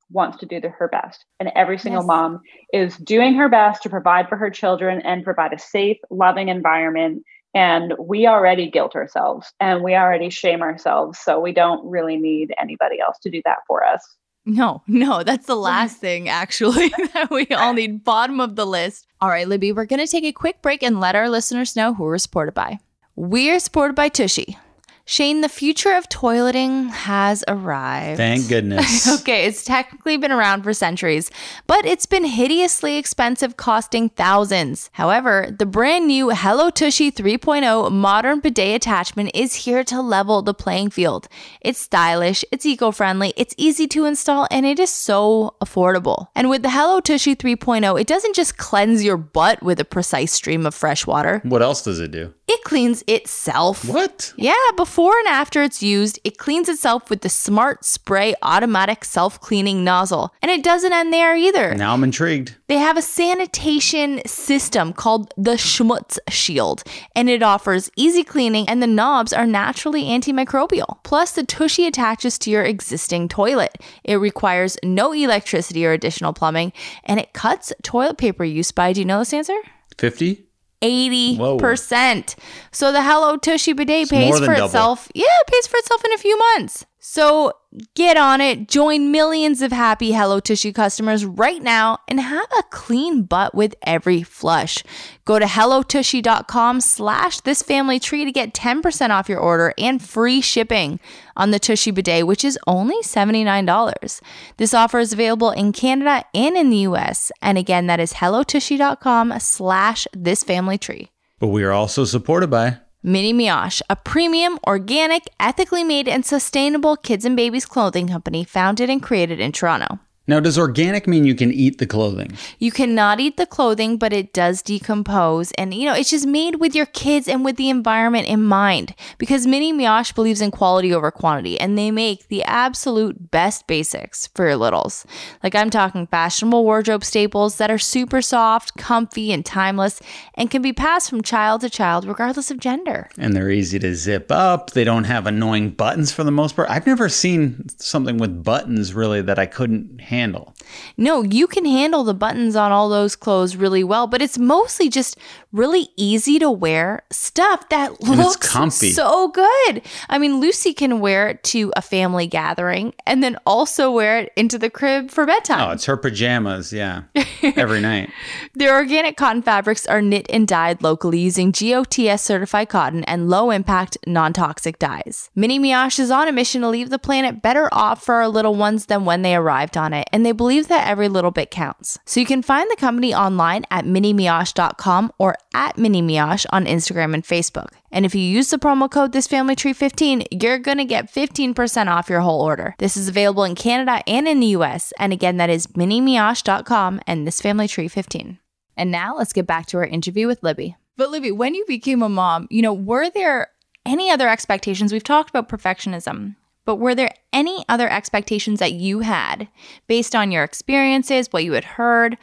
wants 0.10 0.38
to 0.38 0.46
do 0.46 0.62
the, 0.62 0.70
her 0.70 0.88
best. 0.88 1.26
And 1.40 1.52
every 1.56 1.78
single 1.78 2.04
yes. 2.04 2.08
mom 2.08 2.42
is 2.72 2.98
doing 2.98 3.34
her 3.36 3.50
best 3.50 3.84
to 3.84 3.90
provide 3.90 4.30
for 4.30 4.38
her 4.38 4.50
children 4.50 5.02
and 5.02 5.24
provide 5.24 5.54
a 5.54 5.60
safe, 5.60 5.98
loving 6.10 6.50
environment. 6.50 7.24
And 7.54 7.94
we 8.00 8.28
already 8.28 8.70
guilt 8.70 8.96
ourselves 8.96 9.54
and 9.60 9.84
we 9.84 9.96
already 9.96 10.30
shame 10.30 10.62
ourselves. 10.62 11.20
So 11.20 11.40
we 11.40 11.52
don't 11.52 11.88
really 11.88 12.18
need 12.18 12.54
anybody 12.60 13.00
else 13.00 13.18
to 13.24 13.30
do 13.30 13.42
that 13.46 13.60
for 13.68 13.86
us. 13.86 14.02
No, 14.46 14.82
no, 14.88 15.24
that's 15.24 15.46
the 15.46 15.54
mm-hmm. 15.54 15.62
last 15.62 15.98
thing 15.98 16.28
actually 16.28 16.90
that 17.14 17.30
we 17.32 17.48
all 17.48 17.74
need. 17.74 18.04
Bottom 18.04 18.40
of 18.40 18.56
the 18.56 18.66
list. 18.66 19.08
All 19.22 19.30
right, 19.30 19.48
Libby, 19.48 19.72
we're 19.72 19.86
going 19.86 20.06
to 20.06 20.12
take 20.12 20.26
a 20.26 20.32
quick 20.32 20.62
break 20.62 20.84
and 20.84 21.00
let 21.00 21.16
our 21.16 21.30
listeners 21.30 21.76
know 21.76 21.94
who 21.94 22.04
we're 22.04 22.18
supported 22.18 22.54
by. 22.54 22.80
We 23.16 23.52
are 23.52 23.60
supported 23.60 23.94
by 23.94 24.10
Tushy. 24.10 24.58
Shane, 25.06 25.42
the 25.42 25.50
future 25.50 25.94
of 25.94 26.08
toileting 26.08 26.90
has 26.90 27.44
arrived. 27.50 28.18
Thank 28.18 28.48
goodness. 28.54 29.06
okay, 29.20 29.46
it's 29.46 29.66
technically 29.66 30.16
been 30.16 30.32
around 30.32 30.64
for 30.64 30.74
centuries, 30.74 31.30
but 31.68 31.86
it's 31.86 32.06
been 32.06 32.24
hideously 32.24 32.96
expensive, 32.98 33.58
costing 33.58 34.10
thousands. 34.10 34.90
However, 34.94 35.54
the 35.58 35.66
brand 35.66 36.08
new 36.08 36.30
Hello 36.30 36.70
Tushy 36.70 37.12
3.0 37.12 37.92
modern 37.92 38.40
bidet 38.40 38.76
attachment 38.76 39.32
is 39.34 39.54
here 39.56 39.84
to 39.84 40.02
level 40.02 40.42
the 40.42 40.54
playing 40.54 40.90
field. 40.90 41.28
It's 41.60 41.82
stylish, 41.82 42.46
it's 42.52 42.66
eco 42.66 42.92
friendly, 42.92 43.34
it's 43.36 43.54
easy 43.58 43.88
to 43.90 44.06
install, 44.06 44.48
and 44.50 44.66
it 44.66 44.80
is 44.80 44.90
so 44.90 45.56
affordable. 45.62 46.28
And 46.34 46.50
with 46.50 46.62
the 46.62 46.70
Hello 46.70 47.02
Tushy 47.02 47.36
3.0, 47.36 48.00
it 48.00 48.08
doesn't 48.08 48.36
just 48.36 48.58
cleanse 48.58 49.04
your 49.04 49.18
butt 49.18 49.62
with 49.62 49.82
a 49.82 49.86
precise 49.86 50.32
stream 50.32 50.66
of 50.66 50.74
fresh 50.74 51.06
water. 51.06 51.42
What 51.44 51.62
else 51.62 51.84
does 51.84 52.00
it 52.00 52.12
do? 52.12 52.34
It 52.46 52.64
cleans 52.66 53.04
itself. 53.08 53.88
What? 53.88 54.34
Yeah, 54.36 54.54
before 54.76 55.18
and 55.20 55.28
after 55.30 55.64
it's 55.64 55.82
used, 55.82 56.20
it 56.26 56.38
cleans 56.38 56.68
itself 56.68 57.10
with 57.10 57.22
the 57.22 57.30
Smart 57.30 57.86
Spray 57.86 58.36
automatic 58.42 59.06
self 59.06 59.40
cleaning 59.40 59.84
nozzle. 59.86 60.34
And 60.42 60.52
it 60.52 60.62
doesn't 60.62 60.92
end 60.92 61.14
there 61.14 61.36
either. 61.36 61.74
Now 61.74 61.94
I'm 61.94 62.04
intrigued. 62.04 62.58
They 62.68 62.78
have 62.80 62.98
a 62.98 63.02
sanitation 63.02 64.22
system 64.26 64.92
called 64.92 65.34
the 65.38 65.54
Schmutz 65.54 66.20
Shield, 66.30 66.84
and 67.16 67.30
it 67.30 67.42
offers 67.42 67.90
easy 67.96 68.26
cleaning, 68.26 68.68
and 68.68 68.84
the 68.84 68.88
knobs 68.88 69.32
are 69.32 69.48
naturally 69.48 70.04
antimicrobial. 70.04 71.02
Plus, 71.04 71.32
the 71.32 71.46
Tushy 71.46 71.88
attaches 71.88 72.38
to 72.40 72.52
your 72.52 72.64
existing 72.64 73.30
toilet. 73.30 73.78
It 74.04 74.16
requires 74.16 74.78
no 74.84 75.14
electricity 75.14 75.86
or 75.86 75.94
additional 75.94 76.34
plumbing, 76.34 76.74
and 77.06 77.22
it 77.22 77.32
cuts 77.34 77.72
toilet 77.84 78.18
paper 78.18 78.44
use 78.44 78.72
by, 78.72 78.92
do 78.92 79.00
you 79.00 79.06
know 79.06 79.20
this 79.20 79.34
answer? 79.34 79.58
50? 79.98 80.46
80%. 80.84 81.38
Whoa. 81.38 82.44
So 82.72 82.92
the 82.92 83.02
Hello 83.02 83.38
Tushy 83.38 83.74
bidet 83.74 84.04
it's 84.04 84.12
pays 84.12 84.40
for 84.40 84.54
itself. 84.54 85.10
Yeah, 85.16 85.24
it 85.26 85.48
pays 85.48 85.68
for 85.68 85.78
itself 85.78 86.04
in 86.04 86.12
a 86.14 86.18
few 86.18 86.38
months. 86.38 86.86
So 87.06 87.52
get 87.96 88.16
on 88.16 88.40
it, 88.40 88.70
join 88.70 89.12
millions 89.12 89.62
of 89.62 89.74
happy 89.74 90.14
Hello 90.14 90.40
Tushy 90.40 90.72
customers 90.72 91.26
right 91.26 91.62
now 91.62 91.98
and 92.08 92.18
have 92.18 92.48
a 92.58 92.64
clean 92.70 93.24
butt 93.24 93.54
with 93.54 93.76
every 93.86 94.24
flush. 94.24 94.86
Go 95.26 95.38
to 95.38 95.44
hellotushy.com 95.44 96.80
slash 96.80 97.42
this 97.42 97.62
family 97.62 98.00
tree 98.00 98.24
to 98.24 98.32
get 98.32 98.54
10% 98.54 99.10
off 99.10 99.28
your 99.28 99.40
order 99.40 99.74
and 99.78 100.02
free 100.02 100.40
shipping 100.40 100.98
on 101.36 101.52
the 101.52 101.60
Tushy 101.60 101.92
bidet, 101.92 102.26
which 102.26 102.46
is 102.46 102.58
only 102.68 103.02
$79. 103.04 104.22
This 104.56 104.74
offer 104.74 105.00
is 105.00 105.12
available 105.12 105.52
in 105.52 105.74
Canada 105.74 106.24
and 106.34 106.56
in 106.56 106.70
the 106.70 106.88
US. 106.88 107.34
And 107.42 107.58
again, 107.58 107.88
that 107.88 108.00
is 108.00 108.14
hellotushy.com 108.14 109.42
slash 109.42 110.08
this 110.14 110.42
family 110.46 110.78
tree. 110.78 111.10
But 111.40 111.48
we 111.48 111.66
are 111.66 111.74
also 111.74 112.06
supported 112.06 112.50
by 112.50 112.78
Mini 113.06 113.34
Mioche, 113.34 113.82
a 113.90 113.98
premium, 113.98 114.58
organic, 114.66 115.24
ethically 115.38 115.84
made, 115.84 116.08
and 116.08 116.26
sustainable 116.26 116.96
kids 116.96 117.26
and 117.26 117.36
babies 117.36 117.66
clothing 117.66 118.08
company 118.08 118.46
founded 118.46 118.90
and 118.90 119.04
created 119.04 119.42
in 119.42 119.52
Toronto. 119.52 120.00
Now, 120.26 120.40
does 120.40 120.58
organic 120.58 121.06
mean 121.06 121.26
you 121.26 121.36
can 121.36 121.52
eat 121.52 121.80
the 121.80 121.86
clothing? 121.86 122.32
You 122.58 122.72
cannot 122.72 123.20
eat 123.20 123.36
the 123.36 123.46
clothing, 123.46 123.98
but 123.98 124.14
it 124.14 124.32
does 124.32 124.62
decompose. 124.62 125.52
And, 125.58 125.74
you 125.74 125.86
know, 125.86 125.94
it's 125.94 126.12
just 126.12 126.26
made 126.26 126.62
with 126.62 126.74
your 126.74 126.86
kids 126.86 127.28
and 127.28 127.44
with 127.44 127.58
the 127.58 127.70
environment 127.70 128.30
in 128.30 128.42
mind 128.42 128.96
because 129.18 129.46
Mini 129.46 129.74
Mioche 129.74 130.16
believes 130.16 130.40
in 130.40 130.50
quality 130.50 130.94
over 130.94 131.12
quantity 131.12 131.60
and 131.60 131.78
they 131.78 131.92
make 131.92 132.30
the 132.30 132.42
absolute 132.46 133.32
best 133.32 133.68
basics 133.68 134.28
for 134.28 134.48
your 134.48 134.56
littles. 134.56 135.06
Like, 135.44 135.56
I'm 135.56 135.70
talking 135.70 136.08
fashionable 136.08 136.64
wardrobe 136.64 137.04
staples 137.04 137.58
that 137.58 137.70
are 137.70 137.78
super 137.78 138.22
soft, 138.22 138.78
comfy, 138.78 139.34
and 139.34 139.46
timeless 139.46 140.00
and 140.36 140.50
can 140.50 140.62
be 140.62 140.72
passed 140.72 141.10
from 141.10 141.22
child 141.22 141.60
to 141.62 141.70
child 141.70 142.06
regardless 142.06 142.50
of 142.50 142.60
gender. 142.60 143.10
And 143.18 143.36
they're 143.36 143.52
easy 143.52 143.78
to 143.80 143.94
zip 143.94 144.32
up. 144.32 144.72
They 144.72 144.86
don't 144.86 145.04
have 145.04 145.28
annoying 145.28 145.72
buttons 145.72 146.14
for 146.14 146.24
the 146.24 146.32
most 146.32 146.56
part. 146.56 146.70
I've 146.70 146.88
never 146.88 147.10
seen 147.10 147.68
something 147.78 148.18
with 148.18 148.42
buttons 148.42 148.94
really 148.94 149.22
that 149.22 149.38
I 149.38 149.48
couldn't 149.48 150.00
handle 150.00 150.13
handle. 150.14 150.54
No, 150.98 151.22
you 151.24 151.48
can 151.48 151.66
handle 151.66 152.04
the 152.04 152.14
buttons 152.14 152.56
on 152.56 152.72
all 152.72 152.90
those 152.90 153.16
clothes 153.16 153.56
really 153.56 153.84
well, 153.84 154.08
but 154.08 154.22
it's 154.22 154.38
mostly 154.38 154.90
just 154.90 155.18
really 155.52 155.90
easy 155.98 156.40
to 156.40 156.50
wear 156.50 157.04
stuff 157.12 157.70
that 157.70 157.92
And 158.02 158.18
looks 158.18 158.50
comfy. 158.50 158.92
so 158.92 159.28
good. 159.30 159.82
I 160.10 160.18
mean, 160.18 160.40
Lucy 160.40 160.74
can 160.74 161.00
wear 161.00 161.30
it 161.30 161.44
to 161.46 161.72
a 161.76 161.82
family 161.82 162.28
gathering 162.28 162.94
and 163.06 163.24
then 163.24 163.38
also 163.46 163.92
wear 163.92 164.20
it 164.20 164.32
into 164.36 164.58
the 164.58 164.70
crib 164.70 165.12
for 165.12 165.26
bedtime. 165.26 165.70
Oh, 165.70 165.72
it's 165.72 165.86
her 165.86 165.98
pajamas, 165.98 166.74
yeah. 166.74 167.04
Every 167.42 167.82
night. 167.92 168.10
Their 168.56 168.74
organic 168.76 169.18
cotton 169.18 169.42
fabrics 169.42 169.86
are 169.86 170.02
knit 170.02 170.26
and 170.30 170.48
dyed 170.48 170.82
locally 170.82 171.20
using 171.20 171.52
GOTS 171.52 172.22
certified 172.22 172.70
cotton 172.70 173.04
and 173.06 173.30
low 173.30 173.52
impact, 173.52 173.98
non 174.08 174.34
toxic 174.34 174.80
dyes. 174.80 175.30
Mini 175.36 175.60
Mioche 175.60 176.00
is 176.00 176.10
on 176.12 176.28
a 176.28 176.32
mission 176.32 176.62
to 176.62 176.70
leave 176.70 176.90
the 176.90 177.00
planet 177.00 177.42
better 177.42 177.70
off 177.72 178.04
for 178.04 178.16
our 178.16 178.28
little 178.28 178.56
ones 178.56 178.88
than 178.88 179.06
when 179.06 179.22
they 179.22 179.36
arrived 179.36 179.78
on 179.78 179.94
it, 179.94 180.08
and 180.12 180.26
they 180.26 180.32
believe 180.32 180.53
that 180.62 180.88
every 180.88 181.08
little 181.10 181.32
bit 181.32 181.52
counts. 181.52 181.98
So 182.06 182.20
you 182.20 182.26
can 182.26 182.42
find 182.42 182.70
the 182.70 182.76
company 182.76 183.14
online 183.14 183.66
at 183.72 183.86
minimioche.com 183.86 185.12
or 185.18 185.36
at 185.54 185.78
Mini 185.78 186.02
Mioche 186.02 186.46
on 186.52 186.66
Instagram 186.66 187.14
and 187.14 187.24
Facebook. 187.24 187.70
And 187.92 188.06
if 188.06 188.16
you 188.16 188.22
use 188.22 188.50
the 188.50 188.58
promo 188.58 188.90
code 188.90 189.14
ThisFamilyTree15, 189.14 190.28
you're 190.44 190.60
gonna 190.60 190.86
get 190.86 191.12
15% 191.12 191.88
off 191.88 192.10
your 192.10 192.22
whole 192.22 192.42
order. 192.42 192.76
This 192.80 192.98
is 192.98 193.08
available 193.08 193.44
in 193.44 193.56
Canada 193.56 194.02
and 194.08 194.28
in 194.28 194.40
the 194.40 194.48
US. 194.48 194.94
And 195.00 195.14
again, 195.14 195.38
that 195.38 195.50
is 195.50 195.68
minimioche.com 195.68 197.02
and 197.08 197.28
ThisFamilyTree15. 197.28 198.40
And 198.76 198.92
now 198.92 199.16
let's 199.18 199.34
get 199.34 199.48
back 199.48 199.68
to 199.68 199.78
our 199.78 199.86
interview 199.86 200.28
with 200.28 200.44
Libby. 200.44 200.76
But 200.98 201.10
Libby, 201.10 201.32
when 201.32 201.56
you 201.56 201.66
became 201.68 202.02
a 202.02 202.10
mom, 202.10 202.48
you 202.50 202.62
know, 202.62 202.74
were 202.74 203.10
there 203.10 203.48
any 203.86 204.10
other 204.10 204.30
expectations? 204.30 204.94
We've 204.94 205.04
talked 205.04 205.30
about 205.30 205.50
perfectionism, 205.50 206.36
but 206.66 206.76
were 206.76 206.96
there 206.96 207.14
any 207.32 207.66
other 207.68 207.90
expectations 207.90 208.60
that 208.60 208.74
you 208.74 209.00
had 209.00 209.48
based 209.88 210.16
on 210.16 210.32
your 210.32 210.44
experiences, 210.44 211.28
what 211.32 211.44
you 211.44 211.54
had 211.54 211.64
heard, 211.64 212.18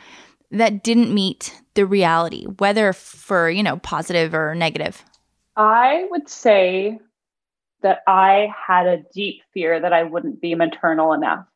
that 0.51 0.83
didn't 0.83 1.15
meet 1.15 1.61
the 1.75 1.87
reality, 1.87 2.45
whether 2.59 2.93
for, 2.93 3.51
you 3.51 3.63
know, 3.63 3.77
positive 3.79 4.35
or 4.35 4.55
negative? 4.55 5.05
I 5.57 6.07
would 6.11 6.29
say 6.29 6.99
that 7.83 8.01
I 8.07 8.53
had 8.67 8.87
a 8.87 9.03
deep 9.15 9.43
fear 9.53 9.81
that 9.81 9.93
I 9.93 10.03
wouldn't 10.03 10.41
be 10.41 10.55
maternal 10.55 11.13
enough 11.13 11.47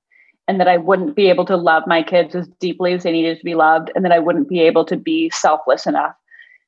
and 0.46 0.60
that 0.60 0.68
I 0.68 0.76
wouldn't 0.76 1.16
be 1.16 1.28
able 1.28 1.46
to 1.46 1.56
love 1.56 1.84
my 1.86 2.02
kids 2.02 2.34
as 2.34 2.48
deeply 2.60 2.92
as 2.92 3.02
they 3.02 3.12
needed 3.12 3.38
to 3.38 3.44
be 3.44 3.54
loved 3.54 3.90
and 3.94 4.04
that 4.04 4.12
I 4.12 4.18
wouldn't 4.18 4.48
be 4.48 4.60
able 4.60 4.84
to 4.86 4.96
be 4.96 5.30
selfless 5.30 5.86
enough. 5.86 6.14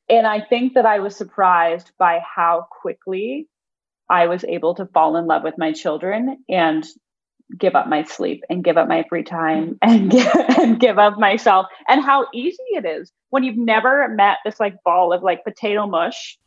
And 0.08 0.26
I 0.26 0.40
think 0.40 0.74
that 0.74 0.86
I 0.86 0.98
was 1.00 1.16
surprised 1.16 1.90
by 1.98 2.20
how 2.20 2.68
quickly 2.70 3.48
I 4.08 4.26
was 4.26 4.44
able 4.44 4.74
to 4.76 4.86
fall 4.86 5.16
in 5.16 5.26
love 5.26 5.42
with 5.42 5.58
my 5.58 5.72
children 5.72 6.38
and 6.48 6.86
give 7.56 7.74
up 7.74 7.88
my 7.88 8.02
sleep 8.02 8.42
and 8.50 8.64
give 8.64 8.76
up 8.76 8.88
my 8.88 9.04
free 9.08 9.22
time 9.22 9.78
mm-hmm. 9.82 9.88
and 9.88 10.10
give, 10.10 10.32
and 10.58 10.80
give 10.80 10.98
up 10.98 11.18
myself. 11.18 11.66
And 11.88 12.02
how 12.02 12.26
easy 12.34 12.62
it 12.70 12.84
is 12.84 13.12
when 13.30 13.44
you've 13.44 13.56
never 13.56 14.08
met 14.08 14.38
this 14.44 14.60
like 14.60 14.82
ball 14.84 15.12
of 15.12 15.22
like 15.22 15.44
potato 15.44 15.86
mush 15.86 16.38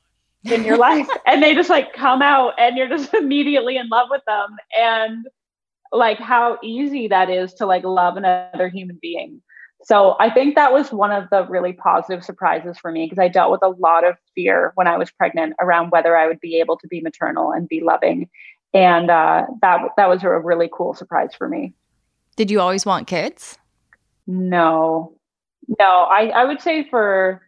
in 0.45 0.63
your 0.63 0.77
life 0.89 1.07
and 1.25 1.41
they 1.43 1.53
just 1.53 1.69
like 1.69 1.93
come 1.93 2.21
out 2.21 2.53
and 2.57 2.77
you're 2.77 2.89
just 2.89 3.13
immediately 3.13 3.77
in 3.77 3.89
love 3.89 4.07
with 4.09 4.23
them. 4.27 4.55
And 4.77 5.25
like 5.91 6.19
how 6.19 6.59
easy 6.63 7.07
that 7.07 7.29
is 7.29 7.53
to 7.55 7.65
like 7.65 7.83
love 7.83 8.17
another 8.17 8.69
human 8.69 8.99
being 9.01 9.41
so 9.89 10.15
i 10.19 10.29
think 10.29 10.55
that 10.55 10.71
was 10.71 10.91
one 10.91 11.11
of 11.11 11.29
the 11.31 11.45
really 11.47 11.73
positive 11.73 12.23
surprises 12.23 12.77
for 12.77 12.91
me 12.91 13.05
because 13.05 13.21
i 13.21 13.27
dealt 13.27 13.51
with 13.51 13.63
a 13.63 13.69
lot 13.69 14.03
of 14.03 14.15
fear 14.35 14.71
when 14.75 14.87
i 14.87 14.97
was 14.97 15.11
pregnant 15.11 15.53
around 15.59 15.89
whether 15.89 16.15
i 16.15 16.27
would 16.27 16.39
be 16.39 16.59
able 16.59 16.77
to 16.77 16.87
be 16.87 17.01
maternal 17.01 17.51
and 17.51 17.67
be 17.67 17.81
loving 17.81 18.29
and 18.73 19.09
uh, 19.09 19.45
that 19.61 19.81
that 19.97 20.07
was 20.07 20.23
a 20.23 20.29
really 20.29 20.69
cool 20.71 20.93
surprise 20.93 21.31
for 21.37 21.49
me 21.49 21.73
Did 22.35 22.51
you 22.51 22.61
always 22.61 22.85
want 22.85 23.07
kids? 23.07 23.57
no 24.27 25.15
no 25.79 26.07
i 26.09 26.27
i 26.35 26.45
would 26.45 26.61
say 26.61 26.87
for 26.87 27.41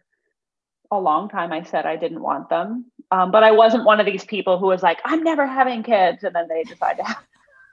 a 0.92 1.00
long 1.00 1.28
time 1.28 1.52
I 1.52 1.62
said 1.62 1.86
I 1.86 1.96
didn't 1.96 2.20
want 2.20 2.50
them. 2.50 2.84
Um, 3.10 3.30
but 3.30 3.42
I 3.42 3.50
wasn't 3.50 3.84
one 3.84 3.98
of 3.98 4.06
these 4.06 4.24
people 4.24 4.58
who 4.58 4.66
was 4.66 4.82
like, 4.82 5.00
I'm 5.04 5.24
never 5.24 5.46
having 5.46 5.82
kids. 5.82 6.22
And 6.22 6.34
then 6.34 6.48
they 6.48 6.62
decide 6.64 6.98
to 6.98 7.04
have. 7.04 7.24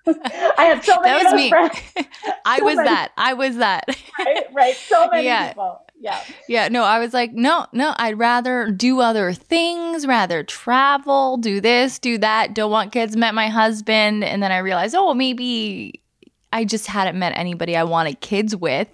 I 0.07 0.63
had 0.65 0.83
so 0.83 0.95
many 1.01 1.23
That 1.23 1.23
was 1.23 1.33
me. 1.33 2.05
I 2.45 2.59
So 2.59 2.65
was 2.65 2.75
many. 2.77 2.89
that. 2.89 3.11
I 3.17 3.33
was 3.33 3.57
that. 3.57 3.85
Right, 4.17 4.43
right. 4.53 4.75
So 4.75 5.07
many 5.11 5.25
Yeah. 5.25 5.49
people. 5.49 5.81
Yeah. 6.01 6.23
Yeah, 6.47 6.67
no, 6.69 6.83
I 6.85 6.99
was 6.99 7.13
like, 7.13 7.33
no, 7.33 7.65
no, 7.73 7.93
I'd 7.97 8.17
rather 8.17 8.71
do 8.71 9.01
other 9.01 9.33
things, 9.33 10.07
rather 10.07 10.43
travel, 10.43 11.35
do 11.35 11.59
this, 11.59 11.99
do 11.99 12.17
that, 12.19 12.53
don't 12.53 12.71
want 12.71 12.93
kids, 12.93 13.17
met 13.17 13.35
my 13.35 13.49
husband. 13.49 14.23
And 14.23 14.41
then 14.41 14.51
I 14.51 14.59
realized, 14.59 14.95
oh, 14.95 15.13
maybe 15.13 16.01
I 16.53 16.63
just 16.63 16.87
hadn't 16.87 17.19
met 17.19 17.33
anybody 17.35 17.75
I 17.75 17.83
wanted 17.83 18.21
kids 18.21 18.55
with, 18.55 18.87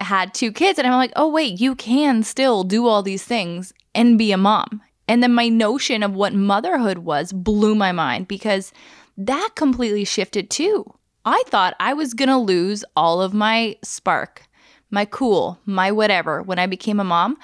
had 0.00 0.34
two 0.34 0.50
kids. 0.52 0.78
And 0.78 0.86
I'm 0.88 0.94
like, 0.94 1.12
oh, 1.16 1.28
wait, 1.28 1.60
you 1.60 1.74
can 1.76 2.24
still 2.24 2.64
do 2.64 2.86
all 2.88 3.02
these 3.02 3.22
things 3.24 3.72
and 3.94 4.18
be 4.18 4.32
a 4.32 4.36
mom. 4.36 4.82
And 5.06 5.22
then 5.22 5.32
my 5.32 5.48
notion 5.48 6.02
of 6.02 6.12
what 6.12 6.34
motherhood 6.34 6.98
was 6.98 7.32
blew 7.32 7.74
my 7.76 7.92
mind 7.92 8.28
because 8.28 8.72
that 9.18 9.50
completely 9.54 10.04
shifted 10.04 10.48
too. 10.48 10.94
I 11.24 11.42
thought 11.46 11.76
I 11.78 11.92
was 11.92 12.14
going 12.14 12.30
to 12.30 12.38
lose 12.38 12.84
all 12.96 13.20
of 13.20 13.34
my 13.34 13.76
spark 13.84 14.48
my 14.90 15.04
cool, 15.04 15.58
my 15.66 15.92
whatever 15.92 16.42
when 16.42 16.58
I 16.58 16.66
became 16.66 17.00
a 17.00 17.04
mom. 17.04 17.36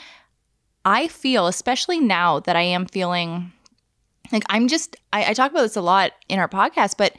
I 0.85 1.09
feel, 1.09 1.47
especially 1.47 2.01
now 2.01 2.41
that 2.41 2.57
I 2.57 2.63
am 2.63 2.87
feeling 2.87 3.53
like 4.33 4.45
I'm 4.49 4.69
just, 4.69 4.97
I, 5.13 5.31
I 5.31 5.35
talk 5.35 5.51
about 5.51 5.63
this 5.63 5.77
a 5.77 5.83
lot 5.83 6.13
in 6.29 6.39
our 6.39 6.49
podcast, 6.49 6.95
but 6.97 7.15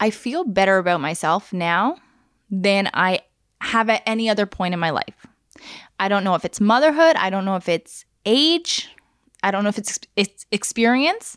I 0.00 0.10
feel 0.10 0.44
better 0.44 0.78
about 0.78 1.00
myself 1.00 1.52
now 1.52 1.96
than 2.50 2.90
I 2.92 3.20
have 3.60 3.88
at 3.88 4.02
any 4.06 4.28
other 4.28 4.46
point 4.46 4.74
in 4.74 4.80
my 4.80 4.90
life. 4.90 5.26
I 5.98 6.08
don't 6.08 6.24
know 6.24 6.34
if 6.34 6.44
it's 6.44 6.60
motherhood, 6.60 7.16
I 7.16 7.30
don't 7.30 7.44
know 7.44 7.56
if 7.56 7.68
it's 7.68 8.04
age, 8.26 8.90
I 9.42 9.50
don't 9.50 9.62
know 9.62 9.68
if 9.68 9.78
it's, 9.78 9.98
it's 10.16 10.46
experience 10.50 11.36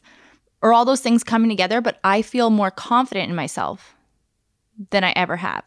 or 0.65 0.73
all 0.73 0.83
those 0.83 0.99
things 0.99 1.23
coming 1.23 1.47
together, 1.47 1.79
but 1.79 1.99
I 2.03 2.23
feel 2.23 2.49
more 2.49 2.71
confident 2.71 3.29
in 3.29 3.35
myself 3.35 3.95
than 4.89 5.03
I 5.03 5.13
ever 5.15 5.35
have. 5.35 5.63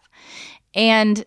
And 0.74 1.24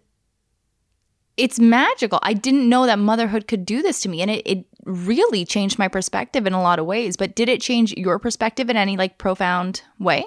it's 1.37 1.57
magical. 1.57 2.19
I 2.21 2.33
didn't 2.33 2.67
know 2.67 2.85
that 2.85 2.99
motherhood 2.99 3.47
could 3.47 3.65
do 3.65 3.81
this 3.81 4.01
to 4.01 4.09
me. 4.09 4.21
And 4.21 4.29
it, 4.29 4.45
it 4.45 4.65
really 4.83 5.45
changed 5.45 5.79
my 5.79 5.87
perspective 5.87 6.45
in 6.45 6.51
a 6.51 6.61
lot 6.61 6.79
of 6.79 6.85
ways. 6.85 7.15
But 7.15 7.33
did 7.33 7.47
it 7.47 7.61
change 7.61 7.93
your 7.93 8.19
perspective 8.19 8.69
in 8.69 8.75
any 8.75 8.97
like 8.97 9.17
profound 9.17 9.83
way? 9.99 10.25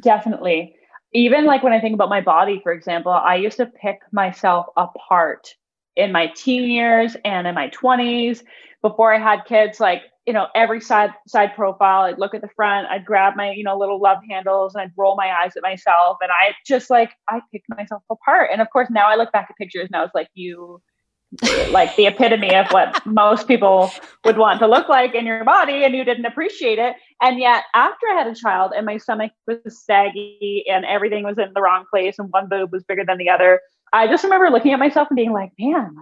Definitely. 0.00 0.74
Even 1.12 1.44
like 1.44 1.62
when 1.62 1.72
I 1.72 1.80
think 1.80 1.94
about 1.94 2.08
my 2.08 2.20
body, 2.20 2.58
for 2.64 2.72
example, 2.72 3.12
I 3.12 3.36
used 3.36 3.58
to 3.58 3.66
pick 3.66 4.00
myself 4.10 4.66
apart 4.76 5.54
in 5.94 6.10
my 6.10 6.26
teen 6.34 6.68
years 6.68 7.16
and 7.24 7.46
in 7.46 7.54
my 7.54 7.68
20s 7.68 8.42
before 8.82 9.14
I 9.14 9.20
had 9.20 9.44
kids. 9.44 9.78
Like, 9.78 10.02
you 10.28 10.34
know, 10.34 10.48
every 10.54 10.78
side 10.78 11.14
side 11.26 11.54
profile, 11.54 12.02
I'd 12.02 12.18
look 12.18 12.34
at 12.34 12.42
the 12.42 12.50
front, 12.54 12.86
I'd 12.88 13.06
grab 13.06 13.34
my, 13.34 13.50
you 13.52 13.64
know, 13.64 13.78
little 13.78 13.98
love 13.98 14.18
handles 14.28 14.74
and 14.74 14.82
I'd 14.82 14.92
roll 14.94 15.16
my 15.16 15.32
eyes 15.32 15.56
at 15.56 15.62
myself. 15.62 16.18
And 16.20 16.30
I 16.30 16.54
just 16.66 16.90
like 16.90 17.12
I 17.30 17.40
picked 17.50 17.70
myself 17.70 18.02
apart. 18.10 18.50
And 18.52 18.60
of 18.60 18.68
course 18.68 18.88
now 18.90 19.08
I 19.08 19.14
look 19.14 19.32
back 19.32 19.46
at 19.48 19.56
pictures 19.56 19.86
and 19.86 19.96
I 19.96 20.02
was 20.02 20.10
like, 20.14 20.28
you 20.34 20.82
like 21.70 21.96
the 21.96 22.06
epitome 22.06 22.54
of 22.54 22.66
what 22.72 23.06
most 23.06 23.48
people 23.48 23.90
would 24.26 24.36
want 24.36 24.58
to 24.60 24.66
look 24.66 24.90
like 24.90 25.14
in 25.14 25.24
your 25.24 25.44
body 25.44 25.82
and 25.82 25.94
you 25.94 26.02
didn't 26.02 26.24
appreciate 26.24 26.78
it 26.78 26.96
and 27.20 27.38
yet 27.38 27.64
after 27.74 28.06
i 28.10 28.14
had 28.14 28.26
a 28.26 28.34
child 28.34 28.72
and 28.74 28.86
my 28.86 28.96
stomach 28.96 29.30
was 29.46 29.84
saggy 29.84 30.64
and 30.66 30.86
everything 30.86 31.24
was 31.24 31.36
in 31.36 31.52
the 31.54 31.60
wrong 31.60 31.84
place 31.90 32.18
and 32.18 32.30
one 32.30 32.48
boob 32.48 32.72
was 32.72 32.82
bigger 32.84 33.04
than 33.06 33.18
the 33.18 33.28
other 33.28 33.60
i 33.92 34.06
just 34.06 34.24
remember 34.24 34.48
looking 34.48 34.72
at 34.72 34.78
myself 34.78 35.06
and 35.10 35.16
being 35.16 35.34
like 35.34 35.50
man 35.58 35.96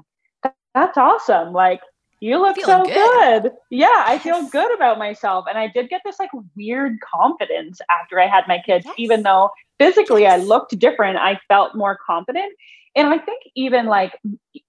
that's 0.74 0.96
awesome 0.96 1.52
like 1.52 1.80
you 2.20 2.40
look 2.40 2.56
so 2.60 2.84
good. 2.84 3.42
good. 3.42 3.52
Yeah, 3.70 4.04
I 4.06 4.18
feel 4.18 4.48
good 4.48 4.74
about 4.74 4.98
myself. 4.98 5.46
And 5.48 5.58
I 5.58 5.68
did 5.68 5.88
get 5.88 6.02
this 6.04 6.18
like 6.18 6.30
weird 6.54 6.98
confidence 7.00 7.80
after 8.00 8.20
I 8.20 8.26
had 8.26 8.44
my 8.48 8.60
kids, 8.64 8.86
yes. 8.86 8.94
even 8.98 9.22
though 9.22 9.50
physically 9.78 10.22
yes. 10.22 10.40
I 10.40 10.44
looked 10.44 10.78
different, 10.78 11.18
I 11.18 11.38
felt 11.48 11.74
more 11.74 11.98
confident 12.06 12.52
and 12.96 13.08
I 13.08 13.18
think 13.18 13.42
even 13.54 13.86
like 13.86 14.18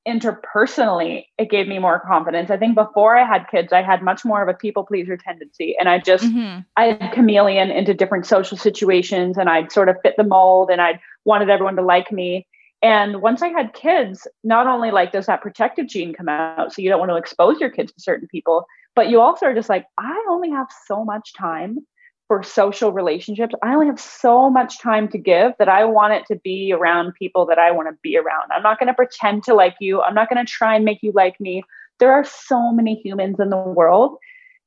interpersonally, 0.05 1.27
it 1.37 1.49
gave 1.49 1.69
me 1.69 1.79
more 1.79 2.01
confidence. 2.01 2.51
I 2.51 2.57
think 2.57 2.75
before 2.75 3.15
I 3.15 3.25
had 3.25 3.47
kids, 3.49 3.71
I 3.71 3.81
had 3.81 4.03
much 4.03 4.25
more 4.25 4.43
of 4.43 4.49
a 4.49 4.53
people 4.53 4.83
pleaser 4.83 5.15
tendency. 5.15 5.77
And 5.79 5.87
I 5.87 5.99
just, 5.99 6.25
mm-hmm. 6.25 6.59
I 6.75 6.97
had 6.99 7.13
chameleon 7.13 7.71
into 7.71 7.93
different 7.93 8.25
social 8.25 8.57
situations 8.57 9.37
and 9.37 9.49
I'd 9.49 9.71
sort 9.71 9.87
of 9.87 9.95
fit 10.03 10.15
the 10.17 10.25
mold 10.25 10.69
and 10.69 10.81
I 10.81 10.99
wanted 11.23 11.49
everyone 11.49 11.77
to 11.77 11.81
like 11.81 12.11
me. 12.11 12.45
And 12.81 13.21
once 13.21 13.41
I 13.41 13.47
had 13.47 13.73
kids, 13.73 14.27
not 14.43 14.67
only 14.67 14.91
like 14.91 15.11
does 15.11 15.25
that 15.25 15.41
protective 15.41 15.87
gene 15.87 16.13
come 16.13 16.29
out, 16.29 16.71
so 16.73 16.81
you 16.81 16.89
don't 16.89 16.99
want 16.99 17.09
to 17.09 17.15
expose 17.15 17.59
your 17.59 17.69
kids 17.69 17.91
to 17.93 18.01
certain 18.01 18.27
people, 18.27 18.65
but 18.95 19.09
you 19.09 19.19
also 19.19 19.47
are 19.47 19.53
just 19.53 19.69
like, 19.69 19.85
I 19.97 20.25
only 20.29 20.51
have 20.51 20.67
so 20.85 21.03
much 21.03 21.33
time 21.33 21.79
for 22.27 22.43
social 22.43 22.91
relationships, 22.91 23.55
I 23.63 23.73
only 23.73 23.87
have 23.87 23.99
so 23.99 24.49
much 24.49 24.81
time 24.81 25.07
to 25.09 25.17
give 25.17 25.53
that 25.59 25.69
I 25.69 25.85
want 25.85 26.13
it 26.13 26.25
to 26.27 26.35
be 26.35 26.73
around 26.73 27.13
people 27.13 27.45
that 27.45 27.57
I 27.57 27.71
want 27.71 27.87
to 27.87 27.97
be 28.03 28.17
around. 28.17 28.51
I'm 28.51 28.63
not 28.63 28.79
going 28.79 28.87
to 28.87 28.93
pretend 28.93 29.43
to 29.45 29.53
like 29.53 29.75
you. 29.79 30.01
I'm 30.01 30.13
not 30.13 30.29
going 30.29 30.45
to 30.45 30.51
try 30.51 30.75
and 30.75 30.83
make 30.83 31.01
you 31.01 31.13
like 31.15 31.39
me. 31.39 31.63
There 31.99 32.11
are 32.11 32.25
so 32.25 32.73
many 32.73 32.95
humans 32.95 33.39
in 33.39 33.49
the 33.49 33.57
world. 33.57 34.17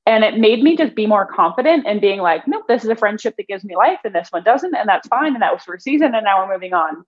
And 0.06 0.24
it 0.24 0.38
made 0.38 0.62
me 0.62 0.76
just 0.76 0.94
be 0.94 1.06
more 1.06 1.26
confident 1.26 1.86
and 1.86 2.00
being 2.00 2.20
like, 2.20 2.48
nope, 2.48 2.64
this 2.66 2.82
is 2.82 2.88
a 2.88 2.96
friendship 2.96 3.34
that 3.36 3.46
gives 3.46 3.64
me 3.64 3.76
life 3.76 4.00
and 4.04 4.14
this 4.14 4.28
one 4.30 4.42
doesn't. 4.42 4.74
And 4.74 4.88
that's 4.88 5.06
fine. 5.08 5.34
And 5.34 5.42
that 5.42 5.52
was 5.52 5.62
for 5.62 5.74
a 5.74 5.80
season. 5.80 6.14
And 6.14 6.24
now 6.24 6.42
we're 6.44 6.52
moving 6.52 6.72
on. 6.72 7.04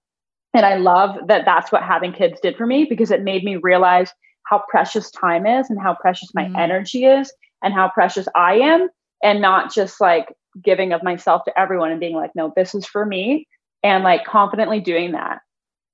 And 0.55 0.67
I 0.67 0.77
love 0.77 1.17
that 1.29 1.45
that's 1.45 1.73
what 1.73 1.83
having 1.83 2.13
kids 2.13 2.41
did 2.41 2.57
for 2.57 2.67
me 2.67 2.85
because 2.85 3.11
it 3.11 3.23
made 3.23 3.45
me 3.45 3.57
realize 3.57 4.13
how 4.47 4.63
precious 4.69 5.11
time 5.11 5.47
is 5.47 5.71
and 5.71 5.81
how 5.81 5.95
precious 5.95 6.31
my 6.35 6.45
mm-hmm. 6.45 6.57
energy 6.57 7.07
is 7.07 7.33
and 7.63 7.73
how 7.73 7.89
precious 7.89 8.29
I 8.35 8.55
am 8.57 8.89
and 9.23 9.41
not 9.41 9.73
just 9.73 10.01
like 10.01 10.27
giving 10.63 10.93
of 10.93 11.03
myself 11.03 11.43
to 11.47 11.59
everyone 11.59 11.91
and 11.91 12.01
being 12.01 12.17
like, 12.17 12.33
no, 12.35 12.53
this 12.55 12.75
is 12.75 12.85
for 12.85 13.07
me, 13.07 13.47
and 13.83 14.05
like 14.05 14.25
confidently 14.25 14.81
doing 14.81 15.13
that. 15.13 15.41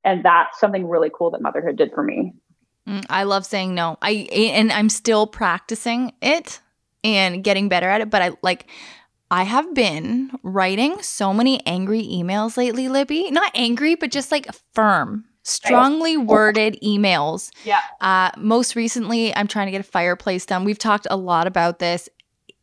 And 0.04 0.24
that's 0.24 0.58
something 0.58 0.88
really 0.88 1.10
cool 1.16 1.30
that 1.32 1.42
motherhood 1.42 1.76
did 1.76 1.92
for 1.92 2.02
me. 2.02 2.32
Mm, 2.88 3.04
I 3.10 3.24
love 3.24 3.44
saying 3.44 3.74
no. 3.74 3.98
I 4.00 4.28
and 4.32 4.72
I'm 4.72 4.88
still 4.88 5.26
practicing 5.26 6.12
it 6.22 6.60
and 7.04 7.44
getting 7.44 7.68
better 7.68 7.88
at 7.88 8.00
it, 8.00 8.10
but 8.10 8.22
I 8.22 8.30
like 8.42 8.66
I 9.30 9.42
have 9.42 9.74
been 9.74 10.30
writing 10.42 11.02
so 11.02 11.34
many 11.34 11.64
angry 11.66 12.02
emails 12.02 12.56
lately, 12.56 12.88
Libby. 12.88 13.30
Not 13.30 13.52
angry, 13.54 13.94
but 13.94 14.10
just 14.10 14.32
like 14.32 14.46
firm, 14.72 15.26
strongly 15.42 16.16
worded 16.16 16.78
emails. 16.82 17.50
Yeah. 17.64 17.80
Uh, 18.00 18.30
most 18.38 18.74
recently, 18.74 19.34
I'm 19.36 19.46
trying 19.46 19.66
to 19.66 19.72
get 19.72 19.80
a 19.80 19.84
fireplace 19.84 20.46
done. 20.46 20.64
We've 20.64 20.78
talked 20.78 21.06
a 21.10 21.16
lot 21.16 21.46
about 21.46 21.78
this. 21.78 22.08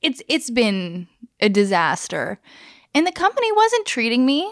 It's 0.02 0.22
it's 0.28 0.50
been 0.50 1.08
a 1.40 1.50
disaster. 1.50 2.40
And 2.94 3.06
the 3.06 3.12
company 3.12 3.52
wasn't 3.52 3.86
treating 3.86 4.26
me 4.26 4.52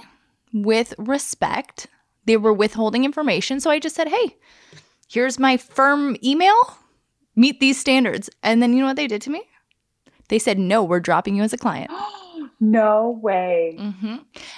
with 0.54 0.94
respect. 0.98 1.88
They 2.26 2.38
were 2.38 2.54
withholding 2.54 3.06
information. 3.06 3.60
So 3.60 3.72
I 3.72 3.80
just 3.80 3.96
said, 3.96 4.10
hey, 4.10 4.38
here's 5.10 5.40
my 5.40 5.58
firm 5.58 6.18
email. 6.24 6.78
Meet 7.36 7.60
these 7.60 7.80
standards. 7.80 8.30
And 8.44 8.62
then 8.62 8.74
you 8.74 8.82
know 8.82 8.88
what 8.88 8.98
they 8.98 9.08
did 9.08 9.22
to 9.24 9.30
me? 9.30 9.44
They 10.30 10.40
said, 10.40 10.58
no, 10.58 10.84
we're 10.84 11.00
dropping 11.00 11.36
you 11.36 11.44
as 11.44 11.54
a 11.54 11.58
client. 11.58 11.92
no 12.60 13.20
way. 13.22 13.76
Mm-hmm. 13.80 14.18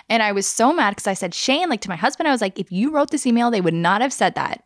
And 0.10 0.24
I 0.24 0.32
was 0.32 0.48
so 0.48 0.74
mad 0.74 0.92
because 0.92 1.08
I 1.08 1.14
said, 1.14 1.34
Shane, 1.34 1.70
like 1.70 1.82
to 1.82 1.90
my 1.90 1.96
husband, 1.96 2.28
I 2.28 2.32
was 2.32 2.42
like, 2.42 2.60
if 2.60 2.72
you 2.72 2.92
wrote 2.92 3.12
this 3.12 3.26
email, 3.26 3.52
they 3.52 3.62
would 3.62 3.74
not 3.74 4.02
have 4.02 4.14
said 4.14 4.36
that. 4.36 4.64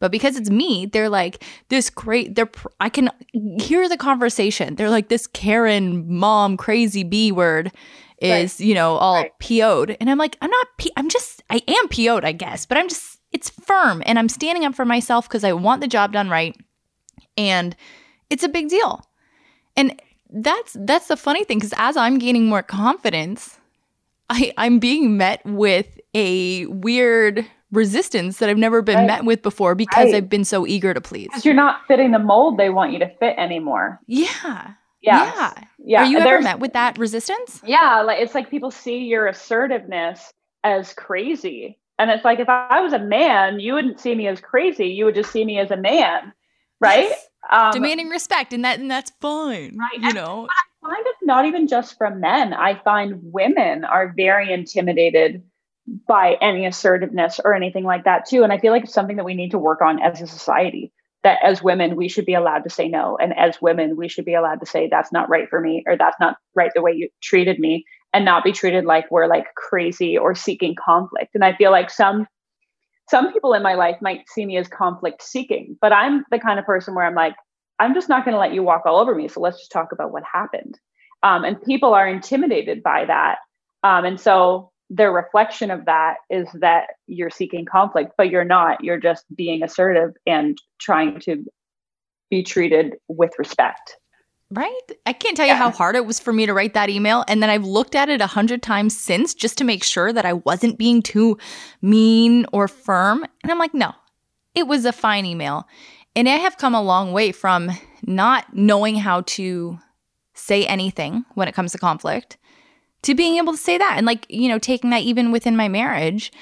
But 0.00 0.12
because 0.12 0.36
it's 0.36 0.50
me, 0.50 0.86
they're 0.86 1.08
like 1.08 1.44
this 1.70 1.90
great. 1.90 2.34
They're 2.34 2.50
I 2.80 2.88
can 2.88 3.10
hear 3.32 3.88
the 3.88 3.96
conversation. 3.96 4.76
They're 4.76 4.90
like 4.90 5.08
this 5.08 5.26
Karen 5.26 6.04
mom 6.08 6.56
crazy 6.56 7.02
B 7.02 7.32
word 7.32 7.72
is 8.20 8.60
right. 8.60 8.66
you 8.66 8.74
know 8.74 8.96
all 8.96 9.14
right. 9.14 9.32
PO'd, 9.40 9.96
and 10.00 10.08
I'm 10.08 10.18
like 10.18 10.36
I'm 10.40 10.50
not. 10.50 10.66
P- 10.78 10.92
I'm 10.96 11.08
just 11.08 11.42
I 11.50 11.62
am 11.66 11.88
PO'd, 11.88 12.24
I 12.24 12.32
guess, 12.32 12.64
but 12.64 12.78
I'm 12.78 12.88
just 12.88 13.18
it's 13.32 13.50
firm, 13.50 14.02
and 14.06 14.18
I'm 14.18 14.28
standing 14.28 14.64
up 14.64 14.74
for 14.74 14.84
myself 14.84 15.28
because 15.28 15.44
I 15.44 15.52
want 15.52 15.80
the 15.80 15.88
job 15.88 16.12
done 16.12 16.28
right, 16.30 16.56
and 17.36 17.74
it's 18.30 18.44
a 18.44 18.48
big 18.48 18.68
deal, 18.68 19.04
and 19.76 20.00
that's 20.30 20.76
that's 20.80 21.08
the 21.08 21.16
funny 21.16 21.44
thing 21.44 21.58
because 21.58 21.74
as 21.76 21.96
I'm 21.96 22.18
gaining 22.18 22.46
more 22.46 22.62
confidence, 22.62 23.58
I 24.30 24.52
I'm 24.56 24.78
being 24.78 25.16
met 25.16 25.44
with 25.44 25.98
a 26.14 26.66
weird 26.66 27.46
resistance 27.70 28.38
that 28.38 28.48
I've 28.48 28.58
never 28.58 28.82
been 28.82 28.96
right. 28.96 29.06
met 29.06 29.24
with 29.24 29.42
before 29.42 29.74
because 29.74 30.06
right. 30.06 30.14
I've 30.14 30.28
been 30.28 30.44
so 30.44 30.66
eager 30.66 30.94
to 30.94 31.00
please. 31.00 31.28
Because 31.28 31.44
you're 31.44 31.54
not 31.54 31.82
fitting 31.86 32.12
the 32.12 32.18
mold 32.18 32.56
they 32.56 32.70
want 32.70 32.92
you 32.92 32.98
to 33.00 33.08
fit 33.16 33.36
anymore. 33.36 34.00
Yeah. 34.06 34.72
Yeah. 35.02 35.24
Yeah. 35.24 35.54
yeah. 35.78 36.02
Are 36.02 36.06
you 36.06 36.18
ever 36.18 36.40
met 36.40 36.60
with 36.60 36.72
that 36.72 36.98
resistance? 36.98 37.60
Yeah. 37.64 38.02
Like 38.02 38.20
it's 38.20 38.34
like 38.34 38.50
people 38.50 38.70
see 38.70 39.04
your 39.04 39.26
assertiveness 39.26 40.32
as 40.64 40.92
crazy. 40.94 41.78
And 41.98 42.10
it's 42.10 42.24
like 42.24 42.38
if 42.38 42.48
I 42.48 42.80
was 42.80 42.92
a 42.92 42.98
man, 42.98 43.60
you 43.60 43.74
wouldn't 43.74 44.00
see 44.00 44.14
me 44.14 44.28
as 44.28 44.40
crazy. 44.40 44.86
You 44.86 45.04
would 45.04 45.14
just 45.14 45.30
see 45.30 45.44
me 45.44 45.58
as 45.58 45.70
a 45.70 45.76
man. 45.76 46.32
Right? 46.80 47.08
Yes. 47.08 47.27
Um, 47.50 47.72
Demanding 47.72 48.08
respect 48.08 48.52
and 48.52 48.64
that 48.64 48.78
and 48.78 48.90
that's 48.90 49.12
fine. 49.20 49.76
Right. 49.78 50.00
You 50.00 50.08
and 50.08 50.14
know. 50.14 50.48
I 50.50 50.86
find 50.86 51.04
it's 51.06 51.22
not 51.22 51.44
even 51.46 51.66
just 51.66 51.96
from 51.96 52.20
men. 52.20 52.52
I 52.52 52.80
find 52.82 53.20
women 53.22 53.84
are 53.84 54.12
very 54.16 54.52
intimidated 54.52 55.42
by 56.06 56.36
any 56.40 56.66
assertiveness 56.66 57.40
or 57.44 57.54
anything 57.54 57.84
like 57.84 58.04
that 58.04 58.26
too 58.26 58.42
and 58.42 58.52
i 58.52 58.58
feel 58.58 58.72
like 58.72 58.84
it's 58.84 58.92
something 58.92 59.16
that 59.16 59.24
we 59.24 59.34
need 59.34 59.50
to 59.50 59.58
work 59.58 59.80
on 59.80 60.00
as 60.02 60.20
a 60.20 60.26
society 60.26 60.92
that 61.24 61.38
as 61.42 61.62
women 61.62 61.96
we 61.96 62.08
should 62.08 62.26
be 62.26 62.34
allowed 62.34 62.60
to 62.60 62.70
say 62.70 62.88
no 62.88 63.16
and 63.16 63.36
as 63.38 63.60
women 63.62 63.96
we 63.96 64.08
should 64.08 64.24
be 64.24 64.34
allowed 64.34 64.60
to 64.60 64.66
say 64.66 64.88
that's 64.88 65.12
not 65.12 65.28
right 65.28 65.48
for 65.48 65.60
me 65.60 65.82
or 65.86 65.96
that's 65.96 66.18
not 66.20 66.36
right 66.54 66.72
the 66.74 66.82
way 66.82 66.92
you 66.92 67.08
treated 67.22 67.58
me 67.58 67.84
and 68.12 68.24
not 68.24 68.44
be 68.44 68.52
treated 68.52 68.84
like 68.84 69.10
we're 69.10 69.26
like 69.26 69.46
crazy 69.54 70.18
or 70.18 70.34
seeking 70.34 70.74
conflict 70.74 71.34
and 71.34 71.44
i 71.44 71.54
feel 71.54 71.70
like 71.70 71.90
some 71.90 72.26
some 73.10 73.32
people 73.32 73.54
in 73.54 73.62
my 73.62 73.74
life 73.74 73.96
might 74.00 74.28
see 74.28 74.44
me 74.46 74.56
as 74.56 74.68
conflict 74.68 75.22
seeking 75.22 75.76
but 75.80 75.92
i'm 75.92 76.24
the 76.30 76.38
kind 76.38 76.58
of 76.58 76.66
person 76.66 76.94
where 76.94 77.04
i'm 77.04 77.14
like 77.14 77.34
i'm 77.78 77.94
just 77.94 78.08
not 78.08 78.24
going 78.24 78.34
to 78.34 78.40
let 78.40 78.54
you 78.54 78.62
walk 78.62 78.82
all 78.86 78.98
over 78.98 79.14
me 79.14 79.28
so 79.28 79.40
let's 79.40 79.58
just 79.58 79.72
talk 79.72 79.92
about 79.92 80.12
what 80.12 80.22
happened 80.30 80.78
um, 81.22 81.44
and 81.44 81.60
people 81.62 81.94
are 81.94 82.08
intimidated 82.08 82.82
by 82.82 83.04
that 83.04 83.38
um, 83.82 84.04
and 84.04 84.20
so 84.20 84.70
their 84.90 85.12
reflection 85.12 85.70
of 85.70 85.84
that 85.84 86.16
is 86.30 86.48
that 86.54 86.88
you're 87.06 87.30
seeking 87.30 87.66
conflict, 87.66 88.12
but 88.16 88.30
you're 88.30 88.44
not. 88.44 88.82
You're 88.82 89.00
just 89.00 89.24
being 89.34 89.62
assertive 89.62 90.14
and 90.26 90.56
trying 90.80 91.20
to 91.20 91.44
be 92.30 92.42
treated 92.42 92.94
with 93.08 93.32
respect. 93.38 93.96
Right? 94.50 94.80
I 95.04 95.12
can't 95.12 95.36
tell 95.36 95.46
you 95.46 95.54
how 95.54 95.70
hard 95.70 95.94
it 95.94 96.06
was 96.06 96.18
for 96.18 96.32
me 96.32 96.46
to 96.46 96.54
write 96.54 96.72
that 96.72 96.88
email. 96.88 97.22
And 97.28 97.42
then 97.42 97.50
I've 97.50 97.66
looked 97.66 97.94
at 97.94 98.08
it 98.08 98.22
a 98.22 98.26
hundred 98.26 98.62
times 98.62 98.98
since 98.98 99.34
just 99.34 99.58
to 99.58 99.64
make 99.64 99.84
sure 99.84 100.10
that 100.10 100.24
I 100.24 100.32
wasn't 100.32 100.78
being 100.78 101.02
too 101.02 101.36
mean 101.82 102.46
or 102.50 102.66
firm. 102.66 103.26
And 103.42 103.52
I'm 103.52 103.58
like, 103.58 103.74
no, 103.74 103.92
it 104.54 104.66
was 104.66 104.86
a 104.86 104.92
fine 104.92 105.26
email. 105.26 105.68
And 106.16 106.28
I 106.28 106.36
have 106.36 106.56
come 106.56 106.74
a 106.74 106.82
long 106.82 107.12
way 107.12 107.30
from 107.30 107.70
not 108.02 108.54
knowing 108.54 108.96
how 108.96 109.20
to 109.22 109.78
say 110.32 110.64
anything 110.66 111.26
when 111.34 111.48
it 111.48 111.54
comes 111.54 111.72
to 111.72 111.78
conflict 111.78 112.38
to 113.02 113.14
being 113.14 113.36
able 113.36 113.52
to 113.52 113.58
say 113.58 113.78
that 113.78 113.94
and 113.96 114.06
like 114.06 114.26
you 114.28 114.48
know 114.48 114.58
taking 114.58 114.90
that 114.90 115.02
even 115.02 115.32
within 115.32 115.56
my 115.56 115.68
marriage 115.68 116.32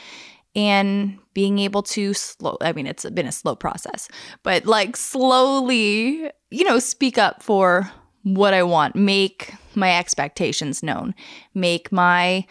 and 0.56 1.18
being 1.34 1.60
able 1.60 1.82
to 1.82 2.12
slow 2.12 2.56
i 2.60 2.72
mean 2.72 2.86
it's 2.86 3.08
been 3.10 3.26
a 3.26 3.32
slow 3.32 3.54
process 3.54 4.08
but 4.42 4.66
like 4.66 4.96
slowly 4.96 6.30
you 6.50 6.64
know 6.64 6.80
speak 6.80 7.18
up 7.18 7.42
for 7.42 7.88
what 8.24 8.52
i 8.52 8.62
want 8.62 8.96
make 8.96 9.54
my 9.76 9.96
expectations 9.96 10.82
known 10.82 11.14
make 11.54 11.92
my 11.92 12.44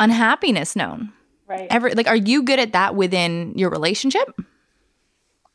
unhappiness 0.00 0.74
known. 0.74 1.12
Right. 1.46 1.68
Ever 1.70 1.90
like 1.90 2.08
are 2.08 2.16
you 2.16 2.42
good 2.42 2.58
at 2.58 2.72
that 2.72 2.96
within 2.96 3.52
your 3.56 3.70
relationship? 3.70 4.28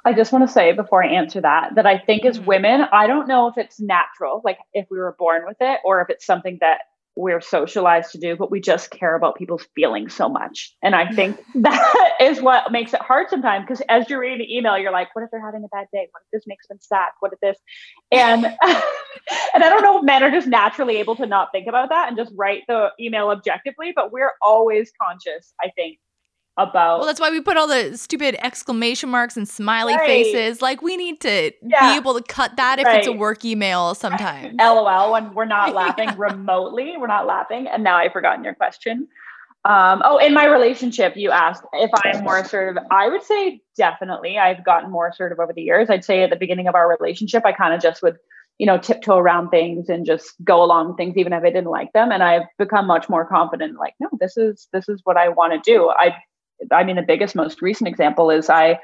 I 0.05 0.13
just 0.13 0.31
want 0.31 0.47
to 0.47 0.53
say 0.53 0.71
before 0.71 1.03
I 1.03 1.07
answer 1.07 1.41
that 1.41 1.75
that 1.75 1.85
I 1.85 1.97
think 1.97 2.25
as 2.25 2.37
mm-hmm. 2.37 2.47
women, 2.47 2.81
I 2.91 3.07
don't 3.07 3.27
know 3.27 3.47
if 3.47 3.57
it's 3.57 3.79
natural, 3.79 4.41
like 4.45 4.59
if 4.73 4.85
we 4.91 4.99
were 4.99 5.15
born 5.17 5.43
with 5.47 5.57
it, 5.59 5.79
or 5.83 6.01
if 6.01 6.09
it's 6.09 6.25
something 6.25 6.59
that 6.61 6.81
we're 7.15 7.41
socialized 7.41 8.11
to 8.11 8.17
do, 8.17 8.35
but 8.35 8.51
we 8.51 8.59
just 8.59 8.91
care 8.91 9.15
about 9.15 9.35
people's 9.35 9.65
feelings 9.73 10.13
so 10.13 10.27
much. 10.27 10.75
And 10.83 10.95
I 10.95 11.05
mm. 11.05 11.15
think 11.15 11.43
that 11.55 12.11
is 12.19 12.41
what 12.41 12.71
makes 12.71 12.93
it 12.93 13.01
hard 13.01 13.29
sometimes 13.29 13.63
because 13.63 13.81
as 13.87 14.09
you're 14.09 14.19
reading 14.19 14.39
the 14.39 14.57
email, 14.57 14.77
you're 14.77 14.91
like, 14.91 15.13
what 15.13 15.23
if 15.23 15.31
they're 15.31 15.43
having 15.43 15.63
a 15.63 15.67
bad 15.69 15.87
day? 15.93 16.07
What 16.11 16.23
if 16.23 16.31
this 16.31 16.47
makes 16.47 16.67
them 16.67 16.77
sad? 16.81 17.09
What 17.19 17.31
if 17.33 17.39
this? 17.39 17.57
And 18.11 18.45
and 19.53 19.63
I 19.63 19.69
don't 19.69 19.81
know 19.81 19.99
if 19.99 20.03
men 20.03 20.23
are 20.23 20.31
just 20.31 20.47
naturally 20.47 20.97
able 20.97 21.15
to 21.15 21.25
not 21.25 21.49
think 21.51 21.67
about 21.67 21.89
that 21.89 22.09
and 22.09 22.17
just 22.17 22.33
write 22.35 22.63
the 22.67 22.89
email 22.99 23.29
objectively, 23.29 23.93
but 23.95 24.11
we're 24.11 24.33
always 24.41 24.91
conscious, 25.01 25.53
I 25.61 25.71
think, 25.75 25.99
about 26.57 26.99
Well, 26.99 27.07
that's 27.07 27.19
why 27.19 27.29
we 27.31 27.41
put 27.41 27.57
all 27.57 27.67
the 27.67 27.97
stupid 27.97 28.35
exclamation 28.43 29.09
marks 29.09 29.35
and 29.35 29.47
smiley 29.47 29.95
Right. 29.95 30.05
faces. 30.05 30.61
Like 30.61 30.81
we 30.81 30.95
need 30.95 31.19
to 31.21 31.51
Yeah. 31.61 31.91
be 31.91 31.95
able 31.97 32.13
to 32.13 32.23
cut 32.23 32.55
that 32.57 32.79
if 32.79 32.87
it's 32.87 33.07
a 33.07 33.11
work 33.11 33.43
email 33.43 33.93
sometimes. 33.95 34.55
LOL 34.59 35.11
when 35.11 35.33
we're 35.33 35.45
not 35.45 35.73
laughing 35.73 36.15
remotely. 36.17 36.95
We're 36.97 37.07
not 37.07 37.25
laughing. 37.25 37.67
And 37.67 37.83
now 37.83 37.97
I've 37.97 38.13
forgotten 38.13 38.43
your 38.43 38.55
question. 38.55 39.07
Um, 39.65 40.03
oh, 40.05 40.17
in 40.17 40.33
my 40.33 40.45
relationship, 40.45 41.17
you 41.17 41.31
asked 41.31 41.63
if 41.73 41.89
I'm 42.05 42.23
more 42.23 42.37
assertive. 42.37 42.81
I 42.91 43.09
would 43.09 43.23
say 43.23 43.61
definitely. 43.75 44.37
I've 44.37 44.63
gotten 44.63 44.91
more 44.91 45.07
assertive 45.07 45.39
over 45.39 45.51
the 45.53 45.63
years. 45.63 45.89
I'd 45.89 46.05
say 46.05 46.21
at 46.23 46.29
the 46.29 46.35
beginning 46.35 46.67
of 46.67 46.75
our 46.75 46.87
relationship, 46.87 47.43
I 47.45 47.51
kind 47.51 47.73
of 47.73 47.81
just 47.81 48.03
would, 48.03 48.17
you 48.59 48.67
know, 48.67 48.77
tiptoe 48.77 49.17
around 49.17 49.49
things 49.49 49.89
and 49.89 50.05
just 50.05 50.35
go 50.43 50.63
along 50.63 50.89
with 50.89 50.97
things, 50.97 51.17
even 51.17 51.33
if 51.33 51.41
I 51.43 51.47
didn't 51.49 51.71
like 51.71 51.91
them. 51.93 52.11
And 52.11 52.21
I've 52.21 52.43
become 52.59 52.85
much 52.85 53.09
more 53.09 53.25
confident. 53.25 53.79
Like, 53.79 53.95
no, 53.99 54.07
this 54.19 54.37
is 54.37 54.67
this 54.71 54.87
is 54.87 55.01
what 55.03 55.17
I 55.17 55.29
want 55.29 55.51
to 55.53 55.59
do. 55.71 55.89
I, 55.89 56.15
I 56.71 56.83
mean, 56.83 56.95
the 56.95 57.01
biggest, 57.01 57.35
most 57.35 57.61
recent 57.61 57.87
example 57.87 58.29
is 58.29 58.49
I, 58.49 58.65
a 58.65 58.79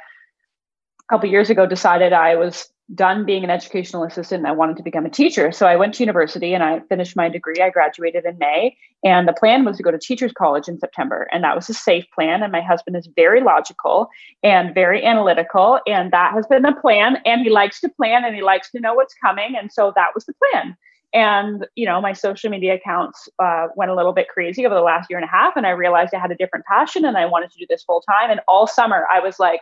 couple 1.09 1.29
years 1.29 1.49
ago, 1.49 1.65
decided 1.65 2.13
I 2.13 2.35
was 2.35 2.69
done 2.93 3.25
being 3.25 3.43
an 3.43 3.49
educational 3.49 4.03
assistant 4.03 4.39
and 4.39 4.47
I 4.47 4.51
wanted 4.51 4.75
to 4.77 4.83
become 4.83 5.05
a 5.05 5.09
teacher. 5.09 5.51
So 5.51 5.65
I 5.65 5.77
went 5.77 5.93
to 5.95 6.03
university 6.03 6.53
and 6.53 6.63
I 6.63 6.81
finished 6.89 7.15
my 7.15 7.29
degree. 7.29 7.61
I 7.61 7.69
graduated 7.69 8.25
in 8.25 8.37
May. 8.37 8.75
And 9.03 9.27
the 9.27 9.33
plan 9.33 9.63
was 9.63 9.77
to 9.77 9.83
go 9.83 9.91
to 9.91 9.97
teachers 9.97 10.33
college 10.33 10.67
in 10.67 10.77
September. 10.77 11.27
And 11.31 11.43
that 11.43 11.55
was 11.55 11.69
a 11.69 11.73
safe 11.73 12.05
plan. 12.13 12.43
And 12.43 12.51
my 12.51 12.61
husband 12.61 12.97
is 12.97 13.07
very 13.15 13.41
logical 13.41 14.09
and 14.43 14.75
very 14.75 15.03
analytical. 15.05 15.79
And 15.87 16.11
that 16.11 16.33
has 16.33 16.45
been 16.47 16.63
the 16.63 16.75
plan. 16.81 17.17
And 17.25 17.41
he 17.41 17.49
likes 17.49 17.79
to 17.81 17.89
plan 17.89 18.25
and 18.25 18.35
he 18.35 18.41
likes 18.41 18.69
to 18.71 18.79
know 18.79 18.93
what's 18.93 19.13
coming. 19.13 19.55
And 19.57 19.71
so 19.71 19.93
that 19.95 20.09
was 20.13 20.25
the 20.25 20.33
plan. 20.33 20.75
And, 21.13 21.67
you 21.75 21.85
know, 21.85 21.99
my 21.99 22.13
social 22.13 22.49
media 22.49 22.75
accounts 22.75 23.27
uh, 23.37 23.67
went 23.75 23.91
a 23.91 23.95
little 23.95 24.13
bit 24.13 24.29
crazy 24.29 24.65
over 24.65 24.73
the 24.73 24.81
last 24.81 25.09
year 25.09 25.19
and 25.19 25.25
a 25.25 25.31
half. 25.31 25.57
And 25.57 25.67
I 25.67 25.71
realized 25.71 26.13
I 26.13 26.19
had 26.19 26.31
a 26.31 26.35
different 26.35 26.65
passion 26.65 27.03
and 27.03 27.17
I 27.17 27.25
wanted 27.25 27.51
to 27.51 27.59
do 27.59 27.65
this 27.69 27.83
full 27.83 28.01
time. 28.01 28.31
And 28.31 28.39
all 28.47 28.65
summer 28.65 29.05
I 29.11 29.19
was 29.19 29.37
like, 29.37 29.61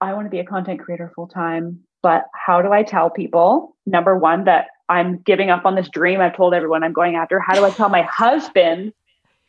I 0.00 0.12
want 0.12 0.26
to 0.26 0.30
be 0.30 0.38
a 0.38 0.44
content 0.44 0.80
creator 0.80 1.10
full 1.14 1.26
time, 1.26 1.80
but 2.02 2.26
how 2.34 2.60
do 2.60 2.72
I 2.72 2.82
tell 2.82 3.10
people, 3.10 3.76
number 3.86 4.16
one, 4.16 4.44
that 4.44 4.66
I'm 4.88 5.18
giving 5.18 5.50
up 5.50 5.64
on 5.64 5.74
this 5.74 5.88
dream 5.88 6.20
I've 6.20 6.36
told 6.36 6.54
everyone 6.54 6.84
I'm 6.84 6.92
going 6.92 7.16
after? 7.16 7.40
How 7.40 7.54
do 7.54 7.64
I 7.64 7.70
tell 7.70 7.88
my 7.88 8.02
husband, 8.02 8.92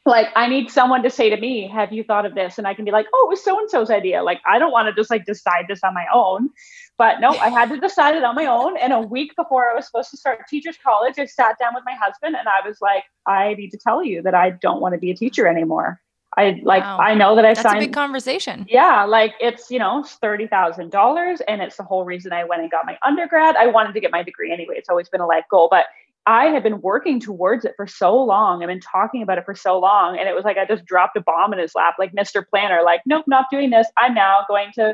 like, 0.05 0.27
I 0.35 0.47
need 0.47 0.71
someone 0.71 1.03
to 1.03 1.09
say 1.09 1.29
to 1.29 1.37
me, 1.37 1.67
Have 1.67 1.91
you 1.91 2.03
thought 2.03 2.25
of 2.25 2.33
this? 2.33 2.57
And 2.57 2.65
I 2.65 2.73
can 2.73 2.85
be 2.85 2.91
like, 2.91 3.07
Oh, 3.13 3.27
it 3.27 3.29
was 3.29 3.43
so 3.43 3.59
and 3.59 3.69
so's 3.69 3.89
idea. 3.89 4.23
Like, 4.23 4.39
I 4.45 4.57
don't 4.57 4.71
want 4.71 4.87
to 4.87 4.99
just 4.99 5.09
like 5.09 5.25
decide 5.25 5.65
this 5.67 5.81
on 5.83 5.93
my 5.93 6.05
own. 6.13 6.49
But 6.97 7.19
no, 7.19 7.29
I 7.29 7.49
had 7.49 7.69
to 7.69 7.79
decide 7.79 8.15
it 8.15 8.23
on 8.23 8.33
my 8.35 8.47
own. 8.47 8.75
And 8.77 8.91
a 8.91 8.99
week 8.99 9.35
before 9.35 9.69
I 9.69 9.75
was 9.75 9.85
supposed 9.85 10.09
to 10.11 10.17
start 10.17 10.39
teachers 10.49 10.77
college, 10.83 11.19
I 11.19 11.25
sat 11.25 11.59
down 11.59 11.75
with 11.75 11.83
my 11.85 11.93
husband 11.93 12.35
and 12.35 12.47
I 12.47 12.67
was 12.67 12.79
like, 12.81 13.03
I 13.27 13.53
need 13.53 13.69
to 13.69 13.77
tell 13.77 14.03
you 14.03 14.21
that 14.23 14.33
I 14.33 14.49
don't 14.49 14.81
want 14.81 14.93
to 14.93 14.99
be 14.99 15.11
a 15.11 15.15
teacher 15.15 15.47
anymore. 15.47 16.01
I 16.35 16.59
like 16.63 16.83
Wow. 16.83 16.99
I 16.99 17.13
know 17.15 17.35
that 17.35 17.45
I 17.45 17.53
That's 17.53 17.61
signed 17.61 17.77
a 17.77 17.87
big 17.87 17.93
conversation. 17.93 18.65
yeah, 18.69 19.05
like 19.05 19.33
it's, 19.39 19.71
you 19.71 19.79
know, 19.79 20.03
thirty 20.03 20.45
thousand 20.47 20.91
dollars. 20.91 21.41
And 21.47 21.61
it's 21.61 21.77
the 21.77 21.83
whole 21.83 22.03
reason 22.03 22.33
I 22.33 22.43
went 22.43 22.61
and 22.61 22.69
got 22.69 22.85
my 22.85 22.97
undergrad. 23.05 23.55
I 23.55 23.67
wanted 23.67 23.93
to 23.93 23.99
get 23.99 24.11
my 24.11 24.23
degree 24.23 24.51
anyway. 24.51 24.75
It's 24.77 24.89
always 24.89 25.07
been 25.09 25.21
a 25.21 25.25
life 25.25 25.45
goal. 25.49 25.67
But 25.71 25.85
I 26.27 26.47
had 26.47 26.61
been 26.61 26.81
working 26.81 27.21
towards 27.21 27.63
it 27.63 27.73
for 27.77 27.87
so 27.87 28.15
long. 28.21 28.61
I've 28.61 28.67
been 28.67 28.81
talking 28.81 29.21
about 29.23 29.37
it 29.37 29.45
for 29.45 29.55
so 29.55 29.79
long. 29.79 30.19
And 30.19 30.27
it 30.27 30.35
was 30.35 30.43
like 30.43 30.57
I 30.57 30.65
just 30.65 30.85
dropped 30.85 31.15
a 31.15 31.21
bomb 31.21 31.53
in 31.53 31.59
his 31.59 31.73
lap, 31.73 31.95
like 31.97 32.11
Mr. 32.13 32.45
Planner, 32.45 32.81
like, 32.83 33.01
nope, 33.05 33.23
not 33.27 33.45
doing 33.49 33.69
this. 33.69 33.87
I'm 33.97 34.13
now 34.13 34.41
going 34.49 34.71
to 34.75 34.93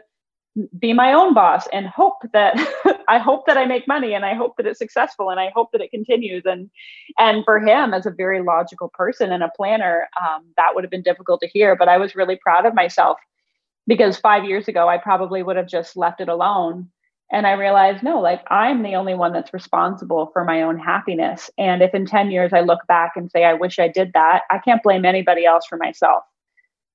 be 0.79 0.93
my 0.93 1.13
own 1.13 1.33
boss 1.33 1.67
and 1.73 1.87
hope 1.87 2.21
that 2.31 2.55
I 3.07 3.17
hope 3.17 3.45
that 3.47 3.57
I 3.57 3.65
make 3.65 3.87
money 3.87 4.13
and 4.13 4.25
I 4.25 4.35
hope 4.35 4.57
that 4.57 4.67
it's 4.67 4.79
successful 4.79 5.29
and 5.29 5.39
I 5.39 5.51
hope 5.55 5.71
that 5.71 5.81
it 5.81 5.91
continues. 5.91 6.43
And 6.45 6.69
and 7.17 7.43
for 7.43 7.59
him 7.59 7.93
as 7.93 8.05
a 8.05 8.11
very 8.11 8.41
logical 8.41 8.89
person 8.93 9.31
and 9.31 9.43
a 9.43 9.51
planner, 9.55 10.07
um, 10.21 10.45
that 10.57 10.75
would 10.75 10.83
have 10.83 10.91
been 10.91 11.01
difficult 11.03 11.41
to 11.41 11.47
hear. 11.47 11.75
But 11.75 11.89
I 11.89 11.97
was 11.97 12.15
really 12.15 12.35
proud 12.35 12.65
of 12.65 12.75
myself 12.75 13.17
because 13.87 14.17
five 14.17 14.45
years 14.45 14.67
ago 14.67 14.87
I 14.87 14.97
probably 14.97 15.41
would 15.43 15.55
have 15.57 15.67
just 15.67 15.97
left 15.97 16.21
it 16.21 16.29
alone. 16.29 16.89
And 17.31 17.47
I 17.47 17.53
realized, 17.53 18.03
no, 18.03 18.19
like 18.19 18.43
I'm 18.51 18.83
the 18.83 18.95
only 18.95 19.15
one 19.15 19.33
that's 19.33 19.53
responsible 19.53 20.29
for 20.33 20.45
my 20.45 20.61
own 20.61 20.77
happiness. 20.77 21.49
And 21.57 21.81
if 21.81 21.95
in 21.95 22.05
10 22.05 22.29
years 22.29 22.53
I 22.53 22.59
look 22.59 22.85
back 22.87 23.13
and 23.15 23.31
say, 23.31 23.43
I 23.43 23.53
wish 23.53 23.79
I 23.79 23.87
did 23.87 24.13
that, 24.13 24.43
I 24.51 24.59
can't 24.59 24.83
blame 24.83 25.03
anybody 25.03 25.45
else 25.45 25.65
for 25.65 25.77
myself 25.77 26.23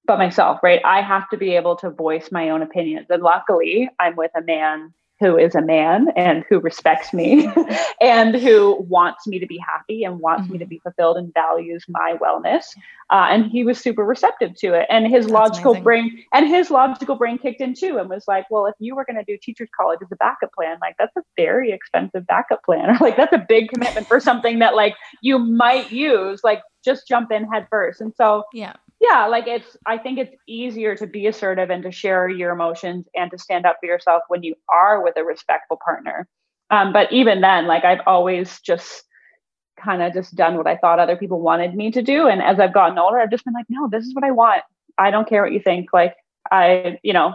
but 0.09 0.18
myself, 0.18 0.59
right? 0.62 0.80
I 0.85 1.02
have 1.02 1.28
to 1.28 1.36
be 1.36 1.55
able 1.55 1.76
to 1.76 1.90
voice 1.90 2.32
my 2.32 2.51
own 2.51 2.62
opinions. 2.62 3.06
And 3.10 3.22
luckily, 3.22 3.89
I'm 4.01 4.16
with 4.16 4.32
a 4.35 4.43
man 4.43 4.93
who 5.20 5.36
is 5.36 5.55
a 5.55 5.60
man 5.60 6.06
and 6.16 6.44
who 6.48 6.60
respects 6.60 7.12
me 7.12 7.51
and 8.01 8.36
who 8.36 8.76
wants 8.89 9.26
me 9.26 9.39
to 9.39 9.47
be 9.47 9.59
happy 9.59 10.05
and 10.05 10.20
wants 10.20 10.48
me 10.48 10.59
to 10.59 10.66
be 10.66 10.78
fulfilled 10.78 11.16
and 11.16 11.35
values 11.35 11.85
my 11.89 12.16
wellness. 12.22 12.64
Uh, 13.10 13.26
and 13.28 13.47
he 13.47 13.64
was 13.64 13.80
super 13.80 14.05
receptive 14.05 14.55
to 14.55 14.74
it. 14.74 14.86
And 14.89 15.09
his 15.09 15.26
That's 15.26 15.32
logical 15.32 15.72
amazing. 15.72 15.85
brain 15.85 16.24
and 16.32 16.47
his 16.47 16.70
logical 16.70 17.16
brain 17.16 17.39
kicked 17.39 17.60
in 17.60 17.74
too 17.74 17.98
and 17.98 18.09
was 18.09 18.28
like, 18.28 18.47
well, 18.51 18.66
if 18.66 18.74
you 18.78 18.94
were 18.94 19.05
going 19.05 19.16
to 19.16 19.24
do 19.24 19.36
teachers 19.43 19.68
college 19.78 19.98
as 20.02 20.09
a 20.12 20.16
backup 20.16 20.52
plan, 20.55 20.78
like 20.80 20.94
that's 20.98 21.16
a 21.16 21.22
very 21.36 21.72
expensive 21.72 22.26
backup 22.26 22.64
plan. 22.64 22.90
Or 22.90 22.98
like 23.01 23.16
that's 23.16 23.32
a 23.32 23.44
big 23.48 23.70
commitment 23.70 24.06
for 24.06 24.20
something 24.20 24.60
that 24.60 24.76
like 24.76 24.94
you 25.20 25.39
might 25.39 25.90
use. 25.90 26.43
Like 26.44 26.62
just 26.85 27.09
jump 27.09 27.32
in 27.32 27.44
head 27.51 27.66
first. 27.70 28.01
And 28.01 28.14
so 28.14 28.44
Yeah. 28.52 28.74
Yeah 29.00 29.26
like 29.26 29.46
it's 29.46 29.76
i 29.86 29.96
think 29.96 30.18
it's 30.18 30.34
easier 30.46 30.96
to 30.96 31.06
be 31.06 31.26
assertive 31.26 31.70
and 31.70 31.82
to 31.82 31.92
share 31.92 32.28
your 32.28 32.52
emotions 32.52 33.06
and 33.14 33.30
to 33.30 33.38
stand 33.38 33.66
up 33.66 33.76
for 33.80 33.86
yourself 33.86 34.22
when 34.28 34.42
you 34.42 34.54
are 34.68 35.02
with 35.02 35.16
a 35.16 35.24
respectful 35.24 35.78
partner. 35.84 36.28
Um, 36.70 36.92
but 36.92 37.10
even 37.12 37.40
then 37.40 37.66
like 37.66 37.84
i've 37.84 38.06
always 38.06 38.60
just 38.60 39.04
kind 39.80 40.02
of 40.02 40.12
just 40.12 40.34
done 40.34 40.56
what 40.56 40.66
i 40.66 40.76
thought 40.76 40.98
other 40.98 41.16
people 41.16 41.40
wanted 41.40 41.74
me 41.74 41.90
to 41.92 42.02
do. 42.02 42.26
And 42.26 42.42
as 42.42 42.60
i've 42.60 42.74
gotten 42.74 42.98
older 42.98 43.18
i've 43.18 43.30
just 43.30 43.44
been 43.44 43.54
like 43.54 43.66
no 43.68 43.88
this 43.88 44.04
is 44.04 44.14
what 44.14 44.24
i 44.24 44.30
want. 44.30 44.62
I 44.98 45.10
don't 45.10 45.28
care 45.28 45.42
what 45.42 45.52
you 45.52 45.60
think. 45.60 45.92
Like 45.92 46.14
i 46.50 46.98
you 47.02 47.12
know 47.12 47.34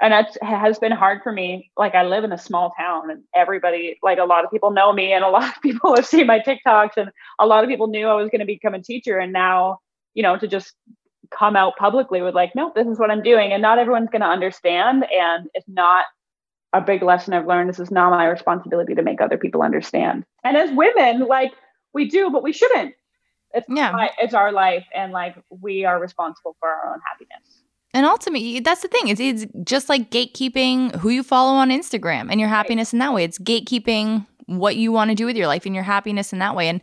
and 0.00 0.12
that 0.12 0.36
has 0.42 0.80
been 0.80 0.90
hard 0.90 1.22
for 1.22 1.30
me. 1.30 1.70
Like 1.76 1.94
i 1.94 2.02
live 2.02 2.24
in 2.24 2.32
a 2.32 2.38
small 2.38 2.72
town 2.76 3.10
and 3.10 3.22
everybody 3.36 3.98
like 4.02 4.18
a 4.18 4.24
lot 4.24 4.44
of 4.44 4.50
people 4.50 4.72
know 4.72 4.92
me 4.92 5.12
and 5.12 5.24
a 5.24 5.28
lot 5.36 5.54
of 5.56 5.62
people 5.62 5.94
have 5.94 6.06
seen 6.06 6.26
my 6.26 6.40
tiktoks 6.40 6.96
and 6.96 7.10
a 7.38 7.46
lot 7.46 7.62
of 7.62 7.70
people 7.70 7.86
knew 7.86 8.08
i 8.08 8.14
was 8.14 8.30
going 8.30 8.40
to 8.40 8.46
become 8.46 8.74
a 8.74 8.82
teacher. 8.82 9.18
And 9.18 9.32
now 9.32 9.78
you 10.14 10.22
know 10.22 10.36
to 10.36 10.48
just 10.48 10.74
come 11.36 11.56
out 11.56 11.74
publicly 11.76 12.20
with 12.22 12.34
like 12.34 12.54
no 12.54 12.72
this 12.74 12.86
is 12.86 12.98
what 12.98 13.10
i'm 13.10 13.22
doing 13.22 13.52
and 13.52 13.62
not 13.62 13.78
everyone's 13.78 14.10
going 14.10 14.20
to 14.22 14.26
understand 14.28 15.04
and 15.12 15.48
it's 15.54 15.68
not 15.68 16.04
a 16.72 16.80
big 16.80 17.02
lesson 17.02 17.34
i've 17.34 17.46
learned 17.46 17.68
this 17.68 17.78
is 17.80 17.90
not 17.90 18.10
my 18.10 18.26
responsibility 18.26 18.94
to 18.94 19.02
make 19.02 19.20
other 19.20 19.38
people 19.38 19.62
understand 19.62 20.24
and 20.44 20.56
as 20.56 20.70
women 20.72 21.26
like 21.26 21.52
we 21.94 22.08
do 22.08 22.30
but 22.30 22.42
we 22.42 22.52
shouldn't 22.52 22.94
it's 23.54 23.66
Yeah. 23.68 23.92
my, 23.92 24.10
it's 24.18 24.32
our 24.34 24.50
life 24.52 24.84
and 24.94 25.12
like 25.12 25.36
we 25.50 25.84
are 25.84 26.00
responsible 26.00 26.56
for 26.60 26.68
our 26.68 26.92
own 26.94 27.00
happiness 27.06 27.62
And 27.94 28.06
ultimately, 28.06 28.60
that's 28.60 28.80
the 28.80 28.88
thing. 28.88 29.08
It's, 29.08 29.20
it's 29.20 29.44
just 29.64 29.90
like 29.90 30.10
gatekeeping 30.10 30.96
who 30.96 31.10
you 31.10 31.22
follow 31.22 31.52
on 31.52 31.68
Instagram 31.68 32.30
and 32.30 32.40
your 32.40 32.48
happiness 32.48 32.94
in 32.94 32.98
that 33.00 33.12
way. 33.12 33.22
It's 33.24 33.38
gatekeeping 33.38 34.26
what 34.46 34.76
you 34.76 34.90
want 34.92 35.10
to 35.10 35.14
do 35.14 35.26
with 35.26 35.36
your 35.36 35.46
life 35.46 35.66
and 35.66 35.74
your 35.74 35.84
happiness 35.84 36.32
in 36.32 36.38
that 36.38 36.56
way. 36.56 36.68
And 36.70 36.80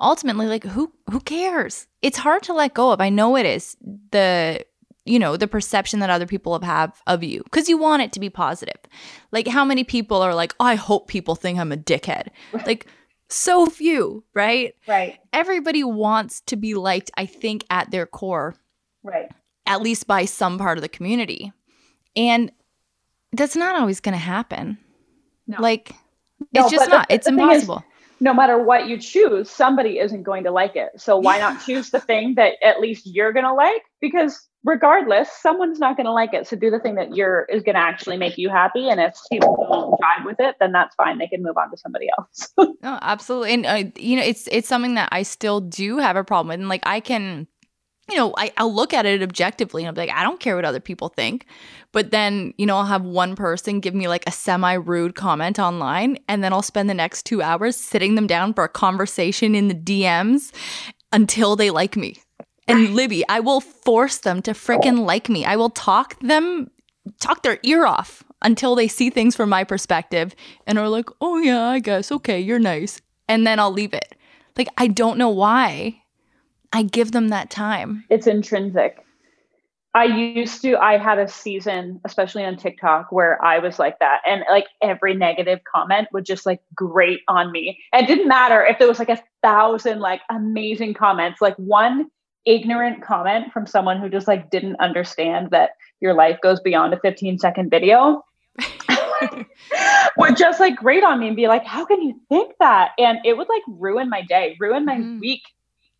ultimately, 0.00 0.46
like 0.46 0.64
who 0.64 0.92
who 1.10 1.20
cares? 1.20 1.86
It's 2.02 2.18
hard 2.18 2.42
to 2.44 2.52
let 2.52 2.74
go 2.74 2.92
of. 2.92 3.00
I 3.00 3.08
know 3.08 3.36
it 3.36 3.46
is 3.46 3.76
the 4.10 4.64
you 5.04 5.18
know 5.18 5.36
the 5.36 5.46
perception 5.46 6.00
that 6.00 6.10
other 6.10 6.26
people 6.26 6.58
have 6.60 7.00
of 7.06 7.22
you 7.22 7.42
because 7.44 7.68
you 7.68 7.78
want 7.78 8.02
it 8.02 8.12
to 8.12 8.20
be 8.20 8.30
positive. 8.30 8.78
Like 9.32 9.46
how 9.48 9.64
many 9.64 9.84
people 9.84 10.22
are 10.22 10.34
like, 10.34 10.54
I 10.60 10.74
hope 10.74 11.08
people 11.08 11.34
think 11.34 11.58
I'm 11.58 11.72
a 11.72 11.76
dickhead. 11.76 12.28
Like 12.66 12.86
so 13.28 13.66
few, 13.66 14.24
right? 14.34 14.74
right 14.86 15.18
Everybody 15.32 15.82
wants 15.84 16.40
to 16.42 16.56
be 16.56 16.74
liked. 16.74 17.10
I 17.16 17.26
think 17.26 17.64
at 17.70 17.90
their 17.90 18.06
core 18.06 18.56
right 19.02 19.30
at 19.66 19.82
least 19.82 20.06
by 20.06 20.24
some 20.24 20.58
part 20.58 20.78
of 20.78 20.82
the 20.82 20.88
community. 20.88 21.52
And 22.14 22.52
that's 23.32 23.56
not 23.56 23.78
always 23.78 24.00
going 24.00 24.14
to 24.14 24.18
happen. 24.18 24.78
No. 25.46 25.60
Like, 25.60 25.92
No, 26.52 26.62
it's 26.62 26.70
just 26.70 26.88
not. 26.88 27.06
It's 27.10 27.26
thing 27.26 27.34
is- 27.34 27.40
impossible. 27.40 27.84
No 28.20 28.32
matter 28.32 28.62
what 28.62 28.88
you 28.88 28.98
choose, 28.98 29.50
somebody 29.50 29.98
isn't 29.98 30.22
going 30.22 30.44
to 30.44 30.50
like 30.50 30.76
it. 30.76 30.90
So 30.96 31.18
why 31.18 31.38
not 31.38 31.64
choose 31.64 31.90
the 31.90 32.00
thing 32.00 32.34
that 32.36 32.54
at 32.62 32.80
least 32.80 33.06
you're 33.06 33.32
going 33.32 33.44
to 33.44 33.54
like? 33.54 33.82
Because 34.00 34.48
regardless, 34.64 35.30
someone's 35.40 35.78
not 35.78 35.96
going 35.96 36.06
to 36.06 36.12
like 36.12 36.34
it. 36.34 36.46
So 36.46 36.56
do 36.56 36.70
the 36.70 36.80
thing 36.80 36.96
that 36.96 37.14
you're 37.14 37.44
is 37.44 37.62
going 37.62 37.76
to 37.76 37.80
actually 37.80 38.16
make 38.16 38.36
you 38.36 38.48
happy. 38.48 38.88
And 38.88 39.00
if 39.00 39.14
people 39.30 39.66
don't 39.70 39.92
vibe 40.00 40.26
with 40.26 40.36
it, 40.40 40.56
then 40.60 40.72
that's 40.72 40.94
fine. 40.96 41.18
They 41.18 41.28
can 41.28 41.42
move 41.42 41.56
on 41.56 41.70
to 41.70 41.76
somebody 41.76 42.08
else. 42.18 42.52
No, 42.82 42.98
absolutely. 43.02 43.52
And 43.52 43.66
uh, 43.66 43.84
you 43.96 44.16
know, 44.16 44.22
it's 44.22 44.48
it's 44.52 44.68
something 44.68 44.94
that 44.94 45.08
I 45.10 45.22
still 45.22 45.60
do 45.60 45.98
have 45.98 46.14
a 46.14 46.22
problem 46.22 46.48
with. 46.48 46.60
And 46.60 46.68
like, 46.68 46.82
I 46.84 47.00
can, 47.00 47.48
you 48.08 48.16
know, 48.16 48.34
I, 48.36 48.52
I'll 48.56 48.72
look 48.72 48.94
at 48.94 49.04
it 49.04 49.22
objectively 49.22 49.82
and 49.82 49.88
I'll 49.88 49.94
be 49.94 50.02
like, 50.02 50.16
I 50.16 50.22
don't 50.22 50.38
care 50.38 50.54
what 50.54 50.64
other 50.64 50.80
people 50.80 51.08
think. 51.08 51.46
But 51.92 52.12
then, 52.12 52.54
you 52.56 52.66
know, 52.66 52.76
I'll 52.76 52.84
have 52.84 53.02
one 53.02 53.34
person 53.34 53.80
give 53.80 53.94
me 53.94 54.06
like 54.06 54.24
a 54.26 54.32
semi 54.32 54.74
rude 54.74 55.14
comment 55.14 55.58
online, 55.58 56.18
and 56.28 56.44
then 56.44 56.52
I'll 56.52 56.62
spend 56.62 56.88
the 56.88 56.94
next 56.94 57.24
two 57.24 57.42
hours 57.42 57.76
sitting 57.76 58.14
them 58.14 58.26
down 58.26 58.54
for 58.54 58.64
a 58.64 58.68
conversation 58.68 59.54
in 59.54 59.68
the 59.68 59.74
DMs 59.74 60.52
until 61.12 61.56
they 61.56 61.70
like 61.70 61.96
me. 61.96 62.16
And 62.68 62.94
Libby, 62.94 63.26
I 63.28 63.40
will 63.40 63.60
force 63.60 64.18
them 64.18 64.42
to 64.42 64.52
freaking 64.52 65.06
like 65.06 65.28
me. 65.28 65.44
I 65.44 65.56
will 65.56 65.70
talk 65.70 66.18
them, 66.20 66.70
talk 67.20 67.42
their 67.42 67.58
ear 67.62 67.86
off 67.86 68.24
until 68.42 68.74
they 68.74 68.88
see 68.88 69.08
things 69.08 69.36
from 69.36 69.48
my 69.48 69.64
perspective 69.64 70.34
and 70.66 70.78
are 70.78 70.88
like, 70.88 71.08
oh, 71.20 71.38
yeah, 71.38 71.62
I 71.62 71.78
guess. 71.78 72.10
Okay, 72.10 72.40
you're 72.40 72.58
nice. 72.58 73.00
And 73.28 73.46
then 73.46 73.60
I'll 73.60 73.72
leave 73.72 73.94
it. 73.94 74.16
Like, 74.56 74.68
I 74.76 74.88
don't 74.88 75.16
know 75.16 75.30
why 75.30 76.02
I 76.72 76.82
give 76.82 77.12
them 77.12 77.28
that 77.28 77.50
time. 77.50 78.04
it's 78.10 78.26
intrinsic. 78.26 79.02
I 79.96 80.04
used 80.04 80.60
to, 80.60 80.76
I 80.76 80.98
had 80.98 81.18
a 81.18 81.26
season, 81.26 82.02
especially 82.04 82.44
on 82.44 82.58
TikTok, 82.58 83.10
where 83.12 83.42
I 83.42 83.58
was 83.60 83.78
like 83.78 83.98
that. 84.00 84.20
And 84.28 84.44
like 84.50 84.66
every 84.82 85.14
negative 85.14 85.60
comment 85.64 86.08
would 86.12 86.26
just 86.26 86.44
like 86.44 86.60
grate 86.74 87.22
on 87.28 87.50
me. 87.50 87.82
And 87.94 88.04
it 88.04 88.06
didn't 88.06 88.28
matter 88.28 88.62
if 88.62 88.78
there 88.78 88.88
was 88.88 88.98
like 88.98 89.08
a 89.08 89.22
thousand 89.42 90.00
like 90.00 90.20
amazing 90.28 90.92
comments, 90.92 91.40
like 91.40 91.56
one 91.56 92.10
ignorant 92.44 93.02
comment 93.02 93.54
from 93.54 93.66
someone 93.66 93.98
who 93.98 94.10
just 94.10 94.28
like 94.28 94.50
didn't 94.50 94.76
understand 94.80 95.50
that 95.52 95.70
your 96.00 96.12
life 96.12 96.38
goes 96.42 96.60
beyond 96.60 96.92
a 96.92 97.00
15 97.00 97.38
second 97.38 97.70
video 97.70 98.22
would 100.18 100.36
just 100.36 100.60
like 100.60 100.76
grate 100.76 101.04
on 101.04 101.20
me 101.20 101.28
and 101.28 101.36
be 101.36 101.48
like, 101.48 101.64
how 101.64 101.86
can 101.86 102.02
you 102.02 102.20
think 102.28 102.52
that? 102.60 102.90
And 102.98 103.18
it 103.24 103.36
would 103.38 103.48
like 103.48 103.62
ruin 103.66 104.10
my 104.10 104.20
day, 104.20 104.58
ruin 104.60 104.84
my 104.84 104.96
mm-hmm. 104.96 105.20
week 105.20 105.42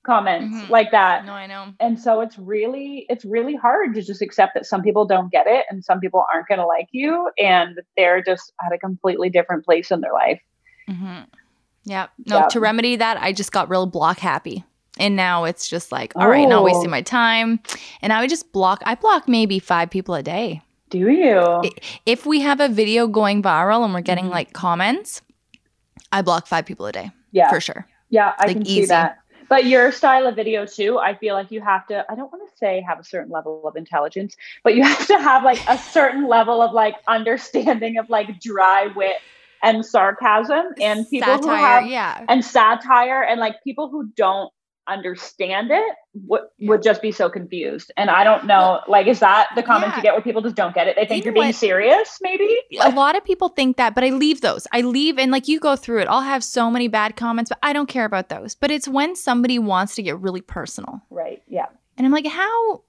comments 0.06 0.56
mm-hmm. 0.56 0.72
like 0.72 0.92
that. 0.92 1.26
No, 1.26 1.32
I 1.32 1.46
know. 1.46 1.74
And 1.80 2.00
so 2.00 2.20
it's 2.20 2.38
really 2.38 3.04
it's 3.08 3.24
really 3.24 3.54
hard 3.54 3.94
to 3.94 4.02
just 4.02 4.22
accept 4.22 4.54
that 4.54 4.64
some 4.64 4.82
people 4.82 5.04
don't 5.04 5.30
get 5.30 5.46
it 5.46 5.66
and 5.68 5.84
some 5.84 6.00
people 6.00 6.24
aren't 6.32 6.48
going 6.48 6.60
to 6.60 6.66
like 6.66 6.88
you 6.92 7.30
and 7.38 7.80
they're 7.96 8.22
just 8.22 8.52
at 8.64 8.72
a 8.72 8.78
completely 8.78 9.28
different 9.28 9.64
place 9.64 9.90
in 9.90 10.00
their 10.00 10.12
life. 10.12 10.40
Mm-hmm. 10.88 11.24
Yeah. 11.84 12.06
No, 12.26 12.38
yeah. 12.38 12.46
to 12.48 12.60
remedy 12.60 12.96
that, 12.96 13.20
I 13.20 13.32
just 13.32 13.52
got 13.52 13.68
real 13.68 13.86
block 13.86 14.18
happy. 14.18 14.64
And 14.98 15.14
now 15.14 15.44
it's 15.44 15.68
just 15.68 15.92
like, 15.92 16.14
all 16.16 16.22
oh. 16.22 16.28
right, 16.28 16.48
not 16.48 16.64
wasting 16.64 16.88
oh. 16.88 16.90
my 16.90 17.02
time. 17.02 17.60
And 18.00 18.12
I 18.12 18.20
would 18.20 18.30
just 18.30 18.52
block, 18.52 18.82
I 18.86 18.94
block 18.94 19.28
maybe 19.28 19.58
five 19.58 19.90
people 19.90 20.14
a 20.14 20.22
day. 20.22 20.62
Do 20.88 20.98
you? 20.98 21.62
If 22.06 22.26
we 22.26 22.40
have 22.40 22.60
a 22.60 22.68
video 22.68 23.06
going 23.06 23.42
viral 23.42 23.84
and 23.84 23.92
we're 23.92 24.00
getting 24.00 24.24
mm-hmm. 24.26 24.34
like 24.34 24.52
comments, 24.52 25.20
I 26.12 26.22
block 26.22 26.46
five 26.46 26.64
people 26.64 26.86
a 26.86 26.92
day. 26.92 27.10
Yeah. 27.32 27.50
For 27.50 27.60
sure. 27.60 27.86
Yeah, 28.08 28.34
I 28.38 28.46
like, 28.46 28.56
can 28.56 28.66
easy. 28.66 28.82
see 28.82 28.86
that. 28.86 29.18
But 29.48 29.66
your 29.66 29.93
style 29.93 30.27
of 30.27 30.36
video 30.36 30.66
too, 30.66 30.98
I 30.98 31.14
feel 31.14 31.35
like 31.35 31.51
you 31.51 31.60
have 31.60 31.86
to, 31.89 32.05
I 32.10 32.14
don't 32.14 32.32
want 32.32 32.48
to 32.51 32.56
say 32.56 32.82
have 32.86 32.98
a 32.98 33.05
certain 33.05 33.31
level 33.31 33.66
of 33.66 33.77
intelligence, 33.77 34.36
but 34.62 34.74
you 34.74 34.82
have 34.93 35.06
to 35.06 35.18
have 35.18 35.44
like 35.44 35.60
a 35.68 35.78
certain 35.78 36.28
level 36.28 36.62
of 36.62 36.73
like 36.73 36.97
understanding 37.06 37.98
of 37.98 38.10
like 38.10 38.40
dry 38.40 38.89
wit 38.94 39.16
and 39.62 39.85
sarcasm 39.85 40.66
and 40.81 41.09
people 41.09 41.39
satire, 41.39 41.56
who 41.56 41.64
have 41.64 41.86
yeah. 41.86 42.24
and 42.28 42.44
satire 42.44 43.23
and 43.23 43.40
like 43.40 43.62
people 43.64 43.89
who 43.89 44.06
don't 44.16 44.52
understand 44.88 45.70
it 45.70 45.96
would 46.14 46.42
yeah. 46.58 46.70
would 46.70 46.82
just 46.82 47.02
be 47.02 47.12
so 47.12 47.28
confused. 47.28 47.92
And 47.96 48.10
I 48.10 48.24
don't 48.24 48.46
know, 48.46 48.80
like, 48.88 49.06
is 49.06 49.20
that 49.20 49.48
the 49.54 49.62
comments 49.62 49.94
yeah. 49.94 49.96
you 49.96 50.02
get 50.02 50.12
where 50.14 50.22
people 50.22 50.42
just 50.42 50.56
don't 50.56 50.74
get 50.74 50.86
it? 50.86 50.96
They 50.96 51.06
think 51.06 51.24
you 51.24 51.30
are 51.30 51.34
being 51.34 51.46
what? 51.46 51.54
serious, 51.54 52.18
maybe? 52.20 52.56
A 52.80 52.90
lot 52.90 53.16
of 53.16 53.24
people 53.24 53.48
think 53.48 53.76
that, 53.76 53.94
but 53.94 54.04
I 54.04 54.10
leave 54.10 54.40
those. 54.40 54.66
I 54.72 54.80
leave 54.82 55.18
and 55.18 55.30
like 55.30 55.48
you 55.48 55.60
go 55.60 55.76
through 55.76 56.00
it. 56.00 56.08
I'll 56.08 56.20
have 56.20 56.42
so 56.42 56.70
many 56.70 56.88
bad 56.88 57.16
comments, 57.16 57.48
but 57.48 57.58
I 57.62 57.72
don't 57.72 57.88
care 57.88 58.04
about 58.04 58.28
those. 58.28 58.54
But 58.54 58.70
it's 58.70 58.88
when 58.88 59.16
somebody 59.16 59.58
wants 59.58 59.94
to 59.96 60.02
get 60.02 60.18
really 60.20 60.40
personal. 60.40 61.02
Right. 61.10 61.42
Yeah. 61.48 61.66
And 61.96 62.06
I'm 62.06 62.12
like, 62.12 62.26
how 62.26 62.82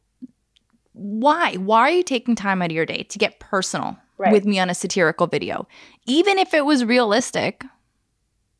why? 0.93 1.55
Why 1.55 1.79
are 1.81 1.91
you 1.91 2.03
taking 2.03 2.35
time 2.35 2.61
out 2.61 2.71
of 2.71 2.75
your 2.75 2.85
day 2.85 3.03
to 3.03 3.19
get 3.19 3.39
personal 3.39 3.97
right. 4.17 4.31
with 4.31 4.45
me 4.45 4.59
on 4.59 4.69
a 4.69 4.75
satirical 4.75 5.27
video? 5.27 5.67
Even 6.05 6.37
if 6.37 6.53
it 6.53 6.65
was 6.65 6.83
realistic, 6.83 7.63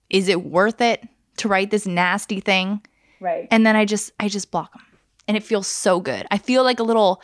is 0.10 0.28
it 0.30 0.46
worth 0.46 0.82
it 0.82 1.04
to 1.38 1.48
write 1.48 1.72
this 1.72 1.86
nasty 1.86 2.40
thing? 2.40 2.82
Right. 3.20 3.48
And 3.52 3.66
then 3.66 3.76
I 3.76 3.86
just 3.86 4.12
I 4.20 4.28
just 4.28 4.52
block 4.52 4.74
them. 4.74 4.84
And 5.28 5.36
it 5.36 5.44
feels 5.44 5.68
so 5.68 6.00
good. 6.00 6.26
I 6.32 6.38
feel 6.38 6.64
like 6.64 6.80
a 6.80 6.84
little 6.84 7.22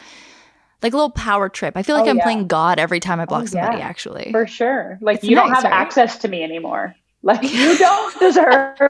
like 0.81 0.93
a 0.93 0.97
little 0.97 1.11
power 1.11 1.49
trip. 1.49 1.77
I 1.77 1.83
feel 1.83 1.95
like 1.95 2.05
oh, 2.05 2.09
I'm 2.09 2.17
yeah. 2.17 2.23
playing 2.23 2.47
God 2.47 2.77
every 2.77 2.99
time 2.99 3.19
I 3.19 3.23
oh, 3.23 3.27
block 3.27 3.43
oh, 3.43 3.45
somebody 3.45 3.77
yeah. 3.77 3.87
actually. 3.87 4.31
For 4.31 4.45
sure. 4.45 4.97
Like 5.01 5.17
it's 5.17 5.23
you 5.25 5.35
nice, 5.35 5.45
don't 5.45 5.55
have 5.55 5.63
right? 5.63 5.73
access 5.73 6.17
to 6.19 6.27
me 6.27 6.43
anymore. 6.43 6.95
Like 7.25 7.41
you 7.41 7.77
don't 7.77 8.19
deserve 8.19 8.89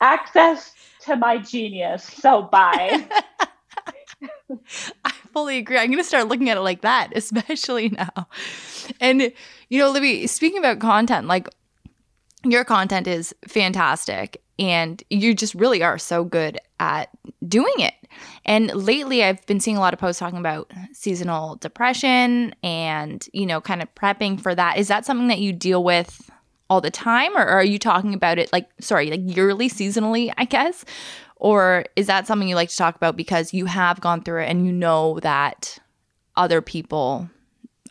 access 0.00 0.72
to 1.02 1.14
my 1.14 1.38
genius. 1.38 2.02
So 2.02 2.42
bye. 2.42 3.06
I 5.04 5.12
fully 5.32 5.58
agree. 5.58 5.78
I'm 5.78 5.86
going 5.86 5.98
to 5.98 6.04
start 6.04 6.28
looking 6.28 6.50
at 6.50 6.56
it 6.56 6.62
like 6.62 6.80
that, 6.80 7.12
especially 7.14 7.90
now. 7.90 8.26
And, 9.00 9.32
you 9.68 9.78
know, 9.78 9.90
Libby, 9.90 10.26
speaking 10.26 10.58
about 10.58 10.80
content, 10.80 11.26
like 11.26 11.48
your 12.44 12.64
content 12.64 13.06
is 13.06 13.34
fantastic 13.46 14.42
and 14.58 15.02
you 15.10 15.34
just 15.34 15.54
really 15.54 15.82
are 15.82 15.98
so 15.98 16.24
good 16.24 16.58
at 16.80 17.10
doing 17.46 17.74
it. 17.78 17.94
And 18.44 18.72
lately 18.74 19.22
I've 19.22 19.44
been 19.46 19.60
seeing 19.60 19.76
a 19.76 19.80
lot 19.80 19.92
of 19.92 20.00
posts 20.00 20.18
talking 20.18 20.38
about 20.38 20.72
seasonal 20.92 21.56
depression 21.56 22.54
and, 22.62 23.26
you 23.32 23.46
know, 23.46 23.60
kind 23.60 23.82
of 23.82 23.94
prepping 23.94 24.40
for 24.40 24.54
that. 24.54 24.78
Is 24.78 24.88
that 24.88 25.04
something 25.04 25.28
that 25.28 25.40
you 25.40 25.52
deal 25.52 25.84
with 25.84 26.30
all 26.68 26.80
the 26.80 26.90
time 26.90 27.36
or 27.36 27.44
are 27.44 27.64
you 27.64 27.78
talking 27.78 28.14
about 28.14 28.38
it 28.38 28.52
like 28.52 28.68
sorry, 28.80 29.10
like 29.10 29.20
yearly, 29.22 29.68
seasonally, 29.68 30.32
I 30.36 30.44
guess? 30.44 30.84
Or 31.36 31.84
is 31.96 32.06
that 32.06 32.26
something 32.26 32.48
you 32.48 32.54
like 32.54 32.70
to 32.70 32.76
talk 32.76 32.96
about 32.96 33.16
because 33.16 33.52
you 33.52 33.66
have 33.66 34.00
gone 34.00 34.22
through 34.22 34.42
it 34.42 34.48
and 34.48 34.64
you 34.64 34.72
know 34.72 35.20
that 35.20 35.78
other 36.34 36.62
people 36.62 37.28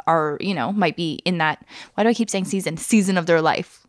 are, 0.07 0.37
you 0.41 0.53
know, 0.53 0.71
might 0.71 0.95
be 0.95 1.19
in 1.25 1.37
that 1.37 1.63
why 1.93 2.03
do 2.03 2.09
I 2.09 2.13
keep 2.13 2.29
saying 2.29 2.45
season? 2.45 2.77
Season 2.77 3.17
of 3.17 3.27
their 3.27 3.41
life. 3.41 3.84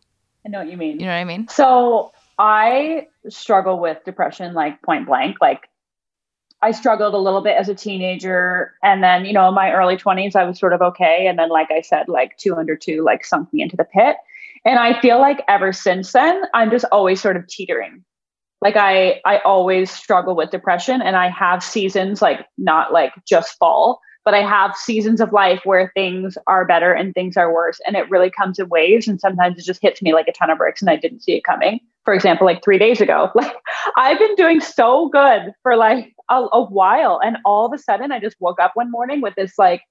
I 0.47 0.49
know 0.49 0.59
what 0.59 0.71
you 0.71 0.77
mean. 0.77 1.01
You 1.01 1.07
know 1.07 1.11
what 1.11 1.17
I 1.19 1.23
mean? 1.25 1.49
So 1.49 2.13
I 2.39 3.07
struggle 3.27 3.79
with 3.79 3.97
depression 4.05 4.53
like 4.53 4.81
point 4.81 5.05
blank. 5.05 5.37
Like 5.41 5.67
I 6.61 6.71
struggled 6.71 7.13
a 7.13 7.17
little 7.17 7.41
bit 7.41 7.57
as 7.57 7.67
a 7.67 7.75
teenager. 7.75 8.73
And 8.81 9.03
then, 9.03 9.25
you 9.25 9.33
know, 9.33 9.49
in 9.49 9.53
my 9.53 9.73
early 9.73 9.97
20s, 9.97 10.37
I 10.37 10.45
was 10.45 10.57
sort 10.57 10.71
of 10.71 10.81
okay. 10.81 11.27
And 11.27 11.37
then, 11.37 11.49
like 11.49 11.69
I 11.69 11.81
said, 11.81 12.07
like 12.07 12.37
two 12.37 12.55
under 12.55 12.77
two, 12.77 13.03
like 13.03 13.25
sunk 13.25 13.51
me 13.51 13.61
into 13.61 13.75
the 13.75 13.83
pit. 13.83 14.15
And 14.63 14.79
I 14.79 14.99
feel 15.01 15.19
like 15.19 15.43
ever 15.49 15.73
since 15.73 16.13
then, 16.13 16.41
I'm 16.53 16.71
just 16.71 16.85
always 16.93 17.21
sort 17.21 17.35
of 17.35 17.45
teetering. 17.47 18.05
Like 18.61 18.77
I, 18.77 19.19
I 19.25 19.39
always 19.39 19.91
struggle 19.91 20.33
with 20.33 20.49
depression 20.49 21.01
and 21.01 21.17
I 21.17 21.27
have 21.27 21.61
seasons 21.61 22.21
like 22.21 22.45
not 22.57 22.93
like 22.93 23.11
just 23.27 23.57
fall, 23.57 23.99
but 24.27 24.33
I 24.33 24.41
have 24.41 24.75
seasons 24.75 25.21
of 25.21 25.31
life 25.31 25.61
where 25.63 25.89
things 25.95 26.37
are 26.47 26.65
better 26.65 26.91
and 26.91 27.13
things 27.13 27.37
are 27.37 27.53
worse. 27.53 27.79
And 27.87 27.95
it 27.95 28.09
really 28.09 28.29
comes 28.29 28.59
in 28.59 28.67
waves. 28.67 29.07
And 29.07 29.21
sometimes 29.21 29.57
it 29.57 29.63
just 29.63 29.81
hits 29.81 30.01
me 30.01 30.13
like 30.13 30.27
a 30.27 30.33
ton 30.33 30.49
of 30.49 30.57
bricks 30.57 30.81
and 30.81 30.89
I 30.89 30.97
didn't 30.97 31.21
see 31.21 31.37
it 31.37 31.45
coming 31.45 31.79
for 32.07 32.13
example, 32.13 32.47
like 32.47 32.63
three 32.63 32.77
days 32.77 33.01
ago. 33.01 33.29
Like 33.35 33.53
I've 33.97 34.17
been 34.17 34.35
doing 34.35 34.61
so 34.61 35.09
good 35.09 35.51
for 35.61 35.75
like 35.75 36.15
a, 36.29 36.45
a, 36.53 36.63
while. 36.63 37.19
And 37.21 37.37
all 37.43 37.65
of 37.65 37.73
a 37.73 37.77
sudden 37.77 38.13
I 38.13 38.19
just 38.19 38.37
woke 38.39 38.61
up 38.61 38.71
one 38.75 38.89
morning 38.89 39.19
with 39.19 39.35
this 39.35 39.57
like 39.57 39.81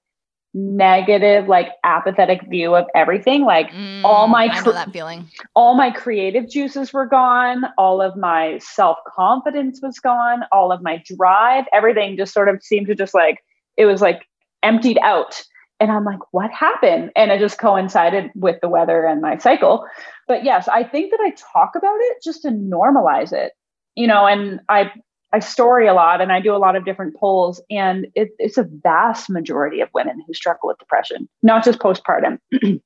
negative, 0.55 1.47
like 1.47 1.69
apathetic 1.83 2.41
view 2.49 2.75
of 2.75 2.85
everything. 2.95 3.43
Like 3.43 3.69
mm, 3.69 4.03
all 4.03 4.27
my 4.27 4.49
I 4.51 4.61
that 4.63 4.91
feeling. 4.91 5.29
All 5.55 5.75
my 5.75 5.91
creative 5.91 6.49
juices 6.49 6.91
were 6.91 7.05
gone. 7.05 7.65
All 7.77 8.01
of 8.01 8.17
my 8.17 8.57
self-confidence 8.63 9.81
was 9.83 9.99
gone. 9.99 10.41
All 10.51 10.71
of 10.71 10.81
my 10.81 11.03
drive, 11.05 11.65
everything 11.71 12.17
just 12.17 12.33
sort 12.33 12.49
of 12.49 12.63
seemed 12.63 12.87
to 12.87 12.95
just 12.95 13.13
like 13.13 13.43
it 13.77 13.85
was 13.85 14.01
like 14.01 14.27
emptied 14.63 14.99
out. 15.01 15.41
And 15.79 15.91
I'm 15.91 16.03
like, 16.03 16.19
what 16.31 16.51
happened? 16.51 17.11
And 17.15 17.31
it 17.31 17.39
just 17.39 17.59
coincided 17.59 18.31
with 18.35 18.59
the 18.61 18.69
weather 18.69 19.05
and 19.05 19.21
my 19.21 19.37
cycle. 19.37 19.85
But 20.27 20.43
yes, 20.43 20.67
I 20.67 20.83
think 20.83 21.11
that 21.11 21.19
I 21.21 21.31
talk 21.53 21.73
about 21.75 21.97
it 21.99 22.17
just 22.23 22.41
to 22.41 22.49
normalize 22.49 23.31
it, 23.31 23.53
you 23.95 24.07
know, 24.07 24.25
and 24.25 24.59
I, 24.69 24.91
I 25.33 25.39
story 25.39 25.87
a 25.87 25.93
lot 25.93 26.19
and 26.19 26.31
I 26.31 26.41
do 26.41 26.55
a 26.55 26.57
lot 26.57 26.75
of 26.75 26.85
different 26.85 27.15
polls, 27.15 27.61
and 27.69 28.07
it, 28.15 28.29
it's 28.39 28.57
a 28.57 28.67
vast 28.81 29.29
majority 29.29 29.81
of 29.81 29.89
women 29.93 30.23
who 30.25 30.33
struggle 30.33 30.69
with 30.69 30.79
depression, 30.79 31.29
not 31.43 31.63
just 31.63 31.79
postpartum, 31.79 32.39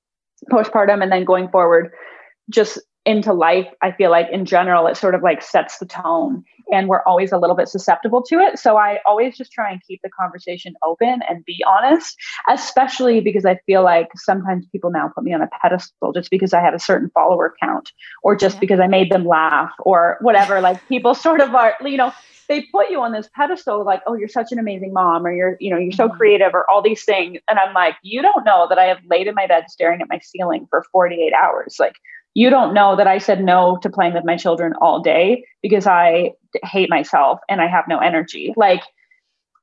postpartum, 0.52 1.02
and 1.02 1.12
then 1.12 1.24
going 1.24 1.50
forward, 1.50 1.92
just 2.50 2.80
into 3.06 3.34
life, 3.34 3.68
I 3.82 3.92
feel 3.92 4.12
like 4.12 4.28
in 4.32 4.46
general, 4.46 4.88
it 4.88 4.96
sort 4.96 5.16
of 5.16 5.24
like 5.24 5.42
sets 5.42 5.80
the 5.80 5.86
tone 5.86 6.44
and 6.72 6.88
we're 6.88 7.02
always 7.04 7.32
a 7.32 7.38
little 7.38 7.56
bit 7.56 7.68
susceptible 7.68 8.22
to 8.24 8.40
it. 8.40 8.60
So 8.60 8.78
I 8.78 9.00
always 9.06 9.38
just 9.38 9.52
try 9.52 9.72
and 9.72 9.82
keep 9.86 10.02
the 10.04 10.10
conversation 10.10 10.76
open 10.84 11.22
and 11.28 11.44
be 11.44 11.64
honest, 11.68 12.16
especially 12.50 13.20
because 13.20 13.46
I 13.46 13.60
feel 13.66 13.84
like 13.84 14.10
sometimes 14.16 14.66
people 14.72 14.92
now 14.92 15.12
put 15.14 15.24
me 15.24 15.34
on 15.34 15.42
a 15.42 15.50
pedestal 15.62 16.14
just 16.14 16.30
because 16.30 16.54
I 16.54 16.62
have 16.62 16.74
a 16.74 16.80
certain 16.80 17.10
follower 17.10 17.56
count 17.62 17.92
or 18.24 18.36
just 18.36 18.56
yeah. 18.56 18.60
because 18.62 18.80
I 18.80 18.88
made 18.88 19.12
them 19.12 19.26
laugh 19.26 19.72
or 19.80 20.18
whatever. 20.22 20.62
like 20.62 20.88
people 20.88 21.16
sort 21.16 21.42
of 21.42 21.54
are, 21.56 21.76
you 21.84 21.98
know, 21.98 22.14
they 22.48 22.64
put 22.64 22.90
you 22.90 23.02
on 23.02 23.14
this 23.14 23.30
pedestal 23.34 23.86
like, 23.86 24.02
oh, 24.06 24.14
you're 24.14 24.28
such 24.28 24.52
an 24.52 24.60
amazing 24.60 24.92
mom 24.92 25.26
or 25.26 25.34
you're, 25.34 25.58
you 25.60 25.70
know, 25.70 25.78
you're 25.78 25.92
so 25.92 26.08
mm-hmm. 26.08 26.18
creative 26.18 26.54
or 26.54 26.70
all 26.70 26.82
these 26.82 27.04
things. 27.04 27.40
And 27.50 27.58
I'm 27.58 27.74
like, 27.74 27.96
you 28.04 28.22
don't 28.22 28.46
know 28.46 28.68
that 28.70 28.78
I 28.78 28.86
have 28.86 29.00
laid 29.10 29.28
in 29.28 29.36
my 29.36 29.48
bed 29.48 29.66
staring 29.70 30.02
at 30.02 30.10
my 30.10 30.20
ceiling 30.20 30.68
for 30.70 30.84
48 30.92 31.34
hours. 31.34 31.78
Like 31.80 31.96
you 32.34 32.50
don't 32.50 32.74
know 32.74 32.96
that 32.96 33.08
I 33.08 33.18
said 33.18 33.44
no 33.44 33.78
to 33.82 33.90
playing 33.90 34.14
with 34.14 34.26
my 34.26 34.38
children 34.38 34.74
all 34.82 35.02
day 35.02 35.44
because 35.62 35.86
I 35.86 36.32
hate 36.64 36.90
myself 36.90 37.40
and 37.50 37.62
I 37.62 37.68
have 37.68 37.86
no 37.88 38.00
energy. 38.00 38.54
Like, 38.56 38.82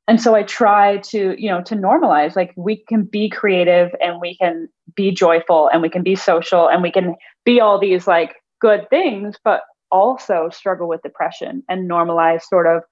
and 0.06 0.20
so 0.20 0.34
I 0.34 0.42
try 0.42 0.98
to, 0.98 1.34
you 1.38 1.50
know, 1.50 1.62
to 1.62 1.76
normalize 1.76 2.36
like 2.36 2.52
we 2.56 2.82
can 2.88 3.04
be 3.04 3.28
creative 3.28 3.94
and 4.00 4.20
we 4.20 4.36
can 4.36 4.68
be 4.94 5.10
joyful 5.10 5.68
and 5.72 5.82
we 5.82 5.88
can 5.88 6.02
be 6.02 6.14
social 6.14 6.68
and 6.68 6.82
we 6.82 6.90
can 6.90 7.14
be 7.44 7.60
all 7.60 7.78
these 7.78 8.06
like 8.06 8.34
good 8.60 8.88
things, 8.90 9.36
but 9.44 9.62
also 9.90 10.48
struggle 10.50 10.88
with 10.88 11.02
depression 11.02 11.62
and 11.68 11.90
normalize 11.90 12.42
sort 12.42 12.66
of 12.66 12.82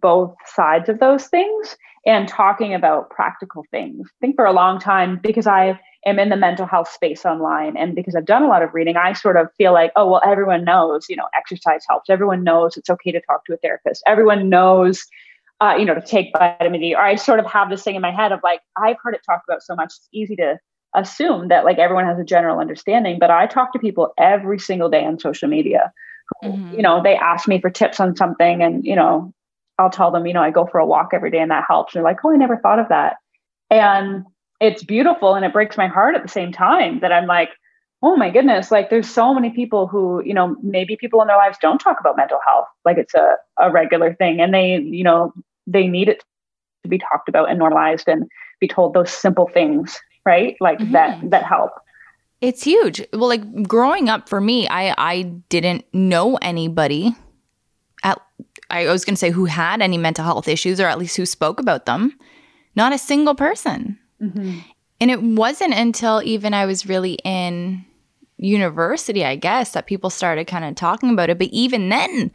both 0.00 0.34
sides 0.46 0.88
of 0.88 1.00
those 1.00 1.26
things 1.26 1.76
and 2.06 2.28
talking 2.28 2.74
about 2.74 3.10
practical 3.10 3.64
things. 3.70 4.06
I 4.06 4.16
think 4.20 4.36
for 4.36 4.44
a 4.44 4.52
long 4.52 4.78
time, 4.78 5.18
because 5.22 5.46
I 5.46 5.78
am 6.06 6.18
in 6.18 6.28
the 6.28 6.36
mental 6.36 6.66
health 6.66 6.88
space 6.88 7.24
online 7.24 7.76
and 7.76 7.94
because 7.94 8.14
I've 8.14 8.26
done 8.26 8.42
a 8.42 8.48
lot 8.48 8.62
of 8.62 8.72
reading, 8.72 8.96
I 8.96 9.12
sort 9.12 9.36
of 9.36 9.48
feel 9.58 9.72
like, 9.72 9.92
oh, 9.96 10.08
well, 10.08 10.22
everyone 10.24 10.64
knows, 10.64 11.06
you 11.08 11.16
know, 11.16 11.28
exercise 11.36 11.84
helps. 11.88 12.08
Everyone 12.08 12.44
knows 12.44 12.76
it's 12.76 12.90
okay 12.90 13.12
to 13.12 13.20
talk 13.22 13.44
to 13.46 13.54
a 13.54 13.56
therapist. 13.58 14.02
Everyone 14.06 14.48
knows 14.48 15.04
uh, 15.60 15.74
you 15.76 15.84
know, 15.84 15.94
to 15.94 16.00
take 16.00 16.32
vitamin 16.38 16.80
D. 16.80 16.94
Or 16.94 17.02
I 17.02 17.16
sort 17.16 17.40
of 17.40 17.46
have 17.46 17.70
this 17.70 17.82
thing 17.82 17.96
in 17.96 18.02
my 18.02 18.12
head 18.12 18.32
of 18.32 18.40
like, 18.42 18.60
I've 18.76 18.96
heard 19.02 19.14
it 19.14 19.22
talked 19.26 19.48
about 19.48 19.62
so 19.62 19.74
much. 19.74 19.86
It's 19.86 20.08
easy 20.12 20.36
to 20.36 20.58
assume 20.94 21.48
that 21.48 21.64
like 21.64 21.78
everyone 21.78 22.06
has 22.06 22.18
a 22.18 22.24
general 22.24 22.60
understanding, 22.60 23.18
but 23.18 23.30
I 23.30 23.46
talk 23.46 23.72
to 23.72 23.78
people 23.78 24.12
every 24.18 24.58
single 24.58 24.88
day 24.88 25.04
on 25.04 25.18
social 25.18 25.48
media. 25.48 25.92
Mm-hmm. 26.44 26.74
You 26.74 26.82
know, 26.82 27.02
they 27.02 27.16
ask 27.16 27.48
me 27.48 27.60
for 27.60 27.70
tips 27.70 28.00
on 28.00 28.14
something 28.16 28.62
and, 28.62 28.84
you 28.84 28.94
know, 28.94 29.32
I'll 29.78 29.90
tell 29.90 30.10
them, 30.10 30.26
you 30.26 30.32
know, 30.32 30.42
I 30.42 30.50
go 30.50 30.66
for 30.66 30.78
a 30.78 30.86
walk 30.86 31.10
every 31.12 31.30
day 31.30 31.38
and 31.38 31.50
that 31.50 31.64
helps. 31.68 31.94
And 31.94 32.00
they're 32.00 32.10
like, 32.10 32.24
oh, 32.24 32.32
I 32.32 32.36
never 32.36 32.56
thought 32.56 32.78
of 32.78 32.88
that. 32.88 33.16
And 33.70 34.24
it's 34.60 34.82
beautiful 34.82 35.34
and 35.34 35.44
it 35.44 35.52
breaks 35.52 35.76
my 35.76 35.86
heart 35.86 36.16
at 36.16 36.22
the 36.22 36.28
same 36.28 36.52
time 36.52 37.00
that 37.00 37.12
I'm 37.12 37.26
like, 37.26 37.50
oh 38.02 38.16
my 38.16 38.30
goodness, 38.30 38.70
like 38.70 38.90
there's 38.90 39.08
so 39.08 39.34
many 39.34 39.50
people 39.50 39.86
who, 39.86 40.22
you 40.24 40.34
know, 40.34 40.56
maybe 40.62 40.96
people 40.96 41.20
in 41.20 41.28
their 41.28 41.36
lives 41.36 41.58
don't 41.60 41.78
talk 41.78 41.98
about 42.00 42.16
mental 42.16 42.38
health 42.46 42.66
like 42.84 42.96
it's 42.96 43.14
a, 43.14 43.34
a 43.60 43.70
regular 43.70 44.14
thing 44.14 44.40
and 44.40 44.54
they, 44.54 44.78
you 44.78 45.04
know, 45.04 45.32
they 45.66 45.86
need 45.86 46.08
it 46.08 46.22
to 46.82 46.88
be 46.88 46.98
talked 46.98 47.28
about 47.28 47.50
and 47.50 47.58
normalized 47.58 48.08
and 48.08 48.28
be 48.60 48.68
told 48.68 48.94
those 48.94 49.10
simple 49.10 49.48
things, 49.52 49.98
right? 50.24 50.56
Like 50.60 50.78
mm-hmm. 50.78 50.92
that 50.92 51.30
that 51.30 51.44
help. 51.44 51.72
It's 52.40 52.62
huge. 52.62 53.04
Well, 53.12 53.28
like 53.28 53.64
growing 53.64 54.08
up 54.08 54.28
for 54.28 54.40
me, 54.40 54.68
I 54.68 54.94
I 54.96 55.22
didn't 55.48 55.84
know 55.92 56.36
anybody 56.36 57.14
I 58.70 58.86
was 58.86 59.04
going 59.04 59.14
to 59.14 59.18
say 59.18 59.30
who 59.30 59.46
had 59.46 59.80
any 59.80 59.98
mental 59.98 60.24
health 60.24 60.48
issues 60.48 60.80
or 60.80 60.86
at 60.86 60.98
least 60.98 61.16
who 61.16 61.26
spoke 61.26 61.58
about 61.60 61.86
them. 61.86 62.18
Not 62.76 62.92
a 62.92 62.98
single 62.98 63.34
person. 63.34 63.98
Mm-hmm. 64.22 64.58
And 65.00 65.10
it 65.10 65.22
wasn't 65.22 65.74
until 65.74 66.22
even 66.24 66.54
I 66.54 66.66
was 66.66 66.86
really 66.86 67.14
in 67.24 67.84
university, 68.36 69.24
I 69.24 69.36
guess, 69.36 69.72
that 69.72 69.86
people 69.86 70.10
started 70.10 70.46
kind 70.46 70.64
of 70.64 70.74
talking 70.74 71.10
about 71.10 71.30
it. 71.30 71.38
But 71.38 71.48
even 71.48 71.88
then, 71.88 72.30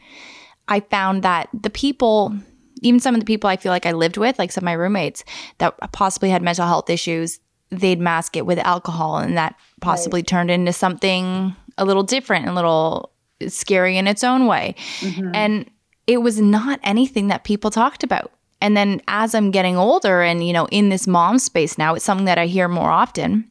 I 0.67 0.79
found 0.79 1.23
that 1.23 1.49
the 1.53 1.69
people, 1.69 2.33
even 2.81 2.99
some 2.99 3.15
of 3.15 3.21
the 3.21 3.25
people 3.25 3.49
I 3.49 3.57
feel 3.57 3.71
like 3.71 3.85
I 3.85 3.91
lived 3.91 4.17
with, 4.17 4.39
like 4.39 4.51
some 4.51 4.63
of 4.63 4.65
my 4.65 4.73
roommates 4.73 5.23
that 5.59 5.75
possibly 5.91 6.29
had 6.29 6.41
mental 6.41 6.65
health 6.65 6.89
issues, 6.89 7.39
they'd 7.69 7.99
mask 7.99 8.37
it 8.37 8.45
with 8.45 8.59
alcohol 8.59 9.17
and 9.17 9.37
that 9.37 9.55
possibly 9.81 10.19
right. 10.19 10.27
turned 10.27 10.51
into 10.51 10.73
something 10.73 11.55
a 11.77 11.85
little 11.85 12.03
different, 12.03 12.45
and 12.45 12.51
a 12.51 12.55
little 12.55 13.11
scary 13.47 13.97
in 13.97 14.07
its 14.07 14.23
own 14.23 14.45
way. 14.45 14.75
Mm-hmm. 14.99 15.31
And 15.33 15.69
it 16.07 16.17
was 16.17 16.39
not 16.39 16.79
anything 16.83 17.27
that 17.27 17.43
people 17.43 17.71
talked 17.71 18.03
about. 18.03 18.31
And 18.61 18.77
then 18.77 19.01
as 19.07 19.35
I'm 19.35 19.51
getting 19.51 19.75
older 19.75 20.21
and, 20.21 20.45
you 20.45 20.53
know, 20.53 20.67
in 20.71 20.89
this 20.89 21.05
mom 21.05 21.37
space 21.37 21.77
now, 21.77 21.95
it's 21.95 22.05
something 22.05 22.25
that 22.25 22.37
I 22.37 22.45
hear 22.45 22.67
more 22.67 22.89
often. 22.89 23.49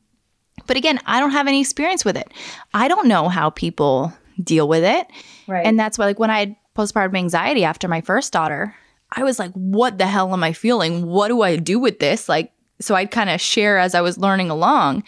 But 0.67 0.77
again, 0.77 1.01
I 1.07 1.21
don't 1.21 1.33
have 1.33 1.49
any 1.49 1.61
experience 1.61 2.05
with 2.05 2.17
it. 2.17 2.33
I 2.73 2.89
don't 2.89 3.09
know 3.09 3.29
how 3.29 3.51
people 3.51 4.13
deal 4.43 4.69
with 4.69 4.85
it. 4.85 5.07
Right. 5.47 5.67
And 5.67 5.79
that's 5.79 5.99
why, 5.99 6.07
like, 6.07 6.19
when 6.19 6.31
I 6.31 6.39
had 6.39 6.57
postpartum 6.75 7.17
anxiety 7.17 7.65
after 7.65 7.89
my 7.89 8.01
first 8.01 8.33
daughter, 8.33 8.75
I 9.11 9.23
was 9.23 9.39
like, 9.39 9.53
what 9.53 9.99
the 9.99 10.07
hell 10.07 10.33
am 10.33 10.43
I 10.43 10.53
feeling? 10.53 11.07
What 11.07 11.29
do 11.29 11.43
I 11.43 11.57
do 11.57 11.79
with 11.79 11.99
this? 11.99 12.29
Like, 12.29 12.53
so 12.81 12.95
I'd 12.95 13.11
kind 13.11 13.29
of 13.29 13.41
share 13.41 13.79
as 13.79 13.95
I 13.95 14.01
was 14.01 14.19
learning 14.19 14.51
along. 14.51 15.05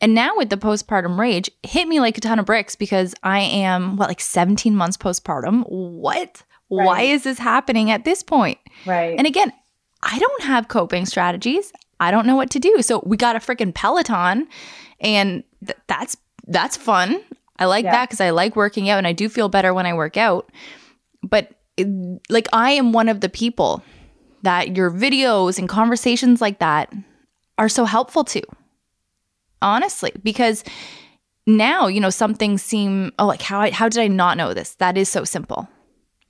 And 0.00 0.14
now 0.14 0.36
with 0.36 0.48
the 0.48 0.56
postpartum 0.56 1.18
rage, 1.18 1.50
hit 1.62 1.86
me 1.86 2.00
like 2.00 2.16
a 2.18 2.20
ton 2.20 2.38
of 2.38 2.46
bricks 2.46 2.76
because 2.76 3.14
I 3.22 3.40
am, 3.40 3.96
what, 3.96 4.08
like 4.08 4.20
17 4.20 4.74
months 4.74 4.96
postpartum? 4.96 5.64
What? 5.68 6.42
Right. 6.76 6.86
Why 6.86 7.02
is 7.02 7.24
this 7.24 7.38
happening 7.38 7.90
at 7.90 8.04
this 8.04 8.22
point? 8.22 8.58
Right. 8.86 9.16
And 9.16 9.26
again, 9.26 9.52
I 10.02 10.18
don't 10.18 10.42
have 10.42 10.68
coping 10.68 11.06
strategies. 11.06 11.72
I 12.00 12.10
don't 12.10 12.26
know 12.26 12.36
what 12.36 12.50
to 12.50 12.60
do. 12.60 12.82
So 12.82 13.02
we 13.06 13.16
got 13.16 13.36
a 13.36 13.38
freaking 13.38 13.74
Peloton 13.74 14.48
and 15.00 15.44
th- 15.64 15.78
that's 15.86 16.16
that's 16.46 16.76
fun. 16.76 17.22
I 17.58 17.66
like 17.66 17.84
yeah. 17.84 17.92
that 17.92 18.10
cuz 18.10 18.20
I 18.20 18.30
like 18.30 18.56
working 18.56 18.90
out 18.90 18.98
and 18.98 19.06
I 19.06 19.12
do 19.12 19.28
feel 19.28 19.48
better 19.48 19.72
when 19.72 19.86
I 19.86 19.94
work 19.94 20.16
out. 20.16 20.50
But 21.22 21.52
it, 21.76 21.88
like 22.28 22.48
I 22.52 22.72
am 22.72 22.92
one 22.92 23.08
of 23.08 23.20
the 23.20 23.28
people 23.28 23.82
that 24.42 24.76
your 24.76 24.90
videos 24.90 25.58
and 25.58 25.68
conversations 25.68 26.40
like 26.40 26.58
that 26.58 26.92
are 27.56 27.68
so 27.68 27.84
helpful 27.84 28.24
to. 28.24 28.42
Honestly, 29.62 30.12
because 30.22 30.64
now, 31.46 31.86
you 31.86 32.00
know, 32.00 32.10
some 32.10 32.34
things 32.34 32.62
seem 32.62 33.12
oh 33.18 33.26
like 33.26 33.42
how 33.42 33.70
how 33.70 33.88
did 33.88 34.02
I 34.02 34.08
not 34.08 34.36
know 34.36 34.52
this? 34.54 34.74
That 34.76 34.98
is 34.98 35.08
so 35.08 35.24
simple. 35.24 35.68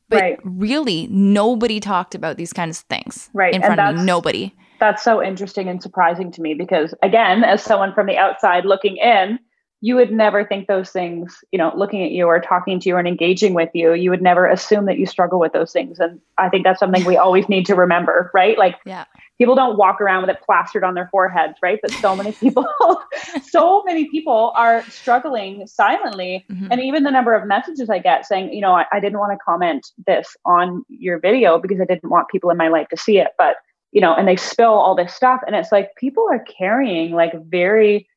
But 0.08 0.20
right. 0.20 0.38
really, 0.44 1.06
nobody 1.08 1.80
talked 1.80 2.14
about 2.14 2.36
these 2.36 2.52
kinds 2.52 2.80
of 2.80 2.84
things 2.84 3.30
right. 3.32 3.54
in 3.54 3.62
front 3.62 3.80
of 3.80 3.96
me. 3.96 4.02
Nobody. 4.04 4.54
That's 4.80 5.02
so 5.02 5.22
interesting 5.22 5.68
and 5.68 5.82
surprising 5.82 6.30
to 6.32 6.42
me 6.42 6.54
because, 6.54 6.94
again, 7.02 7.42
as 7.44 7.62
someone 7.62 7.94
from 7.94 8.06
the 8.06 8.18
outside 8.18 8.64
looking 8.64 8.96
in, 8.98 9.38
you 9.80 9.96
would 9.96 10.12
never 10.12 10.44
think 10.44 10.66
those 10.66 10.90
things, 10.90 11.42
you 11.52 11.58
know, 11.58 11.72
looking 11.76 12.02
at 12.02 12.10
you 12.10 12.26
or 12.26 12.40
talking 12.40 12.80
to 12.80 12.88
you 12.88 12.96
and 12.96 13.06
engaging 13.06 13.54
with 13.54 13.70
you, 13.74 13.92
you 13.94 14.10
would 14.10 14.22
never 14.22 14.46
assume 14.46 14.86
that 14.86 14.98
you 14.98 15.06
struggle 15.06 15.38
with 15.38 15.52
those 15.52 15.72
things. 15.72 15.98
And 16.00 16.20
I 16.38 16.48
think 16.48 16.64
that's 16.64 16.80
something 16.80 17.04
we 17.04 17.16
always 17.16 17.48
need 17.48 17.66
to 17.66 17.74
remember, 17.74 18.30
right? 18.34 18.58
Like, 18.58 18.76
yeah 18.84 19.04
people 19.38 19.54
don't 19.54 19.76
walk 19.76 20.00
around 20.00 20.22
with 20.22 20.30
it 20.30 20.42
plastered 20.44 20.84
on 20.84 20.94
their 20.94 21.08
foreheads, 21.10 21.54
right? 21.62 21.78
But 21.82 21.90
so 21.92 22.14
many 22.14 22.32
people, 22.32 22.66
so 23.48 23.82
many 23.84 24.08
people 24.08 24.52
are 24.56 24.82
struggling 24.84 25.66
silently. 25.66 26.44
Mm-hmm. 26.50 26.68
And 26.70 26.80
even 26.80 27.02
the 27.02 27.10
number 27.10 27.34
of 27.34 27.46
messages 27.46 27.90
I 27.90 27.98
get 27.98 28.26
saying, 28.26 28.52
you 28.52 28.60
know, 28.60 28.72
I, 28.72 28.86
I 28.92 29.00
didn't 29.00 29.18
want 29.18 29.32
to 29.32 29.38
comment 29.44 29.86
this 30.06 30.36
on 30.44 30.84
your 30.88 31.18
video 31.18 31.58
because 31.58 31.80
I 31.80 31.84
didn't 31.84 32.10
want 32.10 32.28
people 32.28 32.50
in 32.50 32.56
my 32.56 32.68
life 32.68 32.88
to 32.88 32.96
see 32.96 33.18
it. 33.18 33.28
But, 33.36 33.56
you 33.92 34.00
know, 34.00 34.14
and 34.14 34.28
they 34.28 34.36
spill 34.36 34.72
all 34.72 34.94
this 34.94 35.14
stuff. 35.14 35.40
And 35.46 35.56
it's 35.56 35.72
like 35.72 35.90
people 35.96 36.26
are 36.30 36.44
carrying 36.44 37.12
like 37.12 37.32
very 37.48 38.08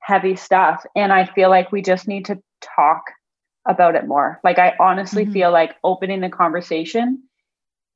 heavy 0.00 0.36
stuff. 0.36 0.84
And 0.96 1.12
I 1.12 1.26
feel 1.26 1.50
like 1.50 1.70
we 1.70 1.82
just 1.82 2.08
need 2.08 2.24
to 2.26 2.42
talk 2.62 3.02
about 3.66 3.94
it 3.94 4.06
more. 4.06 4.40
Like, 4.42 4.58
I 4.58 4.74
honestly 4.80 5.24
mm-hmm. 5.24 5.32
feel 5.32 5.52
like 5.52 5.76
opening 5.84 6.20
the 6.20 6.28
conversation, 6.28 7.22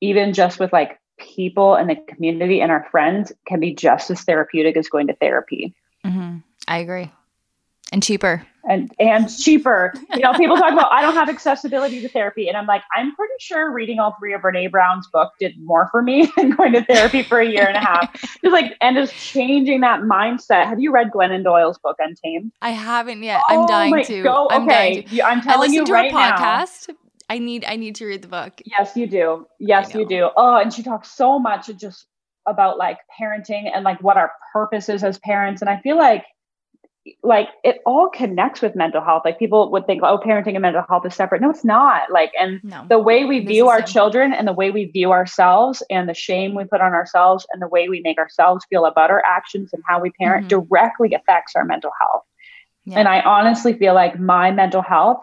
even 0.01 0.33
just 0.33 0.61
with 0.61 0.73
like 0.73 0.99
people 1.19 1.75
and 1.75 1.89
the 1.89 1.97
community 2.09 2.61
and 2.61 2.71
our 2.71 2.87
friends 2.91 3.33
can 3.47 3.61
be 3.61 3.75
just 3.75 4.11
as 4.11 4.23
therapeutic 4.23 4.77
as 4.77 4.89
going 4.89 5.07
to 5.07 5.15
therapy. 5.15 5.75
Mm-hmm. 6.05 6.39
I 6.69 6.79
agree. 6.79 7.11
And 7.93 8.03
cheaper. 8.03 8.45
And 8.69 8.91
and 8.99 9.31
cheaper. 9.31 9.95
You 10.13 10.19
know, 10.19 10.33
people 10.35 10.57
talk 10.57 10.73
about 10.73 10.91
I 10.91 11.01
don't 11.01 11.15
have 11.15 11.29
accessibility 11.29 12.01
to 12.01 12.09
therapy. 12.09 12.49
And 12.49 12.57
I'm 12.57 12.67
like, 12.67 12.83
I'm 12.97 13.15
pretty 13.15 13.35
sure 13.39 13.71
reading 13.71 14.01
all 14.01 14.17
three 14.19 14.35
of 14.35 14.41
Brene 14.41 14.73
Brown's 14.73 15.07
book 15.07 15.33
did 15.39 15.55
more 15.61 15.89
for 15.93 16.03
me 16.03 16.29
than 16.37 16.51
going 16.51 16.73
to 16.73 16.85
therapy 16.85 17.23
for 17.23 17.39
a 17.39 17.47
year 17.49 17.67
and 17.67 17.77
a 17.77 17.81
half. 17.81 18.21
Just 18.43 18.53
like 18.53 18.77
and 18.81 18.97
just 18.97 19.15
changing 19.15 19.83
that 19.83 20.01
mindset. 20.01 20.67
Have 20.67 20.81
you 20.81 20.91
read 20.91 21.13
Glennon 21.13 21.45
Doyle's 21.45 21.79
book 21.79 21.97
Untamed? 22.01 22.51
I 22.61 22.71
haven't 22.71 23.23
yet. 23.23 23.43
I'm 23.49 23.61
oh 23.61 23.69
dying 23.69 24.05
to. 24.05 24.23
Go, 24.23 24.49
I'm 24.51 24.65
okay. 24.65 25.03
Dying 25.03 25.09
to. 25.09 25.23
I'm 25.23 25.41
telling 25.43 25.73
you 25.73 25.85
right 25.85 26.13
now. 26.13 26.37
podcast 26.37 26.93
I 27.29 27.39
need 27.39 27.65
I 27.65 27.77
need 27.77 27.97
to 27.97 28.07
read 28.07 28.23
the 28.23 28.29
book. 28.29 28.61
Yes, 28.65 28.97
you 28.97 29.07
do. 29.07 29.47
Yes, 29.59 29.95
you 29.95 30.07
do. 30.07 30.31
Oh, 30.37 30.57
and 30.57 30.73
she 30.73 30.83
talks 30.83 31.11
so 31.11 31.39
much 31.39 31.69
just 31.79 32.07
about 32.47 32.79
like 32.79 32.99
parenting 33.21 33.71
and 33.75 33.85
like 33.85 34.01
what 34.03 34.17
our 34.17 34.31
purpose 34.53 34.89
is 34.89 35.03
as 35.03 35.19
parents. 35.19 35.61
And 35.61 35.69
I 35.69 35.81
feel 35.81 35.99
like 35.99 36.25
like 37.23 37.49
it 37.63 37.79
all 37.87 38.09
connects 38.09 38.61
with 38.61 38.75
mental 38.75 39.01
health. 39.01 39.23
Like 39.25 39.39
people 39.39 39.71
would 39.71 39.87
think, 39.87 40.03
oh, 40.03 40.19
parenting 40.19 40.55
and 40.55 40.63
mental 40.63 40.83
health 40.89 41.07
is 41.07 41.15
separate. 41.15 41.41
No, 41.41 41.51
it's 41.51 41.65
not. 41.65 42.11
Like, 42.11 42.33
and 42.39 42.61
no, 42.65 42.85
the 42.89 42.99
way 42.99 43.25
we 43.25 43.41
view 43.41 43.69
our 43.69 43.81
children 43.81 44.33
and 44.33 44.47
the 44.47 44.53
way 44.53 44.71
we 44.71 44.87
view 44.87 45.13
ourselves 45.13 45.83
and 45.89 46.09
the 46.09 46.15
shame 46.15 46.55
we 46.55 46.65
put 46.65 46.81
on 46.81 46.93
ourselves 46.93 47.47
and 47.53 47.63
the 47.63 47.69
way 47.69 47.89
we 47.89 48.01
make 48.01 48.19
ourselves 48.19 48.65
feel 48.69 48.87
about 48.87 49.11
our 49.11 49.23
actions 49.25 49.71
and 49.73 49.83
how 49.87 50.01
we 50.01 50.11
parent 50.11 50.49
mm-hmm. 50.49 50.61
directly 50.69 51.15
affects 51.15 51.55
our 51.55 51.65
mental 51.65 51.93
health. 52.01 52.23
Yeah. 52.85 53.01
And 53.01 53.09
I 53.09 53.21
honestly 53.21 53.73
feel 53.75 53.95
like 53.95 54.19
my 54.19 54.51
mental 54.51 54.83
health 54.83 55.23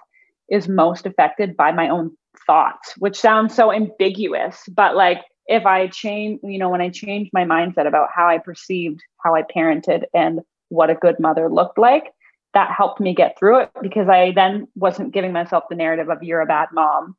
is 0.53 0.67
most 0.67 1.07
affected 1.07 1.57
by 1.57 1.71
my 1.71 1.89
own 1.89 2.15
thoughts, 2.45 2.93
which 2.99 3.19
sounds 3.19 3.55
so 3.55 3.71
ambiguous, 3.71 4.63
but 4.73 4.95
like 4.95 5.23
if 5.47 5.65
I 5.65 5.87
change, 5.87 6.39
you 6.43 6.59
know, 6.59 6.69
when 6.69 6.79
I 6.79 6.89
changed 6.89 7.31
my 7.33 7.43
mindset 7.43 7.87
about 7.87 8.09
how 8.15 8.27
I 8.27 8.37
perceived 8.37 9.01
how 9.17 9.35
I 9.35 9.41
parented 9.41 10.03
and 10.13 10.41
what 10.69 10.91
a 10.91 10.95
good 10.95 11.19
mother 11.19 11.49
looked 11.49 11.79
like, 11.79 12.13
that 12.53 12.71
helped 12.71 12.99
me 12.99 13.15
get 13.15 13.37
through 13.37 13.61
it 13.61 13.71
because 13.81 14.07
I 14.07 14.31
then 14.31 14.67
wasn't 14.75 15.11
giving 15.11 15.33
myself 15.33 15.63
the 15.69 15.75
narrative 15.75 16.09
of 16.09 16.21
you're 16.21 16.41
a 16.41 16.45
bad 16.45 16.69
mom, 16.71 17.15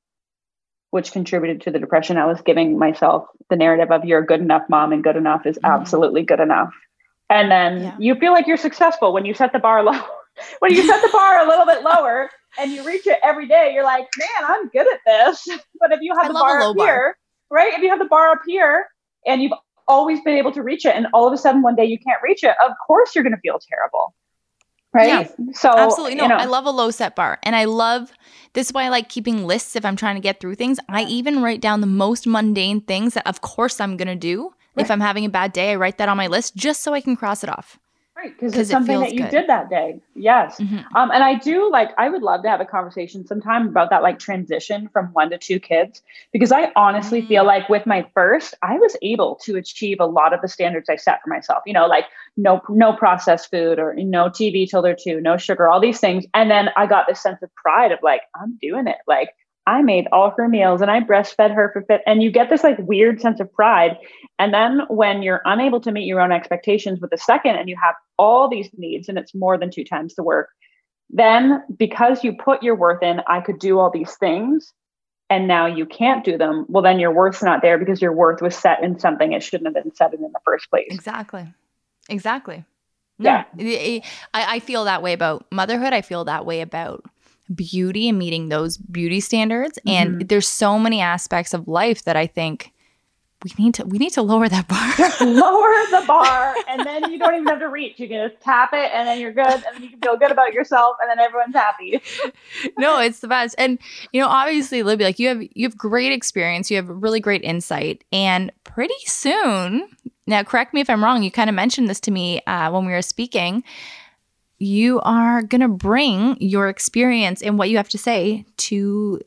which 0.91 1.11
contributed 1.11 1.63
to 1.63 1.73
the 1.73 1.81
depression. 1.81 2.17
I 2.17 2.27
was 2.27 2.41
giving 2.41 2.79
myself 2.79 3.27
the 3.51 3.57
narrative 3.57 3.91
of 3.91 4.05
you're 4.05 4.21
a 4.21 4.27
good 4.27 4.41
enough 4.41 4.63
mom 4.69 4.93
and 4.93 5.03
good 5.03 5.17
enough 5.17 5.45
is 5.45 5.57
mm-hmm. 5.57 5.81
absolutely 5.81 6.23
good 6.23 6.41
enough. 6.41 6.73
And 7.29 7.51
then 7.51 7.83
yeah. 7.83 7.97
you 7.99 8.15
feel 8.15 8.33
like 8.33 8.47
you're 8.47 8.57
successful 8.57 9.13
when 9.13 9.25
you 9.25 9.35
set 9.35 9.53
the 9.53 9.59
bar 9.59 9.83
low. 9.83 10.01
when 10.61 10.73
you 10.73 10.87
set 10.87 11.03
the 11.03 11.09
bar 11.13 11.45
a 11.45 11.49
little 11.49 11.67
bit 11.67 11.83
lower 11.83 12.31
and 12.59 12.73
you 12.73 12.85
reach 12.85 13.07
it 13.07 13.19
every 13.23 13.47
day, 13.47 13.73
you're 13.75 13.85
like, 13.85 14.07
man, 14.19 14.51
I'm 14.51 14.69
good 14.69 14.87
at 14.93 15.01
this. 15.07 15.47
But 15.81 15.93
if 15.93 16.01
you 16.01 16.15
have 16.15 16.27
I 16.27 16.29
the 16.29 16.35
bar 16.35 16.61
up 16.61 16.77
bar. 16.77 16.87
here, 16.87 17.19
right? 17.51 17.75
If 17.75 17.83
you 17.83 17.91
have 17.91 17.99
the 17.99 18.07
bar 18.07 18.31
up 18.31 18.41
here 18.47 18.87
and 19.27 19.43
you've 19.43 19.53
always 19.87 20.21
been 20.23 20.37
able 20.37 20.53
to 20.53 20.63
reach 20.63 20.87
it, 20.87 20.97
and 20.97 21.07
all 21.13 21.27
of 21.27 21.33
a 21.35 21.37
sudden 21.37 21.61
one 21.61 21.77
day 21.77 21.85
you 21.85 21.99
can't 21.99 22.23
reach 22.23 22.43
it, 22.43 22.55
of 22.65 22.73
course 22.87 23.15
you're 23.15 23.25
going 23.25 23.35
to 23.35 23.41
feel 23.41 23.59
terrible. 23.69 24.15
Right. 24.95 25.09
Yeah, 25.09 25.53
so 25.53 25.71
absolutely. 25.77 26.15
No, 26.15 26.23
you 26.23 26.29
know. 26.29 26.37
I 26.37 26.45
love 26.45 26.67
a 26.67 26.71
low 26.71 26.91
set 26.93 27.17
bar. 27.17 27.39
And 27.43 27.57
I 27.57 27.65
love 27.65 28.13
this 28.53 28.69
is 28.69 28.73
why 28.73 28.85
I 28.85 28.89
like 28.91 29.09
keeping 29.09 29.45
lists 29.45 29.75
if 29.75 29.85
I'm 29.85 29.97
trying 29.97 30.15
to 30.15 30.21
get 30.21 30.39
through 30.39 30.55
things. 30.55 30.79
I 30.89 31.03
even 31.05 31.43
write 31.43 31.61
down 31.61 31.81
the 31.81 31.89
most 31.89 32.27
mundane 32.29 32.81
things 32.81 33.15
that 33.15 33.27
of 33.27 33.41
course 33.41 33.81
I'm 33.81 33.97
gonna 33.97 34.15
do. 34.15 34.55
Right. 34.77 34.85
If 34.85 34.91
I'm 34.93 35.01
having 35.01 35.25
a 35.25 35.29
bad 35.29 35.53
day, 35.53 35.73
I 35.73 35.75
write 35.75 35.99
that 35.99 36.09
on 36.09 36.17
my 36.17 36.29
list 36.29 36.55
just 36.55 36.83
so 36.83 36.95
I 36.95 37.01
can 37.01 37.17
cross 37.17 37.43
it 37.43 37.51
off. 37.51 37.79
Because 38.33 38.55
it's 38.55 38.71
something 38.71 39.01
that 39.01 39.13
you 39.13 39.21
good. 39.21 39.31
did 39.31 39.49
that 39.49 39.71
day. 39.71 40.01
Yes. 40.15 40.59
Mm-hmm. 40.59 40.97
Um, 40.97 41.11
and 41.11 41.23
I 41.23 41.35
do 41.35 41.71
like, 41.71 41.91
I 41.99 42.09
would 42.09 42.23
love 42.23 42.43
to 42.43 42.49
have 42.49 42.61
a 42.61 42.65
conversation 42.65 43.27
sometime 43.27 43.69
about 43.69 43.91
that 43.91 44.03
like 44.03 44.19
transition 44.19 44.89
from 44.93 45.07
one 45.09 45.31
to 45.31 45.39
two 45.39 45.61
kids, 45.61 46.03
because 46.33 46.53
I 46.53 46.73
honestly 46.77 47.21
mm-hmm. 47.21 47.29
feel 47.29 47.45
like 47.45 47.69
with 47.69 47.87
my 47.87 48.07
first, 48.15 48.55
I 48.63 48.75
was 48.75 48.97
able 49.03 49.37
to 49.45 49.57
achieve 49.57 49.99
a 50.01 50.07
lot 50.07 50.33
of 50.33 50.41
the 50.41 50.49
standards 50.49 50.89
I 50.89 50.97
set 50.97 51.21
for 51.23 51.31
myself, 51.31 51.63
you 51.67 51.73
know, 51.73 51.87
like 51.87 52.07
no, 52.37 52.61
no 52.69 52.93
processed 52.93 53.51
food 53.51 53.79
or 53.79 53.95
no 53.97 54.29
TV 54.29 54.69
till 54.69 54.83
they're 54.83 54.97
two, 54.97 55.21
no 55.21 55.37
sugar, 55.37 55.69
all 55.69 55.81
these 55.81 56.01
things. 56.01 56.25
And 56.35 56.51
then 56.51 56.71
I 56.77 56.87
got 56.87 57.07
this 57.07 57.23
sense 57.23 57.43
of 57.43 57.55
pride 57.55 57.93
of 57.93 57.99
like, 58.03 58.23
I'm 58.35 58.59
doing 58.61 58.87
it. 58.87 58.99
Like, 59.07 59.31
I 59.67 59.83
made 59.83 60.07
all 60.13 60.33
her 60.37 60.49
meals 60.49 60.83
and 60.83 60.91
I 60.91 61.01
breastfed 61.01 61.55
her 61.55 61.71
for 61.73 61.83
fit. 61.83 62.03
And 62.07 62.23
you 62.23 62.31
get 62.31 62.51
this 62.51 62.63
like 62.63 62.79
weird 62.79 63.21
sense 63.21 63.41
of 63.41 63.53
pride. 63.53 63.97
And 64.39 64.53
then 64.53 64.83
when 64.89 65.23
you're 65.23 65.41
unable 65.45 65.81
to 65.83 65.93
meet 65.93 66.07
your 66.07 66.21
own 66.21 66.33
expectations 66.33 67.01
with 67.01 67.11
the 67.11 67.19
second 67.19 67.57
and 67.57 67.69
you 67.69 67.77
have 67.83 67.95
all 68.19 68.49
these 68.49 68.69
needs 68.77 69.09
and 69.09 69.19
it's 69.19 69.35
more 69.35 69.57
than 69.57 69.71
two 69.71 69.85
times 69.85 70.15
the 70.15 70.23
work, 70.23 70.51
then 71.11 71.63
because 71.77 72.25
you 72.25 72.35
put 72.35 72.63
your 72.63 72.75
worth 72.75 73.03
in, 73.03 73.21
I 73.27 73.41
could 73.41 73.59
do 73.59 73.79
all 73.79 73.91
these 73.91 74.15
things 74.17 74.73
and 75.31 75.49
now 75.49 75.67
you 75.67 75.87
can't 75.87 76.25
do 76.25 76.37
them. 76.37 76.67
Well, 76.69 76.83
then 76.83 76.99
your 76.99 77.13
worth's 77.13 77.43
not 77.43 77.63
there 77.63 77.79
because 77.79 78.03
your 78.03 78.13
worth 78.13 78.43
was 78.43 78.55
set 78.55 78.83
in 78.83 78.99
something 78.99 79.33
it 79.33 79.43
shouldn't 79.43 79.75
have 79.75 79.83
been 79.83 79.95
set 79.95 80.13
in 80.13 80.23
in 80.23 80.33
the 80.33 80.41
first 80.45 80.69
place. 80.69 80.89
Exactly. 80.91 81.47
Exactly. 82.09 82.65
No, 83.19 83.45
yeah. 83.57 84.01
I, 84.35 84.57
I 84.57 84.59
feel 84.59 84.85
that 84.85 85.03
way 85.03 85.13
about 85.13 85.47
motherhood. 85.53 85.93
I 85.93 86.03
feel 86.03 86.25
that 86.25 86.45
way 86.45 86.61
about 86.61 87.05
beauty 87.55 88.09
and 88.09 88.19
meeting 88.19 88.49
those 88.49 88.77
beauty 88.77 89.21
standards. 89.21 89.79
Mm-hmm. 89.87 89.89
And 89.89 90.29
there's 90.29 90.49
so 90.49 90.79
many 90.79 91.01
aspects 91.01 91.55
of 91.55 91.69
life 91.69 92.05
that 92.05 92.17
I 92.17 92.27
think 92.27 92.73
we 93.45 93.51
need 93.63 93.75
to 93.75 93.85
we 93.85 93.99
need 93.99 94.13
to 94.15 94.23
lower 94.23 94.49
that 94.49 94.67
bar. 94.69 94.95
Lower 95.21 95.75
the 95.91 96.03
bar, 96.07 96.55
and 96.67 96.85
then 96.85 97.11
you 97.11 97.19
don't 97.19 97.35
even 97.35 97.47
have 97.47 97.59
to 97.59 97.69
reach. 97.69 97.99
You 98.01 98.09
can 98.09 98.31
just 98.31 98.43
tap 98.43 98.71
it, 98.73 98.91
and 98.93 99.07
then 99.07 99.21
you're 99.21 99.33
good, 99.33 99.47
and 99.47 99.85
you 99.85 99.91
can 99.91 100.01
feel 100.01 100.17
good 100.17 100.31
about 100.31 100.55
yourself, 100.55 100.97
and 101.03 101.11
then 101.11 101.19
everyone's 101.19 101.55
happy. 101.55 102.01
no, 102.79 103.01
it's 103.01 103.21
the 103.21 103.29
best. 103.29 103.55
And 103.59 103.79
you 104.13 104.21
know, 104.21 104.29
obviously, 104.29 104.83
Libby, 104.83 105.05
like 105.05 105.19
you 105.19 105.29
have 105.29 105.43
you 105.43 105.67
have 105.67 105.77
great 105.77 106.13
experience, 106.13 106.71
you 106.71 106.77
have 106.77 106.89
really 106.89 107.21
great 107.21 107.43
insight, 107.43 108.05
and 108.13 108.51
pretty 108.65 108.95
soon. 109.05 109.89
Now, 110.27 110.43
correct 110.43 110.73
me 110.73 110.81
if 110.81 110.89
I'm 110.89 111.05
wrong. 111.05 111.23
You 111.23 111.31
kind 111.31 111.51
of 111.51 111.55
mentioned 111.55 111.89
this 111.89 112.01
to 112.01 112.11
me 112.11 112.41
uh, 112.47 112.71
when 112.71 112.87
we 112.87 112.93
were 112.93 113.03
speaking 113.03 113.63
you 114.65 115.01
are 115.01 115.43
going 115.43 115.61
to 115.61 115.69
bring 115.69 116.37
your 116.41 116.69
experience 116.69 117.43
and 117.43 117.59
what 117.59 117.71
you 117.71 117.77
have 117.77 117.89
to 117.91 117.99
say 117.99 118.45
to 118.57 119.21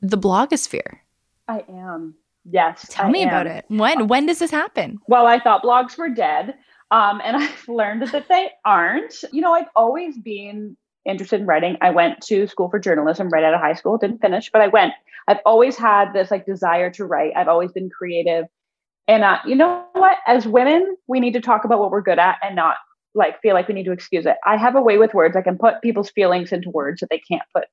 the 0.00 0.18
blogosphere. 0.18 0.98
I 1.48 1.64
am. 1.68 2.14
Yes. 2.44 2.86
Tell 2.90 3.06
I 3.06 3.10
me 3.10 3.22
am. 3.22 3.28
about 3.28 3.46
it. 3.46 3.64
When 3.68 4.06
when 4.08 4.26
does 4.26 4.38
this 4.38 4.50
happen? 4.50 4.98
Well, 5.08 5.26
I 5.26 5.40
thought 5.40 5.62
blogs 5.62 5.98
were 5.98 6.08
dead. 6.08 6.54
Um, 6.90 7.20
and 7.24 7.36
I've 7.42 7.68
learned 7.68 8.02
that 8.08 8.28
they 8.28 8.50
aren't. 8.64 9.24
You 9.32 9.40
know, 9.40 9.52
I've 9.52 9.68
always 9.74 10.18
been 10.18 10.76
interested 11.04 11.40
in 11.40 11.46
writing. 11.46 11.76
I 11.80 11.90
went 11.90 12.20
to 12.22 12.46
school 12.46 12.68
for 12.68 12.78
journalism 12.78 13.28
right 13.28 13.44
out 13.44 13.54
of 13.54 13.60
high 13.60 13.74
school, 13.74 13.96
didn't 13.98 14.20
finish, 14.20 14.50
but 14.52 14.62
I 14.62 14.68
went. 14.68 14.92
I've 15.28 15.40
always 15.44 15.76
had 15.76 16.12
this 16.12 16.30
like 16.30 16.46
desire 16.46 16.90
to 16.92 17.04
write. 17.04 17.32
I've 17.36 17.48
always 17.48 17.72
been 17.72 17.90
creative. 17.90 18.44
And 19.08 19.22
uh, 19.22 19.38
you 19.46 19.54
know 19.54 19.84
what? 19.92 20.18
As 20.26 20.46
women, 20.46 20.96
we 21.06 21.20
need 21.20 21.32
to 21.32 21.40
talk 21.40 21.64
about 21.64 21.78
what 21.78 21.90
we're 21.90 22.02
good 22.02 22.18
at 22.18 22.38
and 22.42 22.56
not 22.56 22.76
like 23.16 23.40
feel 23.40 23.54
like 23.54 23.68
we 23.68 23.74
need 23.74 23.84
to 23.84 23.92
excuse 23.92 24.26
it. 24.26 24.36
I 24.44 24.56
have 24.56 24.76
a 24.76 24.82
way 24.82 24.98
with 24.98 25.14
words. 25.14 25.36
I 25.36 25.42
can 25.42 25.58
put 25.58 25.82
people's 25.82 26.10
feelings 26.10 26.52
into 26.52 26.70
words 26.70 27.00
that 27.00 27.08
they 27.10 27.20
can't 27.30 27.42
put 27.54 27.64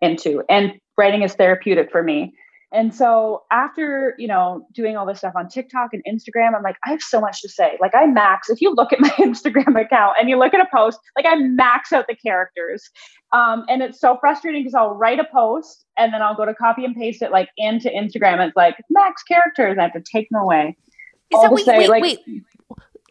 into. 0.00 0.42
And 0.48 0.74
writing 0.96 1.22
is 1.22 1.34
therapeutic 1.34 1.90
for 1.90 2.02
me. 2.02 2.32
And 2.74 2.94
so 2.94 3.42
after, 3.50 4.14
you 4.18 4.26
know, 4.26 4.66
doing 4.72 4.96
all 4.96 5.04
this 5.04 5.18
stuff 5.18 5.34
on 5.36 5.48
TikTok 5.48 5.90
and 5.92 6.02
Instagram, 6.08 6.56
I'm 6.56 6.62
like, 6.62 6.76
I 6.86 6.90
have 6.90 7.02
so 7.02 7.20
much 7.20 7.42
to 7.42 7.48
say. 7.48 7.76
Like 7.82 7.94
I 7.94 8.06
max, 8.06 8.48
if 8.48 8.62
you 8.62 8.74
look 8.74 8.94
at 8.94 9.00
my 9.00 9.08
Instagram 9.18 9.78
account 9.78 10.16
and 10.18 10.30
you 10.30 10.38
look 10.38 10.54
at 10.54 10.60
a 10.60 10.68
post, 10.74 10.98
like 11.14 11.26
I 11.28 11.34
max 11.36 11.92
out 11.92 12.06
the 12.08 12.16
characters. 12.16 12.88
Um, 13.32 13.64
and 13.68 13.82
it's 13.82 14.00
so 14.00 14.16
frustrating 14.20 14.62
because 14.62 14.74
I'll 14.74 14.94
write 14.94 15.20
a 15.20 15.26
post 15.30 15.84
and 15.98 16.14
then 16.14 16.22
I'll 16.22 16.34
go 16.34 16.46
to 16.46 16.54
copy 16.54 16.84
and 16.86 16.96
paste 16.96 17.20
it 17.20 17.30
like 17.30 17.50
into 17.58 17.90
Instagram. 17.90 18.44
It's 18.46 18.56
like 18.56 18.76
max 18.88 19.22
characters. 19.22 19.76
I 19.78 19.82
have 19.82 19.92
to 19.92 20.00
take 20.00 20.28
them 20.30 20.40
away. 20.40 20.74
Is 21.30 21.42
that, 21.42 21.52
wait, 21.52 21.64
say, 21.64 21.78
wait, 21.78 21.90
like, 21.90 22.02
wait. 22.02 22.20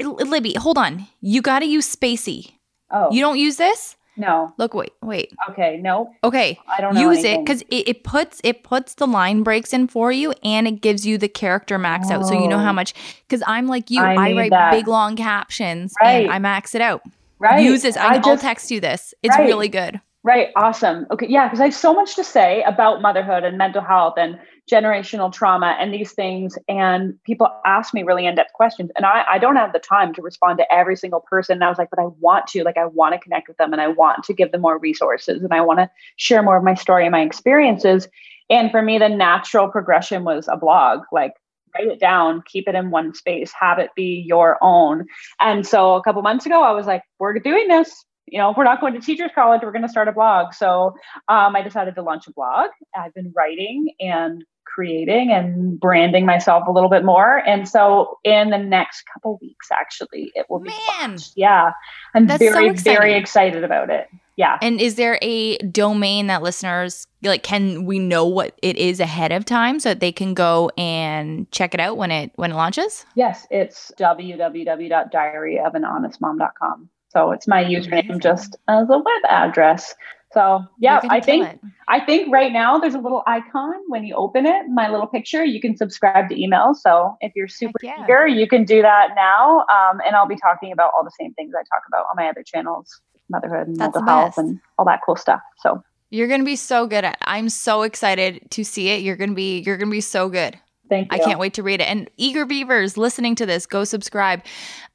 Libby, 0.05 0.53
hold 0.55 0.77
on. 0.77 1.07
You 1.21 1.41
got 1.41 1.59
to 1.59 1.65
use 1.65 1.93
spacey. 1.93 2.53
Oh. 2.89 3.11
You 3.11 3.21
don't 3.21 3.37
use 3.37 3.57
this? 3.57 3.95
No. 4.17 4.53
Look, 4.57 4.73
wait, 4.73 4.91
wait. 5.01 5.31
Okay, 5.49 5.79
no. 5.81 6.13
Okay. 6.23 6.59
I 6.67 6.81
don't 6.81 6.97
use 6.97 7.19
anything. 7.19 7.41
it 7.41 7.45
because 7.45 7.61
it, 7.63 7.87
it, 7.87 8.03
puts 8.03 8.41
it 8.43 8.63
puts 8.63 8.95
the 8.95 9.07
line 9.07 9.43
breaks 9.43 9.73
in 9.73 9.87
for 9.87 10.11
you 10.11 10.33
and 10.43 10.67
it 10.67 10.81
gives 10.81 11.05
you 11.05 11.17
the 11.17 11.29
character 11.29 11.79
max 11.79 12.07
oh. 12.09 12.15
out, 12.15 12.27
so 12.27 12.33
you 12.33 12.47
know 12.47 12.59
how 12.59 12.71
oh. 12.71 12.73
much. 12.73 12.93
Because 13.27 13.41
I'm 13.47 13.67
like 13.67 13.89
you, 13.89 14.01
I, 14.01 14.13
I 14.13 14.33
write 14.33 14.51
that. 14.51 14.71
big 14.71 14.87
long 14.87 15.15
captions 15.15 15.93
right. 16.01 16.25
and 16.25 16.31
I 16.31 16.39
max 16.39 16.75
it 16.75 16.81
out. 16.81 17.01
Right. 17.39 17.63
Use 17.63 17.81
this. 17.81 17.97
I, 17.97 18.17
will 18.17 18.37
text 18.37 18.69
you 18.69 18.79
this. 18.79 19.13
It's 19.23 19.35
right. 19.35 19.47
really 19.47 19.69
good. 19.69 19.99
Right. 20.23 20.49
Awesome. 20.55 21.07
Okay. 21.09 21.25
Yeah. 21.27 21.47
Because 21.47 21.59
I 21.59 21.65
have 21.65 21.73
so 21.73 21.93
much 21.95 22.15
to 22.15 22.23
say 22.23 22.61
about 22.63 23.01
motherhood 23.01 23.43
and 23.43 23.57
mental 23.57 23.81
health 23.81 24.13
and 24.17 24.37
generational 24.71 25.33
trauma 25.33 25.75
and 25.79 25.91
these 25.91 26.11
things. 26.11 26.59
And 26.69 27.15
people 27.23 27.49
ask 27.65 27.91
me 27.91 28.03
really 28.03 28.27
in 28.27 28.35
depth 28.35 28.53
questions. 28.53 28.91
And 28.95 29.03
I, 29.03 29.23
I 29.27 29.39
don't 29.39 29.55
have 29.55 29.73
the 29.73 29.79
time 29.79 30.13
to 30.13 30.21
respond 30.21 30.59
to 30.59 30.71
every 30.71 30.95
single 30.95 31.21
person. 31.21 31.55
And 31.55 31.63
I 31.63 31.69
was 31.69 31.79
like, 31.79 31.89
but 31.89 31.97
I 31.97 32.05
want 32.19 32.45
to, 32.47 32.63
like, 32.63 32.77
I 32.77 32.85
want 32.85 33.13
to 33.15 33.19
connect 33.19 33.47
with 33.47 33.57
them 33.57 33.73
and 33.73 33.81
I 33.81 33.87
want 33.87 34.23
to 34.25 34.33
give 34.33 34.51
them 34.51 34.61
more 34.61 34.77
resources 34.77 35.41
and 35.41 35.51
I 35.51 35.61
want 35.61 35.79
to 35.79 35.89
share 36.17 36.43
more 36.43 36.57
of 36.57 36.63
my 36.63 36.75
story 36.75 37.03
and 37.05 37.11
my 37.11 37.21
experiences. 37.21 38.07
And 38.47 38.69
for 38.69 38.83
me, 38.83 38.99
the 38.99 39.09
natural 39.09 39.69
progression 39.69 40.23
was 40.23 40.47
a 40.47 40.55
blog. 40.55 40.99
Like, 41.11 41.33
write 41.73 41.87
it 41.87 41.99
down, 41.99 42.43
keep 42.45 42.67
it 42.67 42.75
in 42.75 42.91
one 42.91 43.15
space, 43.15 43.51
have 43.59 43.79
it 43.79 43.89
be 43.95 44.23
your 44.27 44.59
own. 44.61 45.07
And 45.39 45.65
so 45.65 45.95
a 45.95 46.03
couple 46.03 46.21
months 46.21 46.45
ago, 46.45 46.61
I 46.61 46.73
was 46.73 46.85
like, 46.85 47.01
we're 47.17 47.39
doing 47.39 47.67
this 47.69 48.05
you 48.31 48.39
know, 48.39 48.49
if 48.49 48.57
we're 48.57 48.63
not 48.63 48.79
going 48.79 48.93
to 48.93 49.01
teachers 49.01 49.29
college, 49.35 49.61
we're 49.61 49.73
going 49.73 49.83
to 49.83 49.89
start 49.89 50.07
a 50.07 50.13
blog. 50.13 50.53
So 50.53 50.95
um, 51.27 51.53
I 51.55 51.61
decided 51.61 51.93
to 51.95 52.01
launch 52.01 52.27
a 52.27 52.31
blog. 52.31 52.69
I've 52.95 53.13
been 53.13 53.33
writing 53.35 53.93
and 53.99 54.45
creating 54.65 55.33
and 55.33 55.77
branding 55.77 56.25
myself 56.25 56.65
a 56.65 56.71
little 56.71 56.89
bit 56.89 57.03
more. 57.03 57.45
And 57.45 57.67
so 57.67 58.19
in 58.23 58.51
the 58.51 58.57
next 58.57 59.03
couple 59.13 59.37
weeks, 59.41 59.67
actually, 59.69 60.31
it 60.33 60.45
will 60.49 60.59
be. 60.59 60.69
Man, 60.69 61.09
launched. 61.09 61.33
yeah, 61.35 61.73
I'm 62.15 62.27
That's 62.27 62.39
very 62.39 62.77
so 62.77 62.83
very 62.83 63.15
excited 63.15 63.65
about 63.65 63.89
it. 63.89 64.07
Yeah. 64.37 64.57
And 64.61 64.79
is 64.79 64.95
there 64.95 65.19
a 65.21 65.57
domain 65.57 66.27
that 66.27 66.41
listeners 66.41 67.07
like? 67.21 67.43
Can 67.43 67.83
we 67.85 67.99
know 67.99 68.25
what 68.25 68.57
it 68.61 68.77
is 68.77 69.01
ahead 69.01 69.33
of 69.33 69.43
time 69.43 69.81
so 69.81 69.89
that 69.89 69.99
they 69.99 70.13
can 70.13 70.33
go 70.33 70.71
and 70.77 71.51
check 71.51 71.73
it 71.73 71.81
out 71.81 71.97
when 71.97 72.11
it 72.11 72.31
when 72.35 72.51
it 72.51 72.55
launches? 72.55 73.05
Yes, 73.13 73.45
it's 73.51 73.91
www.diaryofanhonestmom.com. 73.99 76.89
So 77.11 77.31
it's 77.31 77.47
my 77.47 77.63
username 77.63 78.21
just 78.21 78.55
as 78.67 78.89
a 78.89 78.97
web 78.97 79.23
address. 79.29 79.93
So 80.33 80.61
yeah, 80.79 81.01
I 81.09 81.19
think. 81.19 81.59
I 81.89 81.99
think 81.99 82.31
right 82.31 82.53
now 82.53 82.77
there's 82.77 82.93
a 82.93 82.99
little 82.99 83.21
icon 83.27 83.73
when 83.89 84.05
you 84.05 84.15
open 84.15 84.45
it, 84.45 84.67
my 84.69 84.89
little 84.89 85.07
picture. 85.07 85.43
You 85.43 85.59
can 85.59 85.75
subscribe 85.75 86.29
to 86.29 86.41
email. 86.41 86.73
So 86.73 87.17
if 87.19 87.33
you're 87.35 87.49
super 87.49 87.79
yeah. 87.83 88.01
eager, 88.01 88.27
you 88.27 88.47
can 88.47 88.63
do 88.63 88.81
that 88.81 89.09
now. 89.15 89.59
Um, 89.61 89.99
and 90.05 90.15
I'll 90.15 90.27
be 90.27 90.37
talking 90.37 90.71
about 90.71 90.91
all 90.97 91.03
the 91.03 91.11
same 91.19 91.33
things 91.33 91.53
I 91.53 91.63
talk 91.63 91.83
about 91.89 92.05
on 92.09 92.15
my 92.15 92.29
other 92.29 92.43
channels, 92.43 93.01
motherhood 93.29 93.67
and 93.67 93.75
That's 93.75 93.93
mental 93.93 94.03
health 94.03 94.37
and 94.37 94.59
all 94.77 94.85
that 94.85 95.01
cool 95.05 95.17
stuff. 95.17 95.41
So 95.59 95.83
you're 96.11 96.29
gonna 96.29 96.45
be 96.45 96.55
so 96.55 96.87
good 96.87 97.03
at. 97.03 97.15
It. 97.15 97.19
I'm 97.23 97.49
so 97.49 97.81
excited 97.81 98.49
to 98.51 98.63
see 98.63 98.87
it. 98.89 99.01
You're 99.01 99.17
gonna 99.17 99.33
be 99.33 99.59
you're 99.59 99.77
gonna 99.77 99.91
be 99.91 100.01
so 100.01 100.29
good. 100.29 100.57
Thank 100.87 101.11
you. 101.11 101.17
I 101.17 101.23
can't 101.23 101.39
wait 101.39 101.53
to 101.55 101.63
read 101.63 101.81
it. 101.81 101.89
And 101.89 102.09
eager 102.17 102.45
beavers 102.45 102.97
listening 102.97 103.35
to 103.35 103.45
this, 103.45 103.65
go 103.65 103.83
subscribe. 103.83 104.43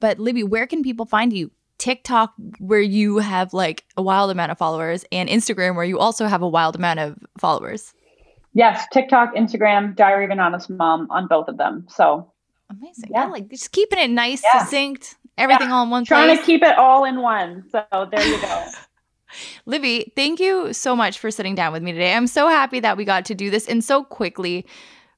But 0.00 0.18
Libby, 0.18 0.44
where 0.44 0.66
can 0.66 0.82
people 0.82 1.06
find 1.06 1.32
you? 1.32 1.50
TikTok 1.78 2.34
where 2.58 2.80
you 2.80 3.18
have 3.18 3.52
like 3.52 3.84
a 3.96 4.02
wild 4.02 4.30
amount 4.30 4.52
of 4.52 4.58
followers 4.58 5.04
and 5.12 5.28
Instagram 5.28 5.76
where 5.76 5.84
you 5.84 5.98
also 5.98 6.26
have 6.26 6.42
a 6.42 6.48
wild 6.48 6.76
amount 6.76 7.00
of 7.00 7.18
followers. 7.38 7.92
Yes, 8.54 8.86
TikTok, 8.92 9.34
Instagram, 9.34 9.94
Diary 9.94 10.24
of 10.24 10.30
an 10.30 10.40
Honest 10.40 10.70
Mom 10.70 11.06
on 11.10 11.26
both 11.26 11.48
of 11.48 11.58
them. 11.58 11.86
So 11.90 12.32
amazing. 12.70 13.10
Yeah, 13.12 13.26
like 13.26 13.50
just 13.50 13.72
keeping 13.72 13.98
it 13.98 14.10
nice, 14.10 14.42
yeah. 14.42 14.60
succinct, 14.60 15.16
everything 15.36 15.68
yeah. 15.68 15.74
all 15.74 15.84
in 15.84 15.90
one 15.90 16.04
Trying 16.04 16.28
place. 16.28 16.40
to 16.40 16.46
keep 16.46 16.62
it 16.62 16.78
all 16.78 17.04
in 17.04 17.20
one. 17.20 17.64
So 17.70 17.84
there 18.10 18.26
you 18.26 18.40
go. 18.40 18.64
Libby, 19.66 20.12
thank 20.16 20.40
you 20.40 20.72
so 20.72 20.96
much 20.96 21.18
for 21.18 21.30
sitting 21.30 21.54
down 21.54 21.72
with 21.72 21.82
me 21.82 21.92
today. 21.92 22.14
I'm 22.14 22.26
so 22.26 22.48
happy 22.48 22.80
that 22.80 22.96
we 22.96 23.04
got 23.04 23.24
to 23.26 23.34
do 23.34 23.50
this 23.50 23.68
and 23.68 23.84
so 23.84 24.02
quickly. 24.02 24.64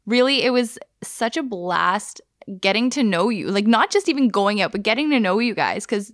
Really, 0.06 0.42
it 0.42 0.50
was 0.50 0.78
such 1.02 1.36
a 1.36 1.42
blast 1.42 2.20
getting 2.60 2.90
to 2.90 3.02
know 3.02 3.28
you. 3.28 3.48
Like 3.48 3.66
not 3.66 3.90
just 3.90 4.08
even 4.08 4.28
going 4.28 4.60
out, 4.60 4.72
but 4.72 4.82
getting 4.82 5.10
to 5.10 5.20
know 5.20 5.38
you 5.38 5.54
guys 5.54 5.86
cuz 5.86 6.12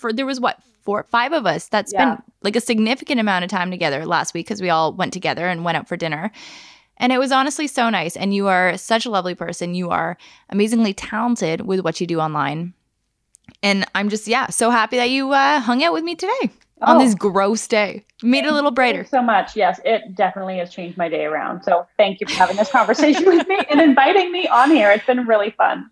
for 0.00 0.12
there 0.12 0.26
was 0.26 0.40
what 0.40 0.58
four 0.82 1.04
five 1.10 1.32
of 1.32 1.46
us 1.46 1.68
that 1.68 1.88
spent 1.88 2.18
yeah. 2.18 2.32
like 2.42 2.56
a 2.56 2.60
significant 2.60 3.20
amount 3.20 3.44
of 3.44 3.50
time 3.50 3.70
together 3.70 4.06
last 4.06 4.34
week 4.34 4.46
because 4.46 4.62
we 4.62 4.70
all 4.70 4.92
went 4.92 5.12
together 5.12 5.46
and 5.46 5.64
went 5.64 5.76
out 5.76 5.88
for 5.88 5.96
dinner. 5.96 6.32
And 6.96 7.12
it 7.12 7.18
was 7.18 7.32
honestly 7.32 7.66
so 7.66 7.88
nice. 7.88 8.16
And 8.16 8.34
you 8.34 8.48
are 8.48 8.76
such 8.76 9.06
a 9.06 9.10
lovely 9.10 9.34
person. 9.34 9.74
You 9.74 9.90
are 9.90 10.18
amazingly 10.50 10.92
talented 10.92 11.62
with 11.62 11.80
what 11.80 12.00
you 12.00 12.06
do 12.06 12.20
online. 12.20 12.74
And 13.62 13.84
i'm 13.96 14.08
just 14.08 14.28
yeah 14.28 14.48
so 14.48 14.70
happy 14.70 14.96
that 14.96 15.10
you 15.10 15.32
uh, 15.32 15.58
hung 15.60 15.82
out 15.82 15.92
with 15.92 16.04
me 16.04 16.14
today 16.14 16.30
oh. 16.42 16.50
on 16.82 16.98
this 16.98 17.14
gross 17.14 17.66
day. 17.66 18.04
Made 18.22 18.44
it 18.44 18.50
a 18.50 18.54
little 18.54 18.70
brighter. 18.70 19.04
so 19.04 19.22
much. 19.22 19.56
Yes 19.56 19.80
it 19.84 20.14
definitely 20.14 20.58
has 20.58 20.70
changed 20.70 20.96
my 20.96 21.08
day 21.08 21.24
around. 21.24 21.62
So 21.62 21.86
thank 21.96 22.20
you 22.20 22.26
for 22.26 22.34
having 22.34 22.56
this 22.56 22.70
conversation 22.70 23.26
with 23.26 23.46
me 23.48 23.58
and 23.70 23.80
inviting 23.80 24.32
me 24.32 24.46
on 24.48 24.70
here. 24.70 24.90
It's 24.90 25.06
been 25.06 25.26
really 25.26 25.50
fun. 25.50 25.90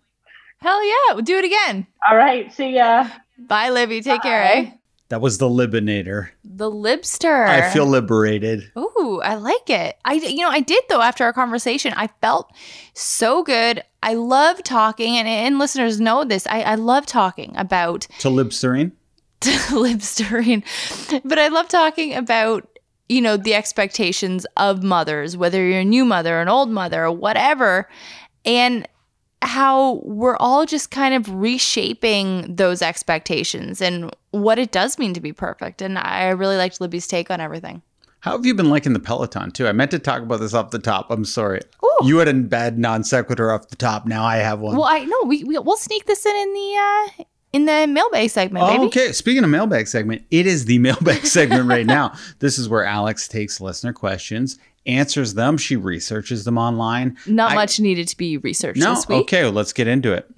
Hell 0.61 0.85
yeah. 0.85 1.13
We'll 1.13 1.23
do 1.23 1.37
it 1.37 1.45
again. 1.45 1.87
All 2.09 2.17
right. 2.17 2.51
See 2.53 2.75
ya 2.75 3.07
Bye, 3.47 3.69
Libby. 3.69 4.01
Take 4.01 4.21
care, 4.21 4.43
eh? 4.43 4.71
That 5.09 5.21
was 5.21 5.39
the 5.39 5.49
Libinator. 5.49 6.31
The 6.43 6.69
Libster. 6.69 7.47
I 7.47 7.71
feel 7.71 7.87
liberated. 7.87 8.71
Ooh, 8.77 9.19
I 9.23 9.35
like 9.35 9.67
it. 9.69 9.97
I 10.05 10.13
you 10.13 10.43
know, 10.43 10.49
I 10.49 10.59
did 10.59 10.83
though 10.87 11.01
after 11.01 11.23
our 11.23 11.33
conversation. 11.33 11.93
I 11.97 12.07
felt 12.21 12.53
so 12.93 13.41
good. 13.41 13.83
I 14.03 14.13
love 14.13 14.61
talking 14.63 15.17
and, 15.17 15.27
and 15.27 15.57
listeners 15.57 15.99
know 15.99 16.23
this. 16.23 16.45
I, 16.45 16.61
I 16.61 16.75
love 16.75 17.07
talking 17.07 17.55
about 17.57 18.01
To 18.19 18.29
Libsterine? 18.29 18.91
Libsterine. 19.41 20.63
But 21.25 21.39
I 21.39 21.47
love 21.47 21.67
talking 21.69 22.13
about, 22.13 22.67
you 23.07 23.21
know, 23.21 23.35
the 23.35 23.55
expectations 23.55 24.45
of 24.57 24.83
mothers, 24.83 25.35
whether 25.35 25.65
you're 25.65 25.79
a 25.79 25.85
new 25.85 26.05
mother, 26.05 26.37
or 26.37 26.41
an 26.41 26.49
old 26.49 26.69
mother, 26.69 27.05
or 27.05 27.11
whatever, 27.11 27.89
and 28.45 28.87
how 29.41 30.01
we're 30.03 30.37
all 30.37 30.65
just 30.65 30.91
kind 30.91 31.13
of 31.13 31.33
reshaping 31.33 32.55
those 32.55 32.81
expectations 32.81 33.81
and 33.81 34.13
what 34.31 34.59
it 34.59 34.71
does 34.71 34.99
mean 34.99 35.13
to 35.13 35.21
be 35.21 35.33
perfect. 35.33 35.81
And 35.81 35.97
I 35.97 36.29
really 36.29 36.57
liked 36.57 36.81
Libby's 36.81 37.07
take 37.07 37.31
on 37.31 37.39
everything. 37.39 37.81
How 38.21 38.33
have 38.33 38.45
you 38.45 38.53
been 38.53 38.69
liking 38.69 38.91
the 38.91 38.99
Peloton 38.99 39.51
too? 39.51 39.67
I 39.67 39.71
meant 39.71 39.91
to 39.91 39.99
talk 39.99 40.21
about 40.21 40.41
this 40.41 40.53
off 40.53 40.71
the 40.71 40.79
top. 40.79 41.09
I'm 41.09 41.23
sorry. 41.23 41.61
Ooh. 41.83 42.05
You 42.05 42.17
had 42.17 42.27
a 42.27 42.33
bad 42.33 42.77
non 42.77 43.03
sequitur 43.03 43.51
off 43.51 43.69
the 43.69 43.77
top. 43.77 44.05
Now 44.05 44.25
I 44.25 44.37
have 44.37 44.59
one. 44.59 44.75
Well, 44.75 44.87
I 44.87 45.05
know 45.05 45.23
we, 45.25 45.43
we 45.45 45.57
we'll 45.57 45.77
sneak 45.77 46.05
this 46.05 46.25
in 46.25 46.35
in 46.35 46.53
the 46.53 47.21
uh 47.21 47.23
in 47.51 47.65
the 47.65 47.87
mailbag 47.87 48.29
segment, 48.29 48.67
baby. 48.67 48.83
Oh, 48.83 48.87
okay. 48.87 49.11
Speaking 49.11 49.43
of 49.43 49.49
mailbag 49.49 49.87
segment, 49.87 50.23
it 50.29 50.45
is 50.45 50.65
the 50.65 50.77
mailbag 50.79 51.25
segment 51.25 51.67
right 51.67 51.85
now. 51.85 52.13
This 52.39 52.59
is 52.59 52.69
where 52.69 52.83
Alex 52.83 53.27
takes 53.27 53.59
listener 53.61 53.93
questions, 53.93 54.59
answers 54.85 55.33
them. 55.33 55.57
She 55.57 55.75
researches 55.75 56.43
them 56.45 56.57
online. 56.57 57.17
Not 57.27 57.51
I- 57.51 57.55
much 57.55 57.79
needed 57.79 58.07
to 58.09 58.17
be 58.17 58.37
researched 58.37 58.79
No, 58.79 58.95
this 58.95 59.07
week. 59.07 59.21
okay. 59.21 59.43
Well, 59.43 59.51
let's 59.53 59.73
get 59.73 59.87
into 59.87 60.13
it. 60.13 60.29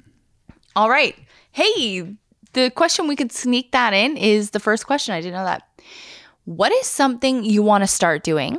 All 0.75 0.89
right. 0.89 1.15
Hey, 1.51 2.15
the 2.53 2.69
question 2.71 3.07
we 3.07 3.15
could 3.15 3.31
sneak 3.31 3.71
that 3.71 3.93
in 3.93 4.17
is 4.17 4.51
the 4.51 4.59
first 4.59 4.85
question. 4.87 5.13
I 5.13 5.21
didn't 5.21 5.33
know 5.35 5.45
that. 5.45 5.63
What 6.45 6.71
is 6.71 6.87
something 6.87 7.43
you 7.43 7.61
want 7.61 7.83
to 7.83 7.87
start 7.87 8.23
doing, 8.23 8.57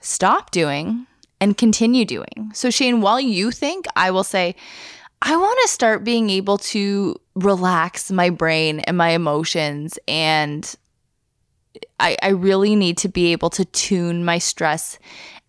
stop 0.00 0.50
doing, 0.50 1.06
and 1.40 1.56
continue 1.56 2.04
doing? 2.04 2.50
So, 2.52 2.70
Shane, 2.70 3.00
while 3.00 3.20
you 3.20 3.50
think, 3.50 3.86
I 3.96 4.10
will 4.10 4.24
say, 4.24 4.54
I 5.22 5.34
want 5.36 5.58
to 5.62 5.68
start 5.68 6.04
being 6.04 6.28
able 6.30 6.58
to 6.58 7.16
relax 7.34 8.10
my 8.10 8.28
brain 8.30 8.80
and 8.80 8.96
my 8.98 9.10
emotions. 9.10 9.98
And 10.06 10.72
I, 12.00 12.16
I 12.22 12.28
really 12.28 12.76
need 12.76 12.98
to 12.98 13.08
be 13.08 13.32
able 13.32 13.50
to 13.50 13.64
tune 13.64 14.24
my 14.24 14.38
stress 14.38 14.98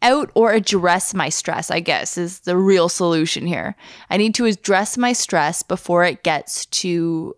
out 0.02 0.32
or 0.36 0.52
address 0.52 1.14
my 1.14 1.30
stress, 1.30 1.72
I 1.72 1.80
guess, 1.80 2.18
is 2.18 2.42
the 2.42 2.58
real 2.58 2.90
solution 2.90 3.48
here. 3.48 3.76
I 4.10 4.18
need 4.18 4.36
to 4.36 4.46
address 4.46 4.98
my 4.98 5.14
stress 5.14 5.64
before 5.64 6.04
it 6.04 6.24
gets 6.24 6.66
to 6.68 7.36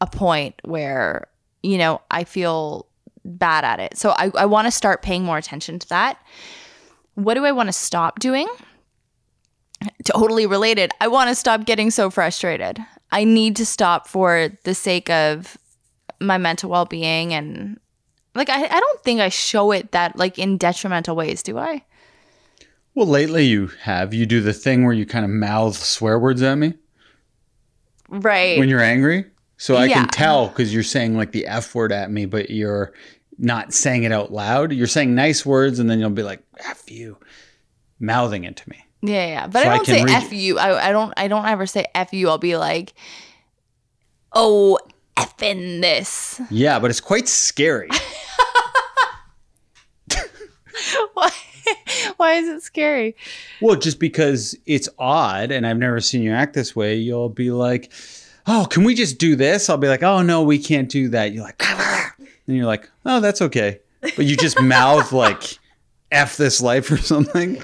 a 0.00 0.06
point 0.06 0.54
where, 0.64 1.28
you 1.62 1.78
know, 1.78 2.02
I 2.10 2.24
feel 2.24 2.86
bad 3.24 3.64
at 3.64 3.80
it. 3.80 3.96
So 3.96 4.10
I, 4.10 4.30
I 4.36 4.46
want 4.46 4.66
to 4.66 4.70
start 4.70 5.02
paying 5.02 5.24
more 5.24 5.38
attention 5.38 5.78
to 5.78 5.88
that. 5.88 6.18
What 7.14 7.34
do 7.34 7.44
I 7.44 7.52
want 7.52 7.68
to 7.68 7.72
stop 7.72 8.20
doing? 8.20 8.48
Totally 10.04 10.46
related. 10.46 10.90
I 11.00 11.08
want 11.08 11.28
to 11.28 11.34
stop 11.34 11.64
getting 11.64 11.90
so 11.90 12.10
frustrated. 12.10 12.78
I 13.12 13.24
need 13.24 13.56
to 13.56 13.66
stop 13.66 14.08
for 14.08 14.50
the 14.64 14.74
sake 14.74 15.08
of 15.08 15.56
my 16.20 16.38
mental 16.38 16.70
well 16.70 16.84
being 16.84 17.32
and 17.32 17.78
like 18.34 18.48
I, 18.48 18.64
I 18.64 18.80
don't 18.80 19.00
think 19.02 19.20
I 19.20 19.28
show 19.28 19.70
it 19.72 19.92
that 19.92 20.16
like 20.16 20.38
in 20.38 20.56
detrimental 20.58 21.16
ways, 21.16 21.42
do 21.42 21.58
I? 21.58 21.82
Well, 22.94 23.06
lately 23.06 23.44
you 23.46 23.68
have. 23.82 24.14
You 24.14 24.24
do 24.26 24.40
the 24.40 24.52
thing 24.52 24.84
where 24.84 24.92
you 24.92 25.04
kind 25.06 25.24
of 25.24 25.30
mouth 25.30 25.76
swear 25.76 26.18
words 26.18 26.42
at 26.42 26.56
me 26.56 26.74
Right. 28.08 28.58
when 28.58 28.68
you're 28.68 28.80
angry. 28.80 29.26
So 29.56 29.76
I 29.76 29.86
Yeah. 29.86 30.02
can 30.02 30.08
tell 30.10 30.48
because 30.48 30.72
you're 30.74 30.82
saying 30.82 31.16
like 31.16 31.32
the 31.32 31.46
F 31.46 31.74
word 31.74 31.92
at 31.92 32.10
me, 32.10 32.26
but 32.26 32.50
you're 32.50 32.92
not 33.38 33.72
saying 33.74 34.04
it 34.04 34.12
out 34.12 34.32
loud. 34.32 34.72
You're 34.72 34.86
saying 34.86 35.14
nice 35.14 35.44
words 35.44 35.78
and 35.78 35.90
then 35.90 35.98
you'll 35.98 36.10
be 36.10 36.22
like, 36.22 36.42
F 36.58 36.88
you, 36.90 37.16
mouthing 37.98 38.44
it 38.44 38.56
to 38.56 38.68
me. 38.70 38.84
Yeah, 39.02 39.26
yeah. 39.26 39.46
But 39.48 39.62
So 39.64 39.68
I 39.68 39.72
I 39.72 39.76
don't 39.76 39.84
can 39.86 39.94
say 39.96 40.04
read 40.04 40.14
F 40.14 40.32
you. 40.32 40.58
I, 40.58 40.88
I 40.88 40.92
don't 40.92 41.12
I 41.16 41.28
don't 41.28 41.46
ever 41.46 41.66
say 41.66 41.86
F 41.94 42.12
you. 42.12 42.28
I'll 42.28 42.38
be 42.38 42.56
like, 42.56 42.94
oh 44.32 44.78
effing 45.16 45.80
this. 45.80 46.40
Yeah, 46.50 46.78
but 46.78 46.90
it's 46.90 47.00
quite 47.00 47.28
scary. 47.28 47.88
Why 51.14 51.30
why 52.18 52.34
is 52.34 52.48
it 52.48 52.62
scary? 52.62 53.16
well, 53.62 53.76
just 53.76 53.98
because 53.98 54.54
it's 54.66 54.88
odd 54.98 55.50
and 55.50 55.66
I've 55.66 55.78
never 55.78 55.98
seen 56.00 56.22
you 56.22 56.32
act 56.32 56.52
this 56.52 56.76
way, 56.76 56.96
you'll 56.96 57.30
be 57.30 57.50
like, 57.50 57.90
oh, 58.46 58.66
can 58.68 58.84
we 58.84 58.94
just 58.94 59.18
do 59.18 59.34
this? 59.34 59.70
I'll 59.70 59.78
be 59.78 59.88
like, 59.88 60.02
oh, 60.02 60.20
no, 60.22 60.42
we 60.42 60.58
can't 60.58 60.88
do 60.90 61.08
that. 61.10 61.32
You're 61.32 61.42
like, 61.44 61.62
and 62.46 62.56
you're 62.56 62.66
like, 62.66 62.90
oh, 63.06 63.20
that's 63.20 63.40
okay. 63.40 63.80
But 64.02 64.26
you 64.26 64.36
just 64.36 64.60
mouth 64.60 65.10
like, 65.12 65.58
F 66.12 66.36
this 66.36 66.60
life 66.60 66.90
or 66.90 66.98
something. 66.98 67.62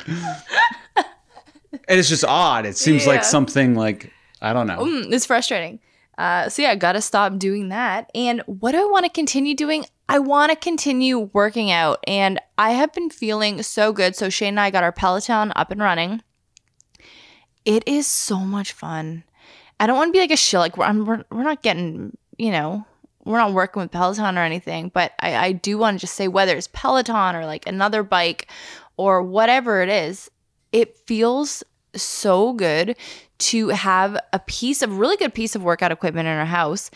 And 0.97 1.99
it's 1.99 2.09
just 2.09 2.25
odd. 2.25 2.65
It 2.67 2.77
seems 2.79 3.05
Yeah. 3.05 3.11
like 3.13 3.25
something 3.25 3.75
like, 3.75 4.11
I 4.41 4.53
don't 4.55 4.67
know. 4.67 4.79
Mm, 4.79 5.13
it's 5.13 5.27
frustrating. 5.27 5.79
Uh, 6.21 6.51
so 6.51 6.61
yeah, 6.61 6.73
I 6.73 6.77
gotta 6.77 7.01
stop 7.01 7.39
doing 7.39 7.71
that. 7.71 8.11
And 8.15 8.43
what 8.45 8.73
do 8.73 8.79
I 8.79 8.91
want 8.91 9.07
to 9.07 9.11
continue 9.11 9.55
doing? 9.55 9.87
I 10.07 10.19
want 10.19 10.51
to 10.51 10.57
continue 10.57 11.31
working 11.33 11.71
out, 11.71 12.01
and 12.07 12.39
I 12.59 12.73
have 12.73 12.93
been 12.93 13.09
feeling 13.09 13.63
so 13.63 13.91
good. 13.95 14.15
So 14.15 14.29
Shane 14.29 14.49
and 14.49 14.61
I 14.61 14.71
got 14.71 14.85
our 14.85 14.93
Peloton 14.93 15.51
up 15.57 15.71
and 15.71 15.81
running. 15.81 16.21
It 17.65 17.85
is 17.87 18.07
so 18.07 18.41
much 18.41 18.73
fun. 18.73 19.25
I 19.79 19.87
don't 19.87 19.97
want 19.97 20.09
to 20.09 20.13
be 20.13 20.21
like 20.21 20.31
a 20.31 20.37
shill. 20.37 20.61
Like 20.61 20.77
we're, 20.77 20.93
we're 20.93 21.25
we're 21.31 21.43
not 21.43 21.63
getting, 21.63 22.19
you 22.37 22.51
know, 22.51 22.85
we're 23.25 23.39
not 23.39 23.55
working 23.55 23.81
with 23.81 23.91
Peloton 23.91 24.37
or 24.37 24.43
anything. 24.43 24.91
But 24.93 25.13
I, 25.21 25.37
I 25.37 25.53
do 25.53 25.79
want 25.79 25.99
to 25.99 26.01
just 26.03 26.17
say 26.17 26.29
whether 26.29 26.55
it's 26.55 26.69
Peloton 26.71 27.35
or 27.35 27.47
like 27.47 27.67
another 27.67 28.03
bike 28.03 28.49
or 28.99 29.23
whatever 29.23 29.81
it 29.81 29.89
is, 29.89 30.31
it 30.71 30.99
feels 30.99 31.65
so 31.95 32.53
good 32.53 32.97
to 33.39 33.69
have 33.69 34.19
a 34.33 34.39
piece 34.39 34.83
of 34.83 34.99
really 34.99 35.17
good 35.17 35.35
piece 35.35 35.55
of 35.55 35.62
workout 35.62 35.93
equipment 35.93 36.29
in 36.29 36.37
our 36.37 36.45
house 36.47 36.91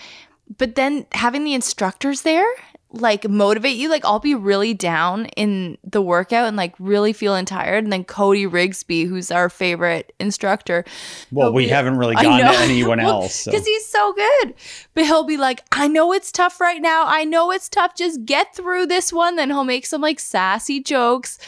but 0.58 0.74
then 0.74 1.06
having 1.12 1.44
the 1.44 1.54
instructors 1.54 2.22
there 2.22 2.46
like 2.90 3.28
motivate 3.28 3.76
you 3.76 3.88
like 3.88 4.04
i'll 4.04 4.20
be 4.20 4.36
really 4.36 4.72
down 4.72 5.26
in 5.36 5.76
the 5.82 6.00
workout 6.00 6.46
and 6.46 6.56
like 6.56 6.72
really 6.78 7.12
feeling 7.12 7.44
tired 7.44 7.82
and 7.82 7.92
then 7.92 8.04
cody 8.04 8.46
rigsby 8.46 9.08
who's 9.08 9.32
our 9.32 9.48
favorite 9.48 10.12
instructor 10.20 10.84
well, 11.32 11.52
we 11.52 11.64
be- 11.64 11.70
haven't 11.70 11.96
really 11.96 12.14
gone 12.22 12.38
to 12.38 12.46
anyone 12.60 12.98
Well, 12.98 13.22
else. 13.22 13.34
So. 13.40 13.50
because 13.50 13.66
he's 13.66 13.86
so 13.86 14.12
good. 14.12 14.54
But 14.94 15.06
he'll 15.06 15.24
be 15.24 15.36
like, 15.36 15.64
I 15.72 15.88
know 15.88 16.12
it's 16.12 16.30
tough 16.30 16.60
right 16.60 16.80
now. 16.80 17.04
I 17.06 17.24
know 17.24 17.50
it's 17.50 17.68
tough. 17.68 17.96
Just 17.96 18.24
get 18.24 18.54
through 18.54 18.86
this 18.86 19.12
one. 19.12 19.34
Then 19.34 19.50
he'll 19.50 19.64
make 19.64 19.86
some 19.86 20.00
like 20.00 20.20
sassy 20.20 20.80
jokes. 20.80 21.38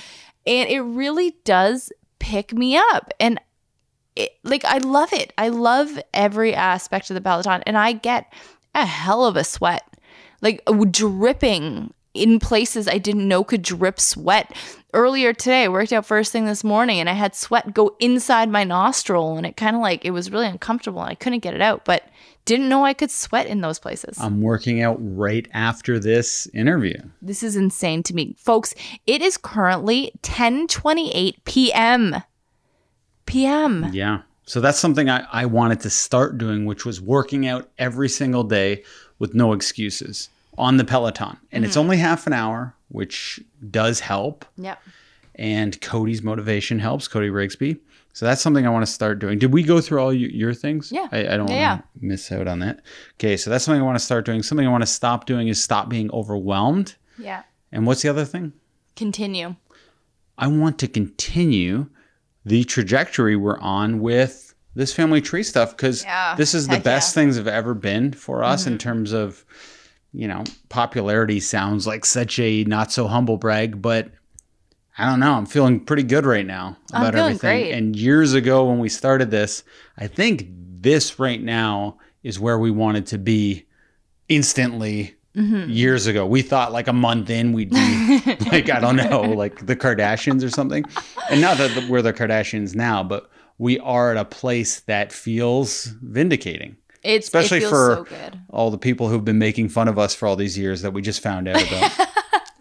And 0.46 0.68
it 0.68 0.80
really 0.80 1.36
does 1.44 1.92
pick 2.26 2.52
me 2.52 2.76
up. 2.76 3.12
And 3.20 3.40
it, 4.16 4.32
like, 4.42 4.64
I 4.64 4.78
love 4.78 5.12
it. 5.12 5.32
I 5.38 5.48
love 5.48 6.00
every 6.12 6.54
aspect 6.54 7.08
of 7.08 7.14
the 7.14 7.20
Peloton. 7.20 7.62
And 7.66 7.78
I 7.78 7.92
get 7.92 8.32
a 8.74 8.84
hell 8.84 9.24
of 9.24 9.36
a 9.36 9.44
sweat, 9.44 9.84
like 10.42 10.60
dripping 10.90 11.94
in 12.14 12.40
places 12.40 12.88
I 12.88 12.98
didn't 12.98 13.28
know 13.28 13.44
could 13.44 13.62
drip 13.62 14.00
sweat. 14.00 14.52
Earlier 14.92 15.32
today, 15.32 15.64
I 15.64 15.68
worked 15.68 15.92
out 15.92 16.04
first 16.04 16.32
thing 16.32 16.46
this 16.46 16.64
morning 16.64 16.98
and 16.98 17.08
I 17.08 17.12
had 17.12 17.36
sweat 17.36 17.74
go 17.74 17.94
inside 18.00 18.50
my 18.50 18.64
nostril 18.64 19.36
and 19.36 19.46
it 19.46 19.56
kind 19.56 19.76
of 19.76 19.82
like 19.82 20.04
it 20.04 20.10
was 20.10 20.32
really 20.32 20.46
uncomfortable 20.46 21.02
and 21.02 21.10
I 21.10 21.14
couldn't 21.14 21.40
get 21.40 21.54
it 21.54 21.60
out, 21.60 21.84
but 21.84 22.08
didn't 22.46 22.70
know 22.70 22.84
I 22.84 22.94
could 22.94 23.10
sweat 23.10 23.46
in 23.46 23.60
those 23.60 23.78
places. 23.78 24.16
I'm 24.18 24.40
working 24.40 24.80
out 24.80 24.96
right 25.00 25.46
after 25.52 25.98
this 25.98 26.46
interview. 26.54 26.96
this 27.20 27.42
is 27.42 27.56
insane 27.56 28.02
to 28.04 28.14
me. 28.14 28.34
Folks, 28.38 28.74
it 29.06 29.20
is 29.20 29.36
currently 29.36 30.12
10:28 30.22 31.44
p.m. 31.44 32.22
p.m. 33.26 33.90
Yeah. 33.92 34.22
So 34.44 34.60
that's 34.60 34.78
something 34.78 35.10
I, 35.10 35.26
I 35.32 35.44
wanted 35.44 35.80
to 35.80 35.90
start 35.90 36.38
doing, 36.38 36.64
which 36.64 36.86
was 36.86 37.00
working 37.00 37.46
out 37.46 37.68
every 37.78 38.08
single 38.08 38.44
day 38.44 38.84
with 39.18 39.34
no 39.34 39.52
excuses 39.52 40.28
on 40.56 40.76
the 40.76 40.84
Peloton. 40.84 41.36
And 41.50 41.64
it's 41.64 41.72
mm-hmm. 41.72 41.80
only 41.80 41.96
half 41.96 42.26
an 42.28 42.32
hour, 42.32 42.74
which 42.88 43.40
does 43.70 44.00
help. 44.00 44.44
Yep. 44.56 44.80
And 45.34 45.78
Cody's 45.80 46.22
motivation 46.22 46.78
helps, 46.78 47.08
Cody 47.08 47.28
Rigsby. 47.28 47.78
So 48.16 48.24
that's 48.24 48.40
something 48.40 48.66
I 48.66 48.70
want 48.70 48.82
to 48.86 48.90
start 48.90 49.18
doing. 49.18 49.38
Did 49.38 49.52
we 49.52 49.62
go 49.62 49.78
through 49.78 50.00
all 50.00 50.10
you, 50.10 50.28
your 50.28 50.54
things? 50.54 50.90
Yeah. 50.90 51.06
I, 51.12 51.34
I 51.34 51.36
don't 51.36 51.50
Yeah, 51.50 51.72
want 51.72 51.82
to 52.00 52.06
miss 52.06 52.32
out 52.32 52.48
on 52.48 52.60
that. 52.60 52.80
Okay. 53.20 53.36
So 53.36 53.50
that's 53.50 53.62
something 53.62 53.82
I 53.82 53.84
want 53.84 53.98
to 53.98 54.02
start 54.04 54.24
doing. 54.24 54.42
Something 54.42 54.66
I 54.66 54.70
want 54.70 54.80
to 54.80 54.86
stop 54.86 55.26
doing 55.26 55.48
is 55.48 55.62
stop 55.62 55.90
being 55.90 56.10
overwhelmed. 56.12 56.94
Yeah. 57.18 57.42
And 57.72 57.86
what's 57.86 58.00
the 58.00 58.08
other 58.08 58.24
thing? 58.24 58.54
Continue. 58.96 59.54
I 60.38 60.46
want 60.46 60.78
to 60.78 60.88
continue 60.88 61.90
the 62.46 62.64
trajectory 62.64 63.36
we're 63.36 63.60
on 63.60 64.00
with 64.00 64.54
this 64.74 64.94
family 64.94 65.20
tree 65.20 65.42
stuff 65.42 65.76
because 65.76 66.02
Yeah, 66.02 66.36
this 66.36 66.54
is 66.54 66.68
the 66.68 66.80
best 66.80 66.86
yeah. 67.14 67.20
Mm-hmm. 67.20 67.26
things 67.26 67.36
have 67.36 67.48
ever 67.48 67.74
been 67.74 68.12
for 68.14 68.42
us 68.42 68.66
in 68.66 68.78
terms 68.78 69.12
of, 69.12 69.44
you 70.14 70.26
know, 70.26 70.42
popularity 70.70 71.38
sounds 71.38 71.86
like 71.86 72.06
such 72.06 72.38
a 72.38 72.64
not 72.64 72.90
so 72.92 73.08
humble 73.08 73.36
brag, 73.36 73.82
but 73.82 74.08
I 74.98 75.08
don't 75.08 75.20
know. 75.20 75.34
I'm 75.34 75.46
feeling 75.46 75.80
pretty 75.80 76.04
good 76.04 76.24
right 76.24 76.46
now 76.46 76.76
about 76.90 77.14
everything. 77.14 77.38
great. 77.38 77.72
And 77.72 77.94
years 77.94 78.32
ago 78.32 78.64
when 78.64 78.78
we 78.78 78.88
started 78.88 79.30
this, 79.30 79.62
I 79.98 80.06
think 80.06 80.46
this 80.48 81.18
right 81.18 81.42
now 81.42 81.98
is 82.22 82.40
where 82.40 82.58
we 82.58 82.70
wanted 82.70 83.06
to 83.08 83.18
be 83.18 83.66
instantly 84.28 85.16
mm-hmm. 85.36 85.70
years 85.70 86.06
ago. 86.06 86.26
We 86.26 86.42
thought 86.42 86.72
like 86.72 86.88
a 86.88 86.92
month 86.92 87.28
in 87.28 87.52
we'd 87.52 87.70
be 87.70 88.20
like 88.50 88.70
I 88.70 88.80
don't 88.80 88.96
know, 88.96 89.20
like 89.22 89.66
the 89.66 89.76
Kardashians 89.76 90.44
or 90.44 90.50
something. 90.50 90.84
And 91.30 91.40
not 91.40 91.58
that 91.58 91.88
we're 91.88 92.02
the 92.02 92.14
Kardashians 92.14 92.74
now, 92.74 93.02
but 93.02 93.30
we 93.58 93.78
are 93.80 94.12
at 94.12 94.16
a 94.16 94.24
place 94.24 94.80
that 94.80 95.12
feels 95.12 95.84
vindicating. 96.02 96.76
It's 97.02 97.26
Especially 97.26 97.58
it 97.58 97.60
feels 97.60 97.70
for 97.70 97.94
so 97.96 98.04
good. 98.04 98.40
all 98.50 98.70
the 98.70 98.78
people 98.78 99.08
who've 99.08 99.24
been 99.24 99.38
making 99.38 99.68
fun 99.68 99.88
of 99.88 99.98
us 99.98 100.14
for 100.14 100.26
all 100.26 100.36
these 100.36 100.58
years 100.58 100.82
that 100.82 100.92
we 100.92 101.02
just 101.02 101.22
found 101.22 101.46
out 101.48 101.62
about. 101.62 101.92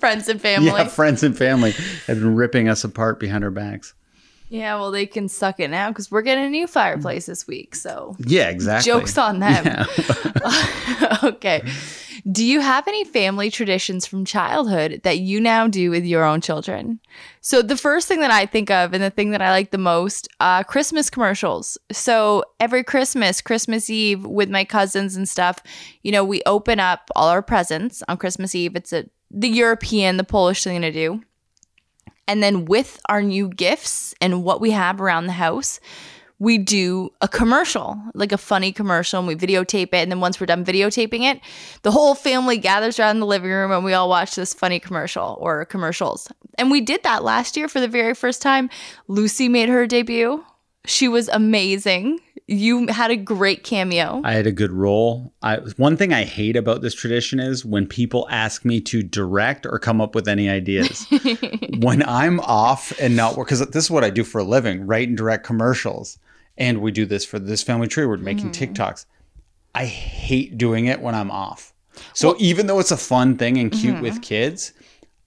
Friends 0.05 0.29
and 0.29 0.39
family. 0.49 0.67
yeah, 0.67 0.87
friends 0.87 1.23
and 1.23 1.35
family 1.37 1.71
have 2.07 2.19
been 2.19 2.35
ripping 2.35 2.69
us 2.69 2.83
apart 2.83 3.19
behind 3.19 3.43
our 3.43 3.49
backs. 3.51 3.93
Yeah, 4.49 4.75
well, 4.75 4.91
they 4.91 5.07
can 5.07 5.27
suck 5.27 5.59
it 5.59 5.69
now 5.71 5.89
because 5.89 6.11
we're 6.11 6.21
getting 6.21 6.45
a 6.45 6.49
new 6.49 6.67
fireplace 6.67 7.25
this 7.25 7.47
week. 7.47 7.73
So 7.73 8.15
Yeah, 8.19 8.49
exactly. 8.49 8.91
jokes 8.91 9.17
on 9.17 9.39
them. 9.39 9.65
Yeah. 9.65 11.17
okay. 11.23 11.63
Do 12.31 12.43
you 12.45 12.59
have 12.59 12.87
any 12.87 13.03
family 13.03 13.49
traditions 13.51 14.05
from 14.05 14.23
childhood 14.23 15.01
that 15.03 15.17
you 15.19 15.39
now 15.41 15.67
do 15.67 15.89
with 15.89 16.05
your 16.05 16.23
own 16.23 16.41
children? 16.41 16.99
So 17.41 17.61
the 17.63 17.77
first 17.77 18.07
thing 18.07 18.19
that 18.21 18.31
I 18.31 18.45
think 18.45 18.69
of 18.71 18.93
and 18.93 19.03
the 19.03 19.09
thing 19.09 19.31
that 19.31 19.41
I 19.41 19.49
like 19.51 19.71
the 19.71 19.77
most, 19.79 20.27
uh, 20.39 20.63
Christmas 20.63 21.09
commercials. 21.09 21.77
So 21.91 22.43
every 22.59 22.83
Christmas, 22.83 23.41
Christmas 23.41 23.89
Eve 23.89 24.25
with 24.25 24.49
my 24.49 24.63
cousins 24.63 25.15
and 25.15 25.27
stuff, 25.27 25.59
you 26.03 26.11
know, 26.11 26.23
we 26.23 26.41
open 26.45 26.79
up 26.79 27.09
all 27.15 27.27
our 27.29 27.41
presents 27.43 28.01
on 28.07 28.17
Christmas 28.17 28.55
Eve. 28.55 28.75
It's 28.75 28.93
a 28.93 29.05
the 29.35 29.49
European, 29.49 30.17
the 30.17 30.23
Polish 30.23 30.63
thing 30.63 30.81
to 30.81 30.91
do. 30.91 31.21
And 32.27 32.41
then 32.41 32.65
with 32.65 32.99
our 33.07 33.21
new 33.21 33.49
gifts 33.49 34.15
and 34.19 34.43
what 34.43 34.61
we 34.61 34.71
have 34.71 34.99
around 34.99 35.27
the 35.27 35.33
house, 35.33 35.79
we 36.39 36.57
do 36.57 37.11
a 37.21 37.27
commercial, 37.27 37.97
like 38.13 38.31
a 38.31 38.37
funny 38.37 38.71
commercial, 38.71 39.19
and 39.19 39.27
we 39.27 39.35
videotape 39.35 39.87
it. 39.87 39.95
And 39.95 40.11
then 40.11 40.19
once 40.19 40.39
we're 40.39 40.47
done 40.47 40.65
videotaping 40.65 41.21
it, 41.21 41.39
the 41.83 41.91
whole 41.91 42.15
family 42.15 42.57
gathers 42.57 42.99
around 42.99 43.19
the 43.19 43.25
living 43.25 43.51
room 43.51 43.71
and 43.71 43.85
we 43.85 43.93
all 43.93 44.09
watch 44.09 44.35
this 44.35 44.53
funny 44.53 44.79
commercial 44.79 45.37
or 45.39 45.65
commercials. 45.65 46.27
And 46.57 46.71
we 46.71 46.81
did 46.81 47.03
that 47.03 47.23
last 47.23 47.55
year 47.55 47.67
for 47.67 47.79
the 47.79 47.87
very 47.87 48.13
first 48.13 48.41
time. 48.41 48.69
Lucy 49.07 49.47
made 49.47 49.69
her 49.69 49.85
debut. 49.85 50.43
She 50.85 51.07
was 51.07 51.29
amazing. 51.29 52.19
You 52.47 52.85
had 52.87 53.09
a 53.09 53.15
great 53.15 53.63
cameo. 53.63 54.21
I 54.23 54.33
had 54.33 54.45
a 54.45 54.51
good 54.51 54.71
role. 54.71 55.33
I, 55.41 55.57
one 55.77 55.97
thing 55.97 56.13
I 56.13 56.25
hate 56.25 56.55
about 56.55 56.81
this 56.81 56.93
tradition 56.93 57.39
is 57.39 57.65
when 57.65 57.87
people 57.87 58.27
ask 58.29 58.63
me 58.63 58.79
to 58.81 59.01
direct 59.01 59.65
or 59.65 59.79
come 59.79 59.99
up 59.99 60.13
with 60.13 60.27
any 60.27 60.47
ideas. 60.47 61.07
when 61.79 62.03
I'm 62.07 62.39
off 62.41 62.93
and 62.99 63.15
not 63.15 63.35
work, 63.35 63.47
because 63.47 63.65
this 63.67 63.85
is 63.85 63.91
what 63.91 64.03
I 64.03 64.11
do 64.11 64.23
for 64.23 64.39
a 64.39 64.43
living, 64.43 64.85
write 64.85 65.07
and 65.07 65.17
direct 65.17 65.43
commercials. 65.43 66.19
And 66.55 66.81
we 66.81 66.91
do 66.91 67.07
this 67.07 67.25
for 67.25 67.39
this 67.39 67.63
family 67.63 67.87
tree. 67.87 68.05
We're 68.05 68.17
making 68.17 68.51
mm. 68.51 68.73
TikToks. 68.73 69.05
I 69.73 69.85
hate 69.85 70.57
doing 70.57 70.85
it 70.85 71.01
when 71.01 71.15
I'm 71.15 71.31
off. 71.31 71.73
So 72.13 72.35
even 72.37 72.67
though 72.67 72.79
it's 72.79 72.91
a 72.91 72.97
fun 72.97 73.37
thing 73.37 73.57
and 73.57 73.71
cute 73.71 74.01
with 74.01 74.13
mm-hmm. 74.13 74.21
kids, 74.21 74.73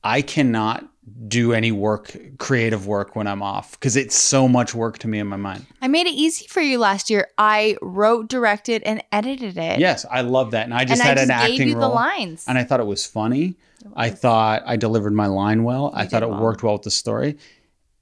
I 0.05 0.23
cannot 0.23 0.89
do 1.27 1.53
any 1.53 1.73
work, 1.73 2.17
creative 2.39 2.87
work 2.87 3.17
when 3.17 3.27
I'm 3.27 3.43
off 3.43 3.73
because 3.73 3.97
it's 3.97 4.15
so 4.15 4.47
much 4.47 4.73
work 4.75 4.99
to 4.99 5.09
me 5.09 5.19
in 5.19 5.27
my 5.27 5.37
mind. 5.37 5.67
I 5.83 5.89
made 5.89 6.07
it 6.07 6.13
easy 6.15 6.47
for 6.47 6.61
you 6.61 6.79
last 6.79 7.11
year. 7.11 7.27
I 7.39 7.77
wrote, 7.83 8.29
directed, 8.29 8.83
and 8.85 9.03
edited 9.11 9.59
it. 9.59 9.81
Yes, 9.81 10.07
I 10.11 10.21
love 10.21 10.53
that. 10.53 10.65
And 10.67 10.75
I 10.75 10.85
just 10.85 11.01
and 11.01 11.03
I 11.03 11.07
had 11.09 11.17
just 11.19 11.31
an 11.31 11.37
gave 11.37 11.53
acting 11.55 11.69
you 11.69 11.75
the 11.75 11.81
role. 11.81 11.95
lines. 11.95 12.45
and 12.47 12.57
I 12.57 12.63
thought 12.65 12.79
it 12.81 12.87
was 12.87 13.05
funny. 13.05 13.57
I 13.97 14.11
thought 14.11 14.63
I 14.67 14.77
delivered 14.77 15.13
my 15.13 15.27
line 15.27 15.65
well. 15.65 15.91
I 15.95 16.07
thought 16.07 16.23
it 16.23 16.29
well. 16.29 16.41
worked 16.41 16.63
well 16.63 16.75
with 16.75 16.83
the 16.83 16.91
story, 16.91 17.37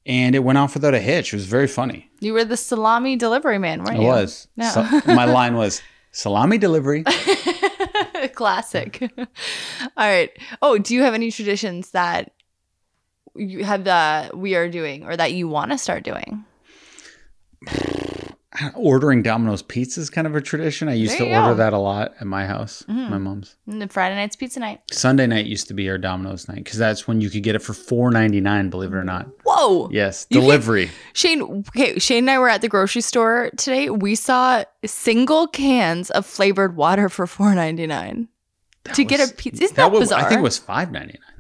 and 0.05 0.35
it 0.35 0.41
went 0.41 0.59
off 0.59 0.75
without 0.75 0.93
a 0.95 1.01
hitch. 1.01 1.33
It 1.33 1.37
was 1.37 1.47
very 1.47 1.69
funny. 1.69 2.11
You 2.21 2.33
were 2.35 2.45
the 2.45 2.57
salami 2.57 3.17
delivery 3.17 3.59
man, 3.59 3.79
weren't 3.85 3.99
It 3.99 4.03
you? 4.03 4.09
was. 4.09 4.49
No. 4.57 4.69
So- 4.71 4.83
my 5.07 5.25
line 5.25 5.55
was 5.55 5.81
salami 6.13 6.59
delivery. 6.59 7.05
Classic. 8.35 9.01
All 9.19 9.27
right. 9.97 10.31
Oh, 10.63 10.79
do 10.79 10.95
you 10.95 11.03
have 11.03 11.15
any 11.15 11.31
traditions 11.31 11.91
that 11.93 12.33
you 13.39 13.65
have 13.65 13.85
the 13.85 14.31
we 14.35 14.55
are 14.55 14.69
doing 14.69 15.05
or 15.05 15.17
that 15.17 15.33
you 15.33 15.49
want 15.49 15.71
to 15.71 15.79
start 15.79 16.05
doing? 16.05 16.45
Ordering 18.75 19.23
Domino's 19.23 19.61
pizza 19.61 20.01
is 20.01 20.09
kind 20.09 20.27
of 20.27 20.35
a 20.35 20.41
tradition. 20.41 20.89
I 20.89 20.95
used 20.95 21.19
to 21.19 21.27
you 21.27 21.35
order. 21.35 21.49
Mm-hmm. 21.51 21.59
that 21.59 21.73
a 21.75 21.79
lot 21.79 22.15
at 22.19 22.27
my 22.27 22.47
house, 22.47 22.85
my 22.89 23.19
mom's. 23.19 23.57
And 23.67 23.93
Friday 23.93 24.15
night's 24.15 24.35
pizza 24.35 24.61
night. 24.61 24.81
Sunday 24.91 25.27
night 25.27 25.45
used 25.45 25.69
to 25.69 25.75
be 25.75 25.91
our 25.91 25.99
Domino's 25.99 26.49
night 26.49 26.65
because 26.65 26.79
that's 26.79 27.07
when 27.07 27.21
you 27.21 27.29
could 27.29 27.43
get 27.43 27.55
it 27.55 27.59
for 27.59 27.75
four 27.75 28.11
ninety 28.11 28.41
nine. 28.41 28.71
Believe 28.71 28.95
it 28.95 28.97
or 28.97 29.05
not. 29.05 29.29
Whoa. 29.45 29.91
Yes, 29.91 30.25
delivery. 30.25 30.91
Shane, 31.13 31.65
okay, 31.69 31.99
Shane 31.99 32.25
and 32.25 32.31
I 32.31 32.39
were 32.39 32.49
at 32.49 32.63
the 32.63 32.69
grocery 32.69 33.03
store 33.03 33.51
today. 33.59 33.91
We 33.91 34.15
saw 34.15 34.65
single 34.87 35.49
cans 35.49 36.11
of 36.11 36.25
flavored 36.25 36.77
water 36.77 37.11
for 37.11 37.27
four 37.27 37.55
ninety 37.55 37.87
nine 37.87 38.29
to 38.95 39.05
get 39.05 39.21
a 39.21 39.35
pizza. 39.35 39.65
Isn't 39.65 39.77
that, 39.77 39.93
was, 39.93 40.01
bizarre? 40.01 40.21
I 40.21 40.29
think 40.29 40.39
it 40.39 40.45
was 40.45 40.57
five 40.59 40.93
ninety 40.93 41.19
nine. 41.21 41.36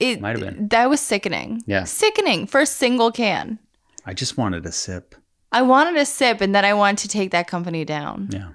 It 0.00 0.20
might 0.20 0.38
have 0.38 0.40
been. 0.40 0.68
That 0.68 0.88
was 0.88 1.00
sickening. 1.00 1.62
Yeah. 1.66 1.84
Sickening 1.84 2.46
for 2.46 2.60
a 2.60 2.66
single 2.66 3.10
can. 3.10 3.58
I 4.04 4.14
just 4.14 4.36
wanted 4.36 4.64
a 4.66 4.72
sip. 4.72 5.14
I 5.52 5.62
wanted 5.62 5.96
a 5.96 6.04
sip 6.04 6.40
and 6.40 6.54
then 6.54 6.64
I 6.64 6.74
wanted 6.74 6.98
to 6.98 7.08
take 7.08 7.30
that 7.32 7.48
company 7.48 7.84
down. 7.84 8.28
Yeah. 8.30 8.50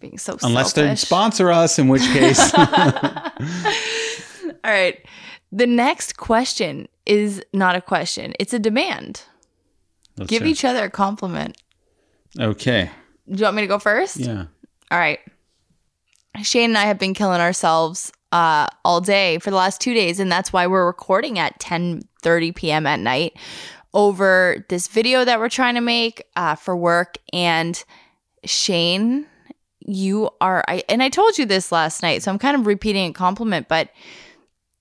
Being 0.00 0.18
so 0.18 0.36
Unless 0.42 0.72
they 0.72 0.94
sponsor 0.96 1.50
us, 1.52 1.78
in 1.78 1.88
which 1.88 2.02
case. 2.02 2.52
All 2.54 2.64
right. 4.64 5.04
The 5.52 5.66
next 5.66 6.16
question 6.16 6.88
is 7.06 7.42
not 7.52 7.76
a 7.76 7.80
question. 7.80 8.34
It's 8.40 8.52
a 8.52 8.58
demand. 8.58 9.22
Let's 10.16 10.30
Give 10.30 10.42
see. 10.42 10.50
each 10.50 10.64
other 10.64 10.84
a 10.84 10.90
compliment. 10.90 11.56
Okay. 12.38 12.90
Do 13.28 13.38
you 13.38 13.44
want 13.44 13.56
me 13.56 13.62
to 13.62 13.68
go 13.68 13.78
first? 13.78 14.16
Yeah. 14.16 14.46
All 14.90 14.98
right. 14.98 15.20
Shane 16.42 16.70
and 16.70 16.78
I 16.78 16.82
have 16.82 16.98
been 16.98 17.14
killing 17.14 17.40
ourselves 17.40 18.12
uh, 18.34 18.66
all 18.84 19.00
day 19.00 19.38
for 19.38 19.50
the 19.50 19.56
last 19.56 19.80
two 19.80 19.94
days, 19.94 20.18
and 20.18 20.30
that's 20.30 20.52
why 20.52 20.66
we're 20.66 20.86
recording 20.86 21.38
at 21.38 21.58
10 21.60 22.02
30 22.20 22.52
p.m. 22.52 22.84
at 22.86 22.98
night 22.98 23.38
over 23.92 24.66
this 24.68 24.88
video 24.88 25.24
that 25.24 25.38
we're 25.38 25.48
trying 25.48 25.76
to 25.76 25.80
make 25.80 26.24
uh, 26.34 26.56
for 26.56 26.76
work. 26.76 27.16
And 27.32 27.82
Shane, 28.44 29.26
you 29.78 30.30
are, 30.40 30.64
I, 30.66 30.82
and 30.88 31.00
I 31.00 31.10
told 31.10 31.38
you 31.38 31.46
this 31.46 31.70
last 31.70 32.02
night, 32.02 32.24
so 32.24 32.32
I'm 32.32 32.40
kind 32.40 32.56
of 32.56 32.66
repeating 32.66 33.08
a 33.08 33.12
compliment, 33.12 33.68
but 33.68 33.90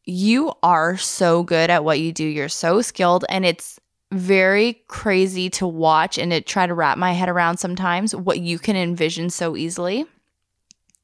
you 0.03 0.51
are 0.63 0.97
so 0.97 1.43
good 1.43 1.69
at 1.69 1.84
what 1.84 1.99
you 1.99 2.11
do. 2.11 2.25
You're 2.25 2.49
so 2.49 2.81
skilled, 2.81 3.23
and 3.30 3.45
it's 3.45 3.80
very 4.11 4.81
crazy 4.88 5.51
to 5.51 5.67
watch 5.67 6.17
and 6.17 6.31
to 6.31 6.41
try 6.41 6.65
to 6.65 6.73
wrap 6.73 6.97
my 6.97 7.11
head 7.11 7.30
around 7.30 7.57
sometimes 7.57 8.15
what 8.15 8.39
you 8.39 8.57
can 8.57 8.75
envision 8.75 9.30
so 9.30 9.55
easily. 9.55 10.07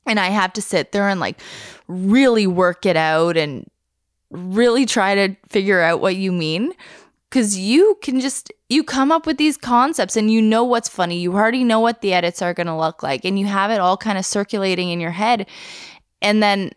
And 0.09 0.19
I 0.19 0.27
have 0.27 0.53
to 0.53 0.61
sit 0.61 0.91
there 0.91 1.07
and 1.07 1.19
like 1.19 1.39
really 1.87 2.47
work 2.47 2.85
it 2.85 2.97
out 2.97 3.37
and 3.37 3.69
really 4.31 4.85
try 4.85 5.15
to 5.15 5.35
figure 5.47 5.81
out 5.81 6.01
what 6.01 6.15
you 6.15 6.31
mean. 6.31 6.73
Because 7.29 7.57
you 7.59 7.97
can 8.01 8.19
just 8.19 8.51
you 8.69 8.83
come 8.83 9.11
up 9.11 9.27
with 9.27 9.37
these 9.37 9.55
concepts 9.55 10.17
and 10.17 10.31
you 10.31 10.41
know 10.41 10.63
what's 10.63 10.89
funny. 10.89 11.19
You 11.19 11.33
already 11.35 11.63
know 11.63 11.79
what 11.79 12.01
the 12.01 12.13
edits 12.13 12.41
are 12.41 12.55
going 12.55 12.67
to 12.67 12.75
look 12.75 13.03
like 13.03 13.23
and 13.23 13.37
you 13.37 13.45
have 13.45 13.69
it 13.69 13.79
all 13.79 13.97
kind 13.97 14.17
of 14.17 14.25
circulating 14.25 14.89
in 14.89 14.99
your 14.99 15.11
head. 15.11 15.47
And 16.21 16.41
then 16.41 16.71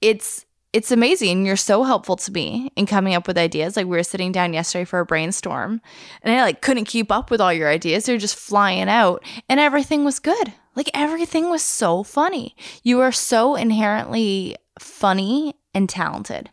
it's 0.00 0.46
it's 0.72 0.90
amazing 0.90 1.46
you're 1.46 1.56
so 1.56 1.84
helpful 1.84 2.16
to 2.16 2.30
me 2.32 2.70
in 2.76 2.86
coming 2.86 3.14
up 3.14 3.26
with 3.26 3.38
ideas. 3.38 3.76
Like 3.76 3.86
we 3.86 3.96
were 3.96 4.02
sitting 4.02 4.32
down 4.32 4.52
yesterday 4.52 4.84
for 4.84 5.00
a 5.00 5.06
brainstorm 5.06 5.80
and 6.22 6.34
i 6.34 6.42
like 6.42 6.60
couldn't 6.60 6.84
keep 6.84 7.10
up 7.10 7.30
with 7.30 7.40
all 7.40 7.52
your 7.52 7.68
ideas. 7.68 8.04
They're 8.04 8.18
just 8.18 8.36
flying 8.36 8.88
out 8.88 9.22
and 9.48 9.60
everything 9.60 10.04
was 10.04 10.18
good 10.18 10.52
like 10.76 10.88
everything 10.94 11.50
was 11.50 11.62
so 11.62 12.02
funny 12.04 12.54
you 12.84 13.00
are 13.00 13.12
so 13.12 13.56
inherently 13.56 14.54
funny 14.78 15.54
and 15.74 15.88
talented 15.88 16.50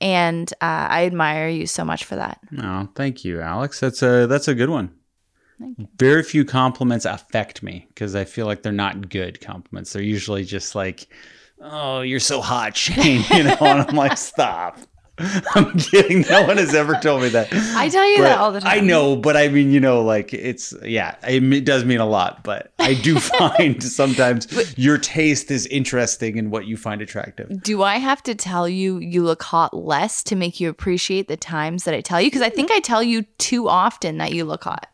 and 0.00 0.52
uh, 0.54 0.88
i 0.90 1.04
admire 1.04 1.48
you 1.48 1.66
so 1.66 1.84
much 1.84 2.04
for 2.04 2.16
that 2.16 2.40
Oh, 2.58 2.88
thank 2.94 3.24
you, 3.24 3.40
Alex. 3.40 3.78
That's 3.80 4.02
a 4.02 4.26
that's 4.26 4.48
a 4.48 4.54
good 4.54 4.70
one. 4.70 4.90
Very 5.98 6.22
few 6.22 6.44
compliments 6.46 7.04
affect 7.04 7.62
me 7.62 7.86
because 7.88 8.14
I 8.14 8.24
feel 8.24 8.46
like 8.46 8.62
they're 8.62 8.72
not 8.72 9.10
good 9.10 9.40
compliments. 9.42 9.92
They're 9.92 10.02
usually 10.02 10.44
just 10.44 10.74
like, 10.74 11.06
"Oh, 11.60 12.00
you're 12.00 12.18
so 12.18 12.40
hot, 12.40 12.76
Shane," 12.76 13.24
you 13.30 13.44
know, 13.44 13.56
and 13.60 13.86
I'm 13.88 13.94
like, 13.94 14.16
"Stop." 14.16 14.78
I'm 15.54 15.76
kidding. 15.78 16.22
No 16.22 16.46
one 16.46 16.56
has 16.56 16.74
ever 16.74 16.94
told 16.96 17.22
me 17.22 17.28
that. 17.30 17.48
i 17.76 17.88
tell 17.88 18.08
you 18.08 18.22
that 18.22 18.38
all 18.38 18.52
the 18.52 18.60
time 18.60 18.70
I 18.70 18.80
know, 18.80 19.16
but 19.16 19.36
I 19.36 19.48
mean, 19.48 19.70
you 19.70 19.80
know, 19.80 20.02
like 20.02 20.32
it's 20.32 20.74
yeah, 20.82 21.16
it, 21.26 21.42
it 21.52 21.64
does 21.64 21.84
mean 21.84 22.00
a 22.00 22.06
lot. 22.06 22.42
But 22.42 22.72
I 22.78 22.94
do 22.94 23.18
find 23.20 23.82
sometimes 23.82 24.78
your 24.78 24.98
taste 24.98 25.50
is 25.50 25.66
interesting 25.66 26.36
in 26.36 26.50
what 26.50 26.66
you 26.66 26.76
find 26.76 27.02
attractive. 27.02 27.62
Do 27.62 27.82
I 27.82 27.98
have 27.98 28.22
to 28.24 28.34
tell 28.34 28.68
you 28.68 28.98
you 28.98 29.22
look 29.22 29.42
hot 29.42 29.74
less 29.74 30.22
to 30.24 30.36
make 30.36 30.60
you 30.60 30.68
appreciate 30.68 31.28
the 31.28 31.36
times 31.36 31.84
that 31.84 31.94
I 31.94 32.00
tell 32.00 32.20
you? 32.20 32.28
Because 32.28 32.42
I 32.42 32.50
think 32.50 32.70
I 32.70 32.80
tell 32.80 33.02
you 33.02 33.22
too 33.38 33.68
often 33.68 34.18
that 34.18 34.32
you 34.32 34.44
look 34.44 34.64
hot. 34.64 34.86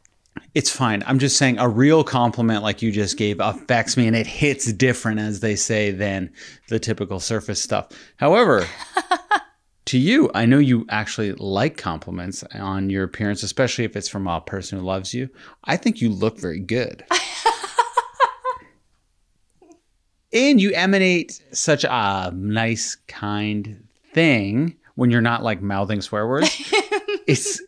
It's 0.55 0.71
fine. 0.71 1.03
I'm 1.07 1.19
just 1.19 1.37
saying 1.37 1.59
a 1.59 1.69
real 1.69 2.03
compliment 2.03 2.63
like 2.63 2.81
you 2.81 2.91
just 2.91 3.19
gave 3.19 3.41
affects 3.41 3.97
me 3.97 4.07
and 4.07 4.17
it 4.17 4.27
hits 4.27 4.73
different, 4.73 5.21
as 5.21 5.41
they 5.41 5.55
say, 5.55 5.91
than 5.91 6.33
the 6.69 6.79
typical 6.79 7.21
surface 7.21 7.63
stuff. 7.63 7.89
However, 8.17 8.67
to 9.87 9.99
you, 9.99 10.31
I 10.35 10.47
know 10.47 10.59
you 10.59 10.85
actually 10.89 11.33
like 11.33 11.77
compliments 11.77 12.43
on 12.55 12.91
your 12.91 13.05
appearance, 13.05 13.43
especially 13.43 13.85
if 13.85 13.97
it's 13.97 14.09
from 14.09 14.27
a 14.27 14.41
person 14.41 14.79
who 14.79 14.85
loves 14.85 15.15
you. 15.15 15.29
I 15.65 15.77
think 15.77 16.01
you 16.01 16.11
look 16.11 16.39
very 16.39 16.61
good. 16.61 17.05
and 20.33 20.61
you 20.61 20.73
emanate 20.73 21.41
such 21.53 21.85
a 21.85 22.33
nice, 22.35 22.97
kind 23.07 23.87
thing 24.13 24.77
when 24.97 25.11
you're 25.11 25.21
not 25.21 25.43
like 25.43 25.63
mouthing 25.63 26.01
swear 26.03 26.27
words. 26.27 26.51
it's 27.27 27.63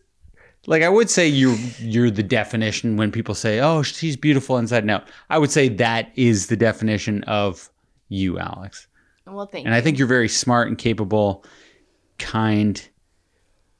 like 0.67 0.83
I 0.83 0.89
would 0.89 1.09
say 1.09 1.27
you're 1.27 1.57
you're 1.79 2.11
the 2.11 2.23
definition 2.23 2.97
when 2.97 3.13
people 3.13 3.35
say, 3.35 3.61
"Oh, 3.61 3.83
she's 3.83 4.17
beautiful 4.17 4.59
inside 4.59 4.83
and 4.83 4.91
out." 4.91 5.09
I 5.31 5.39
would 5.39 5.51
say 5.51 5.69
that 5.69 6.11
is 6.17 6.49
the 6.49 6.57
definition 6.57 7.23
of 7.25 7.71
you, 8.09 8.39
Alex. 8.39 8.89
Well, 9.27 9.47
thank 9.47 9.67
And 9.67 9.75
you. 9.75 9.79
I 9.79 9.83
think 9.83 9.99
you're 9.99 10.09
very 10.09 10.29
smart 10.29 10.69
and 10.69 10.79
capable, 10.79 11.45
kind. 12.19 12.89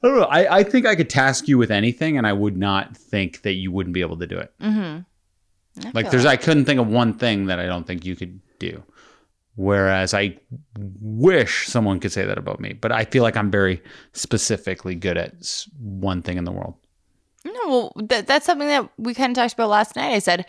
I 0.03 0.07
don't 0.07 0.17
know. 0.17 0.23
I, 0.23 0.59
I 0.59 0.63
think 0.63 0.85
I 0.85 0.95
could 0.95 1.09
task 1.09 1.47
you 1.47 1.57
with 1.57 1.71
anything, 1.71 2.17
and 2.17 2.25
I 2.25 2.33
would 2.33 2.57
not 2.57 2.95
think 2.95 3.41
that 3.41 3.53
you 3.53 3.71
wouldn't 3.71 3.93
be 3.93 4.01
able 4.01 4.17
to 4.17 4.27
do 4.27 4.37
it. 4.37 4.53
Mm-hmm. 4.61 5.89
Like 5.93 6.11
there's 6.11 6.25
I 6.25 6.35
couldn't 6.35 6.65
think 6.65 6.79
of 6.79 6.87
one 6.87 7.13
thing 7.13 7.45
that 7.45 7.59
I 7.59 7.65
don't 7.65 7.85
think 7.85 8.05
you 8.05 8.15
could 8.15 8.39
do. 8.59 8.83
Whereas 9.55 10.13
I 10.13 10.37
wish 10.77 11.67
someone 11.67 11.99
could 11.99 12.13
say 12.13 12.25
that 12.25 12.37
about 12.37 12.61
me, 12.61 12.73
but 12.73 12.93
I 12.93 13.03
feel 13.03 13.23
like 13.23 13.35
I'm 13.35 13.51
very 13.51 13.81
specifically 14.13 14.95
good 14.95 15.17
at 15.17 15.65
one 15.77 16.21
thing 16.21 16.37
in 16.37 16.45
the 16.45 16.51
world. 16.51 16.75
No, 17.43 17.51
well, 17.67 17.93
that, 18.07 18.25
that's 18.25 18.45
something 18.45 18.67
that 18.69 18.89
we 18.97 19.13
kind 19.13 19.31
of 19.31 19.41
talked 19.41 19.53
about 19.53 19.69
last 19.69 19.95
night. 19.97 20.13
I 20.13 20.19
said, 20.19 20.45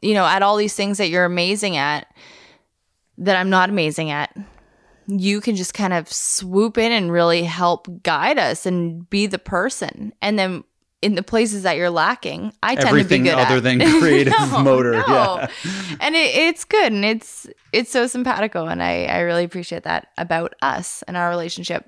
you 0.00 0.14
know, 0.14 0.24
at 0.24 0.42
all 0.42 0.56
these 0.56 0.74
things 0.74 0.98
that 0.98 1.08
you're 1.08 1.26
amazing 1.26 1.76
at, 1.76 2.06
that 3.18 3.36
I'm 3.36 3.50
not 3.50 3.68
amazing 3.68 4.10
at, 4.10 4.34
you 5.06 5.40
can 5.40 5.56
just 5.56 5.74
kind 5.74 5.92
of 5.92 6.10
swoop 6.12 6.78
in 6.78 6.92
and 6.92 7.12
really 7.12 7.42
help 7.42 7.88
guide 8.02 8.38
us 8.38 8.66
and 8.66 9.08
be 9.10 9.26
the 9.26 9.38
person. 9.38 10.12
And 10.22 10.38
then 10.38 10.64
in 11.02 11.14
the 11.14 11.22
places 11.22 11.64
that 11.64 11.76
you're 11.76 11.90
lacking, 11.90 12.52
I 12.62 12.74
tend 12.74 12.88
Everything 12.88 13.24
to 13.24 13.30
be 13.30 13.34
good 13.34 13.38
at. 13.38 13.50
Everything 13.50 13.82
other 13.82 13.86
at. 13.86 13.92
than 13.92 14.00
creative 14.00 14.64
motor, 14.64 14.94
yeah. 14.94 15.48
and 16.00 16.14
it, 16.14 16.34
it's 16.34 16.64
good 16.64 16.92
and 16.92 17.04
it's 17.04 17.46
it's 17.72 17.90
so 17.90 18.06
simpatico, 18.06 18.66
and 18.66 18.82
I 18.82 19.04
I 19.04 19.18
really 19.20 19.44
appreciate 19.44 19.82
that 19.82 20.08
about 20.16 20.54
us 20.62 21.02
and 21.06 21.16
our 21.16 21.28
relationship. 21.28 21.84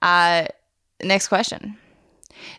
Uh, 0.00 0.46
next 1.02 1.28
question 1.28 1.76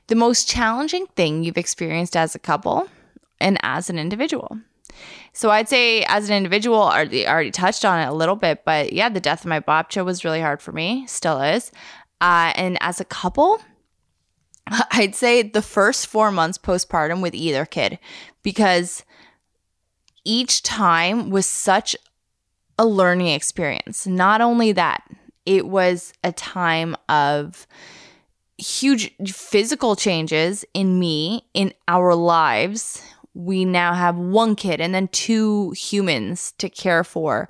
the 0.07 0.15
most 0.15 0.47
challenging 0.47 1.07
thing 1.15 1.43
you've 1.43 1.57
experienced 1.57 2.15
as 2.15 2.35
a 2.35 2.39
couple 2.39 2.87
and 3.39 3.57
as 3.63 3.89
an 3.89 3.97
individual. 3.97 4.59
So 5.33 5.49
I'd 5.51 5.69
say 5.69 6.03
as 6.03 6.29
an 6.29 6.35
individual, 6.35 6.81
I 6.81 6.97
already, 6.97 7.27
already 7.27 7.51
touched 7.51 7.85
on 7.85 7.99
it 7.99 8.07
a 8.07 8.13
little 8.13 8.35
bit, 8.35 8.63
but 8.65 8.93
yeah, 8.93 9.09
the 9.09 9.19
death 9.19 9.41
of 9.41 9.47
my 9.47 9.59
babcia 9.59 10.03
was 10.03 10.25
really 10.25 10.41
hard 10.41 10.61
for 10.61 10.71
me, 10.71 11.05
still 11.07 11.41
is. 11.41 11.71
Uh, 12.21 12.51
and 12.55 12.77
as 12.81 12.99
a 12.99 13.05
couple, 13.05 13.61
I'd 14.91 15.15
say 15.15 15.41
the 15.41 15.61
first 15.61 16.07
four 16.07 16.31
months 16.31 16.57
postpartum 16.57 17.21
with 17.21 17.33
either 17.33 17.65
kid, 17.65 17.99
because 18.43 19.03
each 20.25 20.63
time 20.63 21.29
was 21.29 21.45
such 21.45 21.95
a 22.77 22.85
learning 22.85 23.27
experience. 23.27 24.05
Not 24.07 24.41
only 24.41 24.71
that, 24.73 25.03
it 25.45 25.67
was 25.67 26.13
a 26.23 26.31
time 26.31 26.95
of 27.07 27.67
huge 28.57 29.13
physical 29.25 29.95
changes 29.95 30.65
in 30.73 30.99
me, 30.99 31.45
in 31.53 31.73
our 31.87 32.15
lives. 32.15 33.01
We 33.33 33.65
now 33.65 33.93
have 33.93 34.17
one 34.17 34.55
kid 34.55 34.81
and 34.81 34.93
then 34.93 35.07
two 35.09 35.71
humans 35.71 36.53
to 36.57 36.69
care 36.69 37.03
for. 37.03 37.49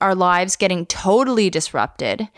Our 0.00 0.14
lives 0.14 0.56
getting 0.56 0.86
totally 0.86 1.50
disrupted 1.50 2.28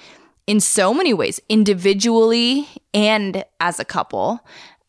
in 0.47 0.61
so 0.61 0.93
many 0.93 1.15
ways, 1.15 1.41
individually 1.49 2.69
and 2.93 3.45
as 3.61 3.79
a 3.79 3.85
couple. 3.85 4.41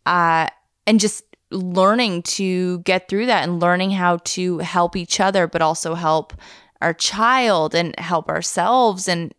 Uh, 0.05 0.47
and 0.87 0.99
just 0.99 1.23
learning 1.51 2.23
to 2.23 2.79
get 2.79 3.07
through 3.07 3.27
that 3.27 3.43
and 3.43 3.61
learning 3.61 3.91
how 3.91 4.17
to 4.17 4.57
help 4.59 4.95
each 4.95 5.19
other, 5.19 5.47
but 5.47 5.61
also 5.61 5.93
help 5.93 6.33
our 6.81 6.93
child 6.93 7.75
and 7.75 7.97
help 7.99 8.27
ourselves. 8.27 9.07
And 9.07 9.33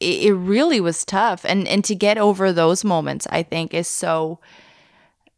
it, 0.00 0.26
it 0.26 0.34
really 0.34 0.80
was 0.80 1.04
tough. 1.04 1.44
And 1.44 1.66
and 1.68 1.84
to 1.84 1.94
get 1.94 2.18
over 2.18 2.52
those 2.52 2.84
moments, 2.84 3.26
I 3.30 3.42
think 3.42 3.74
is 3.74 3.88
so 3.88 4.38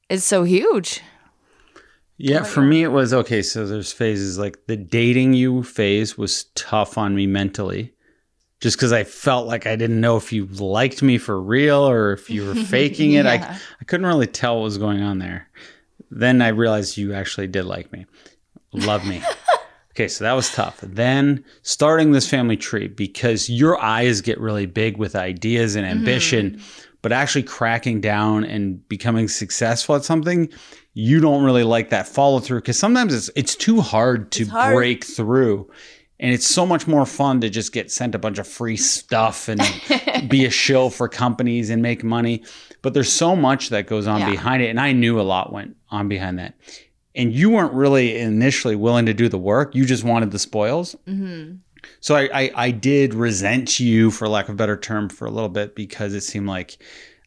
is 0.09 0.25
so 0.25 0.45
huge. 0.45 1.03
Yeah, 2.19 2.41
oh 2.41 2.45
for 2.45 2.63
me 2.63 2.83
it 2.83 2.89
was 2.89 3.15
okay. 3.15 3.43
So 3.43 3.67
there's 3.67 3.93
phases 3.93 4.39
like 4.39 4.67
the 4.67 4.77
dating 4.77 5.35
you 5.35 5.63
phase 5.63 6.19
was 6.19 6.45
tough 6.57 6.99
on 6.99 7.15
me 7.15 7.27
mentally, 7.29 7.95
just 8.61 8.77
because 8.77 8.93
I 8.93 9.05
felt 9.05 9.47
like 9.47 9.67
I 9.67 9.77
didn't 9.77 10.01
know 10.01 10.17
if 10.17 10.33
you 10.33 10.47
liked 10.47 11.01
me 11.01 11.17
for 11.17 11.41
real 11.41 11.89
or 11.89 12.13
if 12.13 12.29
you 12.29 12.45
were 12.45 12.55
faking 12.67 13.13
it. 13.13 13.25
I 13.25 13.37
I 13.81 13.85
couldn't 13.87 14.07
really 14.07 14.27
tell 14.27 14.57
what 14.57 14.65
was 14.65 14.79
going 14.79 15.01
on 15.01 15.19
there. 15.19 15.49
Then 16.11 16.43
I 16.43 16.49
realized 16.49 16.97
you 16.97 17.15
actually 17.15 17.47
did 17.47 17.65
like 17.65 17.93
me, 17.93 18.05
love 18.73 19.07
me. 19.07 19.23
okay, 19.93 20.09
so 20.09 20.25
that 20.25 20.33
was 20.33 20.51
tough. 20.51 20.81
Then 20.83 21.45
starting 21.63 22.11
this 22.11 22.29
family 22.29 22.57
tree 22.57 22.89
because 22.89 23.49
your 23.49 23.81
eyes 23.81 24.23
get 24.23 24.41
really 24.41 24.67
big 24.67 24.97
with 24.97 25.15
ideas 25.15 25.77
and 25.77 25.87
mm-hmm. 25.87 25.99
ambition, 25.99 26.63
but 27.03 27.13
actually 27.13 27.43
cracking 27.45 28.01
down 28.01 28.45
and 28.45 28.87
becoming 28.89 29.29
successful 29.29 29.95
at 29.95 30.05
something, 30.05 30.49
you 31.01 31.21
don't 31.21 31.45
really 31.45 31.63
like 31.63 31.91
that 31.91 32.09
follow 32.09 32.41
through 32.41 32.59
because 32.59 32.77
sometimes 32.79 33.15
it's 33.15 33.31
it's 33.37 33.55
too 33.55 33.81
hard 33.81 34.33
to 34.33 34.47
hard. 34.47 34.75
break 34.75 35.05
through. 35.05 35.71
And 36.21 36.35
it's 36.35 36.49
so 36.49 36.67
much 36.67 36.89
more 36.89 37.07
fun 37.07 37.41
to 37.43 37.49
just 37.49 37.73
get 37.73 37.93
sent 37.93 38.17
a 38.17 38.19
bunch 38.19 38.39
of 38.39 38.49
free 38.49 38.77
stuff 38.97 39.49
and 39.49 39.61
be 40.29 40.45
a 40.45 40.51
shill 40.51 40.91
for 40.91 41.09
companies 41.09 41.71
and 41.71 41.81
make 41.81 42.03
money. 42.03 42.43
But 42.83 42.93
there's 42.95 43.13
so 43.13 43.37
much 43.37 43.69
that 43.69 43.87
goes 43.87 44.09
on 44.09 44.21
Yeah. 44.21 44.31
behind 44.31 44.61
it. 44.65 44.71
And 44.71 44.81
I 44.81 44.91
knew 44.93 45.21
a 45.21 45.23
lot 45.23 45.53
went 45.53 45.77
on 45.91 46.09
behind 46.09 46.41
that. 46.41 46.55
And 47.15 47.33
you 47.33 47.51
weren't 47.51 47.73
really 47.73 48.19
initially 48.19 48.75
willing 48.75 49.07
to 49.07 49.15
do 49.15 49.29
the 49.29 49.39
work. 49.39 49.77
You 49.77 49.85
just 49.87 50.03
wanted 50.03 50.33
the 50.33 50.41
spoils. 50.41 50.97
hmm 51.07 51.53
So 52.01 52.17
I, 52.17 52.29
I, 52.35 52.51
I 52.67 52.71
did 52.73 53.15
resent 53.15 53.79
you, 53.79 54.11
for 54.11 54.29
lack 54.29 54.47
of 54.49 54.55
a 54.55 54.57
better 54.57 54.77
term, 54.77 55.09
for 55.09 55.27
a 55.27 55.31
little 55.31 55.49
bit 55.49 55.77
because 55.77 56.15
it 56.15 56.23
seemed 56.23 56.49
like, 56.49 56.79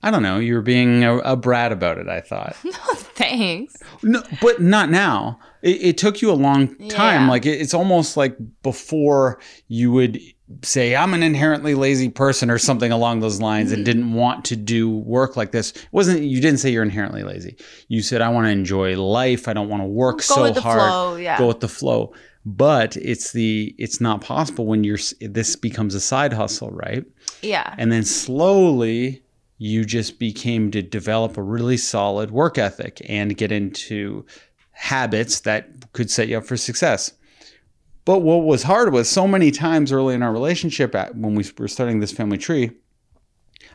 I 0.03 0.09
don't 0.11 0.23
know, 0.23 0.37
you 0.39 0.55
were 0.55 0.61
being 0.61 1.03
a, 1.03 1.17
a 1.19 1.35
brat 1.35 1.71
about 1.71 1.97
it, 1.97 2.07
I 2.07 2.21
thought. 2.21 2.55
No, 2.63 2.71
thanks. 2.95 3.75
No, 4.01 4.23
but 4.41 4.59
not 4.61 4.89
now. 4.89 5.39
It, 5.61 5.81
it 5.83 5.97
took 5.99 6.21
you 6.23 6.31
a 6.31 6.33
long 6.33 6.69
time. 6.89 7.23
Yeah. 7.25 7.29
Like 7.29 7.45
it, 7.45 7.61
it's 7.61 7.73
almost 7.75 8.17
like 8.17 8.35
before 8.63 9.39
you 9.67 9.91
would 9.91 10.19
say, 10.63 10.95
"I'm 10.95 11.13
an 11.13 11.21
inherently 11.21 11.75
lazy 11.75 12.09
person" 12.09 12.49
or 12.49 12.57
something 12.57 12.91
along 12.91 13.19
those 13.19 13.39
lines, 13.39 13.67
Mm-hmm. 13.69 13.75
and 13.75 13.85
didn't 13.85 14.13
want 14.13 14.45
to 14.45 14.55
do 14.55 14.89
work 14.89 15.37
like 15.37 15.51
this. 15.51 15.71
It 15.71 15.85
wasn't 15.91 16.21
you 16.23 16.41
didn't 16.41 16.59
say 16.59 16.71
you're 16.71 16.81
inherently 16.81 17.21
lazy. 17.23 17.57
You 17.89 18.01
said, 18.01 18.21
"I 18.21 18.29
want 18.29 18.47
to 18.47 18.51
enjoy 18.51 18.99
life. 18.99 19.47
I 19.47 19.53
don't 19.53 19.69
want 19.69 19.83
to 19.83 19.87
work 19.87 20.17
Go 20.17 20.21
so 20.23 20.41
with 20.43 20.55
the 20.55 20.61
hard. 20.61 20.79
flow, 20.79 21.15
yeah. 21.17 21.37
Go 21.37 21.47
with 21.47 21.59
the 21.59 21.67
flow." 21.69 22.13
But 22.43 22.97
it's 22.97 23.33
the 23.33 23.75
it's 23.77 24.01
not 24.01 24.21
possible 24.21 24.65
when 24.65 24.83
you're 24.83 24.97
this 25.19 25.55
becomes 25.55 25.93
a 25.93 26.01
side 26.01 26.33
hustle, 26.33 26.71
right? 26.71 27.05
Yeah. 27.43 27.75
And 27.77 27.91
then 27.91 28.03
slowly 28.03 29.21
you 29.61 29.85
just 29.85 30.17
became 30.17 30.71
to 30.71 30.81
develop 30.81 31.37
a 31.37 31.43
really 31.43 31.77
solid 31.77 32.31
work 32.31 32.57
ethic 32.57 32.99
and 33.07 33.37
get 33.37 33.51
into 33.51 34.25
habits 34.71 35.41
that 35.41 35.93
could 35.93 36.09
set 36.09 36.27
you 36.27 36.39
up 36.39 36.43
for 36.43 36.57
success. 36.57 37.11
But 38.03 38.23
what 38.23 38.37
was 38.37 38.63
hard 38.63 38.91
was 38.91 39.07
so 39.07 39.27
many 39.27 39.51
times 39.51 39.91
early 39.91 40.15
in 40.15 40.23
our 40.23 40.33
relationship, 40.33 40.95
at, 40.95 41.15
when 41.15 41.35
we 41.35 41.45
were 41.59 41.67
starting 41.67 41.99
this 41.99 42.11
family 42.11 42.39
tree, 42.39 42.71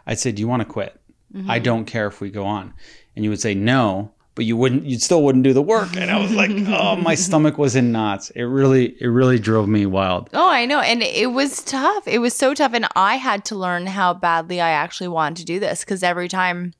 I'd 0.09 0.19
say, 0.19 0.33
Do 0.33 0.41
you 0.41 0.49
want 0.49 0.63
to 0.63 0.69
quit? 0.69 1.01
Mm-hmm. 1.33 1.49
I 1.49 1.61
don't 1.61 1.85
care 1.85 2.09
if 2.09 2.21
we 2.21 2.31
go 2.31 2.45
on. 2.45 2.75
And 3.15 3.25
you 3.25 3.31
would 3.31 3.41
say, 3.41 3.55
No, 3.55 4.11
but 4.37 4.45
you 4.45 4.57
wouldn't, 4.57 4.85
you 4.85 4.99
still 4.99 5.23
wouldn't 5.25 5.45
do 5.45 5.55
the 5.55 5.63
work. 5.63 5.97
And 5.97 6.11
I 6.11 6.19
was 6.19 6.33
like, 6.33 6.51
Oh, 6.69 6.95
my 6.95 7.17
stomach 7.17 7.59
was 7.59 7.75
in 7.75 7.91
knots. 7.91 8.31
It 8.31 8.43
really, 8.43 8.95
it 9.01 9.09
really 9.09 9.39
drove 9.39 9.67
me 9.67 9.87
wild. 9.87 10.29
Oh, 10.35 10.49
I 10.49 10.67
know. 10.67 10.79
And 10.79 11.03
it 11.03 11.33
was 11.33 11.65
tough. 11.65 12.07
It 12.07 12.19
was 12.19 12.35
so 12.35 12.55
tough. 12.55 12.75
And 12.75 12.87
I 12.95 13.17
had 13.17 13.47
to 13.47 13.57
learn 13.57 13.87
how 13.87 14.13
badly 14.13 14.61
I 14.61 14.71
actually 14.71 15.09
wanted 15.09 15.39
to 15.39 15.45
do 15.47 15.59
this 15.59 15.81
because 15.81 16.03
every 16.03 16.29
time 16.29 16.75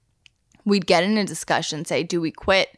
we'd 0.67 0.87
get 0.87 1.03
in 1.03 1.17
a 1.17 1.25
discussion, 1.25 1.87
say, 1.87 2.03
do 2.03 2.21
we 2.21 2.31
quit? 2.31 2.69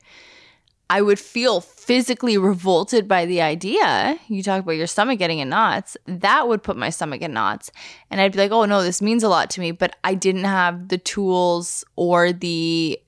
I 0.91 1.03
would 1.03 1.19
feel 1.19 1.61
physically 1.61 2.39
revolted 2.39 3.09
by 3.09 3.27
the 3.27 3.43
idea. 3.43 4.17
You 4.29 4.43
talk 4.43 4.63
about 4.63 4.73
your 4.73 4.87
stomach 4.87 5.19
getting 5.19 5.41
in 5.41 5.49
knots. 5.49 5.97
That 6.07 6.49
would 6.49 6.63
put 6.63 6.77
my 6.77 6.89
stomach 6.89 7.21
in 7.21 7.35
knots. 7.35 7.71
And 8.11 8.21
I'd 8.21 8.33
be 8.33 8.39
like, 8.39 8.53
oh, 8.53 8.65
no, 8.65 8.83
this 8.83 9.03
means 9.03 9.23
a 9.23 9.29
lot 9.29 9.51
to 9.51 9.61
me. 9.61 9.73
But 9.73 9.97
I 10.05 10.15
didn't 10.15 10.45
have 10.45 10.89
the 10.89 10.99
tools 10.99 11.85
or 11.97 12.33
the 12.33 12.99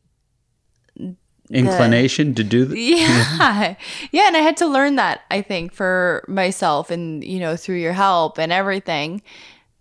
Inclination 1.51 2.35
to 2.37 2.45
do 2.45 2.65
the, 2.65 2.79
yeah. 2.79 3.75
yeah. 4.13 4.29
And 4.29 4.37
I 4.37 4.41
had 4.41 4.57
to 4.59 4.67
learn 4.67 4.97
that, 4.97 5.23
I 5.31 5.43
think, 5.43 5.73
for 5.73 6.25
myself 6.29 6.91
and, 6.91 7.25
you 7.25 7.41
know, 7.41 7.57
through 7.57 7.79
your 7.79 7.93
help 7.93 8.39
and 8.39 8.53
everything. 8.53 9.23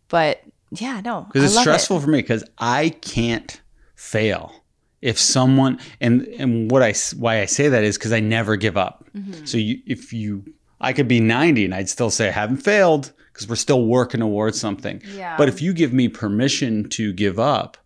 But 0.07 0.43
yeah, 0.71 1.01
no. 1.01 1.27
because 1.27 1.43
it's 1.43 1.55
love 1.55 1.61
it. 1.61 1.69
stressful 1.69 1.99
for 1.99 2.09
me 2.09 2.19
because 2.19 2.43
I 2.57 2.89
can't 2.89 3.61
fail. 3.95 4.53
If 5.01 5.17
someone 5.17 5.79
and 6.01 6.23
and 6.39 6.69
what 6.69 6.83
I 6.83 6.93
why 7.15 7.39
I 7.39 7.45
say 7.45 7.69
that 7.69 7.83
is 7.83 7.97
because 7.97 8.11
I 8.11 8.19
never 8.19 8.57
give 8.57 8.75
up. 8.75 9.05
Mm-hmm. 9.15 9.45
So 9.45 9.57
you, 9.57 9.79
if 9.85 10.11
you, 10.11 10.43
I 10.81 10.91
could 10.91 11.07
be 11.07 11.21
ninety 11.21 11.63
and 11.63 11.73
I'd 11.73 11.87
still 11.87 12.09
say 12.09 12.27
I 12.27 12.31
haven't 12.31 12.57
failed 12.57 13.13
because 13.31 13.47
we're 13.47 13.55
still 13.55 13.85
working 13.85 14.19
towards 14.19 14.59
something. 14.59 15.01
Yeah. 15.15 15.37
But 15.37 15.47
if 15.47 15.61
you 15.61 15.73
give 15.73 15.93
me 15.93 16.09
permission 16.09 16.89
to 16.89 17.13
give 17.13 17.39
up, 17.39 17.77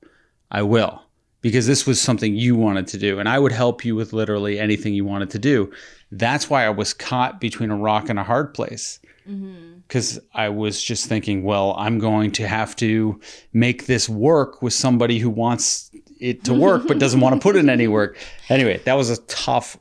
I 0.49 0.63
will 0.63 1.02
because 1.43 1.67
this 1.67 1.85
was 1.85 2.01
something 2.01 2.35
you 2.35 2.55
wanted 2.55 2.87
to 2.87 2.97
do 2.97 3.19
and 3.19 3.29
I 3.29 3.37
would 3.37 3.51
help 3.51 3.85
you 3.85 3.95
with 3.95 4.13
literally 4.13 4.57
anything 4.57 4.95
you 4.95 5.05
wanted 5.05 5.29
to 5.31 5.39
do. 5.39 5.71
That's 6.11 6.49
why 6.49 6.65
I 6.65 6.71
was 6.71 6.93
caught 6.93 7.39
between 7.39 7.69
a 7.69 7.77
rock 7.77 8.09
and 8.09 8.17
a 8.17 8.23
hard 8.23 8.55
place. 8.55 8.99
Mm-hmm. 9.29 9.79
because 9.87 10.19
I 10.33 10.49
was 10.49 10.83
just 10.83 11.05
thinking, 11.05 11.43
well, 11.43 11.75
I'm 11.77 11.97
going 11.97 12.31
to 12.31 12.45
have 12.45 12.75
to 12.77 13.21
make 13.53 13.85
this 13.85 14.09
work 14.09 14.61
with 14.61 14.73
somebody 14.73 15.17
who 15.17 15.29
wants 15.29 15.91
it 16.19 16.43
to 16.43 16.53
work 16.53 16.87
but 16.87 16.99
doesn't 16.99 17.21
want 17.21 17.33
to 17.35 17.39
put 17.39 17.55
in 17.55 17.69
any 17.69 17.87
work. 17.87 18.17
Anyway, 18.49 18.81
that 18.83 18.95
was 18.95 19.09
a 19.09 19.21
tough 19.23 19.77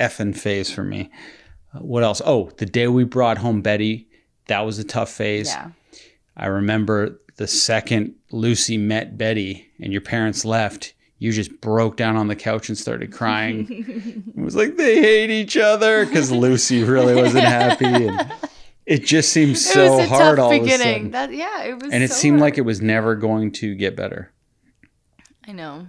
effing 0.00 0.36
phase 0.36 0.68
for 0.68 0.82
me. 0.82 1.10
Uh, 1.72 1.78
what 1.78 2.02
else? 2.02 2.20
Oh, 2.24 2.50
the 2.56 2.66
day 2.66 2.88
we 2.88 3.04
brought 3.04 3.38
home 3.38 3.62
Betty, 3.62 4.08
that 4.48 4.60
was 4.66 4.80
a 4.80 4.84
tough 4.84 5.10
phase. 5.10 5.50
Yeah. 5.50 5.70
I 6.36 6.46
remember 6.46 7.20
the 7.36 7.46
second 7.46 8.14
Lucy 8.30 8.78
met 8.78 9.16
Betty 9.16 9.70
and 9.80 9.92
your 9.92 10.02
parents 10.02 10.44
left, 10.44 10.94
you 11.18 11.32
just 11.32 11.60
broke 11.60 11.96
down 11.96 12.16
on 12.16 12.26
the 12.26 12.36
couch 12.36 12.68
and 12.68 12.76
started 12.76 13.12
crying. 13.12 13.66
it 14.36 14.40
was 14.40 14.56
like 14.56 14.76
they 14.76 15.00
hate 15.00 15.30
each 15.30 15.56
other 15.56 16.04
because 16.04 16.32
Lucy 16.32 16.82
really 16.82 17.14
wasn't 17.14 17.44
happy. 17.44 17.84
And 17.86 18.32
it 18.86 19.04
just 19.04 19.30
seemed 19.30 19.56
so 19.56 20.00
it 20.00 20.08
hard 20.08 20.38
all 20.38 20.52
of 20.52 20.62
a 20.62 20.68
sudden. 20.68 21.12
That 21.12 21.32
yeah, 21.32 21.62
it 21.62 21.80
was. 21.80 21.92
And 21.92 22.02
it 22.02 22.10
so 22.10 22.16
seemed 22.16 22.40
hard. 22.40 22.50
like 22.50 22.58
it 22.58 22.62
was 22.62 22.82
never 22.82 23.14
going 23.14 23.52
to 23.52 23.74
get 23.74 23.94
better. 23.94 24.32
I 25.46 25.52
know, 25.52 25.86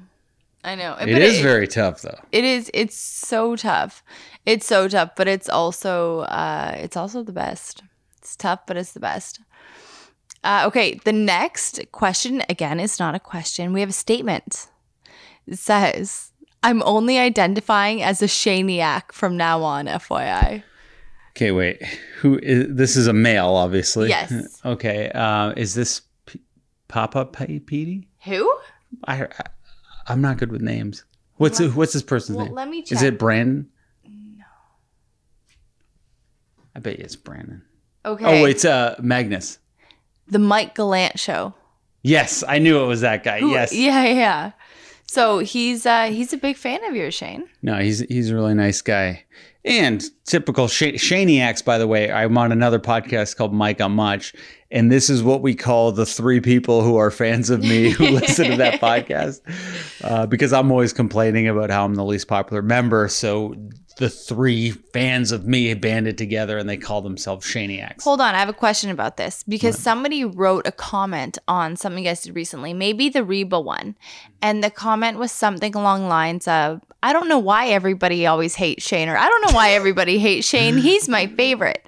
I 0.63 0.75
know. 0.75 0.95
It 0.99 1.09
is 1.09 1.41
very 1.41 1.67
tough 1.67 2.01
though. 2.01 2.19
It 2.31 2.43
is. 2.43 2.69
It's 2.73 2.95
so 2.95 3.55
tough. 3.55 4.03
It's 4.45 4.65
so 4.65 4.87
tough, 4.87 5.11
but 5.15 5.27
it's 5.27 5.49
also. 5.49 6.21
Uh, 6.21 6.75
it's 6.77 6.95
also 6.95 7.23
the 7.23 7.33
best. 7.33 7.81
It's 8.19 8.35
tough, 8.35 8.67
but 8.67 8.77
it's 8.77 8.93
the 8.93 8.99
best. 8.99 9.41
Uh, 10.43 10.63
okay, 10.67 10.95
the 11.05 11.13
next 11.13 11.79
question 11.91 12.43
again 12.49 12.79
is 12.79 12.99
not 12.99 13.15
a 13.15 13.19
question. 13.19 13.71
We 13.73 13.79
have 13.79 13.89
a 13.89 13.93
statement. 13.93 14.67
It 15.47 15.57
says, 15.59 16.31
"I'm 16.61 16.83
only 16.83 17.17
identifying 17.17 18.01
as 18.03 18.21
a 18.21 18.25
Shaniac 18.27 19.11
from 19.11 19.37
now 19.37 19.61
on." 19.63 19.85
FYI. 19.87 20.63
Okay, 21.31 21.51
wait. 21.51 21.81
Who 22.19 22.39
is 22.43 22.67
this? 22.75 22.95
Is 22.95 23.07
a 23.07 23.13
male, 23.13 23.55
obviously. 23.55 24.09
Yes. 24.09 24.61
Okay. 24.65 25.09
Uh, 25.15 25.53
is 25.57 25.73
this 25.75 26.01
P- 26.25 26.41
Papa 26.87 27.25
Petey? 27.25 28.07
Who? 28.25 28.57
I, 29.05 29.23
I 29.23 29.29
I'm 30.07 30.21
not 30.21 30.37
good 30.37 30.51
with 30.51 30.61
names. 30.61 31.05
What's 31.37 31.59
what's 31.59 31.93
this 31.93 32.03
person's 32.03 32.37
Well, 32.37 32.45
name? 32.47 32.55
let 32.55 32.69
me 32.69 32.81
check. 32.83 32.97
Is 32.97 33.01
it 33.01 33.17
Brandon? 33.17 33.69
No. 34.05 34.43
I 36.75 36.79
bet 36.79 36.99
you 36.99 37.05
it's 37.05 37.15
Brandon. 37.15 37.63
Okay. 38.05 38.41
Oh, 38.41 38.45
it's 38.45 38.65
uh 38.65 38.95
Magnus. 39.01 39.57
The 40.33 40.39
Mike 40.39 40.75
Gallant 40.75 41.17
show. 41.19 41.53
Yes, 42.01 42.43
I 42.47 42.59
knew 42.59 42.83
it 42.83 42.87
was 42.87 43.01
that 43.01 43.23
guy. 43.23 43.39
Who- 43.39 43.51
yes. 43.51 43.73
Yeah, 43.73 44.03
yeah. 44.05 44.51
So 45.07 45.39
he's 45.39 45.85
uh 45.85 46.05
he's 46.05 46.33
a 46.33 46.37
big 46.37 46.57
fan 46.57 46.83
of 46.85 46.95
yours, 46.95 47.13
Shane. 47.13 47.45
No, 47.61 47.77
he's 47.79 47.99
he's 47.99 48.29
a 48.31 48.35
really 48.35 48.53
nice 48.55 48.81
guy. 48.81 49.23
And 49.65 50.03
typical 50.25 50.67
Sh- 50.67 50.97
Shaniacs, 50.99 51.63
by 51.63 51.77
the 51.77 51.87
way. 51.87 52.11
I'm 52.11 52.37
on 52.37 52.51
another 52.51 52.79
podcast 52.79 53.37
called 53.37 53.53
Mike 53.53 53.79
on 53.79 53.93
Much, 53.93 54.33
and 54.71 54.91
this 54.91 55.09
is 55.09 55.23
what 55.23 55.41
we 55.41 55.55
call 55.55 55.93
the 55.93 56.05
three 56.05 56.41
people 56.41 56.81
who 56.83 56.97
are 56.97 57.09
fans 57.11 57.49
of 57.49 57.61
me 57.61 57.89
who 57.89 58.07
listen 58.09 58.51
to 58.51 58.57
that 58.57 58.81
podcast, 58.81 59.39
uh, 60.03 60.25
because 60.25 60.51
I'm 60.51 60.69
always 60.69 60.91
complaining 60.91 61.47
about 61.47 61.69
how 61.69 61.85
I'm 61.85 61.95
the 61.95 62.03
least 62.03 62.27
popular 62.27 62.61
member. 62.61 63.07
So 63.07 63.55
the 63.97 64.09
three 64.09 64.71
fans 64.71 65.31
of 65.31 65.45
me 65.45 65.73
banded 65.73 66.17
together, 66.17 66.57
and 66.57 66.67
they 66.67 66.77
call 66.77 67.01
themselves 67.01 67.45
Shaniacs. 67.45 68.03
Hold 68.03 68.21
on, 68.21 68.35
I 68.35 68.39
have 68.39 68.49
a 68.49 68.53
question 68.53 68.89
about 68.89 69.17
this 69.17 69.43
because 69.47 69.77
somebody 69.77 70.25
wrote 70.25 70.67
a 70.67 70.71
comment 70.71 71.37
on 71.47 71.75
something 71.75 72.03
you 72.03 72.09
guys 72.09 72.23
did 72.23 72.35
recently, 72.35 72.73
maybe 72.73 73.09
the 73.09 73.23
Reba 73.23 73.59
one. 73.59 73.95
And 74.41 74.63
the 74.63 74.69
comment 74.69 75.19
was 75.19 75.31
something 75.31 75.75
along 75.75 76.07
lines 76.07 76.47
of, 76.47 76.81
I 77.01 77.13
don't 77.13 77.29
know 77.29 77.39
why 77.39 77.67
everybody 77.67 78.25
always 78.25 78.55
hates 78.55 78.85
Shane, 78.85 79.09
or 79.09 79.17
I 79.17 79.27
don't 79.27 79.41
know 79.47 79.55
why 79.55 79.71
everybody 79.71 80.19
hates 80.19 80.47
Shane. 80.47 80.77
He's 80.77 81.07
my 81.07 81.27
favorite. 81.27 81.87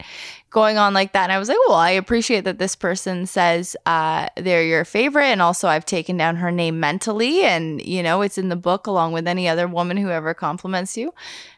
Going 0.51 0.77
on 0.77 0.93
like 0.93 1.11
that. 1.11 1.23
And 1.23 1.33
I 1.33 1.37
was 1.37 1.49
like, 1.49 1.57
well, 1.67 1.75
I 1.75 1.89
appreciate 1.89 2.45
that 2.45 2.59
this 2.59 2.77
person 2.77 3.25
says 3.25 3.75
uh, 3.85 4.29
they're 4.37 4.63
your 4.63 4.85
favorite. 4.85 5.25
And 5.25 5.41
also, 5.41 5.67
I've 5.67 5.85
taken 5.85 6.15
down 6.15 6.37
her 6.37 6.49
name 6.49 6.79
mentally. 6.79 7.43
And, 7.43 7.81
you 7.81 8.01
know, 8.01 8.21
it's 8.21 8.37
in 8.37 8.47
the 8.47 8.55
book 8.55 8.87
along 8.87 9.11
with 9.11 9.27
any 9.27 9.49
other 9.49 9.67
woman 9.67 9.97
who 9.97 10.09
ever 10.11 10.33
compliments 10.33 10.95
you. 10.95 11.13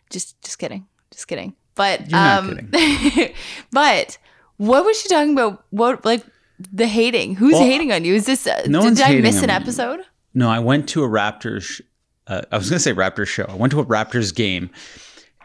Just, 0.09 0.41
just 0.41 0.59
kidding. 0.59 0.87
Just 1.11 1.27
kidding. 1.27 1.55
But, 1.75 2.01
You're 2.09 2.19
not 2.19 2.43
um, 2.43 2.71
but 3.71 4.17
what 4.57 4.83
was 4.85 4.99
she 4.99 5.09
talking 5.09 5.33
about? 5.33 5.63
What, 5.69 6.03
like, 6.05 6.23
the 6.71 6.87
hating? 6.87 7.35
Who's 7.35 7.53
Well, 7.53 7.63
hating 7.63 7.91
on 7.91 8.03
you? 8.03 8.15
Is 8.15 8.25
this, 8.25 8.47
uh, 8.47 8.63
no 8.67 8.81
did 8.81 9.01
I 9.01 9.19
miss 9.19 9.43
an 9.43 9.49
episode? 9.49 9.99
No, 10.33 10.49
I 10.49 10.59
went 10.59 10.89
to 10.89 11.03
a 11.03 11.07
Raptors. 11.07 11.81
Uh, 12.25 12.41
I 12.51 12.57
was 12.57 12.69
going 12.69 12.77
to 12.77 12.83
say 12.83 12.93
Raptors 12.93 13.27
show. 13.27 13.45
I 13.47 13.55
went 13.55 13.71
to 13.71 13.79
a 13.79 13.85
Raptors 13.85 14.33
game, 14.33 14.69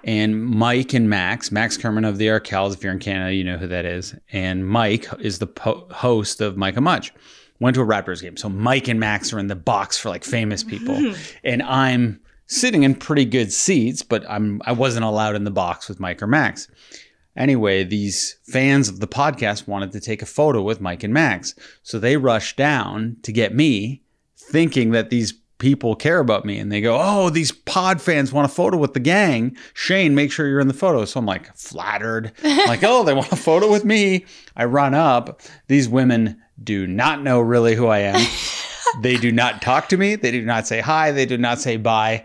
and 0.05 0.45
Mike 0.45 0.95
and 0.95 1.09
Max, 1.09 1.53
Max 1.53 1.77
Kerman 1.77 2.05
of 2.05 2.19
the 2.19 2.27
Arkells, 2.27 2.75
if 2.75 2.83
you're 2.83 2.93
in 2.93 2.99
Canada, 2.99 3.35
you 3.35 3.45
know 3.45 3.57
who 3.57 3.69
that 3.69 3.85
is, 3.85 4.15
and 4.33 4.67
Mike 4.67 5.07
is 5.21 5.39
the 5.39 5.47
po- 5.47 5.87
host 5.91 6.41
of 6.41 6.57
Mike 6.57 6.77
and 6.77 6.85
Much. 6.85 7.13
Went 7.61 7.75
to 7.77 7.83
a 7.83 7.87
Raptors 7.87 8.21
game, 8.21 8.37
so 8.37 8.49
Mike 8.49 8.89
and 8.89 8.99
Max 8.99 9.33
are 9.33 9.39
in 9.39 9.47
the 9.47 9.55
box 9.55 9.97
for 9.97 10.09
like 10.09 10.25
famous 10.25 10.65
people, 10.65 11.15
and 11.45 11.63
I'm 11.63 12.21
sitting 12.53 12.83
in 12.83 12.95
pretty 12.95 13.25
good 13.25 13.53
seats, 13.53 14.03
but 14.03 14.25
I'm 14.29 14.61
I 14.65 14.73
wasn't 14.73 15.05
allowed 15.05 15.35
in 15.35 15.45
the 15.45 15.51
box 15.51 15.89
with 15.89 16.01
Mike 16.01 16.23
or 16.23 16.27
Max. 16.27 16.69
Anyway, 17.37 17.83
these 17.83 18.37
fans 18.45 18.89
of 18.89 19.01
the 19.01 19.09
podcast 19.09 19.67
wanted 19.67 19.91
to 19.93 20.01
take 20.01 20.21
a 20.21 20.27
photo 20.27 20.61
with 20.63 20.83
Mike 20.83 21.03
and 21.03 21.15
Max. 21.15 21.55
So 21.83 21.99
they 21.99 22.19
rushed 22.19 22.59
down 22.59 23.17
to 23.23 23.33
get 23.33 23.55
me, 23.55 24.03
thinking 24.37 24.91
that 24.91 25.09
these 25.09 25.33
people 25.57 25.95
care 25.95 26.19
about 26.19 26.45
me. 26.45 26.59
And 26.59 26.71
they 26.71 26.83
go, 26.83 26.99
Oh, 27.01 27.31
these 27.31 27.53
pod 27.53 28.03
fans 28.03 28.33
want 28.33 28.51
a 28.51 28.55
photo 28.55 28.77
with 28.77 28.93
the 28.93 29.01
gang. 29.01 29.57
Shane, 29.73 30.15
make 30.15 30.31
sure 30.31 30.47
you're 30.47 30.61
in 30.61 30.69
the 30.69 30.75
photo. 30.75 31.07
So 31.07 31.21
I'm 31.21 31.27
like 31.27 31.57
flattered. 31.57 32.33
I'm 32.45 32.67
like, 32.69 32.83
oh, 32.83 33.03
they 33.03 33.15
want 33.15 33.33
a 33.33 33.37
photo 33.37 33.71
with 33.71 33.85
me. 33.85 34.27
I 34.55 34.67
run 34.67 34.93
up. 34.93 35.41
These 35.69 35.89
women 35.89 36.43
do 36.63 36.87
not 36.87 37.23
know 37.23 37.41
really 37.41 37.75
who 37.75 37.87
I 37.87 38.01
am. 38.01 38.27
they 39.01 39.17
do 39.17 39.33
not 39.33 39.63
talk 39.63 39.89
to 39.91 39.97
me. 39.97 40.17
They 40.17 40.31
do 40.31 40.45
not 40.45 40.67
say 40.67 40.81
hi. 40.81 41.13
They 41.13 41.27
do 41.27 41.39
not 41.39 41.61
say 41.61 41.77
bye. 41.77 42.25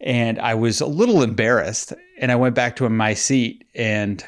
And 0.00 0.38
I 0.38 0.54
was 0.54 0.80
a 0.80 0.86
little 0.86 1.22
embarrassed. 1.22 1.92
And 2.18 2.32
I 2.32 2.36
went 2.36 2.54
back 2.54 2.76
to 2.76 2.88
my 2.88 3.14
seat 3.14 3.64
and 3.74 4.24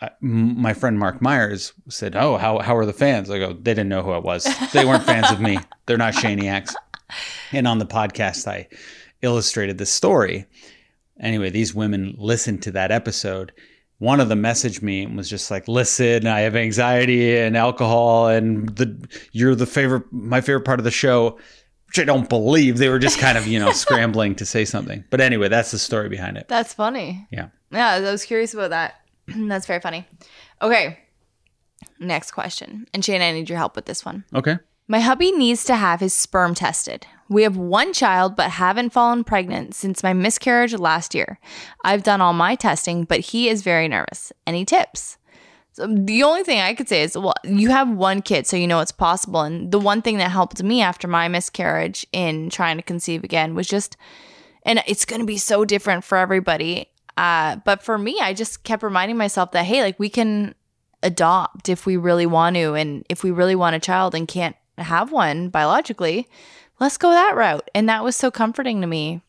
I- 0.00 0.10
m- 0.22 0.60
my 0.60 0.74
friend 0.74 0.98
Mark 0.98 1.22
Myers 1.22 1.72
said, 1.88 2.16
"Oh, 2.16 2.36
how 2.36 2.58
how 2.58 2.76
are 2.76 2.84
the 2.86 2.92
fans?" 2.92 3.30
I 3.30 3.38
go, 3.38 3.52
"They 3.52 3.72
didn't 3.72 3.88
know 3.88 4.02
who 4.02 4.10
I 4.10 4.18
was. 4.18 4.46
They 4.72 4.84
weren't 4.84 5.04
fans 5.04 5.30
of 5.30 5.40
me. 5.40 5.58
They're 5.86 5.96
not 5.96 6.14
Shaniacs." 6.14 6.74
And 7.52 7.66
on 7.68 7.78
the 7.78 7.86
podcast, 7.86 8.46
I 8.48 8.66
illustrated 9.22 9.78
the 9.78 9.86
story. 9.86 10.46
Anyway, 11.20 11.48
these 11.50 11.74
women 11.74 12.14
listened 12.18 12.62
to 12.64 12.70
that 12.72 12.90
episode. 12.90 13.52
One 13.98 14.20
of 14.20 14.28
them 14.28 14.42
messaged 14.42 14.82
me 14.82 15.04
and 15.04 15.16
was 15.16 15.30
just 15.30 15.50
like, 15.50 15.68
"Listen, 15.68 16.26
I 16.26 16.40
have 16.40 16.56
anxiety 16.56 17.36
and 17.38 17.56
alcohol, 17.56 18.28
and 18.28 18.68
the 18.70 19.08
you're 19.32 19.54
the 19.54 19.66
favorite, 19.66 20.04
my 20.12 20.40
favorite 20.40 20.64
part 20.64 20.80
of 20.80 20.84
the 20.84 20.90
show." 20.90 21.38
Which 21.86 22.00
I 22.00 22.04
don't 22.04 22.28
believe. 22.28 22.78
They 22.78 22.88
were 22.88 22.98
just 22.98 23.20
kind 23.20 23.38
of, 23.38 23.46
you 23.46 23.60
know, 23.60 23.70
scrambling 23.84 24.34
to 24.36 24.44
say 24.44 24.64
something. 24.64 25.04
But 25.10 25.20
anyway, 25.20 25.46
that's 25.48 25.70
the 25.70 25.78
story 25.78 26.08
behind 26.08 26.36
it. 26.36 26.48
That's 26.48 26.74
funny. 26.74 27.28
Yeah. 27.30 27.50
Yeah, 27.70 27.90
I 27.90 28.00
was 28.00 28.24
curious 28.24 28.52
about 28.52 28.70
that. 28.70 29.00
That's 29.28 29.66
very 29.66 29.80
funny. 29.80 30.04
Okay. 30.60 30.98
Next 32.00 32.32
question. 32.32 32.86
And 32.92 33.04
Shane, 33.04 33.22
I 33.22 33.30
need 33.32 33.48
your 33.48 33.58
help 33.58 33.76
with 33.76 33.86
this 33.86 34.04
one. 34.04 34.24
Okay. 34.34 34.58
My 34.88 35.00
hubby 35.00 35.32
needs 35.32 35.64
to 35.64 35.76
have 35.76 36.00
his 36.00 36.12
sperm 36.12 36.54
tested. 36.54 37.06
We 37.28 37.42
have 37.42 37.56
one 37.56 37.92
child, 37.92 38.36
but 38.36 38.50
haven't 38.50 38.90
fallen 38.90 39.24
pregnant 39.24 39.74
since 39.74 40.02
my 40.02 40.12
miscarriage 40.12 40.74
last 40.74 41.14
year. 41.14 41.38
I've 41.84 42.02
done 42.02 42.20
all 42.20 42.32
my 42.32 42.54
testing, 42.54 43.04
but 43.04 43.20
he 43.20 43.48
is 43.48 43.62
very 43.62 43.88
nervous. 43.88 44.32
Any 44.46 44.64
tips? 44.64 45.16
So 45.72 45.88
the 45.88 46.22
only 46.22 46.44
thing 46.44 46.60
I 46.60 46.74
could 46.74 46.88
say 46.88 47.02
is, 47.02 47.18
well, 47.18 47.34
you 47.42 47.70
have 47.70 47.90
one 47.90 48.22
kid, 48.22 48.46
so 48.46 48.56
you 48.56 48.68
know 48.68 48.78
it's 48.78 48.92
possible. 48.92 49.40
And 49.40 49.72
the 49.72 49.80
one 49.80 50.02
thing 50.02 50.18
that 50.18 50.30
helped 50.30 50.62
me 50.62 50.82
after 50.82 51.08
my 51.08 51.26
miscarriage 51.26 52.06
in 52.12 52.50
trying 52.50 52.76
to 52.76 52.82
conceive 52.82 53.24
again 53.24 53.56
was 53.56 53.66
just, 53.66 53.96
and 54.64 54.82
it's 54.86 55.04
going 55.04 55.20
to 55.20 55.26
be 55.26 55.36
so 55.36 55.64
different 55.64 56.04
for 56.04 56.16
everybody. 56.16 56.86
Uh, 57.16 57.56
but 57.64 57.82
for 57.82 57.98
me, 57.98 58.18
I 58.20 58.34
just 58.34 58.62
kept 58.62 58.84
reminding 58.84 59.16
myself 59.16 59.50
that, 59.52 59.64
hey, 59.64 59.82
like 59.82 59.98
we 59.98 60.08
can 60.08 60.54
adopt 61.02 61.68
if 61.68 61.86
we 61.86 61.96
really 61.96 62.26
want 62.26 62.54
to. 62.54 62.74
And 62.74 63.04
if 63.08 63.24
we 63.24 63.30
really 63.30 63.56
want 63.56 63.76
a 63.76 63.80
child 63.80 64.14
and 64.14 64.28
can't 64.28 64.56
have 64.78 65.10
one 65.10 65.48
biologically, 65.48 66.28
let's 66.80 66.96
go 66.96 67.10
that 67.10 67.36
route. 67.36 67.68
And 67.74 67.88
that 67.88 68.04
was 68.04 68.16
so 68.16 68.30
comforting 68.30 68.80
to 68.80 68.86
me. 68.86 69.22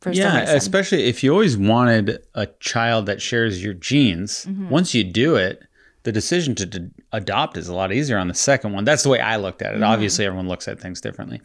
For 0.00 0.12
yeah, 0.12 0.40
especially 0.52 1.04
if 1.04 1.22
you 1.22 1.30
always 1.30 1.58
wanted 1.58 2.22
a 2.34 2.46
child 2.58 3.04
that 3.06 3.20
shares 3.20 3.62
your 3.62 3.74
genes. 3.74 4.46
Mm-hmm. 4.46 4.70
Once 4.70 4.94
you 4.94 5.04
do 5.04 5.36
it, 5.36 5.62
the 6.04 6.12
decision 6.12 6.54
to 6.54 6.64
d- 6.66 6.88
adopt 7.12 7.58
is 7.58 7.68
a 7.68 7.74
lot 7.74 7.92
easier 7.92 8.16
on 8.16 8.28
the 8.28 8.34
second 8.34 8.72
one. 8.72 8.84
That's 8.84 9.02
the 9.02 9.10
way 9.10 9.20
I 9.20 9.36
looked 9.36 9.60
at 9.60 9.72
it. 9.72 9.74
Mm-hmm. 9.74 9.84
Obviously, 9.84 10.24
everyone 10.24 10.48
looks 10.48 10.68
at 10.68 10.80
things 10.80 11.02
differently. 11.02 11.42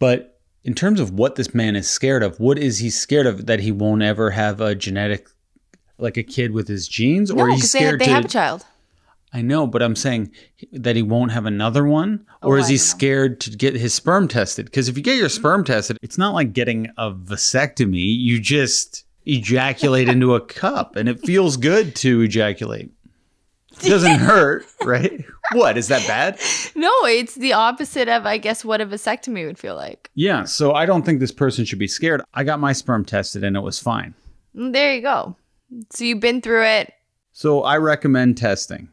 But 0.00 0.40
in 0.64 0.74
terms 0.74 0.98
of 0.98 1.12
what 1.12 1.36
this 1.36 1.54
man 1.54 1.76
is 1.76 1.88
scared 1.88 2.24
of, 2.24 2.40
what 2.40 2.58
is 2.58 2.80
he 2.80 2.90
scared 2.90 3.26
of 3.26 3.46
that 3.46 3.60
he 3.60 3.70
won't 3.70 4.02
ever 4.02 4.30
have 4.30 4.60
a 4.60 4.74
genetic, 4.74 5.28
like 5.98 6.16
a 6.16 6.24
kid 6.24 6.50
with 6.50 6.66
his 6.66 6.88
genes, 6.88 7.30
no, 7.30 7.44
or 7.44 7.48
he's 7.50 7.58
because 7.58 7.72
they, 7.72 7.78
scared 7.78 8.00
they 8.00 8.06
to? 8.06 8.12
have 8.12 8.24
a 8.24 8.28
child. 8.28 8.66
I 9.36 9.42
know, 9.42 9.66
but 9.66 9.82
I'm 9.82 9.96
saying 9.96 10.30
that 10.72 10.96
he 10.96 11.02
won't 11.02 11.32
have 11.32 11.44
another 11.46 11.84
one, 11.84 12.24
or 12.42 12.56
Oh, 12.56 12.58
is 12.60 12.66
I 12.66 12.68
he 12.68 12.74
know. 12.74 12.78
scared 12.78 13.40
to 13.42 13.50
get 13.50 13.74
his 13.74 13.92
sperm 13.92 14.28
tested? 14.28 14.64
Because 14.66 14.88
if 14.88 14.96
you 14.96 15.02
get 15.02 15.18
your 15.18 15.28
sperm 15.28 15.62
tested, 15.64 15.98
it's 16.02 16.16
not 16.16 16.32
like 16.34 16.52
getting 16.54 16.88
a 16.96 17.12
vasectomy. 17.12 18.16
You 18.18 18.40
just 18.40 19.04
ejaculate 19.26 20.08
into 20.08 20.34
a 20.34 20.40
cup, 20.40 20.96
and 20.96 21.08
it 21.08 21.20
feels 21.20 21.56
good 21.56 21.94
to 21.96 22.22
ejaculate. 22.22 22.90
It 23.82 23.88
doesn't 23.90 24.20
hurt, 24.20 24.64
right? 24.84 25.22
What 25.52 25.76
is 25.76 25.88
that 25.88 26.06
bad? 26.06 26.40
No, 26.74 26.90
it's 27.04 27.34
the 27.34 27.52
opposite 27.52 28.08
of, 28.08 28.24
I 28.24 28.38
guess, 28.38 28.64
what 28.64 28.80
a 28.80 28.86
vasectomy 28.86 29.44
would 29.46 29.58
feel 29.58 29.76
like. 29.76 30.10
Yeah, 30.14 30.44
so 30.44 30.72
I 30.72 30.86
don't 30.86 31.04
think 31.04 31.20
this 31.20 31.30
person 31.32 31.66
should 31.66 31.78
be 31.78 31.86
scared. 31.88 32.22
I 32.32 32.42
got 32.42 32.58
my 32.58 32.72
sperm 32.72 33.04
tested 33.04 33.44
and 33.44 33.54
it 33.54 33.60
was 33.60 33.78
fine. 33.78 34.14
Mm, 34.56 34.72
There 34.72 34.94
you 34.94 35.02
go. 35.02 35.36
So 35.90 36.04
you've 36.04 36.20
been 36.20 36.40
through 36.40 36.64
it. 36.64 36.94
So 37.32 37.62
I 37.64 37.76
recommend 37.76 38.38
testing. 38.38 38.88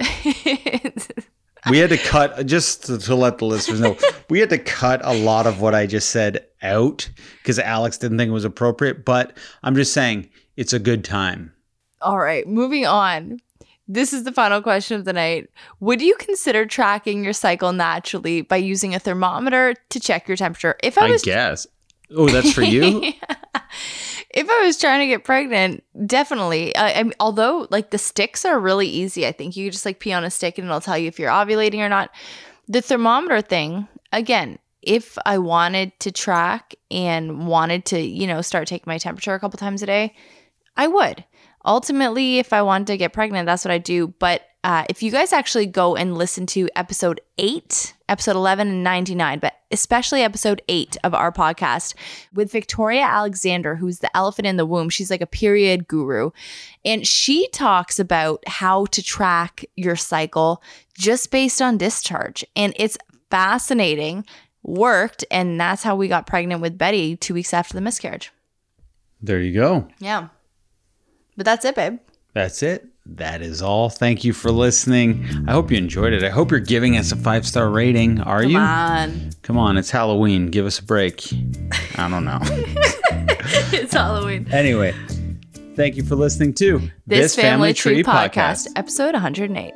We 1.70 1.78
had 1.78 1.90
to 1.90 1.96
cut 1.96 2.44
just 2.46 2.86
to, 2.86 2.98
to 2.98 3.14
let 3.14 3.38
the 3.38 3.44
listeners 3.44 3.80
know. 3.80 3.96
We 4.28 4.40
had 4.40 4.50
to 4.50 4.58
cut 4.58 5.00
a 5.04 5.14
lot 5.14 5.46
of 5.46 5.60
what 5.60 5.74
I 5.74 5.86
just 5.86 6.10
said 6.10 6.44
out 6.60 7.08
because 7.38 7.58
Alex 7.58 7.98
didn't 7.98 8.18
think 8.18 8.30
it 8.30 8.32
was 8.32 8.44
appropriate. 8.44 9.04
But 9.04 9.36
I'm 9.62 9.76
just 9.76 9.92
saying 9.92 10.28
it's 10.56 10.72
a 10.72 10.80
good 10.80 11.04
time. 11.04 11.52
All 12.00 12.18
right, 12.18 12.46
moving 12.48 12.84
on. 12.84 13.38
This 13.86 14.12
is 14.12 14.24
the 14.24 14.32
final 14.32 14.60
question 14.60 14.96
of 14.96 15.04
the 15.04 15.12
night. 15.12 15.50
Would 15.78 16.02
you 16.02 16.16
consider 16.18 16.66
tracking 16.66 17.22
your 17.22 17.32
cycle 17.32 17.72
naturally 17.72 18.42
by 18.42 18.56
using 18.56 18.94
a 18.94 18.98
thermometer 18.98 19.74
to 19.90 20.00
check 20.00 20.26
your 20.26 20.36
temperature? 20.36 20.76
If 20.82 20.98
I 20.98 21.06
I 21.06 21.10
was 21.10 21.22
guess. 21.22 21.66
Oh, 22.10 22.28
that's 22.28 22.52
for 22.52 22.62
you. 22.62 23.12
if 24.32 24.48
I 24.48 24.66
was 24.66 24.78
trying 24.78 25.00
to 25.00 25.06
get 25.06 25.24
pregnant, 25.24 25.84
definitely. 26.06 26.74
I, 26.76 27.00
I 27.00 27.10
although 27.20 27.66
like 27.70 27.90
the 27.90 27.98
sticks 27.98 28.44
are 28.44 28.58
really 28.58 28.88
easy. 28.88 29.26
I 29.26 29.32
think 29.32 29.56
you 29.56 29.70
just 29.70 29.84
like 29.84 29.98
pee 29.98 30.12
on 30.12 30.24
a 30.24 30.30
stick 30.30 30.58
and 30.58 30.66
it'll 30.66 30.80
tell 30.80 30.98
you 30.98 31.08
if 31.08 31.18
you're 31.18 31.30
ovulating 31.30 31.78
or 31.78 31.88
not. 31.88 32.10
The 32.68 32.80
thermometer 32.80 33.42
thing, 33.42 33.88
again, 34.12 34.58
if 34.82 35.18
I 35.26 35.38
wanted 35.38 35.98
to 36.00 36.12
track 36.12 36.74
and 36.90 37.46
wanted 37.46 37.84
to, 37.86 38.00
you 38.00 38.26
know, 38.26 38.40
start 38.42 38.68
taking 38.68 38.90
my 38.90 38.98
temperature 38.98 39.34
a 39.34 39.40
couple 39.40 39.58
times 39.58 39.82
a 39.82 39.86
day, 39.86 40.14
I 40.76 40.88
would. 40.88 41.24
Ultimately, 41.64 42.38
if 42.38 42.52
I 42.52 42.62
wanted 42.62 42.88
to 42.88 42.96
get 42.96 43.12
pregnant, 43.12 43.46
that's 43.46 43.64
what 43.64 43.72
I 43.72 43.78
do. 43.78 44.08
But 44.18 44.42
uh, 44.64 44.84
if 44.88 45.02
you 45.02 45.10
guys 45.10 45.32
actually 45.32 45.66
go 45.66 45.96
and 45.96 46.16
listen 46.16 46.46
to 46.46 46.68
episode 46.76 47.20
eight, 47.38 47.94
episode 48.08 48.36
11 48.36 48.68
and 48.68 48.84
99, 48.84 49.40
but 49.40 49.54
especially 49.72 50.22
episode 50.22 50.62
eight 50.68 50.96
of 51.02 51.14
our 51.14 51.32
podcast 51.32 51.94
with 52.32 52.52
Victoria 52.52 53.02
Alexander, 53.02 53.74
who's 53.74 53.98
the 53.98 54.16
elephant 54.16 54.46
in 54.46 54.56
the 54.56 54.66
womb, 54.66 54.88
she's 54.88 55.10
like 55.10 55.20
a 55.20 55.26
period 55.26 55.88
guru. 55.88 56.30
And 56.84 57.06
she 57.06 57.48
talks 57.48 57.98
about 57.98 58.44
how 58.46 58.86
to 58.86 59.02
track 59.02 59.64
your 59.76 59.96
cycle 59.96 60.62
just 60.96 61.30
based 61.32 61.60
on 61.60 61.76
discharge. 61.78 62.44
And 62.54 62.72
it's 62.76 62.98
fascinating, 63.30 64.24
worked. 64.62 65.24
And 65.30 65.60
that's 65.60 65.82
how 65.82 65.96
we 65.96 66.06
got 66.06 66.26
pregnant 66.26 66.60
with 66.60 66.78
Betty 66.78 67.16
two 67.16 67.34
weeks 67.34 67.52
after 67.52 67.74
the 67.74 67.80
miscarriage. 67.80 68.30
there 69.20 69.40
you 69.40 69.54
go. 69.54 69.88
Yeah. 69.98 70.28
But 71.36 71.46
that's 71.46 71.64
it, 71.64 71.74
babe. 71.74 71.98
That's 72.34 72.62
it. 72.62 72.86
That 73.04 73.42
is 73.42 73.60
all. 73.62 73.90
Thank 73.90 74.22
you 74.24 74.32
for 74.32 74.50
listening. 74.50 75.26
I 75.48 75.52
hope 75.52 75.70
you 75.70 75.76
enjoyed 75.76 76.12
it. 76.12 76.22
I 76.22 76.30
hope 76.30 76.50
you're 76.50 76.60
giving 76.60 76.96
us 76.96 77.10
a 77.10 77.16
five 77.16 77.46
star 77.46 77.68
rating. 77.68 78.20
Are 78.20 78.44
you? 78.44 78.56
Come 78.56 78.62
on. 78.62 79.30
Come 79.42 79.58
on, 79.58 79.76
it's 79.76 79.90
Halloween. 79.90 80.46
Give 80.46 80.66
us 80.66 80.78
a 80.78 80.84
break. 80.84 81.28
I 81.96 82.08
don't 82.08 82.24
know. 82.24 82.38
it's 83.72 83.92
Halloween. 83.92 84.46
anyway, 84.52 84.94
thank 85.74 85.96
you 85.96 86.04
for 86.04 86.14
listening 86.14 86.54
to 86.54 86.80
This, 87.06 87.34
Family, 87.34 87.74
Tree, 87.74 88.04
podcast, 88.04 88.68
episode 88.76 89.14
108. 89.14 89.74